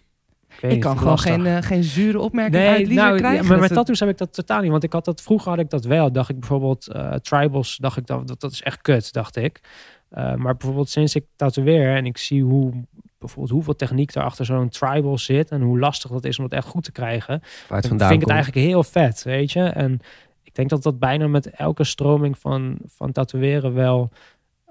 ik, 0.62 0.80
kan 0.80 0.98
gewoon 0.98 1.20
geen, 1.20 1.46
eh, 1.46 1.58
geen 1.62 1.84
zure 1.84 2.20
opmerking 2.20 2.56
Nee, 2.64 2.70
uit 2.70 2.88
nou, 2.90 3.12
ja, 3.12 3.18
krijgen. 3.18 3.40
maar 3.40 3.48
Dat 3.52 3.60
met 3.60 3.70
het- 3.70 3.78
tattoos 3.78 4.00
heb 4.00 4.10
ik 4.10 4.18
dat 4.18 4.34
totaal 4.34 4.62
niet. 4.62 4.72
Want 4.72 4.84
ik 4.84 4.94
had 4.94 5.06
dat, 5.06 5.22
vroeger 5.22 5.50
had 5.50 5.60
ik 5.60 5.70
dat 5.70 5.86
wel. 5.86 6.12
Dacht 6.12 6.30
ik 6.30 6.40
bijvoorbeeld, 6.40 6.88
eh, 6.88 7.14
tribals, 7.14 7.78
dacht 7.78 7.98
ik 7.98 8.06
dat, 8.06 8.28
dat, 8.28 8.40
dat 8.40 8.52
is 8.52 8.62
echt 8.64 8.82
kut, 8.82 9.14
dacht 9.14 9.36
ik. 9.36 9.60
Maar 10.10 10.38
bijvoorbeeld 10.56 10.90
sinds 10.90 11.16
ik 11.16 11.26
tatoeëer 11.36 11.96
en 11.96 12.06
ik 12.06 12.18
zie 12.18 12.44
hoe, 12.44 12.72
bijvoorbeeld 13.20 13.54
hoeveel 13.54 13.76
techniek 13.76 14.16
er 14.16 14.24
achter 14.24 14.46
zo'n 14.46 14.70
tribal 14.70 15.18
zit. 15.18 15.50
En 15.52 15.62
hoe 15.62 15.80
lastig 15.80 16.12
dat 16.12 16.26
is 16.26 16.38
om 16.38 16.44
het 16.44 16.54
echt 16.54 16.68
goed 16.68 16.84
te 16.84 16.92
krijgen. 16.92 17.40
Waar 17.40 17.50
het 17.50 17.70
Dan 17.70 17.82
vandaan 17.82 18.08
vind 18.10 18.22
ik 18.22 18.28
het 18.28 18.36
komt. 18.38 18.44
eigenlijk 18.44 18.66
heel 18.68 18.84
vet, 18.84 19.24
weet 19.24 19.52
je. 19.52 19.64
En 19.64 20.00
ik 20.44 20.56
denk 20.56 20.70
dat 20.70 20.84
dat 20.84 21.00
bijna 21.00 21.28
met 21.28 21.50
elke 21.50 21.84
stroming 21.84 22.38
van, 22.40 22.78
van 22.86 23.12
tatoeëren 23.12 23.74
wel... 23.74 24.12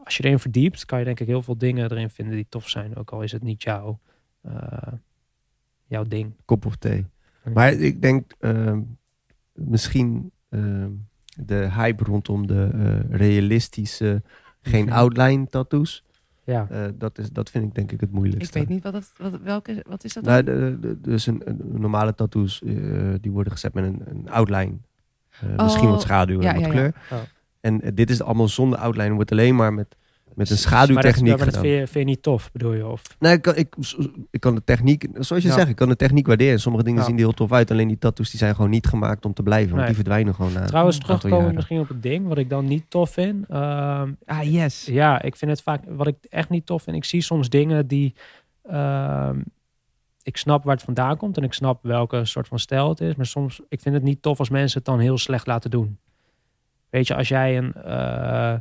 Als 0.04 0.16
je 0.16 0.24
erin 0.24 0.38
verdiept, 0.38 0.84
kan 0.84 0.98
je 0.98 1.04
denk 1.04 1.20
ik 1.20 1.26
heel 1.26 1.42
veel 1.42 1.58
dingen 1.58 1.90
erin 1.90 2.10
vinden 2.10 2.34
die 2.34 2.46
tof 2.48 2.68
zijn. 2.68 2.96
Ook 2.96 3.10
al 3.12 3.22
is 3.22 3.32
het 3.32 3.42
niet 3.42 3.62
jouw, 3.62 3.98
eh, 4.42 4.52
jouw 5.86 6.02
ding. 6.04 6.32
Kop 6.44 6.66
of 6.66 6.76
thee. 6.76 7.04
Maar 7.54 7.72
ik 7.72 8.02
denk 8.02 8.32
ehm, 8.40 8.80
misschien 9.52 10.30
ehm, 10.48 10.90
de 11.36 11.68
hype 11.72 12.04
rondom 12.04 12.46
de 12.46 12.68
eh, 12.72 13.16
realistische, 13.16 14.22
geen 14.62 14.84
Mhm. 14.84 14.94
outline 14.94 15.46
tattoos. 15.48 16.04
Ja, 16.46 16.66
eh, 16.70 16.80
dat, 16.94 17.18
is, 17.18 17.30
dat 17.30 17.50
vind 17.50 17.64
ik 17.64 17.74
denk 17.74 17.92
ik 17.92 18.00
het 18.00 18.08
Ik 18.08 18.14
moeilijkste. 18.14 18.58
weet 18.58 18.68
niet 18.68 18.82
wat, 18.82 18.92
het, 18.92 19.12
wat, 19.18 19.40
welke, 19.42 19.84
wat 19.88 20.04
is 20.04 20.12
dat 20.12 20.24
dan? 20.24 20.32
Nou, 20.32 20.44
de, 20.44 20.76
de- 20.80 21.00
dus 21.00 21.26
een, 21.26 21.42
een 21.44 21.60
normale 21.74 22.14
tattoos 22.14 22.62
eh, 22.62 22.74
die 23.20 23.30
worden 23.30 23.52
gezet 23.52 23.74
met 23.74 23.84
een, 23.84 24.02
een 24.04 24.30
outline. 24.30 24.76
Eh, 25.40 25.62
misschien 25.62 25.86
Oh, 25.86 25.90
wat 25.92 26.02
schaduw 26.02 26.40
en 26.40 26.44
ja, 26.44 26.52
wat 26.52 26.60
ja, 26.60 26.66
ja. 26.66 26.72
kleur. 26.72 26.94
Oh. 27.12 27.18
En 27.60 27.82
dit 27.94 28.10
is 28.10 28.22
allemaal 28.22 28.48
zonder 28.48 28.78
outline. 28.78 29.14
wordt 29.14 29.32
alleen 29.32 29.56
maar 29.56 29.74
met, 29.74 29.96
met 30.36 30.50
een 30.50 30.54
Maar 30.54 30.62
schaduwtechniek 30.64 31.28
dat, 31.30 31.36
maar 31.38 31.50
dat 31.50 31.60
vind, 31.60 31.66
je, 31.74 31.86
vind 31.86 31.92
je 31.92 32.04
niet 32.04 32.22
tof, 32.22 32.52
bedoel 32.52 32.72
je? 32.72 32.86
Of, 32.86 33.02
Nee, 33.18 33.32
ik 33.32 33.42
kan, 33.42 33.56
ik, 33.56 33.74
ik 34.30 34.40
kan 34.40 34.54
de 34.54 34.64
techniek, 34.64 35.06
zoals 35.18 35.42
je 35.42 35.48
Ja. 35.48 35.54
zegt, 35.54 35.68
ik 35.68 35.76
kan 35.76 35.88
de 35.88 35.96
techniek 35.96 36.26
waarderen. 36.26 36.60
Sommige 36.60 36.84
dingen 36.84 37.00
Ja. 37.00 37.06
zien 37.06 37.14
er 37.14 37.20
heel 37.20 37.32
tof 37.32 37.52
uit. 37.52 37.70
Alleen 37.70 37.88
die 37.88 37.98
tattoos 37.98 38.30
die 38.30 38.38
zijn 38.38 38.54
gewoon 38.54 38.70
niet 38.70 38.86
gemaakt 38.86 39.24
om 39.24 39.32
te 39.32 39.42
blijven. 39.42 39.74
Want 39.74 39.86
die 39.86 39.94
verdwijnen 39.94 40.34
gewoon 40.34 40.52
na 40.52 40.64
Trouwens, 40.64 40.98
terugkomen 40.98 41.54
misschien 41.54 41.80
op 41.80 41.88
het 41.88 42.02
ding, 42.02 42.26
wat 42.26 42.38
ik 42.38 42.50
dan 42.50 42.64
niet 42.66 42.84
tof 42.88 43.10
vind. 43.10 43.46
Ehm, 43.48 44.12
Ah, 44.26 44.42
yes. 44.52 44.84
ja, 44.84 45.22
ik 45.22 45.36
vind 45.36 45.50
het 45.50 45.62
vaak, 45.62 45.82
wat 45.88 46.06
ik 46.06 46.16
echt 46.28 46.48
niet 46.48 46.66
tof 46.66 46.82
vind, 46.82 46.96
ik 46.96 47.04
zie 47.04 47.20
soms 47.20 47.48
dingen 47.48 47.86
die, 47.86 48.14
ehm, 48.62 49.38
ik 50.22 50.36
snap 50.36 50.64
waar 50.64 50.74
het 50.74 50.84
vandaan 50.84 51.16
komt 51.16 51.36
en 51.36 51.42
ik 51.42 51.52
snap 51.52 51.78
welke 51.82 52.24
soort 52.24 52.48
van 52.48 52.58
stijl 52.58 52.88
het 52.88 53.00
is. 53.00 53.14
Maar 53.14 53.26
soms, 53.26 53.60
ik 53.68 53.80
vind 53.80 53.94
het 53.94 54.04
niet 54.04 54.22
tof 54.22 54.38
als 54.38 54.50
mensen 54.50 54.78
het 54.78 54.86
dan 54.86 54.98
heel 54.98 55.18
slecht 55.18 55.46
laten 55.46 55.70
doen. 55.70 55.98
Weet 56.90 57.06
je, 57.06 57.14
als 57.16 57.28
jij 57.28 57.56
een, 57.58 57.72
eh, 57.74 58.54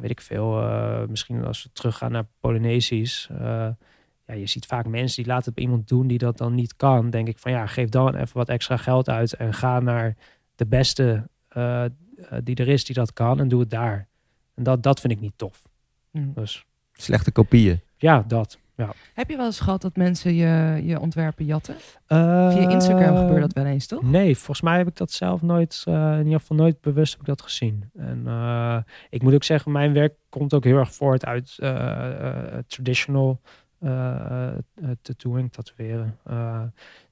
weet 0.00 0.10
ik 0.10 0.20
veel, 0.20 0.60
eh, 0.60 1.06
misschien 1.06 1.44
als 1.44 1.62
we 1.62 1.70
teruggaan 1.72 2.12
naar 2.12 2.26
Polynesisch. 2.40 3.28
eh, 3.30 3.68
ja, 4.26 4.34
je 4.34 4.46
ziet 4.46 4.66
vaak 4.66 4.86
mensen 4.86 5.22
die 5.22 5.32
laten 5.32 5.44
het 5.44 5.54
bij 5.54 5.64
iemand 5.64 5.88
doen 5.88 6.06
die 6.06 6.18
dat 6.18 6.38
dan 6.38 6.54
niet 6.54 6.76
kan. 6.76 7.10
Denk 7.10 7.28
ik 7.28 7.38
van 7.38 7.52
ja, 7.52 7.66
geef 7.66 7.88
dan 7.88 8.14
even 8.14 8.36
wat 8.36 8.48
extra 8.48 8.76
geld 8.76 9.08
uit 9.08 9.32
en 9.32 9.54
ga 9.54 9.80
naar 9.80 10.16
de 10.54 10.66
beste 10.66 11.28
eh, 11.48 11.84
die 12.44 12.56
er 12.56 12.68
is 12.68 12.84
die 12.84 12.94
dat 12.94 13.12
kan 13.12 13.40
en 13.40 13.48
doe 13.48 13.60
het 13.60 13.70
daar. 13.70 14.08
En 14.54 14.62
dat, 14.62 14.82
dat 14.82 15.00
vind 15.00 15.12
ik 15.12 15.20
niet 15.20 15.32
tof. 15.36 15.68
Hm. 16.10 16.32
Dus 16.32 16.64
Slechte 16.92 17.32
kopieën. 17.32 17.80
ja, 17.96 18.24
dat. 18.26 18.58
Ja. 18.78 18.92
Heb 19.14 19.30
je 19.30 19.36
wel 19.36 19.46
eens 19.46 19.60
gehad 19.60 19.82
dat 19.82 19.96
mensen 19.96 20.34
je, 20.34 20.80
je 20.84 21.00
ontwerpen 21.00 21.44
jatten? 21.44 21.74
Eh, 22.06 22.50
Via 22.50 22.68
Instagram 22.68 23.16
gebeurt 23.16 23.40
dat 23.40 23.52
wel 23.52 23.64
eens, 23.64 23.86
toch? 23.86 24.02
Nee, 24.02 24.34
volgens 24.36 24.60
mij 24.60 24.76
heb 24.78 24.86
ik 24.88 24.96
dat 24.96 25.10
zelf 25.10 25.42
nooit, 25.42 25.82
eh, 25.84 26.12
in 26.18 26.24
ieder 26.24 26.40
geval 26.40 26.56
nooit 26.56 26.80
bewust 26.80 27.12
heb 27.12 27.20
ik 27.20 27.26
dat 27.26 27.42
gezien. 27.42 27.90
En 27.96 28.22
eh, 28.26 28.78
ik 29.10 29.22
moet 29.22 29.34
ook 29.34 29.44
zeggen, 29.44 29.72
mijn 29.72 29.92
werk 29.92 30.14
komt 30.28 30.54
ook 30.54 30.64
heel 30.64 30.76
erg 30.78 30.94
voort 30.94 31.24
uit 31.24 31.54
eh, 31.58 32.52
eh, 32.56 32.58
traditional 32.66 33.40
eh, 33.80 34.46
eh, 34.48 34.54
tattooing, 35.02 35.52
tatoeëren. 35.52 36.18
Eh, 36.24 36.62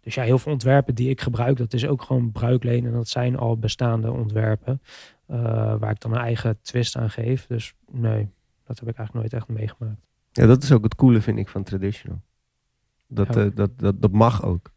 dus 0.00 0.14
ja, 0.14 0.22
heel 0.22 0.38
veel 0.38 0.52
ontwerpen 0.52 0.94
die 0.94 1.08
ik 1.10 1.20
gebruik, 1.20 1.56
dat 1.56 1.72
is 1.72 1.86
ook 1.86 2.02
gewoon 2.02 2.32
bruikleen. 2.32 2.86
En 2.86 2.92
dat 2.92 3.08
zijn 3.08 3.36
al 3.36 3.58
bestaande 3.58 4.12
ontwerpen, 4.12 4.82
eh, 5.26 5.74
waar 5.78 5.90
ik 5.90 6.00
dan 6.00 6.12
een 6.12 6.20
eigen 6.20 6.58
twist 6.62 6.96
aan 6.96 7.10
geef. 7.10 7.46
Dus 7.46 7.74
nee, 7.90 8.28
dat 8.66 8.78
heb 8.78 8.88
ik 8.88 8.96
eigenlijk 8.96 9.14
nooit 9.14 9.32
echt 9.32 9.48
meegemaakt. 9.58 10.05
Ja, 10.36 10.46
dat 10.46 10.62
is 10.62 10.72
ook 10.72 10.82
het 10.84 10.94
coole, 10.94 11.20
vind 11.20 11.38
ik, 11.38 11.48
van 11.48 11.62
traditional. 11.62 12.20
Dat, 13.08 13.34
Ja. 13.34 13.44
eh, 13.44 13.50
dat, 13.54 13.78
dat, 13.78 14.02
dat 14.02 14.12
mag 14.12 14.44
ook. 14.44 14.70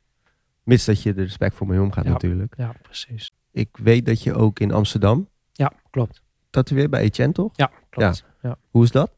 Mits 0.64 0.86
dat 0.86 1.02
je 1.04 1.10
er 1.10 1.16
respect 1.24 1.56
voor 1.56 1.68
mee 1.68 1.82
omgaat 1.82 2.06
Ja. 2.06 2.12
natuurlijk. 2.12 2.54
Ja, 2.58 2.74
precies. 2.82 3.32
Ik 3.52 3.78
weet 3.78 4.06
dat 4.06 4.24
je 4.24 4.34
ook 4.34 4.60
in 4.60 4.72
Amsterdam 4.72 5.30
Ja, 5.52 5.72
klopt. 5.90 6.22
tatoeëert 6.50 6.90
bij 6.90 7.02
Etienne, 7.02 7.34
toch? 7.34 7.52
Ja, 7.56 7.72
klopt. 7.90 8.26
ja. 8.42 8.58
Hoe 8.70 8.84
is 8.84 8.92
dat? 8.92 9.12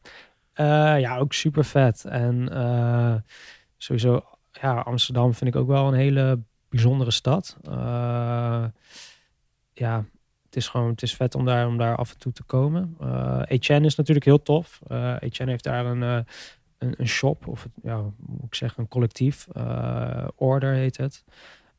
Eh, 0.52 0.66
ja, 1.00 1.16
ook 1.18 1.32
super 1.32 1.64
vet. 1.64 2.04
En 2.04 2.48
eh, 2.52 3.14
sowieso, 3.76 4.24
ja, 4.52 4.80
Amsterdam 4.80 5.34
vind 5.34 5.54
ik 5.54 5.60
ook 5.60 5.66
wel 5.68 5.88
een 5.88 5.94
hele 5.94 6.40
bijzondere 6.68 7.10
stad. 7.10 7.56
Ja, 9.72 10.04
het 10.52 10.62
is 10.62 10.68
gewoon, 10.68 10.90
het 10.90 11.02
is 11.02 11.14
vet 11.14 11.34
om 11.34 11.44
daar, 11.44 11.66
om 11.66 11.78
daar 11.78 11.96
af 11.96 12.12
en 12.12 12.18
toe 12.18 12.32
te 12.32 12.42
komen. 12.42 12.96
Eh 13.00 13.42
Etienne 13.44 13.86
is 13.86 13.94
natuurlijk 13.94 14.26
heel 14.26 14.42
tof. 14.42 14.80
Eh 14.86 15.14
Etienne 15.20 15.50
heeft 15.50 15.64
daar 15.64 15.86
een, 15.86 16.02
eh, 16.02 16.18
een, 16.78 16.94
een 16.96 17.08
shop, 17.08 17.46
of 17.46 17.68
ja, 17.82 18.02
moet 18.26 18.46
ik 18.46 18.54
zeggen, 18.54 18.82
een 18.82 18.88
collectief. 18.88 19.46
Order 20.36 20.72
heet 20.72 20.96
het. 20.96 21.24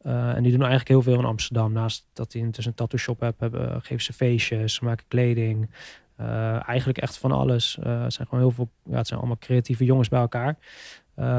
En 0.01 0.43
die 0.43 0.51
doen 0.51 0.61
eigenlijk 0.61 0.89
heel 0.89 1.01
veel 1.01 1.19
in 1.19 1.25
Amsterdam. 1.25 1.71
Naast 1.71 2.07
dat 2.13 2.33
hij 2.33 2.41
intussen 2.41 2.71
een 2.71 2.77
tattoo 2.77 2.99
shop 2.99 3.19
hebben, 3.19 3.81
geven 3.81 4.03
ze 4.03 4.13
feestjes, 4.13 4.73
ze 4.73 4.83
maken 4.83 5.05
kleding. 5.07 5.69
Eigenlijk 6.65 6.97
echt 6.97 7.17
van 7.17 7.31
alles. 7.31 7.77
Het 7.81 8.13
zijn 8.13 8.27
gewoon 8.27 8.43
heel 8.43 8.51
veel, 8.51 8.69
ja, 8.83 8.97
het 8.97 9.07
zijn 9.07 9.19
allemaal 9.19 9.37
creatieve 9.37 9.85
jongens 9.85 10.09
bij 10.09 10.19
elkaar. 10.19 10.57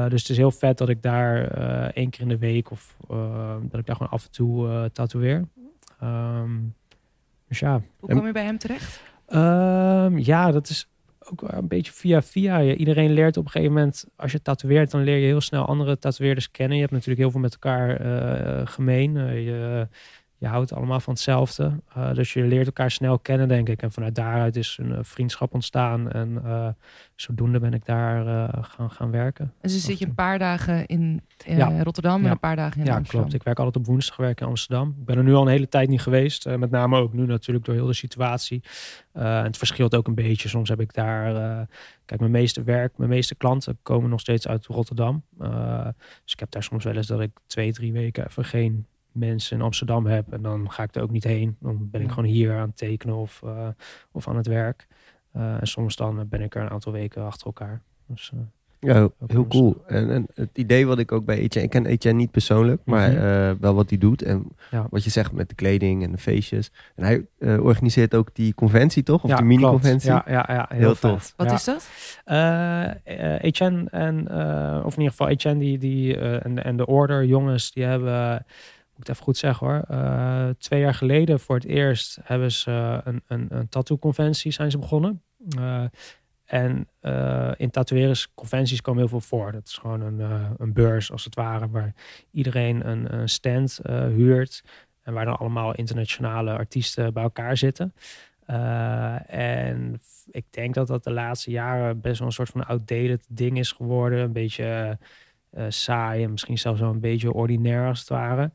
Dus 0.09 0.21
het 0.21 0.29
is 0.29 0.37
heel 0.37 0.51
vet 0.51 0.77
dat 0.77 0.89
ik 0.89 1.01
daar 1.01 1.47
eh, 1.47 1.91
één 1.93 2.09
keer 2.09 2.21
in 2.21 2.29
de 2.29 2.37
week 2.37 2.71
of 2.71 2.95
dat 3.69 3.79
ik 3.79 3.85
daar 3.85 3.95
gewoon 3.95 4.11
af 4.11 4.25
en 4.25 4.31
toe 4.31 4.89
tatoeëer. 4.93 5.47
Ehm, 5.99 6.51
dus 7.47 7.59
ja. 7.59 7.81
Hoe 7.99 8.09
kom 8.09 8.25
je 8.25 8.31
bij 8.31 8.43
hem 8.43 8.57
terecht? 8.57 9.03
Ehm, 9.27 10.17
ja, 10.17 10.51
dat 10.51 10.69
is 10.69 10.89
ook 11.19 11.41
een 11.41 11.67
beetje 11.67 11.91
via 11.91 12.21
via. 12.21 12.57
Je, 12.57 12.75
iedereen 12.75 13.11
leert 13.13 13.37
op 13.37 13.45
een 13.45 13.51
gegeven 13.51 13.73
moment, 13.73 14.05
als 14.15 14.31
je 14.31 14.41
tatoeëert, 14.41 14.91
dan 14.91 15.03
leer 15.03 15.17
je 15.17 15.25
heel 15.25 15.41
snel 15.41 15.65
andere 15.65 15.97
tatoeëerders 15.97 16.51
kennen. 16.51 16.75
Je 16.75 16.81
hebt 16.81 16.93
natuurlijk 16.93 17.21
heel 17.21 17.31
veel 17.31 17.39
met 17.39 17.53
elkaar 17.53 17.97
eh, 17.97 18.67
gemeen. 18.67 19.17
Eh, 19.17 19.45
je, 19.45 19.87
je 20.37 20.47
houdt 20.47 20.73
allemaal 20.73 20.99
van 20.99 21.13
hetzelfde. 21.13 21.79
Uh, 21.97 22.13
dus 22.13 22.33
je 22.33 22.43
leert 22.43 22.65
elkaar 22.65 22.91
snel 22.91 23.19
kennen, 23.19 23.47
denk 23.47 23.69
ik. 23.69 23.81
En 23.81 23.91
vanuit 23.91 24.15
daaruit 24.15 24.55
is 24.55 24.77
een 24.81 24.89
uh, 24.89 24.97
vriendschap 25.01 25.53
ontstaan. 25.53 26.11
En 26.11 26.41
uh, 26.45 26.67
zodoende 27.15 27.59
ben 27.59 27.73
ik 27.73 27.85
daar 27.85 28.49
gaan, 28.63 28.91
gaan 28.91 29.11
werken. 29.11 29.45
En 29.45 29.69
dus 29.69 29.83
zit 29.83 29.99
je 29.99 30.05
een 30.05 30.15
paar 30.15 30.39
dagen 30.39 30.85
in 30.85 31.21
ja. 31.45 31.83
Rotterdam 31.83 32.19
en 32.19 32.25
ja. 32.25 32.31
een 32.31 32.39
paar 32.39 32.55
dagen 32.55 32.79
in 32.79 32.85
ja, 32.85 32.95
Amsterdam? 32.95 33.21
klopt. 33.21 33.35
Ik 33.35 33.43
werk 33.43 33.57
altijd 33.57 33.77
op 33.77 33.85
woensdag 33.85 34.17
werk 34.17 34.41
in 34.41 34.47
Amsterdam. 34.47 34.95
Ik 34.99 35.05
ben 35.05 35.17
er 35.17 35.23
nu 35.23 35.33
al 35.33 35.41
een 35.41 35.47
hele 35.47 35.67
tijd 35.67 35.89
niet 35.89 36.01
geweest. 36.01 36.45
met 36.45 36.71
name 36.71 36.97
ook 36.97 37.13
nu 37.13 37.25
natuurlijk 37.25 37.65
door 37.65 37.75
heel 37.75 37.85
de 37.85 37.93
situatie. 37.93 38.63
en 39.13 39.43
het 39.43 39.57
verschilt 39.57 39.95
ook 39.95 40.07
een 40.07 40.15
beetje. 40.15 40.49
Soms 40.49 40.69
heb 40.69 40.81
ik 40.81 40.93
daar... 40.93 41.67
kijk, 42.05 42.19
mijn 42.19 42.31
meeste 42.31 42.63
werk, 42.63 42.97
mijn 42.97 43.09
meeste 43.09 43.35
klanten 43.35 43.77
komen 43.81 44.09
nog 44.09 44.19
steeds 44.19 44.47
uit 44.47 44.65
Rotterdam. 44.65 45.23
dus 46.23 46.33
ik 46.33 46.39
heb 46.39 46.51
daar 46.51 46.63
soms 46.63 46.83
wel 46.83 46.95
eens 46.95 47.07
dat 47.07 47.21
ik 47.21 47.31
twee, 47.47 47.73
drie 47.73 47.93
weken 47.93 48.25
even 48.27 48.45
geen 48.45 48.85
mensen 49.15 49.57
in 49.57 49.63
Amsterdam 49.63 50.05
heb. 50.05 50.33
En 50.33 50.41
dan 50.41 50.71
ga 50.71 50.83
ik 50.83 50.95
er 50.95 51.01
ook 51.01 51.11
niet 51.11 51.23
heen. 51.23 51.57
Dan 51.59 51.89
ben 51.91 52.01
ik 52.01 52.09
gewoon 52.09 52.29
hier 52.29 52.53
aan 52.53 52.67
het 52.67 52.77
tekenen 52.77 53.15
of, 53.15 53.41
uh, 53.45 53.67
of 54.11 54.27
aan 54.27 54.35
het 54.35 54.47
werk. 54.47 54.87
Uh, 55.35 55.61
en 55.61 55.67
soms 55.67 55.95
dan 55.95 56.27
ben 56.29 56.41
ik 56.41 56.55
er 56.55 56.61
een 56.61 56.69
aantal 56.69 56.91
weken 56.91 57.25
achter 57.25 57.45
elkaar. 57.45 57.81
Dus, 58.05 58.31
uh, 58.33 58.39
ja, 58.79 58.93
heel, 58.93 59.13
heel 59.27 59.47
cool. 59.47 59.83
En, 59.87 60.11
en, 60.11 60.27
het 60.33 60.49
idee 60.53 60.87
wat 60.87 60.99
ik 60.99 61.11
ook 61.11 61.25
bij 61.25 61.37
Etienne... 61.37 61.63
Ik 61.63 61.69
ken 61.69 61.85
Etienne 61.85 62.19
niet 62.19 62.31
persoonlijk, 62.31 62.81
maar 62.85 63.09
mm 63.09 63.17
-hmm. 63.17 63.57
wel 63.59 63.73
wat 63.73 63.89
hij 63.89 63.97
doet. 63.97 64.21
En 64.21 64.47
ja. 64.71 64.87
wat 64.89 65.03
je 65.03 65.09
zegt 65.09 65.31
met 65.31 65.49
de 65.49 65.55
kleding 65.55 66.03
en 66.03 66.11
de 66.11 66.17
feestjes. 66.17 66.71
En 66.95 67.03
hij 67.03 67.57
organiseert 67.57 68.15
ook 68.15 68.29
die 68.33 68.53
conventie, 68.53 69.03
toch? 69.03 69.23
Of 69.23 69.29
ja, 69.29 69.35
die 69.35 69.45
mini-conventie? 69.45 70.11
Ja, 70.11 70.23
ja, 70.27 70.45
ja, 70.47 70.65
heel, 70.69 70.79
heel 70.79 70.95
tof. 70.95 71.33
Wat 71.35 71.47
ja. 71.47 71.53
is 71.53 71.63
dat? 71.63 71.89
Etienne 73.41 73.89
en... 73.89 74.19
of 74.85 74.93
in 74.93 74.99
ieder 74.99 75.11
geval 75.11 75.27
Etienne 75.27 75.59
die, 75.59 75.77
die, 75.77 76.17
en, 76.17 76.63
en 76.63 76.77
de 76.77 76.85
Order, 76.85 77.25
jongens, 77.25 77.71
die 77.71 77.83
hebben 77.83 78.45
moet 78.97 79.09
even 79.09 79.23
goed 79.23 79.37
zeggen 79.37 79.67
hoor. 79.67 79.85
Uh, 79.91 80.49
twee 80.57 80.79
jaar 80.79 80.93
geleden 80.93 81.39
voor 81.39 81.55
het 81.55 81.65
eerst 81.65 82.19
hebben 82.23 82.51
ze 82.51 83.01
een, 83.03 83.23
een, 83.27 83.45
een 83.49 83.69
tattoo-conventie 83.69 84.51
zijn 84.51 84.71
ze 84.71 84.77
begonnen. 84.77 85.23
Uh, 85.59 85.83
en 86.45 86.89
uh, 87.01 87.51
in 87.57 87.69
tatoeërersconventies 87.69 88.81
komen 88.81 88.99
heel 88.99 89.09
veel 89.09 89.21
voor. 89.21 89.51
Dat 89.51 89.67
is 89.67 89.77
gewoon 89.77 90.01
een, 90.01 90.19
een 90.57 90.73
beurs 90.73 91.11
als 91.11 91.23
het 91.23 91.35
ware, 91.35 91.69
waar 91.69 91.93
iedereen 92.31 92.87
een, 92.87 93.29
stand 93.29 93.79
huurt. 93.87 94.63
En 95.01 95.13
waar 95.13 95.25
dan 95.25 95.37
allemaal 95.37 95.75
internationale 95.75 96.51
artiesten 96.51 97.13
bij 97.13 97.23
elkaar 97.23 97.57
zitten. 97.57 97.93
en 99.27 100.01
ik 100.25 100.45
denk 100.49 100.73
dat 100.73 100.87
dat 100.87 101.03
de 101.03 101.11
laatste 101.11 101.51
jaren 101.51 102.01
best 102.01 102.17
wel 102.19 102.27
een 102.27 102.33
soort 102.33 102.49
van 102.49 102.65
outdated 102.65 103.25
ding 103.29 103.57
is 103.57 103.71
geworden. 103.71 104.19
Een 104.19 104.33
beetje 104.33 104.97
saai 105.67 106.23
en 106.23 106.31
misschien 106.31 106.57
zelfs 106.57 106.79
wel 106.79 106.89
een 106.89 106.99
beetje 106.99 107.33
ordinair 107.33 107.87
als 107.87 107.99
het 107.99 108.09
ware. 108.09 108.51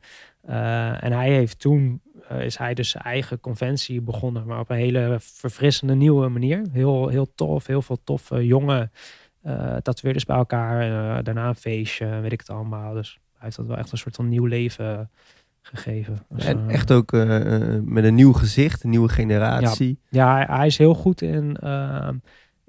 Uh, 0.49 1.03
en 1.03 1.11
hij 1.11 1.29
heeft 1.29 1.59
toen, 1.59 2.01
uh, 2.31 2.45
is 2.45 2.57
hij 2.57 2.73
dus 2.73 2.89
zijn 2.89 3.03
eigen 3.03 3.39
conventie 3.39 4.01
begonnen, 4.01 4.45
maar 4.45 4.59
op 4.59 4.69
een 4.69 4.77
hele 4.77 5.17
verfrissende 5.19 5.95
nieuwe 5.95 6.27
manier. 6.27 6.61
Heel, 6.71 7.07
heel 7.07 7.33
tof, 7.35 7.67
heel 7.67 7.81
veel 7.81 7.99
toffe 8.03 8.45
jonge 8.45 8.89
uh, 9.45 9.75
tatoeëerders 9.75 10.25
bij 10.25 10.35
elkaar. 10.35 10.79
daarna 11.23 11.47
een 11.47 11.55
feestje, 11.55 12.19
weet 12.19 12.31
ik 12.31 12.39
het 12.39 12.49
allemaal. 12.49 12.93
Dus 12.93 13.19
hij 13.31 13.39
heeft 13.43 13.55
dat 13.55 13.65
wel 13.65 13.77
echt 13.77 13.91
een 13.91 13.97
soort 13.97 14.15
van 14.15 14.29
nieuw 14.29 14.45
leven 14.45 15.09
gegeven. 15.61 16.25
Dus, 16.29 16.45
en 16.45 16.69
echt 16.69 16.91
ook 16.91 17.11
met 17.83 18.03
een 18.03 18.15
nieuw 18.15 18.33
gezicht, 18.33 18.83
een 18.83 18.89
nieuwe 18.89 19.09
generatie. 19.09 19.99
Ja, 20.09 20.25
ja 20.25 20.35
hij, 20.35 20.57
hij, 20.57 20.67
is 20.67 20.77
heel 20.77 20.93
goed 20.93 21.21
in 21.21 21.57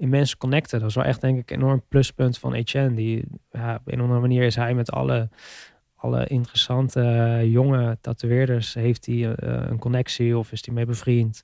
in 0.03 0.09
mensen 0.09 0.37
connecten. 0.37 0.79
Dat 0.79 0.89
is 0.89 0.95
wel 0.95 1.03
echt 1.03 1.21
denk 1.21 1.39
ik 1.39 1.51
een 1.51 1.57
enorm 1.57 1.83
pluspunt 1.87 2.37
van 2.37 2.53
Etienne. 2.53 2.95
Die, 2.95 3.25
ja, 3.51 3.75
op 3.75 3.81
een 3.85 3.97
of 3.97 4.01
andere 4.01 4.19
manier 4.19 4.43
is 4.43 4.55
hij 4.55 4.73
met 4.73 4.91
alle, 4.91 5.29
alle 5.95 6.25
interessante 6.27 6.99
uh, 6.99 7.51
jonge 7.51 7.97
tatoeëerders... 8.01 8.73
heeft 8.73 9.05
hij 9.05 9.15
uh, 9.15 9.35
een 9.39 9.79
connectie 9.79 10.37
of 10.37 10.51
is 10.51 10.65
hij 10.65 10.75
mee 10.75 10.85
bevriend. 10.85 11.43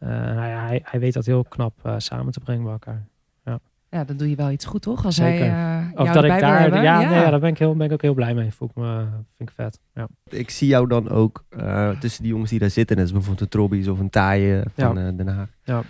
Uh, 0.00 0.08
hij, 0.08 0.50
hij, 0.50 0.80
hij, 0.84 1.00
weet 1.00 1.12
dat 1.12 1.26
heel 1.26 1.44
knap 1.44 1.94
samen 1.96 2.32
te 2.32 2.40
brengen 2.40 2.62
bij 2.62 2.72
elkaar. 2.72 3.06
Ja. 3.44 3.58
ja, 3.90 4.04
dan 4.04 4.16
doe 4.16 4.30
je 4.30 4.36
wel 4.36 4.50
iets 4.50 4.64
goed, 4.64 4.82
toch? 4.82 5.04
Als 5.04 5.14
Zeker. 5.14 5.50
hij 5.50 5.90
of 5.94 6.10
dat 6.10 6.24
ik 6.24 6.30
daar... 6.40 6.74
Ja, 6.74 6.82
ja. 6.82 7.08
Nee, 7.10 7.20
ja, 7.20 7.30
daar 7.30 7.40
ben 7.40 7.50
ik, 7.50 7.58
heel, 7.58 7.76
ben 7.76 7.86
ik 7.86 7.92
ook 7.92 8.02
heel 8.02 8.14
blij 8.14 8.34
mee. 8.34 8.52
Voel 8.52 8.68
ik 8.68 8.74
me, 8.74 9.06
vind 9.36 9.48
ik 9.48 9.54
vet. 9.54 9.80
Ja. 9.94 10.08
Ik 10.28 10.50
zie 10.50 10.68
jou 10.68 10.88
dan 10.88 11.08
ook 11.08 11.44
tussen 12.00 12.22
die 12.22 12.32
jongens 12.32 12.50
die 12.50 12.58
daar 12.58 12.70
zitten... 12.70 12.96
net 12.96 13.04
als 13.04 13.14
bijvoorbeeld 13.14 13.44
een 13.44 13.58
Trobbies 13.58 13.88
of 13.88 13.98
een 13.98 14.10
Taaien 14.10 14.64
van 14.74 14.98
ja. 14.98 15.12
Den 15.12 15.28
Haag. 15.28 15.48
Ja. 15.64 15.82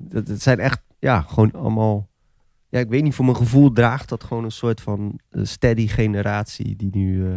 dat, 0.00 0.26
dat 0.26 0.40
zijn 0.40 0.58
echt 0.58 0.80
ja, 1.02 1.20
gewoon 1.20 1.52
allemaal. 1.52 2.08
Ja, 2.68 2.78
ik 2.78 2.88
weet 2.88 3.02
niet, 3.02 3.14
voor 3.14 3.24
mijn 3.24 3.36
gevoel 3.36 3.72
draagt 3.72 4.08
dat 4.08 4.24
gewoon 4.24 4.44
een 4.44 4.50
soort 4.50 4.80
van 4.80 5.18
uh, 5.30 5.44
steady 5.44 5.86
generatie 5.86 6.76
die 6.76 6.90
nu 6.92 7.24
uh, 7.24 7.32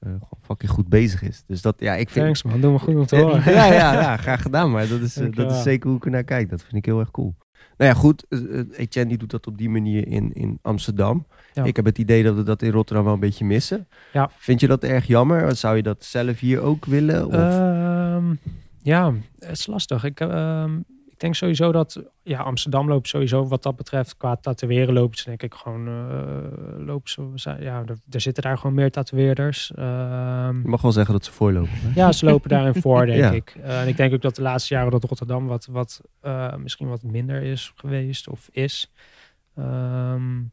gewoon 0.00 0.38
fucking 0.40 0.70
goed 0.70 0.88
bezig 0.88 1.22
is. 1.22 1.42
Dus 1.46 1.62
dat, 1.62 1.74
ja, 1.78 1.94
ik 1.94 2.10
vind. 2.10 2.24
Thanks 2.24 2.42
man, 2.42 2.60
doe 2.60 2.72
me 2.72 2.78
goed 2.78 2.94
om 2.94 3.06
te 3.06 3.16
horen. 3.16 3.52
ja, 3.52 3.64
ja, 3.64 3.92
ja, 3.92 4.16
graag 4.26 4.42
gedaan, 4.42 4.70
maar 4.70 4.88
dat 4.88 5.00
is, 5.00 5.14
dat 5.14 5.50
is 5.50 5.62
zeker 5.62 5.88
hoe 5.88 5.98
ik 5.98 6.04
er 6.04 6.10
naar 6.10 6.24
kijk. 6.24 6.50
Dat 6.50 6.62
vind 6.62 6.74
ik 6.74 6.84
heel 6.84 7.00
erg 7.00 7.10
cool. 7.10 7.34
Nou 7.76 7.90
ja, 7.90 7.96
goed, 7.96 8.26
Etienne 8.72 9.08
die 9.08 9.18
doet 9.18 9.30
dat 9.30 9.46
op 9.46 9.58
die 9.58 9.70
manier 9.70 10.08
in, 10.08 10.32
in 10.32 10.58
Amsterdam. 10.62 11.26
Ja. 11.52 11.64
Ik 11.64 11.76
heb 11.76 11.84
het 11.84 11.98
idee 11.98 12.22
dat 12.22 12.34
we 12.36 12.42
dat 12.42 12.62
in 12.62 12.70
Rotterdam 12.70 13.04
wel 13.04 13.14
een 13.14 13.20
beetje 13.20 13.44
missen. 13.44 13.88
Ja. 14.12 14.30
Vind 14.36 14.60
je 14.60 14.66
dat 14.66 14.84
erg 14.84 15.06
jammer? 15.06 15.56
Zou 15.56 15.76
je 15.76 15.82
dat 15.82 16.04
zelf 16.04 16.40
hier 16.40 16.60
ook 16.60 16.84
willen? 16.84 17.26
Of? 17.26 17.34
Um, 17.34 18.38
ja, 18.82 19.12
het 19.38 19.50
is 19.50 19.66
lastig. 19.66 20.04
Ik, 20.04 20.20
um, 20.20 20.84
ik 21.16 21.22
denk 21.22 21.34
sowieso 21.34 21.72
dat 21.72 22.02
ja, 22.22 22.40
Amsterdam 22.40 22.88
loopt 22.88 23.08
sowieso 23.08 23.46
wat 23.46 23.62
dat 23.62 23.76
betreft 23.76 24.16
qua 24.16 24.36
tatoeëren 24.36 24.94
loopt 24.94 25.24
denk 25.24 25.42
ik 25.42 25.54
gewoon 25.54 25.88
uh, 25.88 26.86
lopen 26.86 27.38
ze, 27.38 27.56
ja, 27.60 27.82
er, 27.86 27.96
er, 28.10 28.20
zitten 28.20 28.42
daar 28.42 28.58
gewoon 28.58 28.74
meer 28.74 28.90
tatoeëerders. 28.90 29.72
Uh, 29.78 29.84
je 30.62 30.68
mag 30.68 30.82
wel 30.82 30.92
zeggen 30.92 31.14
dat 31.14 31.24
ze 31.24 31.32
voorlopen. 31.32 31.70
Hè? 31.72 31.90
Ja, 31.94 32.12
ze 32.12 32.24
lopen 32.24 32.48
daarin 32.48 32.74
voor, 32.82 33.06
denk 33.06 33.18
Ja. 33.18 33.30
ik. 33.30 33.54
Uh, 33.58 33.80
en 33.80 33.88
ik 33.88 33.96
denk 33.96 34.12
ook 34.14 34.22
dat 34.22 34.36
de 34.36 34.42
laatste 34.42 34.74
jaren 34.74 34.90
dat 34.90 35.04
Rotterdam 35.04 35.46
wat, 35.46 35.66
wat 35.70 36.00
uh, 36.22 36.56
misschien 36.56 36.88
wat 36.88 37.02
minder 37.02 37.42
is 37.42 37.72
geweest 37.76 38.28
of 38.28 38.48
is. 38.52 38.92
Um, 39.58 40.50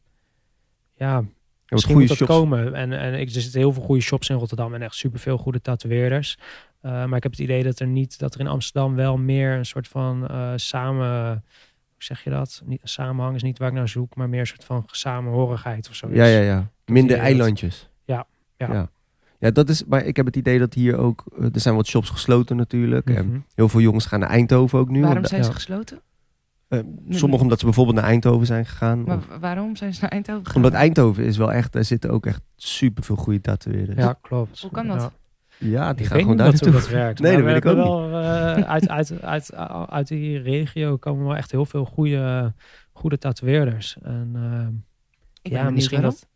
ja, 0.96 1.24
misschien 1.68 1.98
moet 1.98 2.08
dat 2.08 2.18
shops. 2.18 2.32
komen. 2.32 2.74
En, 2.74 2.94
en 2.94 3.14
ik, 3.14 3.26
er 3.26 3.42
zitten 3.42 3.60
heel 3.60 3.74
veel 3.74 3.84
goede 3.84 4.02
shops 4.02 4.30
in 4.30 4.36
Rotterdam 4.36 4.74
en 4.74 4.82
echt 4.82 4.96
superveel 4.96 5.38
goede 5.38 5.62
tatoeëerders. 5.62 6.38
Uh, 6.86 6.92
maar 7.06 7.18
ik 7.18 7.24
heb 7.24 7.32
het 7.32 7.42
idee 7.42 7.64
dat 7.64 7.80
er 7.80 7.88
niet, 7.88 8.20
dat 8.20 8.34
er 8.34 8.40
in 8.40 8.48
Amsterdam 8.48 8.96
wel 8.96 9.18
meer 9.18 9.52
een 9.58 9.66
soort 9.66 9.88
van 9.88 10.28
uh, 10.32 10.52
samen, 10.56 11.30
hoe 11.94 12.04
zeg 12.04 12.24
je 12.24 12.30
dat? 12.30 12.62
Niet, 12.66 12.82
samenhang 12.84 13.36
is 13.36 13.44
niet 13.44 13.58
waar 13.60 13.68
ik 13.68 13.74
naar 13.74 13.88
zoek, 13.90 14.16
maar 14.16 14.30
meer 14.30 14.40
een 14.40 14.48
soort 14.48 14.64
van 14.64 14.84
samenhorigheid 14.92 15.90
of 15.90 15.96
zo. 15.96 16.08
Ja, 16.12 16.26
ja, 16.26 16.40
ja. 16.40 16.70
Minder 16.86 17.16
dat- 17.16 17.26
eilandjes. 17.26 17.90
Ja, 18.06 18.26
ja. 18.58 18.74
Ja. 18.74 18.90
Ja, 19.40 19.52
dat 19.52 19.70
is, 19.70 19.84
maar 19.86 20.06
ik 20.06 20.16
heb 20.16 20.26
het 20.26 20.36
idee 20.36 20.60
dat 20.60 20.74
hier 20.74 20.98
ook, 20.98 21.24
eh, 21.38 21.44
er 21.54 21.60
zijn 21.60 21.76
wat 21.76 21.88
shops 21.88 22.10
gesloten 22.10 22.56
natuurlijk. 22.56 23.06
Mhm. 23.10 23.18
En 23.18 23.46
heel 23.56 23.70
veel 23.70 23.80
jongens 23.80 24.06
gaan 24.06 24.20
naar 24.20 24.30
Eindhoven 24.30 24.80
ook 24.80 24.90
nu. 24.90 25.02
Waarom 25.02 25.26
zijn 25.26 25.44
ze 25.44 25.50
ja. 25.50 25.56
gesloten? 25.56 26.02
eh, 26.68 26.80
sommigen 27.10 27.44
omdat 27.44 27.60
ze 27.60 27.66
bijvoorbeeld 27.66 27.96
naar 27.96 28.06
Eindhoven 28.06 28.48
zijn 28.48 28.66
gegaan. 28.66 29.04
Maar 29.04 29.18
of- 29.18 29.28
wa- 29.28 29.40
waarom 29.40 29.76
zijn 29.76 29.94
ze 29.94 30.02
naar 30.02 30.10
Eindhoven 30.10 30.46
gegaan? 30.46 30.64
omdat 30.64 30.80
Eindhoven 30.80 31.24
is 31.26 31.38
wel 31.38 31.52
echt, 31.52 31.72
daar 31.74 31.84
zitten 31.84 32.10
ook 32.10 32.26
echt 32.26 32.42
super 32.56 33.04
veel 33.04 33.16
goede 33.16 33.42
tatoeëerders. 33.42 33.98
Ja, 34.00 34.18
klopt. 34.22 34.62
Hoe 34.62 34.72
kan 34.72 34.88
dat? 34.88 35.12
Ja. 35.64 35.94
Die 35.94 36.02
Ik 36.04 36.08
gaan 36.12 36.20
gewoon 36.20 36.36
niet 36.36 36.38
daar 36.44 36.52
dat, 36.52 36.60
hoe 36.60 36.70
naartoe. 36.72 36.90
dat 36.90 37.00
werkt. 37.00 37.20
Nee, 37.20 37.32
dat 37.32 37.42
we 37.42 37.48
weet 37.48 37.56
ik 37.56 37.66
ook 37.66 37.76
wel, 37.76 38.10
eh, 38.10 38.54
uit, 38.70 38.90
uit, 38.90 39.22
uit, 39.22 39.54
uit 39.90 40.08
die 40.08 40.40
regio 40.42 40.98
komen 40.98 41.26
wel 41.26 41.36
echt 41.36 41.52
heel 41.52 41.66
veel 41.66 41.86
goede, 41.86 42.54
goede 42.94 43.18
tatoeëerders. 43.18 43.98
En 44.02 44.32
uh, 44.36 44.68
Ik 45.42 45.52
ben 45.52 45.62
ja, 45.64 45.70
misschien 45.70 46.02
dat, 46.02 46.28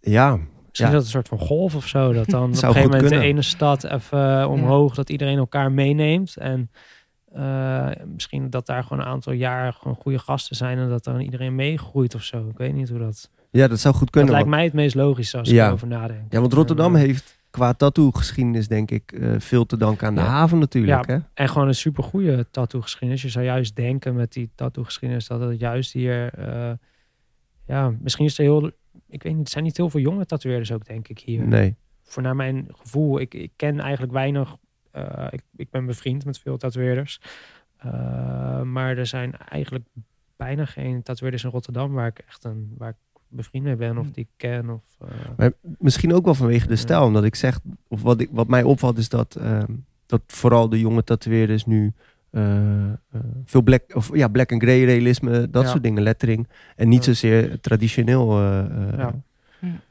Ja, 0.00 0.36
misschien 0.66 0.86
Ja. 0.86 0.92
dat 0.92 1.02
een 1.02 1.08
soort 1.08 1.28
van 1.28 1.38
golf 1.38 1.74
of 1.74 1.86
zo. 1.86 2.12
Dat 2.12 2.26
dan 2.28 2.42
op 2.44 2.48
een 2.48 2.54
Zou 2.56 2.72
gegeven 2.72 2.90
moment 2.90 3.08
de 3.10 3.16
kunnen. 3.16 3.34
ene 3.34 3.42
stad 3.42 3.84
even 3.84 4.40
uh, 4.40 4.50
omhoog, 4.50 4.94
dat 4.94 5.10
iedereen 5.10 5.38
elkaar 5.38 5.72
meeneemt. 5.72 6.36
En 6.36 6.70
uh, 7.36 7.88
misschien 8.06 8.50
dat 8.50 8.66
daar 8.66 8.82
gewoon 8.82 8.98
een 8.98 9.08
aantal 9.10 9.32
jaar 9.32 9.72
gewoon 9.72 9.96
goede 9.96 10.18
gasten 10.18 10.56
zijn 10.56 10.78
en 10.78 10.88
dat 10.88 11.04
dan 11.04 11.20
iedereen 11.20 11.54
meegroeit 11.54 12.14
of 12.14 12.22
zo. 12.22 12.48
Ik 12.48 12.56
weet 12.58 12.74
niet 12.74 12.88
hoe 12.88 12.98
dat... 12.98 13.30
ja, 13.50 13.68
dat 13.68 13.80
zou 13.80 13.94
goed 13.94 14.02
Dat 14.02 14.10
kunnen. 14.12 14.30
lijkt 14.32 14.46
want- 14.48 14.56
mij 14.58 14.66
het 14.66 14.74
meest 14.74 14.94
logisch 14.94 15.34
als 15.34 15.48
Ja. 15.50 15.62
ik 15.62 15.68
erover 15.68 15.86
nadenk. 15.88 16.32
ja, 16.32 16.40
want 16.40 16.52
Rotterdam 16.52 16.94
En, 16.94 17.00
heeft 17.00 17.37
qua 17.58 17.72
tattoo-geschiedenis 17.72 18.68
denk 18.68 18.90
ik 18.90 19.12
eh, 19.12 19.34
veel 19.38 19.66
te 19.66 19.76
danken 19.76 20.06
aan 20.06 20.14
de 20.14 20.20
Ja. 20.20 20.26
haven 20.26 20.58
natuurlijk. 20.58 21.06
Ja. 21.06 21.14
Hè? 21.14 21.20
En 21.34 21.48
gewoon 21.48 21.68
een 21.68 21.74
super 21.74 22.04
goede 22.04 22.46
tattoo-geschiedenis. 22.50 23.22
Je 23.22 23.28
zou 23.28 23.44
juist 23.44 23.76
denken 23.76 24.14
met 24.14 24.32
die 24.32 24.50
tattoo-geschiedenis 24.54 25.26
dat 25.26 25.40
het 25.40 25.58
juist 25.58 25.92
hier. 25.92 26.38
uh, 26.38 26.72
ja, 27.66 27.92
misschien 28.00 28.24
is 28.24 28.38
er 28.38 28.44
heel. 28.44 28.66
Ik 29.08 29.22
weet 29.22 29.34
niet, 29.36 29.44
er 29.44 29.50
zijn 29.52 29.64
niet 29.64 29.76
heel 29.76 29.90
veel 29.90 30.00
jonge 30.00 30.26
tatoeëerders 30.26 30.72
ook, 30.72 30.86
denk 30.86 31.08
ik, 31.08 31.18
hier. 31.18 31.46
Nee. 31.46 31.76
Voor 32.02 32.22
naar 32.22 32.36
mijn 32.36 32.68
gevoel, 32.72 33.20
ik, 33.20 33.34
ik 33.34 33.52
ken 33.56 33.80
eigenlijk 33.80 34.12
weinig. 34.12 34.56
Uh, 34.94 35.26
ik, 35.30 35.42
ik 35.56 35.70
ben 35.70 35.86
bevriend 35.86 36.24
met 36.24 36.38
veel 36.38 36.56
tatoeëerders. 36.56 37.20
Maar 38.64 38.96
er 38.96 39.06
zijn 39.06 39.36
eigenlijk 39.36 39.84
bijna 40.36 40.64
geen 40.64 41.02
tatoeëerders 41.02 41.44
in 41.44 41.50
Rotterdam 41.50 41.92
waar 41.92 42.06
ik 42.06 42.18
echt 42.18 42.44
een. 42.44 42.74
Waar 42.78 42.88
ik 42.88 42.96
bevriend 43.28 43.64
mee 43.64 43.76
ben 43.76 43.98
of 43.98 44.10
die 44.10 44.24
ik 44.24 44.30
ken. 44.36 44.70
Of, 44.70 44.82
uh, 45.02 45.08
Maar 45.36 45.52
misschien 45.78 46.14
ook 46.14 46.24
wel 46.24 46.34
vanwege 46.34 46.66
de 46.66 46.72
Ja. 46.72 46.78
stijl. 46.78 47.04
Omdat 47.04 47.24
ik 47.24 47.34
zeg, 47.34 47.60
of 47.88 48.02
wat, 48.02 48.20
ik, 48.20 48.28
wat 48.32 48.48
mij 48.48 48.62
opvalt 48.62 48.98
is 48.98 49.08
dat, 49.08 49.36
ehm, 49.40 49.72
dat 50.06 50.20
vooral 50.26 50.68
de 50.68 50.80
jonge 50.80 51.04
tatoeëerders 51.04 51.66
nu 51.66 51.92
eh, 52.30 52.84
eh, 52.92 52.92
veel 53.44 53.62
black, 53.62 53.82
of, 53.94 54.10
ja, 54.16 54.28
black 54.28 54.52
and 54.52 54.62
grey 54.62 54.84
realisme, 54.84 55.50
dat 55.50 55.62
Ja. 55.64 55.68
soort 55.70 55.82
dingen, 55.82 56.02
lettering. 56.02 56.48
En 56.76 56.88
niet 56.88 57.04
Ja. 57.04 57.12
zozeer 57.12 57.60
traditioneel. 57.60 58.38
eh, 58.38 58.58
eh, 58.60 58.98
Ja. 58.98 59.14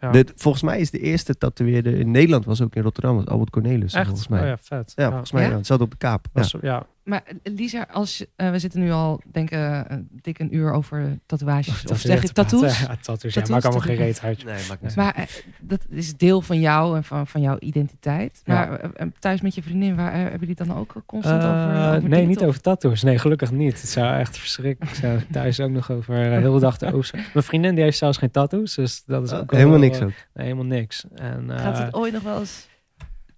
Ja. 0.02 0.12
De, 0.12 0.26
volgens 0.36 0.64
mij 0.64 0.80
is 0.80 0.92
de 0.92 1.00
eerste 1.00 1.38
tatoeëerder 1.38 1.94
in 2.00 2.12
Nederland 2.12 2.46
was 2.46 2.62
ook 2.62 2.76
in 2.76 2.82
Rotterdam, 2.82 3.16
was 3.16 3.26
Albert 3.26 3.50
Cornelis. 3.50 3.94
Echt? 3.94 4.06
Volgens 4.08 4.28
mij. 4.28 4.40
Oh 4.40 4.46
ja. 4.46 4.52
ja, 4.52 4.58
vet. 4.62 4.94
volgens 4.96 5.32
mij. 5.32 5.44
Ja? 5.44 5.50
Ja. 5.50 5.56
Het 5.56 5.66
zat 5.66 5.82
op 5.82 5.92
de 5.92 5.98
kaap. 5.98 6.26
Ja. 6.34 6.42
Was- 6.42 6.56
ja. 6.62 6.86
Maar 7.08 7.24
eh, 7.26 7.54
Lisa, 7.54 7.88
als, 7.92 8.26
eh, 8.36 8.52
we 8.52 8.60
zitten 8.60 8.80
nu 8.80 8.92
al, 8.92 9.22
denk 9.32 9.52
ik, 9.52 9.58
eh, 9.58 9.82
dik 10.10 10.40
een 10.40 10.56
uur 10.56 10.72
over 10.72 11.20
tatoeages. 11.26 11.86
Of 11.86 12.00
zeg 12.00 12.22
je 12.22 12.30
tattoos? 12.30 12.80
Ja, 12.80 12.98
tattoos. 13.02 13.34
Ja, 13.34 13.44
maakt 13.50 13.64
allemaal 13.64 13.82
geen 13.82 13.96
reet 13.96 14.22
uit. 14.22 14.44
Nee, 14.44 14.68
maakt 14.68 14.82
niet 14.82 14.96
Maar 14.96 15.30
dat 15.62 15.86
is 15.90 16.18
deel 16.18 16.42
van 16.42 16.60
jou 16.60 16.96
en 16.96 17.04
van, 17.04 17.28
van 17.28 17.42
jouw 17.42 17.58
identiteit. 17.60 18.42
Maar 18.46 18.92
thuis 19.20 19.42
met 19.42 19.56
je 19.56 19.64
vriendin, 19.64 19.96
waar, 19.96 20.14
hebben 20.14 20.40
jullie 20.40 20.56
het 20.58 20.68
dan 20.68 20.78
ook 20.78 20.94
constant 21.06 21.44
over, 21.44 21.96
over 21.96 22.10
nee, 22.10 22.26
niet 22.26 22.44
over 22.44 22.62
tattoos. 22.62 23.04
Nee, 23.04 23.20
gelukkig 23.20 23.52
niet. 23.52 23.82
Het 23.82 23.90
zou 23.90 24.20
echt 24.20 24.38
verschrikkelijk 24.38 24.96
zijn. 24.96 25.26
Thuis 25.32 25.60
ook 25.60 25.72
nog 25.72 25.92
over 25.92 26.16
heel 26.16 26.54
de 26.54 26.60
dag 26.60 26.78
te 26.78 26.86
over. 26.94 27.30
Mijn 27.34 27.46
vriendin 27.46 27.76
die 27.76 27.84
heeft 27.84 27.98
zelfs 27.98 28.18
geen 28.18 28.32
tattoos. 28.32 28.76
Dus 28.76 29.04
dat 29.06 29.24
is 29.24 29.34
ook 29.34 29.52
wel, 29.52 29.60
Helemaal 29.60 29.80
niks 29.80 30.02
ook. 30.02 30.12
nee, 30.34 30.46
helemaal 30.46 30.66
niks. 30.66 31.06
En, 31.16 31.52
eh, 31.52 31.60
Gaat 31.60 31.78
het 31.78 31.94
ooit 31.94 32.14
nog 32.14 32.24
wel 32.24 32.40
eens... 32.40 32.68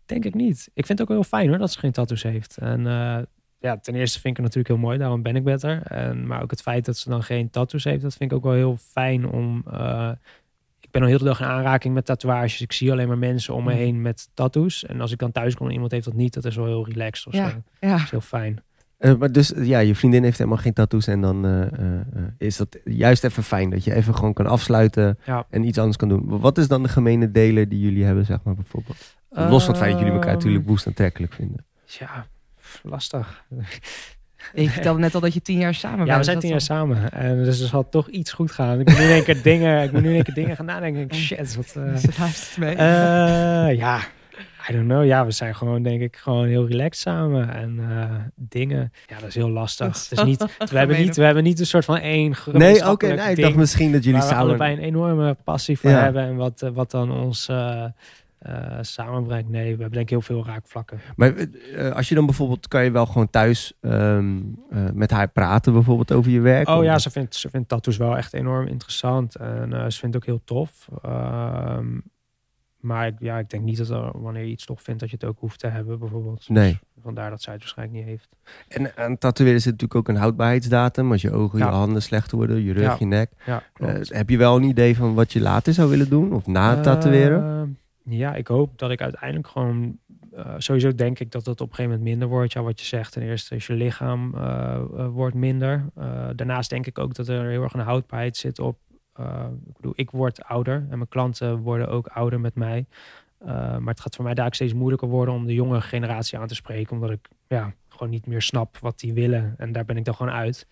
Denk 0.06 0.26
ik 0.26 0.34
niet. 0.34 0.70
Ik 0.74 0.86
vind 0.86 1.00
het 1.00 1.02
ook 1.02 1.08
wel 1.08 1.18
heel 1.18 1.40
fijn 1.40 1.50
hoor 1.50 1.58
dat 1.58 1.72
ze 1.72 1.80
geen 1.80 1.92
tattoos 1.92 2.24
heeft. 2.24 2.58
En 2.58 2.88
eh, 2.88 3.18
ja, 3.60 3.78
ten 3.78 3.95
eerste 3.95 4.20
vind 4.20 4.38
ik 4.38 4.43
het 4.43 4.55
natuurlijk 4.55 4.68
heel 4.68 4.88
mooi, 4.89 4.97
daarom 4.97 5.22
ben 5.22 5.36
ik 5.36 5.43
beter. 5.43 5.82
En, 5.84 6.28
maar 6.28 6.41
ook 6.41 6.51
het 6.51 6.62
feit 6.62 6.86
dat 6.86 6.97
ze 6.97 7.10
dan 7.10 7.24
geen 7.24 7.49
tattoos 7.49 7.84
heeft, 7.84 8.01
dat 8.01 8.14
vind 8.16 8.32
ik 8.32 8.38
ook 8.38 8.43
wel 8.43 8.53
heel 8.53 8.78
fijn 8.78 9.30
om. 9.30 9.64
eh, 9.72 10.12
ik 10.82 10.91
ben 10.95 11.01
al 11.01 11.07
heel 11.07 11.18
de 11.18 11.24
dag 11.26 11.39
in 11.39 11.45
aanraking 11.45 11.93
met 11.93 12.05
tatoeages. 12.05 12.62
Ik 12.62 12.72
zie 12.72 12.91
alleen 12.91 13.07
maar 13.07 13.18
mensen 13.18 13.53
om 13.53 13.64
me 13.64 13.72
Mm. 13.72 13.78
heen 13.78 14.01
met 14.01 14.30
tattoos. 14.34 14.86
En 14.86 15.01
als 15.01 15.12
ik 15.12 15.18
dan 15.20 15.32
thuis 15.32 15.55
kom 15.55 15.68
en 15.68 15.74
iemand 15.74 15.91
heeft 15.91 16.05
dat 16.05 16.14
niet, 16.14 16.34
dat 16.34 16.45
is 16.45 16.55
wel 16.55 16.66
heel 16.66 16.86
relaxed 16.88 17.28
of 17.28 17.34
zo. 17.34 17.39
Ja. 17.41 17.62
Dat 17.80 17.99
is 17.99 18.10
heel 18.12 18.22
fijn. 18.22 18.64
Eh, 18.97 19.16
maar 19.16 19.32
dus 19.32 19.53
ja, 19.55 19.80
je 19.80 19.95
vriendin 19.95 20.24
heeft 20.24 20.38
helemaal 20.38 20.60
geen 20.60 20.74
tattoos. 20.74 21.07
En 21.07 21.22
dan 21.22 21.45
eh, 21.45 21.91
is 22.38 22.57
dat 22.57 22.78
juist 22.84 23.24
even 23.24 23.43
fijn 23.43 23.70
dat 23.70 23.84
je 23.84 23.93
even 23.93 24.16
gewoon 24.16 24.34
kan 24.34 24.45
afsluiten 24.45 25.18
Ja. 25.26 25.45
en 25.49 25.64
iets 25.64 25.78
anders 25.78 25.97
kan 25.97 26.10
doen. 26.10 26.39
Wat 26.39 26.57
is 26.57 26.68
dan 26.68 26.84
de 26.84 26.89
gemene 26.89 27.32
deler 27.32 27.70
die 27.70 27.80
jullie 27.80 28.03
hebben, 28.03 28.26
zeg 28.26 28.43
maar 28.43 28.55
bijvoorbeeld? 28.55 29.16
Los 29.30 29.64
van 29.64 29.74
het 29.74 29.82
feit 29.84 29.91
dat 29.91 29.99
jullie 29.99 30.14
elkaar 30.16 30.30
Ehm, 30.30 30.38
natuurlijk 30.38 30.68
woest 30.68 30.88
aantrekkelijk 30.88 31.34
vinden. 31.34 31.66
Ja, 31.86 32.26
lastig. 32.84 33.44
Je 34.54 34.70
vertelde 34.70 35.00
net 35.00 35.16
al 35.16 35.22
dat 35.22 35.34
je 35.34 35.42
tien 35.42 35.58
jaar 35.60 35.74
samen 35.74 35.98
bent. 35.98 36.10
Ja, 36.10 36.18
we 36.18 36.24
zijn 36.24 36.40
tien 36.40 36.50
jaar 36.50 36.62
samen. 36.62 37.12
En 37.12 37.44
dus 37.44 37.62
er 37.62 37.68
zal 37.68 37.90
toch 37.90 38.08
iets 38.08 38.32
goed 38.32 38.52
gaan. 38.52 38.80
Ik 38.80 38.88
moet 38.88 38.98
nu 38.98 39.04
in 39.04 39.10
één 39.10 39.24
keer 39.24 39.42
dingen, 39.42 39.84
ik 39.84 39.92
moet 39.92 40.02
nu 40.02 40.08
in 40.08 40.14
één 40.16 40.24
keer 40.24 40.34
dingen 40.34 40.56
gaan 40.56 40.66
nadenken. 40.66 41.02
Ik, 41.02 41.14
Shit, 41.14 41.56
wat... 41.56 41.68
Ze 42.02 42.10
luistert 42.20 42.58
mee. 42.58 42.76
Eh, 42.76 43.78
ja, 43.78 44.00
I 44.70 44.74
don't 44.74 44.86
know. 44.86 45.06
Ja, 45.06 45.26
we 45.26 45.32
zijn 45.32 45.56
gewoon, 45.56 45.84
denk 45.84 46.02
ik, 46.02 46.16
gewoon 46.16 46.48
heel 46.48 46.68
relaxed 46.68 47.02
samen. 47.02 47.54
En 47.54 47.80
eh, 47.90 48.16
dingen, 48.36 48.92
ja, 49.08 49.20
dat 49.20 49.28
is 49.28 49.36
heel 49.36 49.50
lastig. 49.50 49.88
Dat 49.88 49.96
is 49.96 50.10
Het 50.10 50.20
is 50.20 50.26
niet, 50.26 50.40
we, 50.72 50.78
hebben 50.78 50.98
niet, 50.98 51.16
we 51.16 51.24
hebben 51.24 51.44
niet 51.44 51.60
een 51.60 51.66
soort 51.66 51.86
van 51.86 51.98
één 51.98 52.22
Nee, 52.22 52.30
oké. 52.30 52.42
gemeenschappelijk 52.52 53.22
nee, 53.22 53.36
ik 53.36 53.42
dacht 53.42 53.56
misschien 53.56 53.92
dat 53.92 54.04
jullie 54.04 54.20
waar 54.20 54.30
we 54.30 54.34
samen... 54.36 54.48
allebei 54.50 54.74
een 54.74 54.84
enorme 54.84 55.36
passie 55.44 55.80
voor 55.80 55.90
Ja. 55.90 56.02
hebben. 56.02 56.24
En 56.24 56.36
wat, 56.36 56.70
wat 56.74 56.92
dan 56.92 57.12
ons 57.12 57.50
eh, 58.40 58.78
samenbrengt. 58.82 59.50
Nee, 59.50 59.64
we 59.64 59.70
hebben 59.70 59.92
denk 59.92 60.04
ik 60.04 60.10
heel 60.10 60.22
veel 60.22 60.46
raakvlakken. 60.46 61.00
Maar 61.16 61.34
eh, 61.36 61.92
als 61.92 62.10
je 62.10 62.16
dan 62.16 62.26
bijvoorbeeld, 62.26 62.68
kan 62.68 62.84
je 62.84 62.92
wel 62.92 63.06
gewoon 63.06 63.30
thuis 63.30 63.74
ehm, 63.82 64.38
eh, 64.70 64.86
met 64.94 65.12
haar 65.12 65.28
praten 65.28 65.74
bijvoorbeeld 65.74 66.12
over 66.12 66.32
je 66.32 66.40
werk? 66.42 66.68
Oh 66.68 66.78
Of- 66.78 66.84
ja, 66.84 67.00
ze 67.00 67.10
vindt, 67.10 67.36
ze 67.36 67.50
vindt 67.50 67.70
tattoos 67.70 67.98
wel 67.98 68.18
echt 68.18 68.34
enorm 68.34 68.68
interessant. 68.68 69.36
En 69.36 69.92
ze 69.92 70.00
vindt 70.00 70.16
het 70.16 70.16
ook 70.16 70.26
heel 70.26 70.42
tof. 70.44 70.88
Ehm, 71.02 71.98
maar 72.80 73.08
ik, 73.08 73.14
ja, 73.20 73.38
ik 73.40 73.50
denk 73.50 73.64
niet 73.64 73.78
dat 73.78 73.90
er, 73.90 74.22
wanneer 74.22 74.44
je 74.44 74.50
iets 74.52 74.66
tof 74.66 74.82
vindt, 74.82 75.00
dat 75.00 75.10
je 75.10 75.16
het 75.20 75.26
ook 75.30 75.40
hoeft 75.40 75.60
te 75.60 75.68
hebben, 75.68 76.00
bijvoorbeeld. 76.00 76.50
Nee. 76.50 76.72
Dus 76.94 77.04
vandaar 77.04 77.30
dat 77.30 77.42
zij 77.42 77.54
het 77.54 77.62
waarschijnlijk 77.62 77.98
niet 77.98 78.08
heeft. 78.08 78.30
En 78.68 78.98
aan 78.98 79.18
tatoeëren 79.18 79.62
zit 79.62 79.72
natuurlijk 79.72 80.00
ook 80.00 80.08
een 80.16 80.22
houdbaarheidsdatum. 80.22 81.12
Als 81.12 81.22
je 81.22 81.32
ogen, 81.32 81.60
Ja. 81.60 81.66
je 81.66 81.72
handen 81.72 82.02
slecht 82.02 82.32
worden, 82.32 82.62
je 82.64 82.74
rug, 82.74 82.84
Ja. 82.84 82.96
je 83.00 83.06
nek. 83.06 83.32
Ja, 83.46 83.64
heb 84.08 84.30
je 84.30 84.38
wel 84.38 84.56
een 84.56 84.64
idee 84.64 84.96
van 84.96 85.14
wat 85.14 85.34
je 85.34 85.42
later 85.42 85.74
zou 85.74 85.90
willen 85.90 86.10
doen? 86.10 86.34
Of 86.34 86.48
na 86.48 86.70
het 86.76 86.84
tatoeëren? 86.84 87.78
Ja, 88.10 88.36
ik 88.36 88.47
hoop 88.47 88.78
dat 88.78 88.91
ik 88.91 89.01
uiteindelijk 89.01 89.47
gewoon... 89.47 89.99
eh, 90.32 90.53
sowieso 90.57 90.95
denk 90.95 91.20
ik 91.20 91.32
dat 91.32 91.45
het 91.45 91.62
op 91.62 91.70
een 91.70 91.76
gegeven 91.76 91.91
moment 91.91 92.10
minder 92.10 92.28
wordt. 92.28 92.53
Ja, 92.53 92.62
wat 92.62 92.80
je 92.80 92.86
zegt, 92.86 93.14
ten 93.14 93.22
eerste 93.22 93.55
is 93.55 93.68
je 93.68 93.74
lichaam 93.74 94.36
eh, 94.36 95.07
wordt 95.07 95.36
minder. 95.36 95.86
Daarnaast 96.36 96.70
denk 96.70 96.86
ik 96.86 96.99
ook 96.99 97.14
dat 97.14 97.28
er 97.28 97.49
heel 97.49 97.64
erg 97.64 97.74
een 97.74 97.80
houdbaarheid 97.80 98.38
zit 98.38 98.60
op... 98.60 98.78
ik 99.68 99.76
bedoel, 99.76 99.93
ik 99.95 100.12
word 100.12 100.43
ouder 100.43 100.76
en 100.76 100.97
mijn 100.97 101.07
klanten 101.10 101.57
worden 101.57 101.88
ook 101.89 102.07
ouder 102.07 102.39
met 102.39 102.55
mij. 102.55 102.86
Maar 103.45 103.82
het 103.86 103.99
gaat 103.99 104.16
voor 104.16 104.26
mij 104.26 104.34
daar 104.34 104.53
steeds 104.53 104.74
moeilijker 104.74 105.07
worden 105.07 105.34
om 105.34 105.45
de 105.45 105.53
jonge 105.53 105.82
generatie 105.82 106.38
aan 106.38 106.47
te 106.47 106.55
spreken. 106.55 106.95
Omdat 106.95 107.12
ik 107.12 107.28
ja, 107.47 107.74
gewoon 107.88 108.10
niet 108.10 108.26
meer 108.26 108.41
snap 108.41 108.78
wat 108.78 108.99
die 108.99 109.14
willen. 109.14 109.53
En 109.57 109.72
daar 109.72 109.86
ben 109.86 109.97
ik 109.97 110.05
dan 110.05 110.16
gewoon 110.16 110.34
uit. 110.34 110.68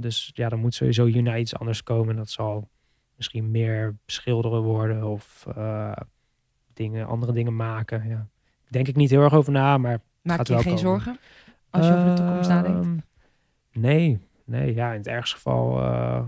Dus 0.00 0.30
ja, 0.34 0.48
dan 0.48 0.58
moet 0.58 0.74
sowieso 0.74 1.04
hierna 1.04 1.36
iets 1.36 1.58
anders 1.58 1.82
komen. 1.82 2.10
En 2.10 2.16
dat 2.16 2.30
zal 2.30 2.68
misschien 3.16 3.50
meer 3.50 3.96
schilderen 4.06 4.62
worden 4.62 5.04
of 5.04 5.46
dingen, 6.76 7.06
andere 7.06 7.32
dingen 7.32 7.56
maken. 7.56 8.08
Ja. 8.08 8.26
Denk 8.68 8.88
ik 8.88 8.96
niet 8.96 9.10
heel 9.10 9.22
erg 9.22 9.34
over 9.34 9.52
na, 9.52 9.78
maar 9.78 9.98
Maak 10.22 10.36
gaat 10.36 10.46
je 10.46 10.52
wel 10.52 10.62
geen 10.62 10.74
komen. 10.74 10.88
zorgen 10.90 11.18
als 11.70 11.86
je 11.86 11.92
over 11.92 12.04
de 12.06 12.12
toekomst 12.12 12.48
nadenkt? 12.48 12.86
Ehm, 12.86 12.96
Nee, 13.72 14.18
nee, 14.44 14.74
ja, 14.74 14.90
in 14.92 14.98
het 14.98 15.06
ergste 15.06 15.34
geval 15.36 15.82
eh, 15.82 16.20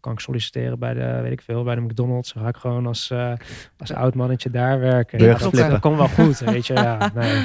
kan 0.00 0.12
ik 0.12 0.20
solliciteren 0.20 0.78
bij 0.78 0.94
de, 0.94 1.18
weet 1.22 1.32
ik 1.32 1.40
veel, 1.42 1.64
bij 1.64 1.74
de 1.74 1.80
McDonald's. 1.80 2.32
Dan 2.32 2.42
ga 2.42 2.48
ik 2.48 2.56
gewoon 2.56 2.86
als, 2.86 3.10
eh, 3.10 3.32
als 3.76 3.92
oud 3.92 4.14
mannetje 4.14 4.50
daar 4.50 4.80
werken. 4.80 5.18
Ja, 5.24 5.38
dat, 5.38 5.52
dat 5.52 5.80
komt 5.80 5.96
wel 5.96 6.08
goed, 6.08 6.38
weet 6.52 6.66
je. 6.66 6.74
Ja, 6.74 7.10
nee. 7.14 7.44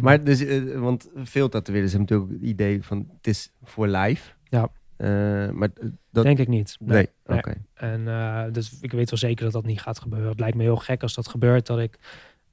Maar 0.00 0.24
dus, 0.24 0.44
eh, 0.44 0.78
want 0.80 1.08
veel 1.14 1.48
tatoeëerders 1.48 1.92
hebben 1.92 2.08
natuurlijk 2.10 2.38
ook 2.38 2.40
het 2.40 2.50
idee 2.50 2.84
van 2.84 3.06
het 3.16 3.26
is 3.26 3.52
voor 3.62 3.86
life. 3.88 4.32
Ja. 4.44 4.68
Eh, 5.00 5.50
maar 5.50 5.68
dat... 6.10 6.24
Denk 6.24 6.38
ik 6.38 6.48
niet. 6.48 6.76
nee, 6.80 7.08
nee. 7.26 7.38
oké. 7.38 7.54
En 7.74 8.08
eh, 8.08 8.44
dus 8.52 8.80
ik 8.80 8.92
weet 8.92 9.10
wel 9.10 9.18
zeker 9.18 9.44
dat 9.44 9.52
dat 9.52 9.64
niet 9.64 9.80
gaat 9.80 10.00
gebeuren. 10.00 10.28
Het 10.28 10.40
lijkt 10.40 10.56
me 10.56 10.62
heel 10.62 10.76
gek 10.76 11.02
als 11.02 11.14
dat 11.14 11.28
gebeurt, 11.28 11.66
dat 11.66 11.78
ik, 11.78 11.98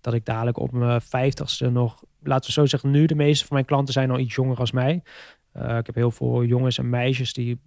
dat 0.01 0.13
ik 0.13 0.25
dadelijk 0.25 0.57
op 0.57 0.71
mijn 0.71 1.01
vijftigste 1.01 1.69
nog, 1.69 2.03
laten 2.23 2.45
we 2.45 2.51
zo 2.51 2.65
zeggen, 2.65 2.91
nu 2.91 3.05
de 3.05 3.15
meeste 3.15 3.45
van 3.45 3.55
mijn 3.55 3.67
klanten 3.67 3.93
zijn 3.93 4.11
al 4.11 4.19
iets 4.19 4.35
jonger 4.35 4.57
als 4.57 4.71
mij. 4.71 5.03
Eh, 5.51 5.77
ik 5.77 5.85
heb 5.85 5.95
heel 5.95 6.11
veel 6.11 6.43
jongens 6.43 6.77
en 6.77 6.89
meisjes 6.89 7.33
die 7.33 7.59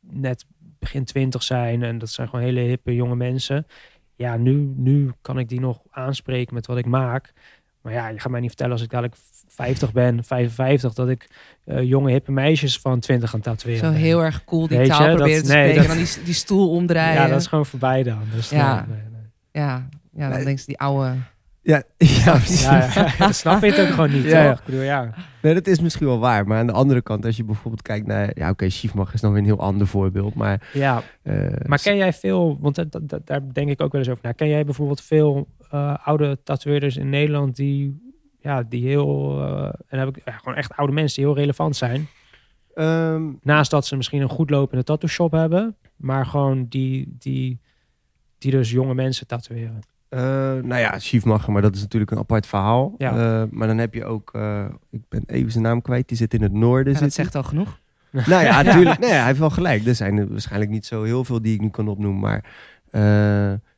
net 0.00 0.46
begin 0.78 1.04
twintig 1.04 1.42
zijn 1.42 1.82
en 1.82 1.98
dat 1.98 2.10
zijn 2.10 2.28
gewoon 2.28 2.44
hele 2.44 2.60
hippe 2.60 2.94
jonge 2.94 3.16
mensen. 3.16 3.66
Ja, 4.14 4.36
nu, 4.36 4.72
nu 4.76 5.12
kan 5.20 5.38
ik 5.38 5.48
die 5.48 5.60
nog 5.60 5.82
aanspreken 5.90 6.54
met 6.54 6.66
wat 6.66 6.78
ik 6.78 6.86
maak. 6.86 7.32
Maar 7.80 7.92
ja, 7.92 8.08
je 8.08 8.20
gaat 8.20 8.30
mij 8.30 8.40
niet 8.40 8.48
vertellen 8.48 8.72
als 8.72 8.82
ik 8.82 8.90
dadelijk 8.90 9.16
50 9.54 9.92
ben, 9.92 10.24
55, 10.24 10.92
dat 10.94 11.08
ik 11.08 11.28
eh, 11.64 11.82
jonge 11.82 12.10
hippe 12.10 12.32
meisjes 12.32 12.78
van 12.78 13.00
20 13.00 13.30
gaan 13.30 13.40
tatoeëren. 13.40 13.84
Zo 13.84 13.90
ben. 13.90 14.00
heel 14.00 14.22
erg 14.22 14.44
cool 14.44 14.68
die 14.68 14.78
Weet 14.78 14.88
taal 14.88 15.00
je, 15.02 15.06
dat- 15.06 15.16
proberen 15.16 15.42
te 15.44 15.52
nee, 15.52 15.58
spreken. 15.62 15.82
dat- 15.82 15.90
En 15.90 15.96
dan 16.04 16.12
die, 16.14 16.24
die 16.24 16.34
stoel 16.34 16.70
omdraaien. 16.70 17.22
Ja, 17.22 17.28
dat 17.28 17.40
is 17.40 17.46
gewoon 17.46 17.66
voorbij 17.66 18.02
dan. 18.02 18.18
Dus 18.34 18.50
Ja. 18.50 18.86
nee, 18.88 18.96
nee, 18.96 19.62
ja, 19.64 19.88
ja, 20.16 20.44
dan 20.44 20.58
ze 20.58 20.66
die 20.66 20.78
oude... 20.78 21.14
Ja, 21.62 21.82
ja, 22.24 22.30
precies. 22.32 22.62
Ja, 22.62 22.88
ja, 22.94 23.08
dat 23.26 23.34
snap 23.34 23.62
je 23.62 23.70
het 23.70 23.80
ook 23.80 23.88
gewoon 23.94 24.12
niet, 24.12 24.24
Ja, 24.24 24.42
ja. 24.42 24.50
toch? 24.50 24.58
Ik 24.58 24.64
bedoel, 24.64 24.80
ja. 24.82 25.14
Nee, 25.42 25.54
dat 25.54 25.66
is 25.66 25.80
misschien 25.80 26.06
wel 26.06 26.18
waar. 26.18 26.46
Maar 26.46 26.58
aan 26.58 26.66
de 26.66 26.72
andere 26.72 27.02
kant, 27.02 27.24
als 27.24 27.36
je 27.36 27.44
bijvoorbeeld 27.44 27.82
kijkt 27.82 28.06
naar... 28.06 28.30
Ja, 28.34 28.50
oké, 28.50 28.68
Schiefmach 28.68 29.14
is 29.14 29.20
dan 29.20 29.30
weer 29.32 29.40
een 29.40 29.46
heel 29.46 29.60
ander 29.60 29.86
voorbeeld. 29.86 30.34
Maar, 30.34 30.68
ja. 30.72 31.02
eh, 31.22 31.34
Maar 31.66 31.80
ken 31.82 31.96
jij 31.96 32.12
veel, 32.12 32.58
want 32.60 32.74
dat, 32.74 32.92
dat- 32.92 33.08
dat- 33.08 33.26
daar 33.26 33.40
denk 33.52 33.68
ik 33.70 33.80
ook 33.82 33.92
wel 33.92 34.00
eens 34.00 34.10
over 34.10 34.22
na. 34.24 34.32
Ken 34.32 34.48
jij 34.48 34.64
bijvoorbeeld 34.64 35.00
veel 35.02 35.48
eh, 35.70 35.94
oude 36.04 36.38
tatoeëerders 36.44 36.96
in 36.96 37.08
Nederland 37.08 37.56
die, 37.56 38.03
ja, 38.44 38.62
die 38.62 38.86
heel, 38.86 39.40
eh, 39.40 39.64
en 39.64 39.72
dan 39.88 39.98
heb 39.98 40.16
ik 40.16 40.22
ja, 40.24 40.32
gewoon 40.32 40.54
echt 40.54 40.76
oude 40.76 40.92
mensen 40.92 41.16
die 41.22 41.30
heel 41.30 41.40
relevant 41.40 41.76
zijn. 41.76 42.08
ehm, 42.74 43.22
Naast 43.42 43.70
dat 43.70 43.86
ze 43.86 43.96
misschien 43.96 44.22
een 44.22 44.28
goed 44.28 44.50
lopende 44.50 44.84
tattoo 44.84 45.08
shop 45.08 45.32
hebben, 45.32 45.76
maar 45.96 46.26
gewoon 46.26 46.66
die, 46.68 47.14
die, 47.18 47.60
die 48.38 48.50
dus 48.50 48.70
jonge 48.70 48.94
mensen 48.94 49.26
tatoeëren. 49.26 49.78
Eh, 50.08 50.20
nou 50.62 50.76
ja, 50.76 50.98
Schiefmacher, 50.98 51.52
maar 51.52 51.62
dat 51.62 51.74
is 51.74 51.80
natuurlijk 51.80 52.10
een 52.10 52.18
apart 52.18 52.46
verhaal. 52.46 52.94
Ja. 52.98 53.10
Eh, 53.10 53.48
maar 53.50 53.66
dan 53.66 53.78
heb 53.78 53.94
je 53.94 54.04
ook, 54.04 54.30
eh, 54.34 54.64
ik 54.90 55.00
ben 55.08 55.22
even 55.26 55.50
zijn 55.52 55.64
naam 55.64 55.82
kwijt, 55.82 56.08
die 56.08 56.16
zit 56.16 56.34
in 56.34 56.42
het 56.42 56.52
noorden. 56.52 56.92
Ja, 56.92 57.00
dat 57.00 57.12
zegt 57.12 57.34
al 57.34 57.42
genoeg. 57.42 57.78
Nou 58.26 58.44
ja, 58.48 58.62
natuurlijk. 58.62 58.98
Nee, 58.98 59.10
hij 59.10 59.26
heeft 59.26 59.38
wel 59.38 59.50
gelijk. 59.50 59.86
Er 59.86 59.94
zijn 59.94 60.16
er 60.16 60.28
waarschijnlijk 60.28 60.70
niet 60.70 60.86
zo 60.86 61.02
heel 61.02 61.24
veel 61.24 61.42
die 61.42 61.54
ik 61.54 61.60
nu 61.60 61.68
kan 61.68 61.88
opnoemen, 61.88 62.20
maar 62.20 62.44
eh, 62.90 63.00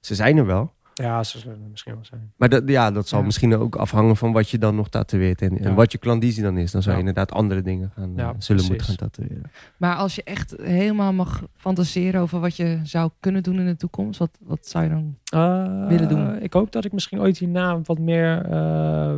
ze 0.00 0.14
zijn 0.14 0.36
er 0.36 0.46
wel. 0.46 0.74
Ja, 1.02 1.22
ze 1.24 1.38
zullen 1.38 1.62
er 1.62 1.70
misschien 1.70 1.94
wel 1.94 2.04
zijn. 2.04 2.32
Maar 2.36 2.48
dat, 2.48 2.62
ja, 2.66 2.90
dat 2.90 3.08
zal 3.08 3.18
Ja. 3.18 3.24
misschien 3.24 3.54
ook 3.56 3.76
afhangen 3.76 4.16
van 4.16 4.32
wat 4.32 4.50
je 4.50 4.58
dan 4.58 4.74
nog 4.74 4.88
tatoeëert 4.88 5.42
en, 5.42 5.58
en 5.58 5.68
Ja. 5.68 5.74
wat 5.74 5.92
je 5.92 5.98
klandizie 5.98 6.42
dan 6.42 6.56
is. 6.58 6.70
Dan 6.70 6.82
zou 6.82 6.96
je 6.96 7.02
Ja. 7.02 7.08
inderdaad 7.08 7.36
andere 7.36 7.62
dingen 7.62 7.90
gaan, 7.94 8.10
eh, 8.10 8.16
Ja, 8.16 8.34
zullen 8.38 8.38
precies. 8.38 8.68
moeten 8.68 8.86
gaan 8.86 8.96
tatoeëren. 8.96 9.50
Maar 9.76 9.96
als 9.96 10.14
je 10.14 10.22
echt 10.22 10.54
helemaal 10.62 11.12
mag 11.12 11.42
fantaseren 11.56 12.20
over 12.20 12.40
wat 12.40 12.56
je 12.56 12.80
zou 12.82 13.10
kunnen 13.20 13.42
doen 13.42 13.58
in 13.58 13.66
de 13.66 13.76
toekomst, 13.76 14.18
wat, 14.18 14.38
wat 14.40 14.66
zou 14.66 14.84
je 14.84 14.90
dan... 14.90 15.16
Eh, 15.26 15.88
willen 15.88 16.08
doen? 16.08 16.42
Ik 16.42 16.52
hoop 16.52 16.72
dat 16.72 16.84
ik 16.84 16.92
misschien 16.92 17.20
ooit 17.20 17.38
hierna 17.38 17.80
wat 17.82 17.98
meer 17.98 18.44
eh 18.50 19.16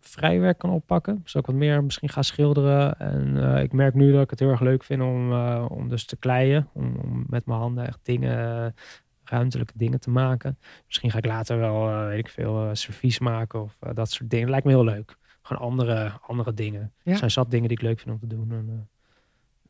vrijwerk 0.00 0.58
kan 0.58 0.70
oppakken. 0.70 1.20
Dus 1.22 1.36
ook 1.36 1.46
wat 1.46 1.54
meer 1.54 1.84
misschien 1.84 2.08
ga 2.08 2.22
schilderen. 2.22 2.98
En 2.98 3.54
eh, 3.54 3.62
ik 3.62 3.72
merk 3.72 3.94
nu 3.94 4.12
dat 4.12 4.22
ik 4.22 4.30
het 4.30 4.38
heel 4.38 4.50
erg 4.50 4.60
leuk 4.60 4.84
vind 4.84 5.02
om, 5.02 5.32
eh, 5.32 5.64
om 5.68 5.88
dus 5.88 6.04
te 6.06 6.16
kleien. 6.16 6.68
Om, 6.72 6.96
om 7.02 7.24
met 7.28 7.46
mijn 7.46 7.58
handen 7.58 7.86
echt 7.86 7.98
dingen, 8.02 8.74
ruimtelijke 9.24 9.72
dingen 9.76 10.00
te 10.00 10.10
maken. 10.10 10.58
Misschien 10.86 11.10
ga 11.10 11.18
ik 11.18 11.26
later 11.26 11.58
wel, 11.58 11.88
eh, 11.88 12.06
weet 12.06 12.18
ik 12.18 12.28
veel, 12.28 12.62
eh, 12.64 12.68
servies 12.72 13.18
maken 13.18 13.62
of 13.62 13.76
eh, 13.80 13.90
dat 13.94 14.10
soort 14.10 14.30
dingen. 14.30 14.50
Lijkt 14.50 14.66
me 14.66 14.72
heel 14.72 14.84
leuk. 14.84 15.16
Gewoon 15.42 15.62
andere, 15.62 16.12
andere 16.26 16.54
dingen. 16.54 16.92
Ja. 17.02 17.12
Er 17.12 17.18
zijn 17.18 17.30
zat 17.30 17.50
dingen 17.50 17.68
die 17.68 17.76
ik 17.76 17.82
leuk 17.82 18.00
vind 18.00 18.10
om 18.10 18.18
te 18.20 18.26
doen. 18.36 18.50
En, 18.50 18.64
eh, 18.68 18.74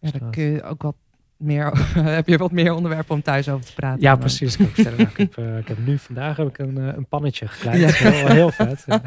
Ja, 0.01 0.11
dus, 0.11 0.13
dan 0.13 0.21
eh, 0.29 0.31
kun 0.35 0.43
je 0.45 0.63
ook 0.63 0.83
wat 0.83 0.95
meer, 1.37 1.73
heb 2.19 2.29
je 2.29 2.39
wat 2.39 2.53
meer 2.53 2.73
onderwerpen 2.75 3.15
om 3.15 3.23
thuis 3.23 3.49
over 3.49 3.67
te 3.67 3.75
praten. 3.75 4.01
Ja, 4.01 4.11
dan- 4.11 4.19
precies. 4.19 4.57
Ik, 4.57 4.69
vertellen. 4.75 4.99
Nou, 4.99 5.11
ik, 5.11 5.17
heb, 5.17 5.39
ik 5.61 5.69
heb 5.69 5.79
nu 5.87 5.99
vandaag 5.99 6.37
heb 6.37 6.49
ik 6.49 6.59
een, 6.59 6.77
een 6.77 7.07
pannetje 7.07 7.49
gekleid. 7.49 7.81
Ja. 7.99 8.09
Heel, 8.11 8.29
heel 8.29 8.51
vet. 8.51 8.83
Ja. 8.87 9.01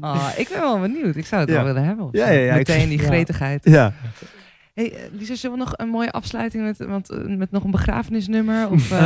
Ah, 0.00 0.28
ik 0.42 0.48
ben 0.48 0.60
wel 0.60 0.80
benieuwd. 0.80 1.16
Ik 1.16 1.26
zou 1.26 1.40
het 1.40 1.50
Ja. 1.50 1.56
wel 1.56 1.64
willen 1.64 1.84
hebben. 1.84 2.08
Ja, 2.12 2.28
ja, 2.28 2.54
Meteen 2.54 2.88
die 2.88 3.00
Ja. 3.00 3.06
gretigheid. 3.06 3.64
Ja. 3.64 3.92
Hey, 4.78 4.92
eh, 4.92 5.12
Lisa, 5.12 5.34
zullen 5.34 5.58
we 5.58 5.64
nog 5.64 5.72
een 5.76 5.88
mooie 5.88 6.10
afsluiting 6.10 6.62
met, 6.64 6.78
want, 6.78 7.10
eh, 7.10 7.36
met 7.36 7.50
nog 7.50 7.64
een 7.64 7.70
begrafenisnummer? 7.70 8.70
Of, 8.70 8.90
eh, 8.92 8.98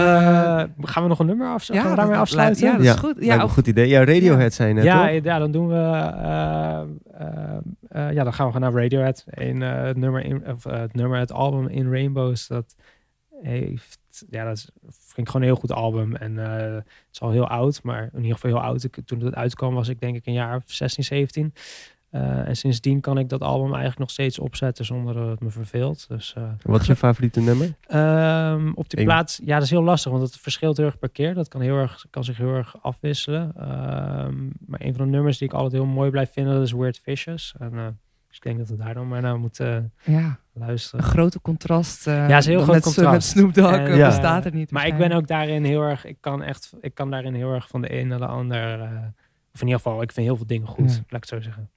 gaan 0.81 1.03
we 1.03 1.09
nog 1.09 1.19
een 1.19 1.27
nummer 1.27 1.49
af? 1.49 1.65
gaan 1.65 1.97
daarmee 1.97 2.17
afsluiten? 2.17 2.67
Ja, 2.67 2.73
dat 2.77 2.85
Ja, 2.85 2.93
is 2.93 2.99
goed. 2.99 3.15
Ja, 3.19 3.43
een 3.43 3.49
goed 3.49 3.67
idee. 3.67 3.89
Ja, 3.89 4.05
Radiohead 4.05 4.53
zijn 4.55 4.75
net, 4.75 4.85
ja, 4.85 5.09
toch? 5.09 5.25
ja, 5.25 5.39
dan 5.39 5.53
doen 5.53 5.69
we. 5.69 5.75
ja, 7.91 8.25
dan 8.25 8.33
gaan 8.33 8.47
we 8.47 8.53
gewoon 8.53 8.73
naar 8.73 8.83
Radiohead. 8.83 9.25
En, 9.27 9.63
eh, 9.63 9.83
het, 9.83 9.97
nummer 9.97 10.25
in, 10.25 10.47
of, 10.47 10.65
het 10.65 10.95
nummer, 10.95 11.19
het 11.19 11.33
album 11.33 11.69
In 11.69 11.91
Rainbows, 11.91 12.47
dat 12.47 12.77
heeft. 13.43 14.25
Ja, 14.31 14.45
dat 14.45 14.57
is, 14.57 14.69
vind 14.89 15.19
ik 15.19 15.27
gewoon 15.27 15.43
een 15.43 15.53
heel 15.53 15.61
goed 15.61 15.73
album. 15.73 16.17
En 16.17 16.39
eh, 16.39 16.75
het 16.75 16.85
is 17.13 17.21
al 17.21 17.31
heel 17.31 17.49
oud, 17.49 17.83
maar 17.83 18.03
in 18.13 18.23
ieder 18.23 18.33
geval 18.33 18.51
heel 18.51 18.61
oud. 18.61 18.85
Ik, 18.85 18.99
toen 19.05 19.21
het 19.21 19.35
uitkwam, 19.35 19.75
was 19.75 19.89
ik 19.89 20.01
denk 20.01 20.17
ik 20.17 20.27
een 20.27 20.33
jaar 20.33 20.57
of 20.57 20.63
16, 20.67 21.05
17. 21.05 21.55
Eh, 22.13 22.49
en 22.49 22.57
sindsdien 22.57 23.01
kan 23.01 23.19
ik 23.19 23.29
dat 23.29 23.41
album 23.41 23.69
eigenlijk 23.69 23.99
nog 23.99 24.11
steeds 24.11 24.39
opzetten 24.39 24.85
zonder 24.85 25.15
dat 25.15 25.29
het 25.29 25.41
me 25.41 25.51
verveelt. 25.51 26.09
Dus 26.09 26.35
eh, 26.37 26.43
Wat 26.63 26.81
is 26.81 26.87
je 26.87 26.97
favoriete 27.07 27.41
nummer? 27.41 27.75
Ehm, 27.87 28.73
op 28.75 28.91
die 28.91 28.99
Eén. 28.99 29.05
plaats, 29.05 29.41
ja, 29.45 29.55
dat 29.55 29.63
is 29.63 29.71
heel 29.71 29.83
lastig, 29.83 30.11
want 30.13 30.23
het 30.25 30.37
verschilt 30.37 30.77
heel 30.77 30.87
erg 30.87 30.99
per 30.99 31.09
keer. 31.11 31.35
Dat 31.35 31.49
kan, 31.49 31.61
heel 31.61 31.77
erg, 31.77 32.07
kan 32.11 32.25
zich 32.25 32.37
heel 32.37 32.55
erg 32.55 32.75
afwisselen. 32.83 33.53
Ehm, 33.57 34.45
maar 34.67 34.81
een 34.81 34.95
van 34.95 35.05
de 35.05 35.11
nummers 35.11 35.39
die 35.39 35.49
ik 35.49 35.55
altijd 35.55 35.73
heel 35.73 35.87
mooi 35.91 36.11
blijf 36.11 36.33
vinden, 36.33 36.55
dat 36.55 36.63
is 36.63 36.73
Weird 36.73 36.99
Fishes. 36.99 37.55
En, 37.59 37.73
eh, 37.79 37.87
dus 38.29 38.37
ik 38.37 38.43
denk 38.43 38.59
dat 38.59 38.69
we 38.69 38.77
daar 38.85 38.95
dan 38.95 39.09
maar 39.09 39.21
naar 39.23 39.39
moeten 39.39 39.93
ja, 40.05 40.39
luisteren. 40.53 41.05
een 41.05 41.11
grote 41.11 41.41
contrast. 41.41 42.07
eh, 42.07 42.29
Ja, 42.29 42.37
is 42.37 42.47
heel 42.47 42.63
groot 42.63 42.75
met, 42.75 42.83
contrast. 42.83 43.13
Met 43.13 43.25
Snoop 43.25 43.55
Dogg 43.55 43.73
En, 43.77 43.97
Ja. 43.97 44.07
bestaat 44.07 44.45
er 44.45 44.55
niet. 44.55 44.71
Maar 44.71 44.87
ik 44.87 44.97
ben 44.97 45.13
ook 45.13 45.27
daarin 45.27 45.65
heel 45.65 45.83
erg, 45.83 46.05
ik 46.05 46.17
kan 46.21 46.43
echt, 46.43 46.73
ik 46.81 46.95
kan 46.95 47.11
daarin 47.11 47.35
heel 47.35 47.53
erg 47.55 47.69
van 47.69 47.81
de 47.81 47.99
een 48.01 48.09
naar 48.09 48.19
de 48.19 48.27
ander. 48.27 48.91
Of 49.55 49.61
in 49.61 49.67
ieder 49.67 49.83
geval, 49.83 50.03
ik 50.03 50.13
vind 50.13 50.27
heel 50.27 50.37
veel 50.37 50.47
dingen 50.47 50.67
goed, 50.69 50.91
Ja. 50.91 50.97
laat 51.09 51.25
ik 51.25 51.29
het 51.29 51.29
zo 51.29 51.41
zeggen. 51.41 51.71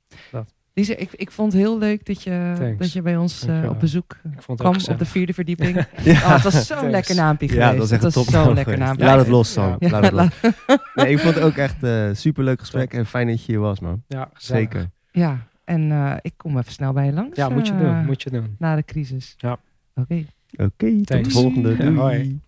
Lisa, 0.74 0.96
ik, 0.96 1.12
ik 1.14 1.32
vond 1.32 1.54
het 1.54 1.62
heel 1.62 1.78
leuk 1.78 2.06
dat 2.06 2.24
je, 2.24 2.54
Thanks. 2.58 2.78
dat 2.80 2.92
je 2.92 3.02
bij 3.02 3.18
ons 3.18 3.46
eh, 3.46 3.70
op 3.70 3.80
bezoek 3.80 4.18
kwam 4.56 4.76
op 4.90 4.98
de 5.00 5.06
vierde 5.06 5.34
verdieping. 5.34 5.76
Ja, 6.04 6.12
Oh, 6.12 6.34
het 6.34 6.44
was 6.44 6.68
zo'n 6.68 6.78
Thanks. 6.78 6.92
lekker 6.92 7.16
naampje 7.16 7.48
geweest. 7.48 7.66
ja 7.68 7.76
dat 7.76 7.84
is 7.84 7.92
echt 7.92 8.14
zo'n 8.30 8.54
lekker 8.54 8.78
naampje. 8.78 9.06
Laat 9.06 9.18
het 9.18 9.28
los, 9.28 9.52
Sam. 9.54 9.76
Ja. 9.80 9.90
Laat 9.90 10.04
het 10.04 10.12
los. 10.12 10.30
Nee, 10.96 11.10
ik 11.12 11.20
vond 11.20 11.36
het 11.36 11.44
ook 11.44 11.56
echt 11.56 11.84
een 11.84 12.16
superleuk 12.16 12.60
gesprek. 12.60 12.94
En 12.94 13.06
fijn 13.06 13.28
dat 13.28 13.46
je 13.46 13.52
hier 13.52 13.62
was, 13.62 13.80
man. 13.80 14.04
Ja, 14.08 14.30
gezellig. 14.34 14.62
Zeker. 14.62 14.90
Ja, 15.12 15.48
en 15.64 15.92
eh, 15.92 16.14
ik 16.22 16.34
kom 16.38 16.58
even 16.58 16.72
snel 16.72 16.94
bij 16.94 17.06
je 17.06 17.12
langs. 17.14 17.38
Ja, 17.38 17.50
moet 17.50 17.68
je 17.68 17.74
eh, 17.74 17.80
doen, 17.80 18.06
moet 18.06 18.22
je 18.22 18.30
doen. 18.30 18.56
Na 18.60 18.76
de 18.76 18.84
crisis. 18.84 19.34
Ja. 19.38 19.58
Oké. 19.96 20.26
Oké, 20.58 21.02
tot 21.04 21.24
de 21.24 21.30
volgende. 21.30 21.70
Ja, 21.70 21.76
Doei. 21.78 21.98
hoi. 21.98 22.40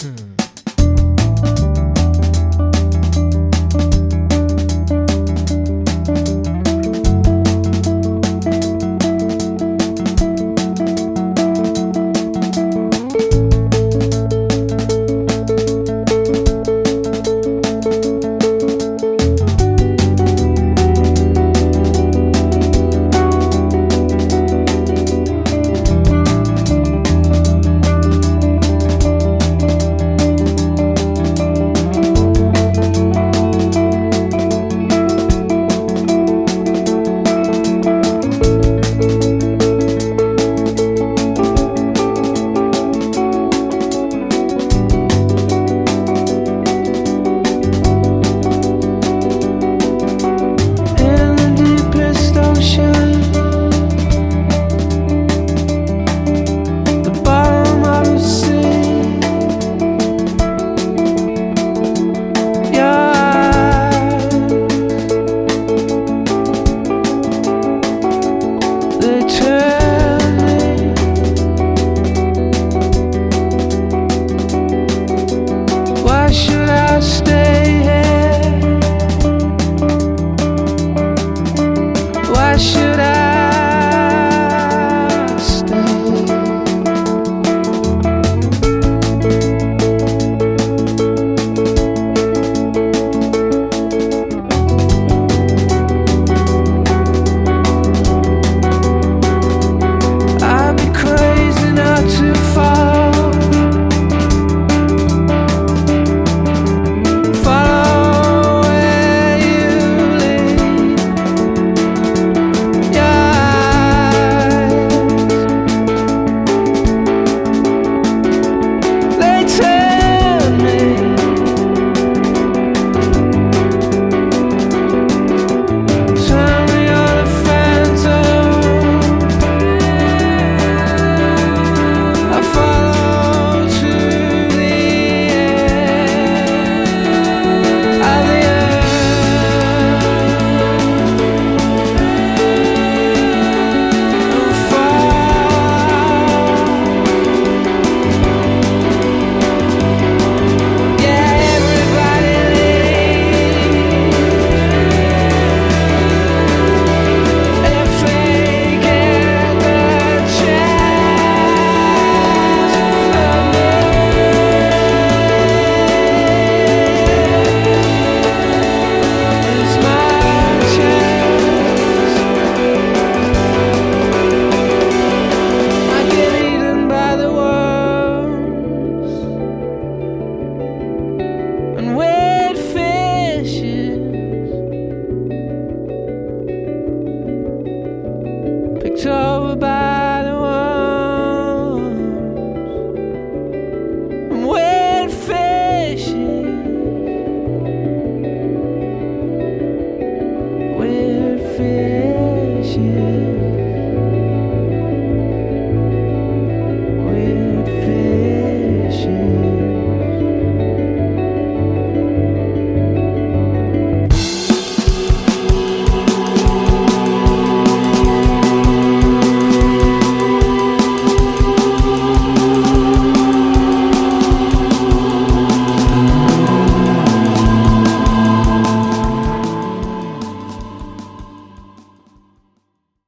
Hmm. 0.00 0.37